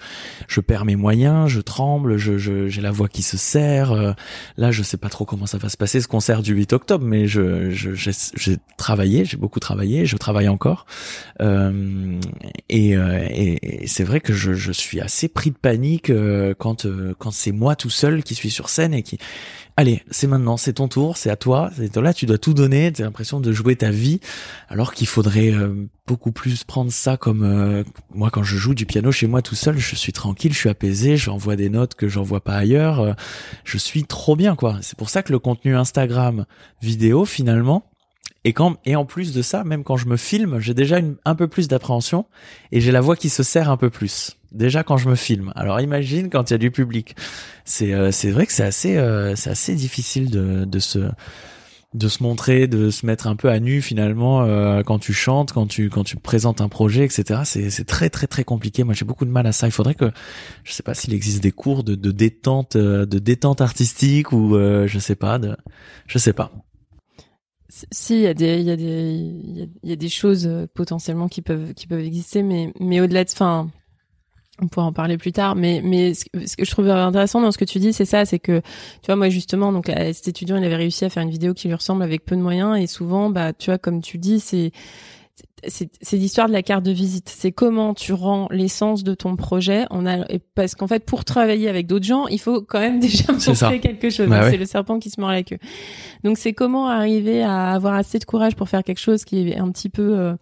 je 0.48 0.60
perds 0.60 0.84
mes 0.84 0.96
moyens, 0.96 1.48
je 1.48 1.60
tremble, 1.60 2.16
je, 2.16 2.36
j'ai 2.68 2.80
la 2.80 2.90
voix 2.90 3.08
qui 3.08 3.22
se 3.22 3.36
serre 3.36 3.65
euh, 3.66 4.12
là, 4.56 4.70
je 4.70 4.82
sais 4.82 4.96
pas 4.96 5.08
trop 5.08 5.24
comment 5.24 5.46
ça 5.46 5.58
va 5.58 5.68
se 5.68 5.76
passer 5.76 6.00
ce 6.00 6.08
concert 6.08 6.42
du 6.42 6.54
8 6.54 6.72
octobre, 6.72 7.04
mais 7.04 7.26
je 7.26 7.70
j'ai 7.70 8.56
travaillé, 8.76 9.24
j'ai 9.24 9.36
beaucoup 9.36 9.60
travaillé, 9.60 10.06
je 10.06 10.16
travaille 10.16 10.48
encore, 10.48 10.86
euh, 11.40 12.18
et, 12.68 12.96
euh, 12.96 13.26
et, 13.30 13.84
et 13.84 13.86
c'est 13.86 14.04
vrai 14.04 14.20
que 14.20 14.32
je, 14.32 14.52
je, 14.54 14.72
suis 14.72 15.00
assez 15.00 15.28
pris 15.28 15.50
de 15.50 15.56
panique 15.56 16.12
quand 16.58 16.86
quand 17.18 17.30
c'est 17.30 17.52
moi 17.52 17.76
tout 17.76 17.90
seul 17.90 18.22
qui 18.22 18.34
suis 18.34 18.50
sur 18.50 18.68
scène 18.68 18.94
et 18.94 19.02
qui 19.02 19.18
allez, 19.76 20.02
c'est 20.10 20.26
maintenant, 20.26 20.56
c'est 20.56 20.74
ton 20.74 20.88
tour, 20.88 21.16
c'est 21.16 21.30
à 21.30 21.36
toi. 21.36 21.70
Là, 21.94 22.14
tu 22.14 22.26
dois 22.26 22.38
tout 22.38 22.54
donner. 22.54 22.92
T'as 22.92 23.04
l'impression 23.04 23.40
de 23.40 23.52
jouer 23.52 23.76
ta 23.76 23.90
vie, 23.90 24.20
alors 24.68 24.94
qu'il 24.94 25.06
faudrait 25.06 25.52
euh, 25.52 25.88
beaucoup 26.06 26.32
plus 26.32 26.64
prendre 26.64 26.90
ça 26.90 27.16
comme 27.16 27.42
euh, 27.42 27.84
moi 28.14 28.30
quand 28.30 28.42
je 28.42 28.56
joue 28.56 28.74
du 28.74 28.86
piano 28.86 29.12
chez 29.12 29.26
moi 29.26 29.42
tout 29.42 29.54
seul. 29.54 29.78
Je 29.78 29.94
suis 29.94 30.12
tranquille, 30.12 30.52
je 30.52 30.58
suis 30.58 30.70
apaisé, 30.70 31.16
j'envoie 31.16 31.56
des 31.56 31.68
notes 31.68 31.94
que 31.94 32.08
j'envoie 32.08 32.40
pas 32.40 32.56
ailleurs. 32.56 33.00
Euh, 33.00 33.12
je 33.64 33.78
suis 33.78 34.04
trop 34.04 34.36
bien, 34.36 34.56
quoi. 34.56 34.78
C'est 34.80 34.96
pour 34.96 35.10
ça 35.10 35.22
que 35.22 35.32
le 35.32 35.38
contenu 35.38 35.76
Instagram 35.76 36.46
vidéo, 36.80 37.24
finalement. 37.24 37.84
Et 38.46 38.52
quand 38.52 38.76
et 38.84 38.94
en 38.94 39.04
plus 39.04 39.34
de 39.34 39.42
ça, 39.42 39.64
même 39.64 39.82
quand 39.82 39.96
je 39.96 40.06
me 40.06 40.16
filme, 40.16 40.60
j'ai 40.60 40.72
déjà 40.72 41.00
une, 41.00 41.16
un 41.24 41.34
peu 41.34 41.48
plus 41.48 41.66
d'appréhension 41.66 42.26
et 42.70 42.80
j'ai 42.80 42.92
la 42.92 43.00
voix 43.00 43.16
qui 43.16 43.28
se 43.28 43.42
serre 43.42 43.68
un 43.68 43.76
peu 43.76 43.90
plus 43.90 44.36
déjà 44.52 44.84
quand 44.84 44.96
je 44.96 45.08
me 45.08 45.16
filme. 45.16 45.52
Alors 45.56 45.80
imagine 45.80 46.30
quand 46.30 46.48
il 46.48 46.52
y 46.52 46.54
a 46.54 46.58
du 46.58 46.70
public. 46.70 47.16
C'est 47.64 47.92
euh, 47.92 48.12
c'est 48.12 48.30
vrai 48.30 48.46
que 48.46 48.52
c'est 48.52 48.62
assez 48.62 48.98
euh, 48.98 49.34
c'est 49.34 49.50
assez 49.50 49.74
difficile 49.74 50.30
de 50.30 50.64
de 50.64 50.78
se 50.78 51.10
de 51.94 52.08
se 52.08 52.22
montrer, 52.22 52.68
de 52.68 52.90
se 52.90 53.04
mettre 53.04 53.26
un 53.26 53.34
peu 53.34 53.48
à 53.50 53.58
nu 53.58 53.82
finalement 53.82 54.44
euh, 54.44 54.84
quand 54.84 55.00
tu 55.00 55.12
chantes, 55.12 55.52
quand 55.52 55.66
tu 55.66 55.90
quand 55.90 56.04
tu 56.04 56.14
présentes 56.14 56.60
un 56.60 56.68
projet, 56.68 57.04
etc. 57.04 57.40
C'est 57.44 57.68
c'est 57.70 57.84
très 57.84 58.10
très 58.10 58.28
très 58.28 58.44
compliqué. 58.44 58.84
Moi 58.84 58.94
j'ai 58.94 59.04
beaucoup 59.04 59.24
de 59.24 59.30
mal 59.32 59.48
à 59.48 59.52
ça. 59.52 59.66
Il 59.66 59.72
faudrait 59.72 59.96
que 59.96 60.12
je 60.62 60.72
sais 60.72 60.84
pas 60.84 60.94
s'il 60.94 61.14
existe 61.14 61.42
des 61.42 61.50
cours 61.50 61.82
de, 61.82 61.96
de 61.96 62.12
détente 62.12 62.76
de 62.76 63.18
détente 63.18 63.60
artistique 63.60 64.30
ou 64.30 64.54
je 64.54 64.98
sais 65.00 65.16
pas 65.16 65.40
de 65.40 65.56
je 66.06 66.18
sais 66.18 66.32
pas. 66.32 66.52
Si, 67.68 68.14
il 68.14 68.20
y 68.20 68.26
a 68.26 68.34
des, 68.34 68.60
il 68.60 68.66
y 68.66 68.70
a 68.70 68.76
des, 68.76 69.12
il 69.82 69.88
y 69.88 69.92
a, 69.92 69.96
des 69.96 70.08
choses 70.08 70.48
potentiellement 70.74 71.28
qui 71.28 71.42
peuvent, 71.42 71.74
qui 71.74 71.86
peuvent 71.86 72.04
exister, 72.04 72.42
mais, 72.42 72.72
mais 72.78 73.00
au-delà 73.00 73.24
de, 73.24 73.30
enfin, 73.32 73.68
on 74.60 74.68
pourra 74.68 74.86
en 74.86 74.92
parler 74.92 75.18
plus 75.18 75.32
tard, 75.32 75.54
mais 75.54 75.80
mais 75.84 76.14
ce 76.14 76.24
que 76.56 76.64
je 76.64 76.70
trouve 76.70 76.88
intéressant 76.88 77.40
dans 77.40 77.52
ce 77.52 77.58
que 77.58 77.64
tu 77.64 77.78
dis, 77.78 77.92
c'est 77.92 78.04
ça, 78.04 78.24
c'est 78.24 78.38
que 78.38 78.60
tu 78.60 79.06
vois 79.06 79.16
moi 79.16 79.28
justement 79.28 79.72
donc 79.72 79.86
cet 79.86 80.28
étudiant 80.28 80.56
il 80.56 80.64
avait 80.64 80.76
réussi 80.76 81.04
à 81.04 81.10
faire 81.10 81.22
une 81.22 81.30
vidéo 81.30 81.52
qui 81.52 81.68
lui 81.68 81.74
ressemble 81.74 82.02
avec 82.02 82.24
peu 82.24 82.36
de 82.36 82.40
moyens 82.40 82.78
et 82.78 82.86
souvent 82.86 83.28
bah 83.28 83.52
tu 83.52 83.70
vois 83.70 83.78
comme 83.78 84.00
tu 84.00 84.18
dis 84.18 84.40
c'est 84.40 84.72
c'est 85.66 86.16
l'histoire 86.16 86.48
de 86.48 86.52
la 86.52 86.62
carte 86.62 86.84
de 86.84 86.92
visite. 86.92 87.32
C'est 87.34 87.50
comment 87.50 87.94
tu 87.94 88.12
rends 88.12 88.46
l'essence 88.50 89.04
de 89.04 89.14
ton 89.14 89.36
projet. 89.36 89.86
On 89.90 90.06
a 90.06 90.26
parce 90.54 90.74
qu'en 90.74 90.86
fait, 90.86 91.04
pour 91.04 91.24
travailler 91.24 91.68
avec 91.68 91.86
d'autres 91.86 92.04
gens, 92.04 92.26
il 92.26 92.38
faut 92.38 92.60
quand 92.60 92.80
même 92.80 93.00
déjà 93.00 93.32
montrer 93.32 93.80
quelque 93.80 94.10
chose. 94.10 94.28
Bah 94.28 94.50
c'est 94.50 94.58
le 94.58 94.66
serpent 94.66 94.98
qui 94.98 95.10
se 95.10 95.20
mord 95.20 95.30
la 95.30 95.42
queue. 95.42 95.58
Donc, 96.24 96.36
c'est 96.36 96.52
comment 96.52 96.88
arriver 96.88 97.42
à 97.42 97.72
avoir 97.72 97.94
assez 97.94 98.18
de 98.18 98.24
courage 98.24 98.54
pour 98.54 98.68
faire 98.68 98.84
quelque 98.84 99.00
chose 99.00 99.24
qui 99.24 99.48
est 99.48 99.58
un 99.58 99.70
petit 99.70 99.88
peu 99.88 100.18
euh, 100.18 100.34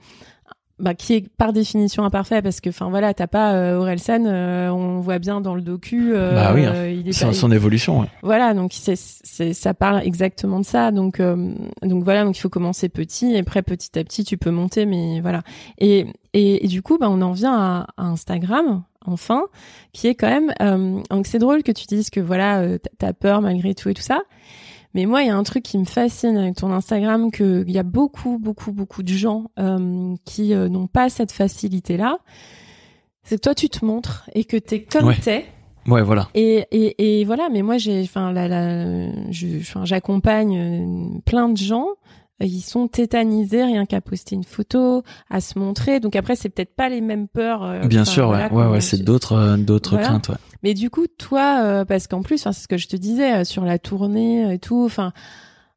bah, 0.81 0.95
qui 0.95 1.15
est 1.15 1.29
par 1.37 1.53
définition 1.53 2.03
imparfait 2.03 2.43
parce 2.43 2.61
que 2.61 2.71
enfin 2.71 2.91
voilà 2.91 3.15
t'as 3.15 3.29
pas 3.29 3.55
euh, 3.55 3.79
Orelsan 3.79 4.25
euh, 4.27 4.71
on 4.71 4.99
voit 4.99 5.21
bien 5.21 5.41
dans 5.41 5.55
le 5.55 5.63
docu 5.63 6.13
euh, 6.13 6.35
bah 6.35 6.53
oui, 6.53 6.65
hein. 6.65 6.87
il 6.89 7.09
est 7.09 7.13
son, 7.13 7.53
évolution 7.53 8.09
voilà 8.25 8.55
donc 8.55 8.73
c'est 8.75 8.97
c'est 8.97 9.53
ça 9.53 9.73
parle 9.73 10.03
exactement 10.05 10.59
de 10.59 10.65
ça. 10.65 10.91
Donc 10.91 11.21
euh, 11.21 11.55
donc 11.83 12.03
voilà 12.03 12.25
donc 12.25 12.37
il 12.37 12.41
faut 12.41 12.49
commencer 12.49 12.89
petit 12.89 13.35
et 13.35 13.39
après 13.39 13.63
petit 13.63 13.97
à 13.97 14.03
petit 14.03 14.25
tu 14.25 14.37
peux 14.37 14.51
monter 14.51 14.85
mais 14.85 15.21
voilà. 15.21 15.43
Et 15.79 16.07
et, 16.33 16.67
du 16.67 16.83
coup 16.83 16.99
bah 16.99 17.07
on 17.09 17.23
en 17.23 17.33
vient 17.33 17.55
à, 17.55 17.87
Instagram 17.97 18.83
enfin 19.07 19.45
qui 19.93 20.09
est 20.09 20.17
quand 20.17 20.29
même 20.29 21.03
donc 21.11 21.29
c'est 21.29 21.39
drôle 21.39 21.63
que 21.63 21.71
tu 21.71 21.87
dises 21.87 22.11
que 22.11 22.19
voilà 22.19 22.79
t'as 22.99 23.13
peur 23.13 23.43
malgré 23.43 23.75
tout 23.75 23.89
et 23.91 23.95
tout 23.95 24.03
ça 24.03 24.23
Mais 24.95 25.07
moi, 25.07 25.23
il 25.23 25.27
y 25.27 25.31
a 25.31 25.37
un 25.37 25.43
truc 25.43 25.65
qui 25.65 25.77
me 25.79 25.85
fascine 25.85 26.37
avec 26.37 26.57
ton 26.57 26.73
Instagram, 26.73 27.31
que 27.31 27.65
il 27.67 27.73
y 27.73 27.79
a 27.79 27.83
beaucoup, 27.83 28.39
beaucoup, 28.39 28.73
beaucoup 28.73 29.03
de 29.03 29.13
gens 29.13 29.51
euh, 29.59 30.15
qui 30.25 30.55
euh, 30.55 30.69
n'ont 30.69 30.87
pas 30.87 31.09
cette 31.09 31.33
facilité-là. 31.33 32.19
C'est 33.25 33.37
que 33.37 33.41
toi, 33.43 33.55
tu 33.55 33.69
te 33.69 33.85
montres 33.85 34.29
et 34.35 34.45
que 34.45 34.57
t'es 34.57 34.83
comme 34.85 35.07
Ouais. 35.07 35.17
t'es. 35.17 35.47
Ouais, 35.87 36.03
voilà. 36.03 36.29
Et, 36.35 36.67
et, 36.71 37.21
et 37.21 37.25
voilà, 37.25 37.49
mais 37.53 37.61
moi 37.61 37.77
j'ai, 37.77 38.01
enfin, 38.03 38.33
la, 38.33 39.11
j'accompagne 39.85 40.59
euh, 40.59 41.19
plein 41.27 41.49
de 41.51 41.59
gens. 41.59 41.89
Euh, 42.43 42.47
Ils 42.47 42.61
sont 42.61 42.89
tétanisés 42.89 43.65
rien 43.65 43.87
qu'à 43.87 44.01
poster 44.01 44.35
une 44.35 44.45
photo, 44.45 45.03
à 45.31 45.41
se 45.41 45.59
montrer. 45.59 46.01
Donc 46.01 46.17
après, 46.17 46.37
c'est 46.37 46.49
peut-être 46.49 46.75
pas 46.75 46.89
les 46.89 47.01
mêmes 47.01 47.29
peurs. 47.29 47.63
euh, 47.65 47.87
Bien 47.87 48.05
sûr, 48.05 48.29
ouais, 48.31 48.51
ouais, 48.51 48.67
ouais, 48.67 48.81
c'est 48.81 49.03
d'autres, 49.03 49.33
euh, 49.35 49.57
d'autres 49.57 49.91
Voilà. 49.93 50.07
craintes, 50.09 50.29
ouais. 50.31 50.37
Mais 50.63 50.75
du 50.75 50.91
coup, 50.91 51.07
toi, 51.07 51.61
euh, 51.63 51.85
parce 51.85 52.07
qu'en 52.07 52.23
plus, 52.23 52.39
c'est 52.39 52.53
ce 52.53 52.67
que 52.69 52.77
je 52.79 52.89
te 52.89 52.97
disais 52.97 53.45
sur 53.45 53.65
la 53.65 53.79
tournée 53.79 54.53
et 54.55 54.59
tout. 54.59 54.83
Enfin, 54.85 55.13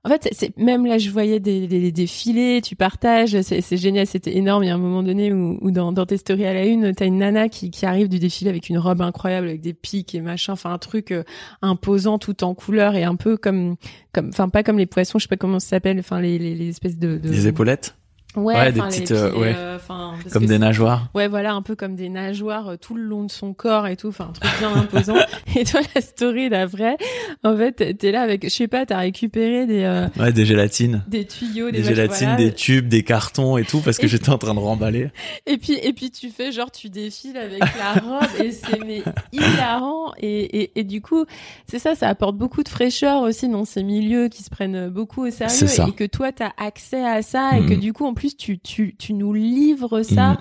en 0.08 0.10
fait, 0.10 0.30
c'est- 0.32 0.58
même 0.58 0.86
là, 0.86 0.98
je 0.98 1.10
voyais 1.10 1.42
des, 1.42 1.68
des, 1.68 1.82
des 1.82 1.92
défilés, 1.92 2.62
tu 2.64 2.78
partages, 2.78 3.42
c'est 3.42 3.76
génial, 3.76 4.08
c'était 4.08 4.38
énorme. 4.38 4.64
Il 4.64 4.68
y 4.68 4.70
a 4.70 4.74
un 4.76 4.78
moment 4.78 5.04
donné 5.04 5.34
où, 5.34 5.70
dans, 5.70 5.92
dans 5.92 6.06
tes 6.06 6.16
stories 6.16 6.46
à 6.46 6.54
la 6.54 6.66
une, 6.66 6.94
t'as 6.96 7.06
une 7.06 7.18
nana 7.18 7.50
qui, 7.50 7.72
arrive 7.84 8.08
du 8.08 8.18
défilé 8.18 8.50
avec 8.50 8.70
une 8.70 8.78
robe 8.78 9.02
incroyable, 9.02 9.50
avec 9.50 9.60
des 9.60 9.74
pics 9.74 10.16
et 10.16 10.22
machin, 10.22 10.54
enfin 10.54 10.72
un 10.72 10.78
truc 10.78 11.12
euh, 11.12 11.24
imposant, 11.62 12.20
tout 12.20 12.46
en 12.46 12.54
couleur 12.54 12.96
et 12.96 13.04
un 13.04 13.16
peu 13.18 13.36
comme, 13.36 13.76
comme, 14.14 14.30
enfin 14.30 14.48
pas 14.48 14.64
comme 14.64 14.78
les 14.78 14.86
poissons, 14.86 15.20
je 15.20 15.24
sais 15.24 15.28
pas 15.28 15.36
comment 15.36 15.60
ça 15.60 15.68
s'appelle, 15.68 16.00
enfin 16.00 16.22
les, 16.22 16.40
les, 16.40 16.56
les 16.56 16.70
espèces 16.70 16.98
de. 16.98 17.18
Des 17.18 17.48
épaulettes, 17.48 17.96
ouais, 18.38 18.54
Ouais, 18.56 18.72
des 18.72 18.80
les 18.82 18.86
petites, 18.88 19.12
euh, 19.12 19.32
pieds, 19.32 19.40
ouais. 19.42 19.54
euh, 19.56 19.78
parce 19.88 20.34
comme 20.34 20.46
des 20.46 20.60
nageoires. 20.60 21.10
Ouais, 21.16 21.28
voilà, 21.28 21.54
un 21.54 21.62
peu 21.62 21.76
comme 21.76 21.96
des 21.96 22.10
nageoires 22.10 22.70
euh, 22.70 22.76
tout 22.78 22.94
le 22.96 23.04
long 23.04 23.24
de 23.24 23.32
son 23.32 23.54
corps 23.54 23.88
et 23.88 23.96
tout, 23.98 24.08
enfin 24.10 24.30
un 24.30 24.34
truc 24.34 24.50
bien 24.60 24.74
imposant. 24.76 25.16
et 25.56 25.64
toi, 25.64 25.82
la 25.96 26.02
story 26.02 26.50
d'après, 26.50 26.98
en 27.44 27.56
fait, 27.58 27.98
t'es- 27.98 28.12
là 28.12 28.22
avec, 28.22 28.44
je 28.46 28.50
sais 28.50 28.68
pas, 28.68 28.86
t'as 28.86 29.00
récupéré 29.00 29.66
des 29.66 29.84
euh, 29.84 30.08
Ouais, 30.20 30.32
des 30.32 30.46
gélatines. 30.46 31.04
des 31.08 31.26
tuyaux, 31.26 31.72
des, 31.72 31.80
Des 31.80 31.84
gélatines, 31.84 32.28
voilà. 32.30 32.44
des 32.44 32.54
tubes, 32.54 32.88
des 32.88 33.04
cartons 33.04 33.58
et 33.58 33.64
tout, 33.66 33.82
parce 33.82 33.98
que 33.98 34.08
j'étais 34.08 34.30
en 34.30 34.38
train 34.38 34.54
de 34.54 34.60
remballer. 34.60 35.10
Et 35.46 35.58
puis 35.58 35.74
et 35.82 35.94
puis 35.94 36.12
tu 36.12 36.30
fais 36.30 36.52
genre 36.52 36.72
tu 36.72 36.90
défiles 36.90 37.38
avec 37.38 37.60
la 37.60 37.94
robe 38.02 38.28
et 38.44 38.52
c'est 38.52 38.80
mais 38.86 39.02
hilarant 39.32 40.14
et, 40.20 40.62
et 40.62 40.80
et 40.80 40.84
du 40.84 41.02
coup 41.02 41.26
c'est 41.68 41.80
ça, 41.80 41.96
ça 41.96 42.08
apporte 42.10 42.36
beaucoup 42.38 42.64
de 42.64 42.70
fraîcheur 42.70 43.22
aussi 43.22 43.48
dans 43.50 43.66
ces 43.66 43.84
milieux 43.84 44.28
qui 44.28 44.44
se 44.44 44.50
prennent 44.50 44.90
beaucoup 44.90 45.26
au 45.26 45.32
sérieux 45.32 45.68
et 45.88 45.92
que 45.94 46.04
toi 46.06 46.32
t'as 46.32 46.52
accès 46.58 47.04
à 47.04 47.22
ça 47.22 47.52
et 47.58 47.66
que 47.66 47.74
Mhm. 47.74 47.80
du 47.80 47.94
coup 47.94 48.06
en 48.06 48.14
plus 48.14 48.27
tu 48.36 48.60
tu 48.60 48.96
tu 48.98 49.14
nous 49.14 49.32
livres 49.34 50.02
ça. 50.02 50.32
Mhm. 50.32 50.38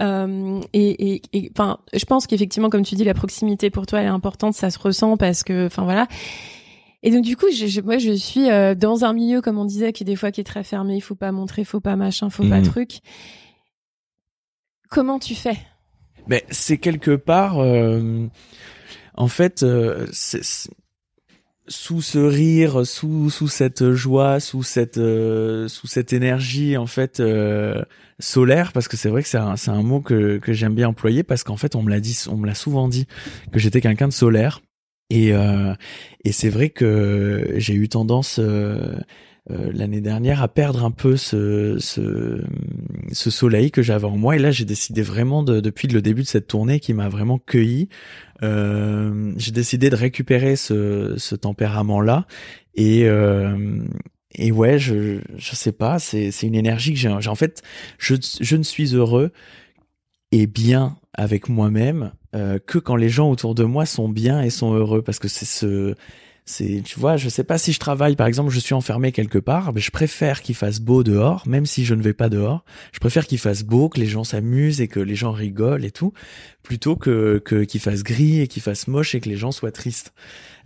Euh, 0.00 0.60
et 0.72 1.14
et 1.14 1.22
et, 1.32 1.50
enfin, 1.54 1.78
je 1.92 2.04
pense 2.04 2.26
qu'effectivement, 2.26 2.70
comme 2.70 2.82
tu 2.84 2.94
dis, 2.94 3.04
la 3.04 3.14
proximité 3.14 3.70
pour 3.70 3.86
toi 3.86 4.00
elle 4.00 4.06
est 4.06 4.08
importante, 4.10 4.54
ça 4.54 4.70
se 4.70 4.78
ressent 4.78 5.16
parce 5.16 5.42
que, 5.44 5.66
enfin 5.66 5.84
voilà. 5.84 6.08
Et 7.04 7.12
donc 7.12 7.22
du 7.22 7.36
coup, 7.36 7.46
je, 7.54 7.66
je- 7.66 7.80
moi 7.80 7.98
je 7.98 8.12
suis 8.12 8.50
euh, 8.50 8.74
dans 8.74 9.04
un 9.04 9.12
milieu, 9.12 9.40
comme 9.40 9.58
on 9.58 9.64
disait, 9.64 9.92
qui 9.92 10.04
des 10.04 10.16
fois 10.16 10.32
qui 10.32 10.40
est 10.40 10.44
très 10.44 10.64
fermé, 10.64 10.96
il 10.96 11.00
faut 11.00 11.14
pas 11.14 11.30
montrer, 11.30 11.62
faut 11.64 11.78
pas 11.80 11.94
machin, 11.94 12.28
faut 12.30 12.42
pas 12.48 12.58
Mhm. 12.58 12.64
truc. 12.64 12.98
Comment 14.90 15.18
tu 15.18 15.34
fais? 15.34 15.56
Mais 16.26 16.44
c'est 16.50 16.78
quelque 16.78 17.14
part, 17.16 17.58
euh, 17.58 18.26
en 19.16 19.28
fait, 19.28 19.64
c'est- 20.12 20.70
sous 21.68 22.02
ce 22.02 22.18
rire, 22.18 22.86
sous 22.86 23.30
sous 23.30 23.48
cette 23.48 23.92
joie, 23.92 24.40
sous 24.40 24.62
cette 24.62 24.98
euh, 24.98 25.68
sous 25.68 25.86
cette 25.86 26.12
énergie 26.12 26.76
en 26.76 26.86
fait 26.86 27.20
euh, 27.20 27.82
solaire, 28.18 28.72
parce 28.72 28.88
que 28.88 28.96
c'est 28.96 29.08
vrai 29.08 29.22
que 29.22 29.28
c'est 29.28 29.38
un 29.38 29.56
c'est 29.56 29.70
un 29.70 29.82
mot 29.82 30.00
que 30.00 30.38
que 30.38 30.52
j'aime 30.52 30.74
bien 30.74 30.88
employer 30.88 31.22
parce 31.22 31.44
qu'en 31.44 31.56
fait 31.56 31.76
on 31.76 31.82
me 31.82 31.90
l'a 31.90 32.00
dit, 32.00 32.18
on 32.30 32.36
me 32.36 32.46
l'a 32.46 32.54
souvent 32.54 32.88
dit 32.88 33.06
que 33.52 33.58
j'étais 33.58 33.80
quelqu'un 33.80 34.08
de 34.08 34.12
solaire 34.12 34.60
et 35.10 35.32
euh, 35.32 35.74
et 36.24 36.32
c'est 36.32 36.50
vrai 36.50 36.70
que 36.70 37.54
j'ai 37.56 37.74
eu 37.74 37.88
tendance 37.88 38.38
euh, 38.38 38.98
euh, 39.50 39.70
l'année 39.72 40.02
dernière 40.02 40.42
à 40.42 40.48
perdre 40.48 40.84
un 40.84 40.90
peu 40.90 41.16
ce, 41.16 41.76
ce, 41.78 42.42
ce 43.12 43.30
soleil 43.30 43.70
que 43.70 43.80
j'avais 43.80 44.04
en 44.04 44.18
moi. 44.18 44.36
Et 44.36 44.38
là, 44.38 44.50
j'ai 44.50 44.66
décidé 44.66 45.00
vraiment, 45.00 45.42
de, 45.42 45.60
depuis 45.60 45.88
le 45.88 46.02
début 46.02 46.20
de 46.20 46.26
cette 46.26 46.48
tournée 46.48 46.80
qui 46.80 46.92
m'a 46.92 47.08
vraiment 47.08 47.38
cueilli, 47.38 47.88
j'ai 48.40 49.52
décidé 49.52 49.90
de 49.90 49.96
récupérer 49.96 50.56
ce, 50.56 51.14
ce 51.18 51.34
tempérament-là. 51.34 52.26
Et, 52.74 53.04
euh, 53.06 53.82
et 54.34 54.52
ouais, 54.52 54.78
je, 54.78 55.20
je 55.36 55.54
sais 55.56 55.72
pas, 55.72 55.98
c'est, 55.98 56.30
c'est 56.30 56.46
une 56.46 56.54
énergie 56.54 56.92
que 56.92 56.98
j'ai. 56.98 57.12
j'ai- 57.20 57.28
En 57.30 57.34
fait, 57.34 57.62
je, 57.98 58.14
je 58.40 58.56
ne 58.56 58.62
suis 58.62 58.94
heureux 58.94 59.32
et 60.32 60.46
bien 60.46 60.96
avec 61.14 61.48
moi-même 61.48 62.12
euh, 62.34 62.58
que 62.64 62.78
quand 62.78 62.96
les 62.96 63.08
gens 63.08 63.30
autour 63.30 63.54
de 63.54 63.64
moi 63.64 63.86
sont 63.86 64.08
bien 64.08 64.42
et 64.42 64.50
sont 64.50 64.74
heureux 64.74 65.02
parce 65.02 65.18
que 65.18 65.28
c'est 65.28 65.46
ce 65.46 65.94
c'est 66.48 66.82
tu 66.82 66.98
vois 66.98 67.18
je 67.18 67.28
sais 67.28 67.44
pas 67.44 67.58
si 67.58 67.72
je 67.74 67.78
travaille 67.78 68.16
par 68.16 68.26
exemple 68.26 68.50
je 68.50 68.58
suis 68.58 68.72
enfermé 68.72 69.12
quelque 69.12 69.38
part 69.38 69.74
mais 69.74 69.82
je 69.82 69.90
préfère 69.90 70.40
qu'il 70.40 70.54
fasse 70.54 70.80
beau 70.80 71.04
dehors 71.04 71.46
même 71.46 71.66
si 71.66 71.84
je 71.84 71.94
ne 71.94 72.02
vais 72.02 72.14
pas 72.14 72.30
dehors. 72.30 72.64
Je 72.92 73.00
préfère 73.00 73.26
qu'il 73.26 73.38
fasse 73.38 73.64
beau 73.64 73.90
que 73.90 74.00
les 74.00 74.06
gens 74.06 74.24
s'amusent 74.24 74.80
et 74.80 74.88
que 74.88 74.98
les 74.98 75.14
gens 75.14 75.32
rigolent 75.32 75.84
et 75.84 75.90
tout 75.90 76.12
plutôt 76.62 76.96
que 76.96 77.40
que 77.44 77.64
qu'il 77.64 77.80
fasse 77.80 78.02
gris 78.02 78.40
et 78.40 78.48
qu'il 78.48 78.62
fasse 78.62 78.88
moche 78.88 79.14
et 79.14 79.20
que 79.20 79.28
les 79.28 79.36
gens 79.36 79.52
soient 79.52 79.72
tristes 79.72 80.12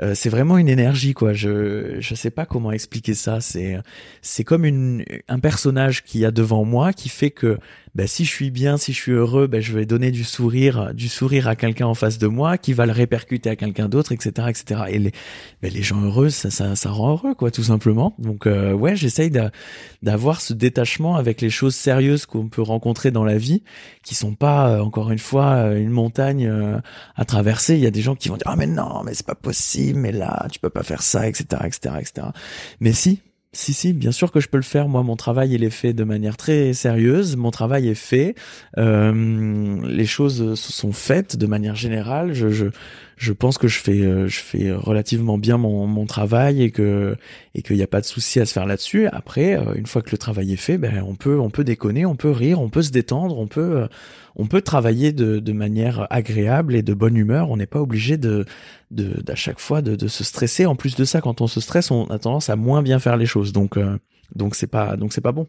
euh, 0.01 0.14
c'est 0.14 0.28
vraiment 0.31 0.56
une 0.59 0.69
énergie 0.69 1.12
quoi 1.12 1.32
je 1.32 1.97
je 1.98 2.14
sais 2.14 2.31
pas 2.31 2.47
comment 2.47 2.73
expliquer 2.73 3.14
ça 3.14 3.40
c'est 3.40 3.78
c'est 4.23 4.44
comme 4.44 4.64
une 4.64 5.05
un 5.28 5.39
personnage 5.39 6.05
qui 6.05 6.20
y 6.20 6.24
a 6.24 6.31
devant 6.31 6.64
moi 6.64 6.93
qui 6.93 7.09
fait 7.09 7.31
que 7.31 7.59
ben, 7.94 8.06
si 8.06 8.24
je 8.24 8.31
suis 8.31 8.51
bien, 8.51 8.78
si 8.78 8.94
je 8.94 8.98
suis 8.98 9.12
heureux, 9.12 9.47
ben, 9.48 9.60
je 9.60 9.74
vais 9.74 9.85
donner 9.85 10.10
du 10.10 10.24
sourire, 10.24 10.94
du 10.94 11.09
sourire 11.09 11.47
à 11.47 11.56
quelqu'un 11.56 11.86
en 11.86 11.93
face 11.94 12.16
de 12.16 12.27
moi, 12.27 12.56
qui 12.56 12.73
va 12.73 12.86
le 12.86 12.93
répercuter 12.93 13.51
à 13.51 13.56
quelqu'un 13.56 13.90
d'autre, 13.90 14.12
etc., 14.12 14.48
etc. 14.48 14.81
Et 14.89 14.98
les, 14.98 15.12
ben, 15.60 15.70
les 15.70 15.82
gens 15.82 16.01
heureux, 16.01 16.31
ça, 16.31 16.51
ça, 16.51 16.74
ça 16.74 16.90
rend 16.90 17.10
heureux, 17.10 17.35
quoi, 17.35 17.51
tout 17.51 17.64
simplement. 17.64 18.14
Donc, 18.19 18.47
euh, 18.47 18.73
ouais, 18.73 18.97
j'essaye 18.97 19.31
d'a- 19.31 19.51
d'avoir 20.02 20.40
ce 20.40 20.55
détachement 20.55 21.16
avec 21.16 21.43
les 21.43 21.51
choses 21.51 21.74
sérieuses 21.74 22.24
qu'on 22.24 22.48
peut 22.48 22.62
rencontrer 22.62 23.10
dans 23.10 23.24
la 23.24 23.36
vie, 23.36 23.62
qui 24.02 24.14
sont 24.14 24.35
pas, 24.35 24.70
euh, 24.70 24.81
encore 24.81 25.10
une 25.10 25.19
fois, 25.19 25.52
euh, 25.56 25.78
une 25.78 25.90
montagne 25.90 26.51
à 27.14 27.24
traverser. 27.27 27.74
Il 27.74 27.81
y 27.81 27.86
a 27.86 27.90
des 27.90 28.01
gens 28.01 28.14
qui 28.14 28.31
vont 28.31 28.36
dire, 28.36 28.47
ah, 28.47 28.56
mais 28.56 28.66
non, 28.66 29.02
mais 29.05 29.12
c'est 29.12 29.27
pas 29.27 29.35
possible, 29.35 29.82
mais 29.95 30.13
là, 30.13 30.47
tu 30.51 30.59
peux 30.59 30.71
pas 30.71 30.83
faire 30.83 31.03
ça, 31.03 31.29
etc., 31.29 31.63
etc., 31.65 31.97
etc. 32.01 32.27
Mais 32.81 32.93
si, 32.93 33.21
si, 33.55 33.75
si, 33.75 33.93
bien 33.93 34.13
sûr 34.13 34.33
que 34.33 34.41
je 34.41 34.49
peux 34.49 34.57
le 34.57 34.63
faire. 34.63 34.89
Moi, 34.89 35.03
mon 35.03 35.17
travail, 35.17 35.53
il 35.53 35.63
est 35.63 35.71
fait 35.71 35.93
de 35.93 36.05
manière 36.05 36.39
très 36.39 36.73
sérieuse. 36.73 37.37
Mon 37.37 37.51
travail 37.51 37.89
est 37.89 37.95
fait. 37.95 38.35
Euh, 38.79 39.87
les 39.87 40.07
choses 40.07 40.55
se 40.55 40.73
sont 40.73 40.93
faites 40.93 41.37
de 41.37 41.47
manière 41.47 41.75
générale. 41.75 42.33
Je, 42.33 42.71
je 43.16 43.32
pense 43.32 43.59
que 43.59 43.68
je 43.68 43.78
fais, 43.78 44.01
euh, 44.01 44.28
je 44.28 44.39
fais 44.39 44.72
relativement 44.72 45.39
bien 45.39 45.59
mon, 45.59 45.86
mon 45.86 46.06
travail 46.06 46.62
et 46.62 46.70
que, 46.70 47.16
et 47.55 47.62
qu'il 47.62 47.76
n'y 47.76 47.82
a 47.82 47.86
pas 47.86 48.01
de 48.01 48.06
souci 48.06 48.40
à 48.40 48.47
se 48.47 48.52
faire 48.52 48.66
là-dessus. 48.66 49.06
Après, 49.09 49.55
euh, 49.55 49.74
une 49.74 49.86
fois 49.86 50.02
que 50.02 50.10
le 50.10 50.18
travail 50.18 50.52
est 50.52 50.56
fait, 50.56 50.78
ben, 50.78 51.05
on 51.06 51.14
peut, 51.14 51.39
on 51.39 51.51
peut 51.51 51.64
déconner, 51.64 52.06
on 52.06 52.16
peut 52.16 52.30
rire, 52.30 52.60
on 52.60 52.68
peut 52.68 52.82
se 52.82 52.90
détendre, 52.90 53.39
on 53.39 53.47
peut, 53.47 53.82
euh, 53.82 53.86
on 54.36 54.47
peut 54.47 54.62
travailler 54.62 55.12
de, 55.12 55.39
de 55.39 55.52
manière 55.52 56.06
agréable 56.10 56.74
et 56.74 56.82
de 56.82 56.94
bonne 56.94 57.16
humeur. 57.16 57.51
On 57.51 57.56
n'est 57.56 57.66
pas 57.66 57.80
obligé 57.80 58.16
de, 58.16 58.44
de, 58.90 59.20
d'à 59.22 59.34
chaque 59.34 59.60
fois 59.60 59.82
de, 59.82 59.97
de 59.97 60.09
se 60.09 60.24
stresser. 60.24 60.66
En 60.66 60.74
plus 60.74 60.97
de 60.97 61.05
ça, 61.05 61.20
quand 61.20 61.40
on 61.40 61.47
se 61.47 61.60
stresse, 61.60 61.90
on 61.90 62.06
a 62.06 62.18
tendance 62.18 62.48
à 62.48 62.56
moins 62.56 62.82
bien 62.82 62.98
faire 62.98 63.16
les 63.16 63.26
choses. 63.26 63.52
Donc, 63.52 63.76
euh, 63.76 63.98
donc 64.34 64.55
c'est 64.55 64.66
pas, 64.66 64.97
donc 64.97 65.12
c'est 65.12 65.20
pas 65.20 65.32
bon. 65.32 65.47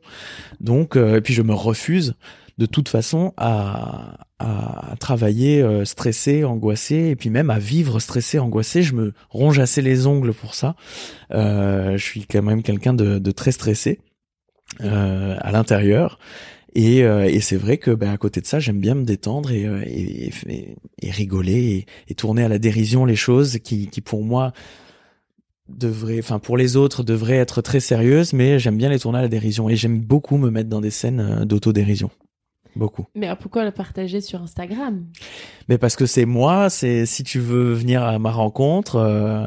Donc, 0.60 0.96
euh, 0.96 1.18
et 1.18 1.22
puis 1.22 1.34
je 1.34 1.42
me 1.42 1.54
refuse 1.54 2.16
de 2.58 2.66
toute 2.66 2.90
façon 2.90 3.34
à, 3.38 4.28
à 4.40 4.96
travailler 5.00 5.62
euh, 5.62 5.86
stressé, 5.86 6.44
angoissé, 6.44 7.10
et 7.10 7.16
puis 7.16 7.30
même 7.30 7.50
à 7.50 7.60
vivre 7.60 8.00
stressé, 8.00 8.40
angoissé. 8.40 8.84
Je 8.84 8.94
me 8.94 9.14
ronge 9.30 9.60
assez 9.60 9.82
les 9.82 10.08
ongles 10.08 10.34
pour 10.34 10.54
ça. 10.54 10.76
Euh, 11.32 11.98
je 11.98 12.04
suis 12.04 12.26
quand 12.26 12.44
même 12.44 12.64
quelqu'un 12.64 12.94
de, 12.94 13.20
de 13.20 13.32
très 13.32 13.52
stressé 13.52 14.00
euh, 14.82 15.36
à 15.40 15.52
l'intérieur. 15.52 16.20
Et, 16.76 17.04
euh, 17.04 17.26
et 17.26 17.40
c'est 17.40 17.56
vrai 17.58 17.78
que 17.78 17.92
ben, 17.92 18.12
à 18.12 18.18
côté 18.18 18.42
de 18.42 18.48
ça, 18.48 18.60
j'aime 18.60 18.80
bien 18.80 18.96
me 18.96 19.04
détendre 19.04 19.52
et, 19.52 19.66
euh, 19.66 19.84
et, 19.86 20.32
et, 20.48 20.76
et 21.02 21.12
rigoler 21.12 21.86
et, 22.08 22.16
tourner 22.16 22.44
à 22.44 22.48
la 22.48 22.58
dérision 22.58 23.06
les 23.06 23.16
choses 23.16 23.60
qui, 23.60 23.88
qui 23.88 24.02
pour 24.02 24.24
moi 24.24 24.54
devraient, 25.70 26.20
enfin 26.20 26.40
pour 26.40 26.58
les 26.58 26.76
autres 26.76 27.04
devraient 27.04 27.38
être 27.38 27.62
très 27.62 27.80
sérieuses, 27.80 28.34
mais 28.34 28.60
j'aime 28.60 28.78
bien 28.78 28.90
les 28.90 29.00
tourner 29.00 29.20
à 29.20 29.22
la 29.22 29.28
dérision 29.28 29.70
et 29.70 29.76
j'aime 29.76 30.00
beaucoup 30.00 30.38
me 30.38 30.50
mettre 30.50 30.70
dans 30.70 30.82
des 30.82 30.90
scènes 30.90 31.20
euh, 31.20 31.46
d'autodérision. 31.46 32.10
Beaucoup. 32.76 33.06
Mais 33.16 33.28
alors, 33.28 33.38
pourquoi 33.38 33.66
le 33.66 33.72
partager 33.72 34.22
sur 34.22 34.42
Instagram? 34.42 35.06
Mais 35.70 35.78
parce 35.78 35.96
que 35.96 36.06
c'est 36.06 36.26
moi, 36.26 36.70
c'est 36.70 37.06
si 37.06 37.24
tu 37.24 37.40
veux 37.40 37.74
venir 37.74 38.04
à 38.04 38.18
ma 38.20 38.32
rencontre, 38.32 38.96
euh, 38.96 39.46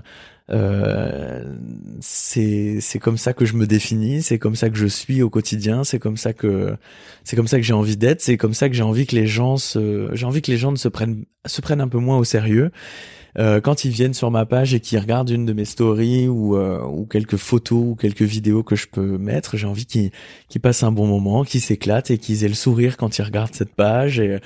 euh, 0.50 1.56
c'est 2.00 2.78
c'est 2.80 3.00
comme 3.00 3.18
ça 3.18 3.32
que 3.32 3.44
je 3.44 3.54
me 3.54 3.66
définis, 3.66 4.22
c'est 4.22 4.38
comme 4.38 4.54
ça 4.54 4.70
que 4.70 4.76
je 4.76 4.86
suis 4.86 5.22
au 5.22 5.30
quotidien, 5.30 5.82
c'est 5.82 5.98
comme 5.98 6.16
ça 6.16 6.32
que 6.32 6.76
c'est 7.24 7.34
comme 7.34 7.48
ça 7.48 7.56
que 7.56 7.64
j'ai 7.64 7.72
envie 7.72 7.96
d'être, 7.96 8.20
c'est 8.20 8.36
comme 8.36 8.54
ça 8.54 8.68
que 8.68 8.74
j'ai 8.74 8.84
envie 8.84 9.06
que 9.06 9.16
les 9.16 9.26
gens 9.26 9.56
se 9.56 10.08
j'ai 10.12 10.24
envie 10.24 10.42
que 10.42 10.50
les 10.52 10.58
gens 10.58 10.70
ne 10.70 10.76
se 10.76 10.88
prennent 10.88 11.24
se 11.46 11.60
prennent 11.60 11.80
un 11.80 11.88
peu 11.88 11.98
moins 11.98 12.18
au 12.18 12.24
sérieux. 12.24 12.70
Euh, 13.38 13.60
quand 13.60 13.84
ils 13.84 13.90
viennent 13.90 14.14
sur 14.14 14.30
ma 14.30 14.46
page 14.46 14.72
et 14.72 14.80
qu'ils 14.80 14.98
regardent 14.98 15.28
une 15.28 15.44
de 15.44 15.52
mes 15.52 15.66
stories 15.66 16.26
ou, 16.26 16.56
euh, 16.56 16.82
ou 16.82 17.04
quelques 17.04 17.36
photos 17.36 17.84
ou 17.90 17.94
quelques 17.94 18.22
vidéos 18.22 18.62
que 18.62 18.76
je 18.76 18.86
peux 18.86 19.18
mettre, 19.18 19.56
j'ai 19.56 19.66
envie 19.66 19.84
qu'ils 19.84 20.10
passent 20.62 20.82
un 20.82 20.92
bon 20.92 21.06
moment, 21.06 21.44
qu'ils 21.44 21.60
s'éclatent 21.60 22.10
et 22.10 22.18
qu'ils 22.18 22.44
aient 22.44 22.48
le 22.48 22.54
sourire 22.54 22.96
quand 22.96 23.18
ils 23.18 23.22
regardent 23.22 23.54
cette 23.54 23.74
page. 23.74 24.20
Et, 24.20 24.38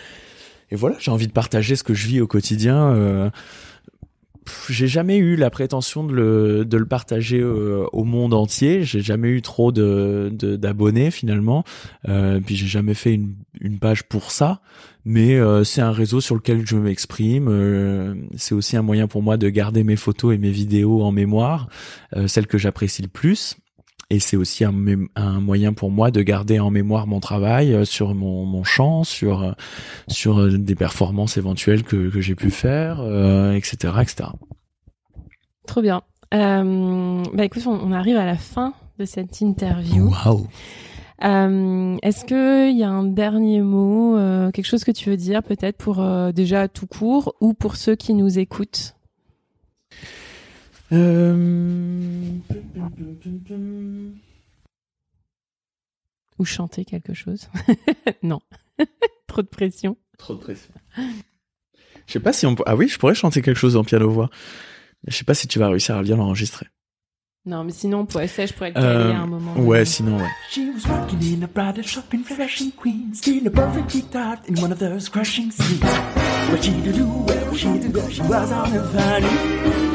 et 0.70 0.76
voilà, 0.76 0.96
j'ai 0.98 1.10
envie 1.10 1.28
de 1.28 1.32
partager 1.32 1.76
ce 1.76 1.82
que 1.82 1.94
je 1.94 2.06
vis 2.08 2.20
au 2.20 2.26
quotidien. 2.26 2.92
Euh, 2.94 3.30
j'ai 4.68 4.86
jamais 4.86 5.16
eu 5.16 5.36
la 5.36 5.50
prétention 5.50 6.04
de 6.04 6.12
le, 6.12 6.64
de 6.64 6.76
le 6.76 6.86
partager 6.86 7.40
euh, 7.40 7.86
au 7.92 8.04
monde 8.04 8.34
entier. 8.34 8.82
J'ai 8.84 9.00
jamais 9.00 9.28
eu 9.28 9.42
trop 9.42 9.72
de 9.72 10.30
d'abonnés 10.32 11.10
finalement. 11.10 11.64
Euh, 12.08 12.40
puis 12.44 12.56
j'ai 12.56 12.66
jamais 12.66 12.94
fait 12.94 13.14
une, 13.14 13.34
une 13.60 13.78
page 13.78 14.04
pour 14.04 14.30
ça. 14.30 14.60
Mais 15.04 15.36
euh, 15.36 15.64
c'est 15.64 15.80
un 15.80 15.92
réseau 15.92 16.20
sur 16.20 16.34
lequel 16.34 16.66
je 16.66 16.76
m'exprime. 16.76 17.48
Euh, 17.48 18.14
c'est 18.36 18.54
aussi 18.54 18.76
un 18.76 18.82
moyen 18.82 19.08
pour 19.08 19.22
moi 19.22 19.36
de 19.36 19.48
garder 19.48 19.82
mes 19.82 19.96
photos 19.96 20.34
et 20.34 20.38
mes 20.38 20.50
vidéos 20.50 21.02
en 21.02 21.12
mémoire, 21.12 21.68
celles 22.26 22.46
que 22.46 22.58
j'apprécie 22.58 23.02
le 23.02 23.08
plus 23.08 23.56
et 24.10 24.18
c'est 24.18 24.36
aussi 24.36 24.64
un, 24.64 24.74
un, 25.14 25.40
moyen 25.40 25.72
pour 25.72 25.90
moi 25.90 26.10
de 26.10 26.20
garder 26.22 26.58
en 26.58 26.70
mémoire 26.70 27.06
mon 27.06 27.20
travail 27.20 27.72
euh, 27.72 27.84
sur 27.84 28.14
mon, 28.14 28.44
mon 28.44 28.64
chant, 28.64 29.04
sur 29.04 29.42
euh, 29.42 29.52
sur 30.08 30.40
euh, 30.40 30.58
des 30.58 30.74
performances 30.74 31.36
éventuelles 31.36 31.84
que, 31.84 32.10
que 32.10 32.20
j'ai 32.20 32.34
pu 32.34 32.50
faire, 32.50 33.00
euh, 33.00 33.52
etc., 33.52 33.94
etc. 34.02 34.30
Trop 35.66 35.80
bien. 35.80 36.02
Euh, 36.34 37.22
bah 37.32 37.44
écoute, 37.44 37.62
on, 37.66 37.92
arrive 37.92 38.16
à 38.16 38.26
la 38.26 38.36
fin 38.36 38.74
de 38.98 39.04
cette 39.04 39.40
interview. 39.40 40.10
Waouh. 40.24 40.46
Est-ce 42.02 42.24
qu'il 42.24 42.76
y 42.76 42.82
a 42.82 42.90
un 42.90 43.04
dernier 43.04 43.62
mot, 43.62 44.16
euh, 44.16 44.50
quelque 44.50 44.66
chose 44.66 44.84
que 44.84 44.90
tu 44.90 45.10
veux 45.10 45.16
dire 45.16 45.42
peut-être 45.42 45.76
pour 45.76 46.04
déjà 46.32 46.66
tout 46.66 46.86
court 46.86 47.34
ou 47.40 47.52
pour 47.52 47.76
ceux 47.76 47.94
qui 47.94 48.14
nous 48.14 48.38
écoutent? 48.38 48.94
Euh... 50.92 52.36
Ou 56.38 56.44
chanter 56.44 56.84
quelque 56.84 57.12
chose. 57.14 57.48
non. 58.22 58.40
Trop 59.26 59.42
de 59.42 59.48
pression. 59.48 59.96
Trop 60.18 60.34
de 60.34 60.40
pression. 60.40 60.72
Je 62.06 62.12
sais 62.12 62.20
pas 62.20 62.32
si 62.32 62.46
on 62.46 62.56
Ah 62.66 62.76
oui, 62.76 62.88
je 62.88 62.98
pourrais 62.98 63.14
chanter 63.14 63.42
quelque 63.42 63.58
chose 63.58 63.76
en 63.76 63.84
piano-voix. 63.84 64.30
Je 65.06 65.14
sais 65.14 65.24
pas 65.24 65.34
si 65.34 65.46
tu 65.48 65.58
vas 65.58 65.68
réussir 65.68 65.96
à 65.96 66.02
bien 66.02 66.16
l'enregistrer. 66.16 66.66
Non, 67.46 67.64
mais 67.64 67.72
sinon, 67.72 68.04
pour 68.04 68.20
essayer, 68.20 68.46
je 68.46 68.52
pourrais 68.52 68.68
le 68.68 68.74
caler 68.74 69.14
à 69.14 69.20
un 69.20 69.26
moment. 69.26 69.54
Ouais, 69.56 69.86
sinon, 69.86 70.18
ouais. 70.18 70.28
She 70.50 70.58
was 70.58 70.86
working 70.86 71.38
in 71.38 71.42
a 71.42 71.46
bridal 71.46 71.84
shop 71.84 72.12
in 72.12 72.22
Flushing, 72.22 72.70
Queens. 72.72 73.14
Still 73.14 73.46
a 73.46 73.50
perfect 73.50 73.90
guitar 73.90 74.36
in 74.46 74.60
one 74.60 74.72
of 74.72 74.78
those 74.78 75.08
crushing 75.08 75.50
scenes. 75.50 75.80
What 76.50 76.62
she 76.62 76.72
to 76.82 76.92
do, 76.92 77.06
where 77.06 77.50
was 77.50 77.58
she 77.58 77.78
to 77.80 77.88
go? 77.88 78.06
She 78.10 78.20
was 78.22 78.52
on 78.52 78.76
a 78.76 78.82
funny. 78.92 79.89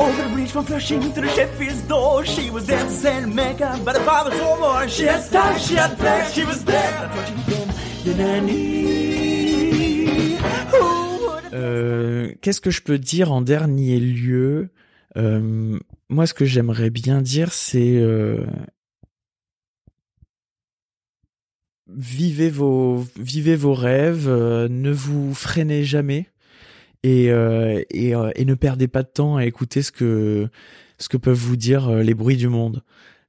Over 0.00 0.22
the 0.22 0.28
bridge 0.34 0.50
from 0.50 0.64
Flushing 0.64 1.12
to 1.12 1.20
the 1.20 1.28
Sheffield's 1.28 1.82
door, 1.82 2.24
she 2.24 2.50
was 2.50 2.64
there 2.66 2.82
to 2.82 2.90
sell 2.90 3.26
makeup, 3.26 3.84
but 3.84 3.96
her 3.96 4.04
father 4.04 4.32
saw 4.36 4.56
more. 4.58 4.88
She 4.88 5.04
had 5.04 5.22
style, 5.22 5.58
she 5.58 5.74
had 5.76 5.96
flex, 5.98 6.32
she 6.32 6.44
was 6.44 6.64
there. 6.64 7.10
She 7.26 7.34
became, 7.34 7.68
the 8.04 8.14
nanny. 8.16 8.70
Euh, 11.52 12.32
Qu'est-ce 12.40 12.60
que 12.60 12.70
je 12.70 12.80
peux 12.80 12.98
dire 12.98 13.30
en 13.32 13.42
dernier 13.42 14.00
lieu? 14.00 14.70
Euh, 15.16 15.78
Moi, 16.08 16.26
ce 16.26 16.34
que 16.34 16.44
j'aimerais 16.44 16.90
bien 16.90 17.20
dire, 17.20 17.52
c'est 17.52 17.96
euh, 17.96 18.46
vivez 21.88 22.50
vos 22.50 23.04
vivez 23.16 23.56
vos 23.56 23.74
rêves, 23.74 24.28
euh, 24.28 24.68
ne 24.68 24.90
vous 24.90 25.34
freinez 25.34 25.84
jamais 25.84 26.26
et, 27.02 27.30
euh, 27.30 27.82
et, 27.90 28.14
euh, 28.14 28.30
et, 28.34 28.44
ne 28.44 28.54
perdez 28.54 28.88
pas 28.88 29.02
de 29.02 29.08
temps 29.08 29.36
à 29.36 29.44
écouter 29.46 29.82
ce 29.82 29.92
que 29.92 30.48
ce 30.98 31.08
que 31.08 31.16
peuvent 31.16 31.36
vous 31.38 31.56
dire 31.56 31.88
euh, 31.88 32.02
les 32.02 32.14
bruits 32.14 32.36
du 32.36 32.48
monde, 32.48 32.82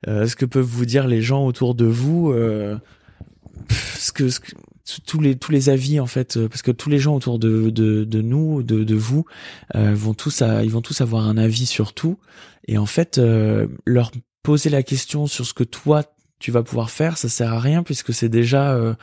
euh, 0.07 0.27
ce 0.27 0.35
que 0.35 0.45
peuvent 0.45 0.65
vous 0.65 0.85
dire 0.85 1.07
les 1.07 1.21
gens 1.21 1.45
autour 1.45 1.73
de 1.73 1.85
vous, 1.85 2.31
euh, 2.31 2.77
ce 3.69 4.11
que, 4.11 4.29
ce 4.29 4.39
que 4.39 4.51
tous 5.05 5.19
les 5.19 5.37
tous 5.37 5.51
les 5.51 5.69
avis 5.69 5.99
en 5.99 6.07
fait 6.07 6.39
parce 6.47 6.61
que 6.61 6.71
tous 6.71 6.89
les 6.89 6.99
gens 6.99 7.15
autour 7.15 7.39
de 7.39 7.69
de, 7.69 8.03
de 8.03 8.21
nous 8.21 8.63
de, 8.63 8.83
de 8.83 8.95
vous 8.95 9.25
euh, 9.75 9.93
vont 9.93 10.13
tous 10.13 10.41
à, 10.41 10.63
ils 10.63 10.71
vont 10.71 10.81
tous 10.81 11.01
avoir 11.01 11.27
un 11.27 11.37
avis 11.37 11.65
sur 11.65 11.93
tout. 11.93 12.17
Et 12.67 12.77
en 12.77 12.85
fait 12.85 13.17
euh, 13.17 13.67
leur 13.85 14.11
poser 14.43 14.69
la 14.69 14.83
question 14.83 15.27
sur 15.27 15.45
ce 15.45 15.53
que 15.53 15.63
toi 15.63 16.03
tu 16.39 16.51
vas 16.51 16.63
pouvoir 16.63 16.89
faire 16.89 17.17
ça 17.17 17.29
sert 17.29 17.53
à 17.53 17.59
rien 17.59 17.83
puisque 17.83 18.13
c'est 18.13 18.29
déjà 18.29 18.73
euh, 18.73 18.95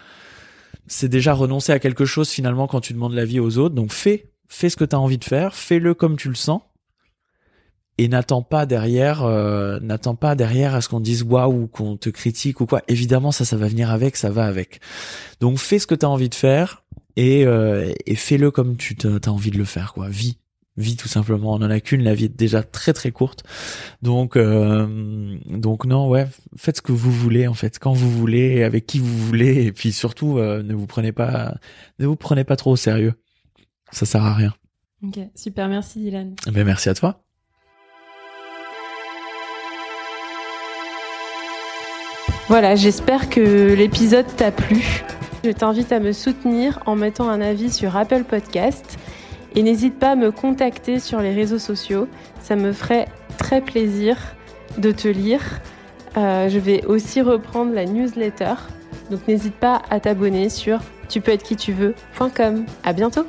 c'est 0.87 1.09
déjà 1.09 1.33
renoncer 1.33 1.73
à 1.73 1.79
quelque 1.79 2.05
chose 2.05 2.29
finalement 2.29 2.67
quand 2.67 2.81
tu 2.81 2.93
demandes 2.93 3.15
l'avis 3.15 3.41
aux 3.41 3.59
autres. 3.59 3.75
Donc 3.75 3.93
fais 3.93 4.31
fais 4.49 4.71
ce 4.71 4.77
que 4.77 4.85
tu 4.85 4.97
as 4.97 5.01
envie 5.01 5.19
de 5.19 5.25
faire, 5.25 5.55
fais-le 5.55 5.95
comme 5.95 6.17
tu 6.17 6.29
le 6.29 6.35
sens 6.35 6.63
et 8.01 8.07
n'attends 8.07 8.43
pas 8.43 8.65
derrière 8.65 9.25
euh, 9.25 9.81
n'attends 9.81 10.15
pas 10.15 10.37
derrière 10.37 10.75
à 10.75 10.81
ce 10.81 10.89
qu'on 10.89 11.01
dise 11.01 11.25
waouh 11.25 11.63
ou 11.63 11.67
qu'on 11.67 11.97
te 11.97 12.09
critique 12.11 12.61
ou 12.61 12.67
quoi. 12.67 12.83
Évidemment 12.89 13.33
ça 13.33 13.45
ça 13.45 13.57
va 13.57 13.67
venir 13.67 13.91
avec, 13.91 14.17
ça 14.17 14.31
va 14.31 14.47
avec. 14.47 14.81
Donc 15.41 15.59
fais 15.59 15.79
ce 15.79 15.87
que 15.87 15.95
tu 15.95 16.07
as 16.07 16.09
envie 16.09 16.29
de 16.29 16.35
faire 16.35 16.85
et, 17.17 17.45
euh, 17.45 17.93
et 18.07 18.15
fais-le 18.15 18.51
comme 18.51 18.77
tu 18.77 18.97
as 19.05 19.29
envie 19.31 19.51
de 19.51 19.59
le 19.59 19.65
faire 19.65 19.93
quoi. 19.95 20.09
Vis 20.09 20.39
vie 20.79 20.97
tout 20.97 21.09
simplement. 21.09 21.53
On 21.53 21.57
en 21.57 21.71
a 21.71 21.81
qu'une, 21.81 22.03
la 22.03 22.15
vie 22.15 22.27
est 22.27 22.37
déjà 22.37 22.63
très 22.63 22.93
très 22.95 23.11
courte. 23.11 23.43
Donc 24.01 24.37
euh, 24.37 25.37
donc 25.47 25.85
non 25.85 26.09
ouais, 26.09 26.27
faites 26.57 26.79
ce 26.79 26.83
que 26.83 26.93
vous 26.93 27.13
voulez 27.13 27.47
en 27.47 27.55
fait, 27.55 27.79
quand 27.79 27.93
vous 27.93 28.11
voulez, 28.11 28.63
avec 28.63 28.87
qui 28.87 29.01
vous 29.01 29.19
voulez, 29.19 29.65
et 29.67 29.73
puis 29.73 29.93
surtout 29.93 30.39
euh, 30.39 30.63
ne 30.63 30.75
vous 30.75 30.87
prenez 30.87 31.13
pas 31.13 31.57
ne 31.99 32.07
vous 32.07 32.17
prenez 32.17 32.45
pas 32.45 32.57
trop 32.57 32.73
au 32.73 32.77
sérieux. 32.77 33.15
Ça 33.93 34.07
sert 34.07 34.25
à 34.25 34.35
rien. 34.35 34.53
Ok, 35.03 35.19
super, 35.35 35.69
merci 35.69 36.01
Dylan. 36.01 36.35
Ben 36.53 36.65
merci 36.65 36.89
à 36.89 36.95
toi. 36.95 37.23
Voilà, 42.49 42.77
j'espère 42.77 43.29
que 43.29 43.75
l'épisode 43.75 44.27
t'a 44.37 44.51
plu. 44.51 45.03
Je 45.45 45.51
t'invite 45.51 45.93
à 45.93 46.01
me 46.01 46.13
soutenir 46.13 46.81
en 46.87 46.97
mettant 46.97 47.29
un 47.29 47.41
avis 47.41 47.71
sur 47.71 47.97
Apple 47.97 48.25
Podcast 48.25 48.99
et 49.55 49.63
n'hésite 49.63 49.99
pas 49.99 50.13
à 50.13 50.17
me 50.17 50.33
contacter 50.33 50.99
sur 50.99 51.21
les 51.21 51.33
réseaux 51.33 51.59
sociaux. 51.59 52.09
Ça 52.43 52.57
me 52.57 52.73
ferait 52.73 53.07
très 53.37 53.61
plaisir 53.61 54.17
de 54.79 54.91
te 54.93 55.09
lire. 55.09 55.61
Euh, 56.17 56.49
je 56.49 56.59
vais 56.59 56.85
aussi 56.87 57.21
reprendre 57.21 57.73
la 57.73 57.85
newsletter. 57.85 58.55
Donc 59.11 59.29
n'hésite 59.29 59.55
pas 59.55 59.83
à 59.91 60.01
t'abonner 60.01 60.49
sur 60.49 60.81
tu 61.09 61.21
peux 61.21 61.33
être 61.33 61.43
qui 61.43 61.57
tu 61.57 61.73
veux.com. 61.73 62.67
À 62.83 62.93
bientôt! 62.93 63.27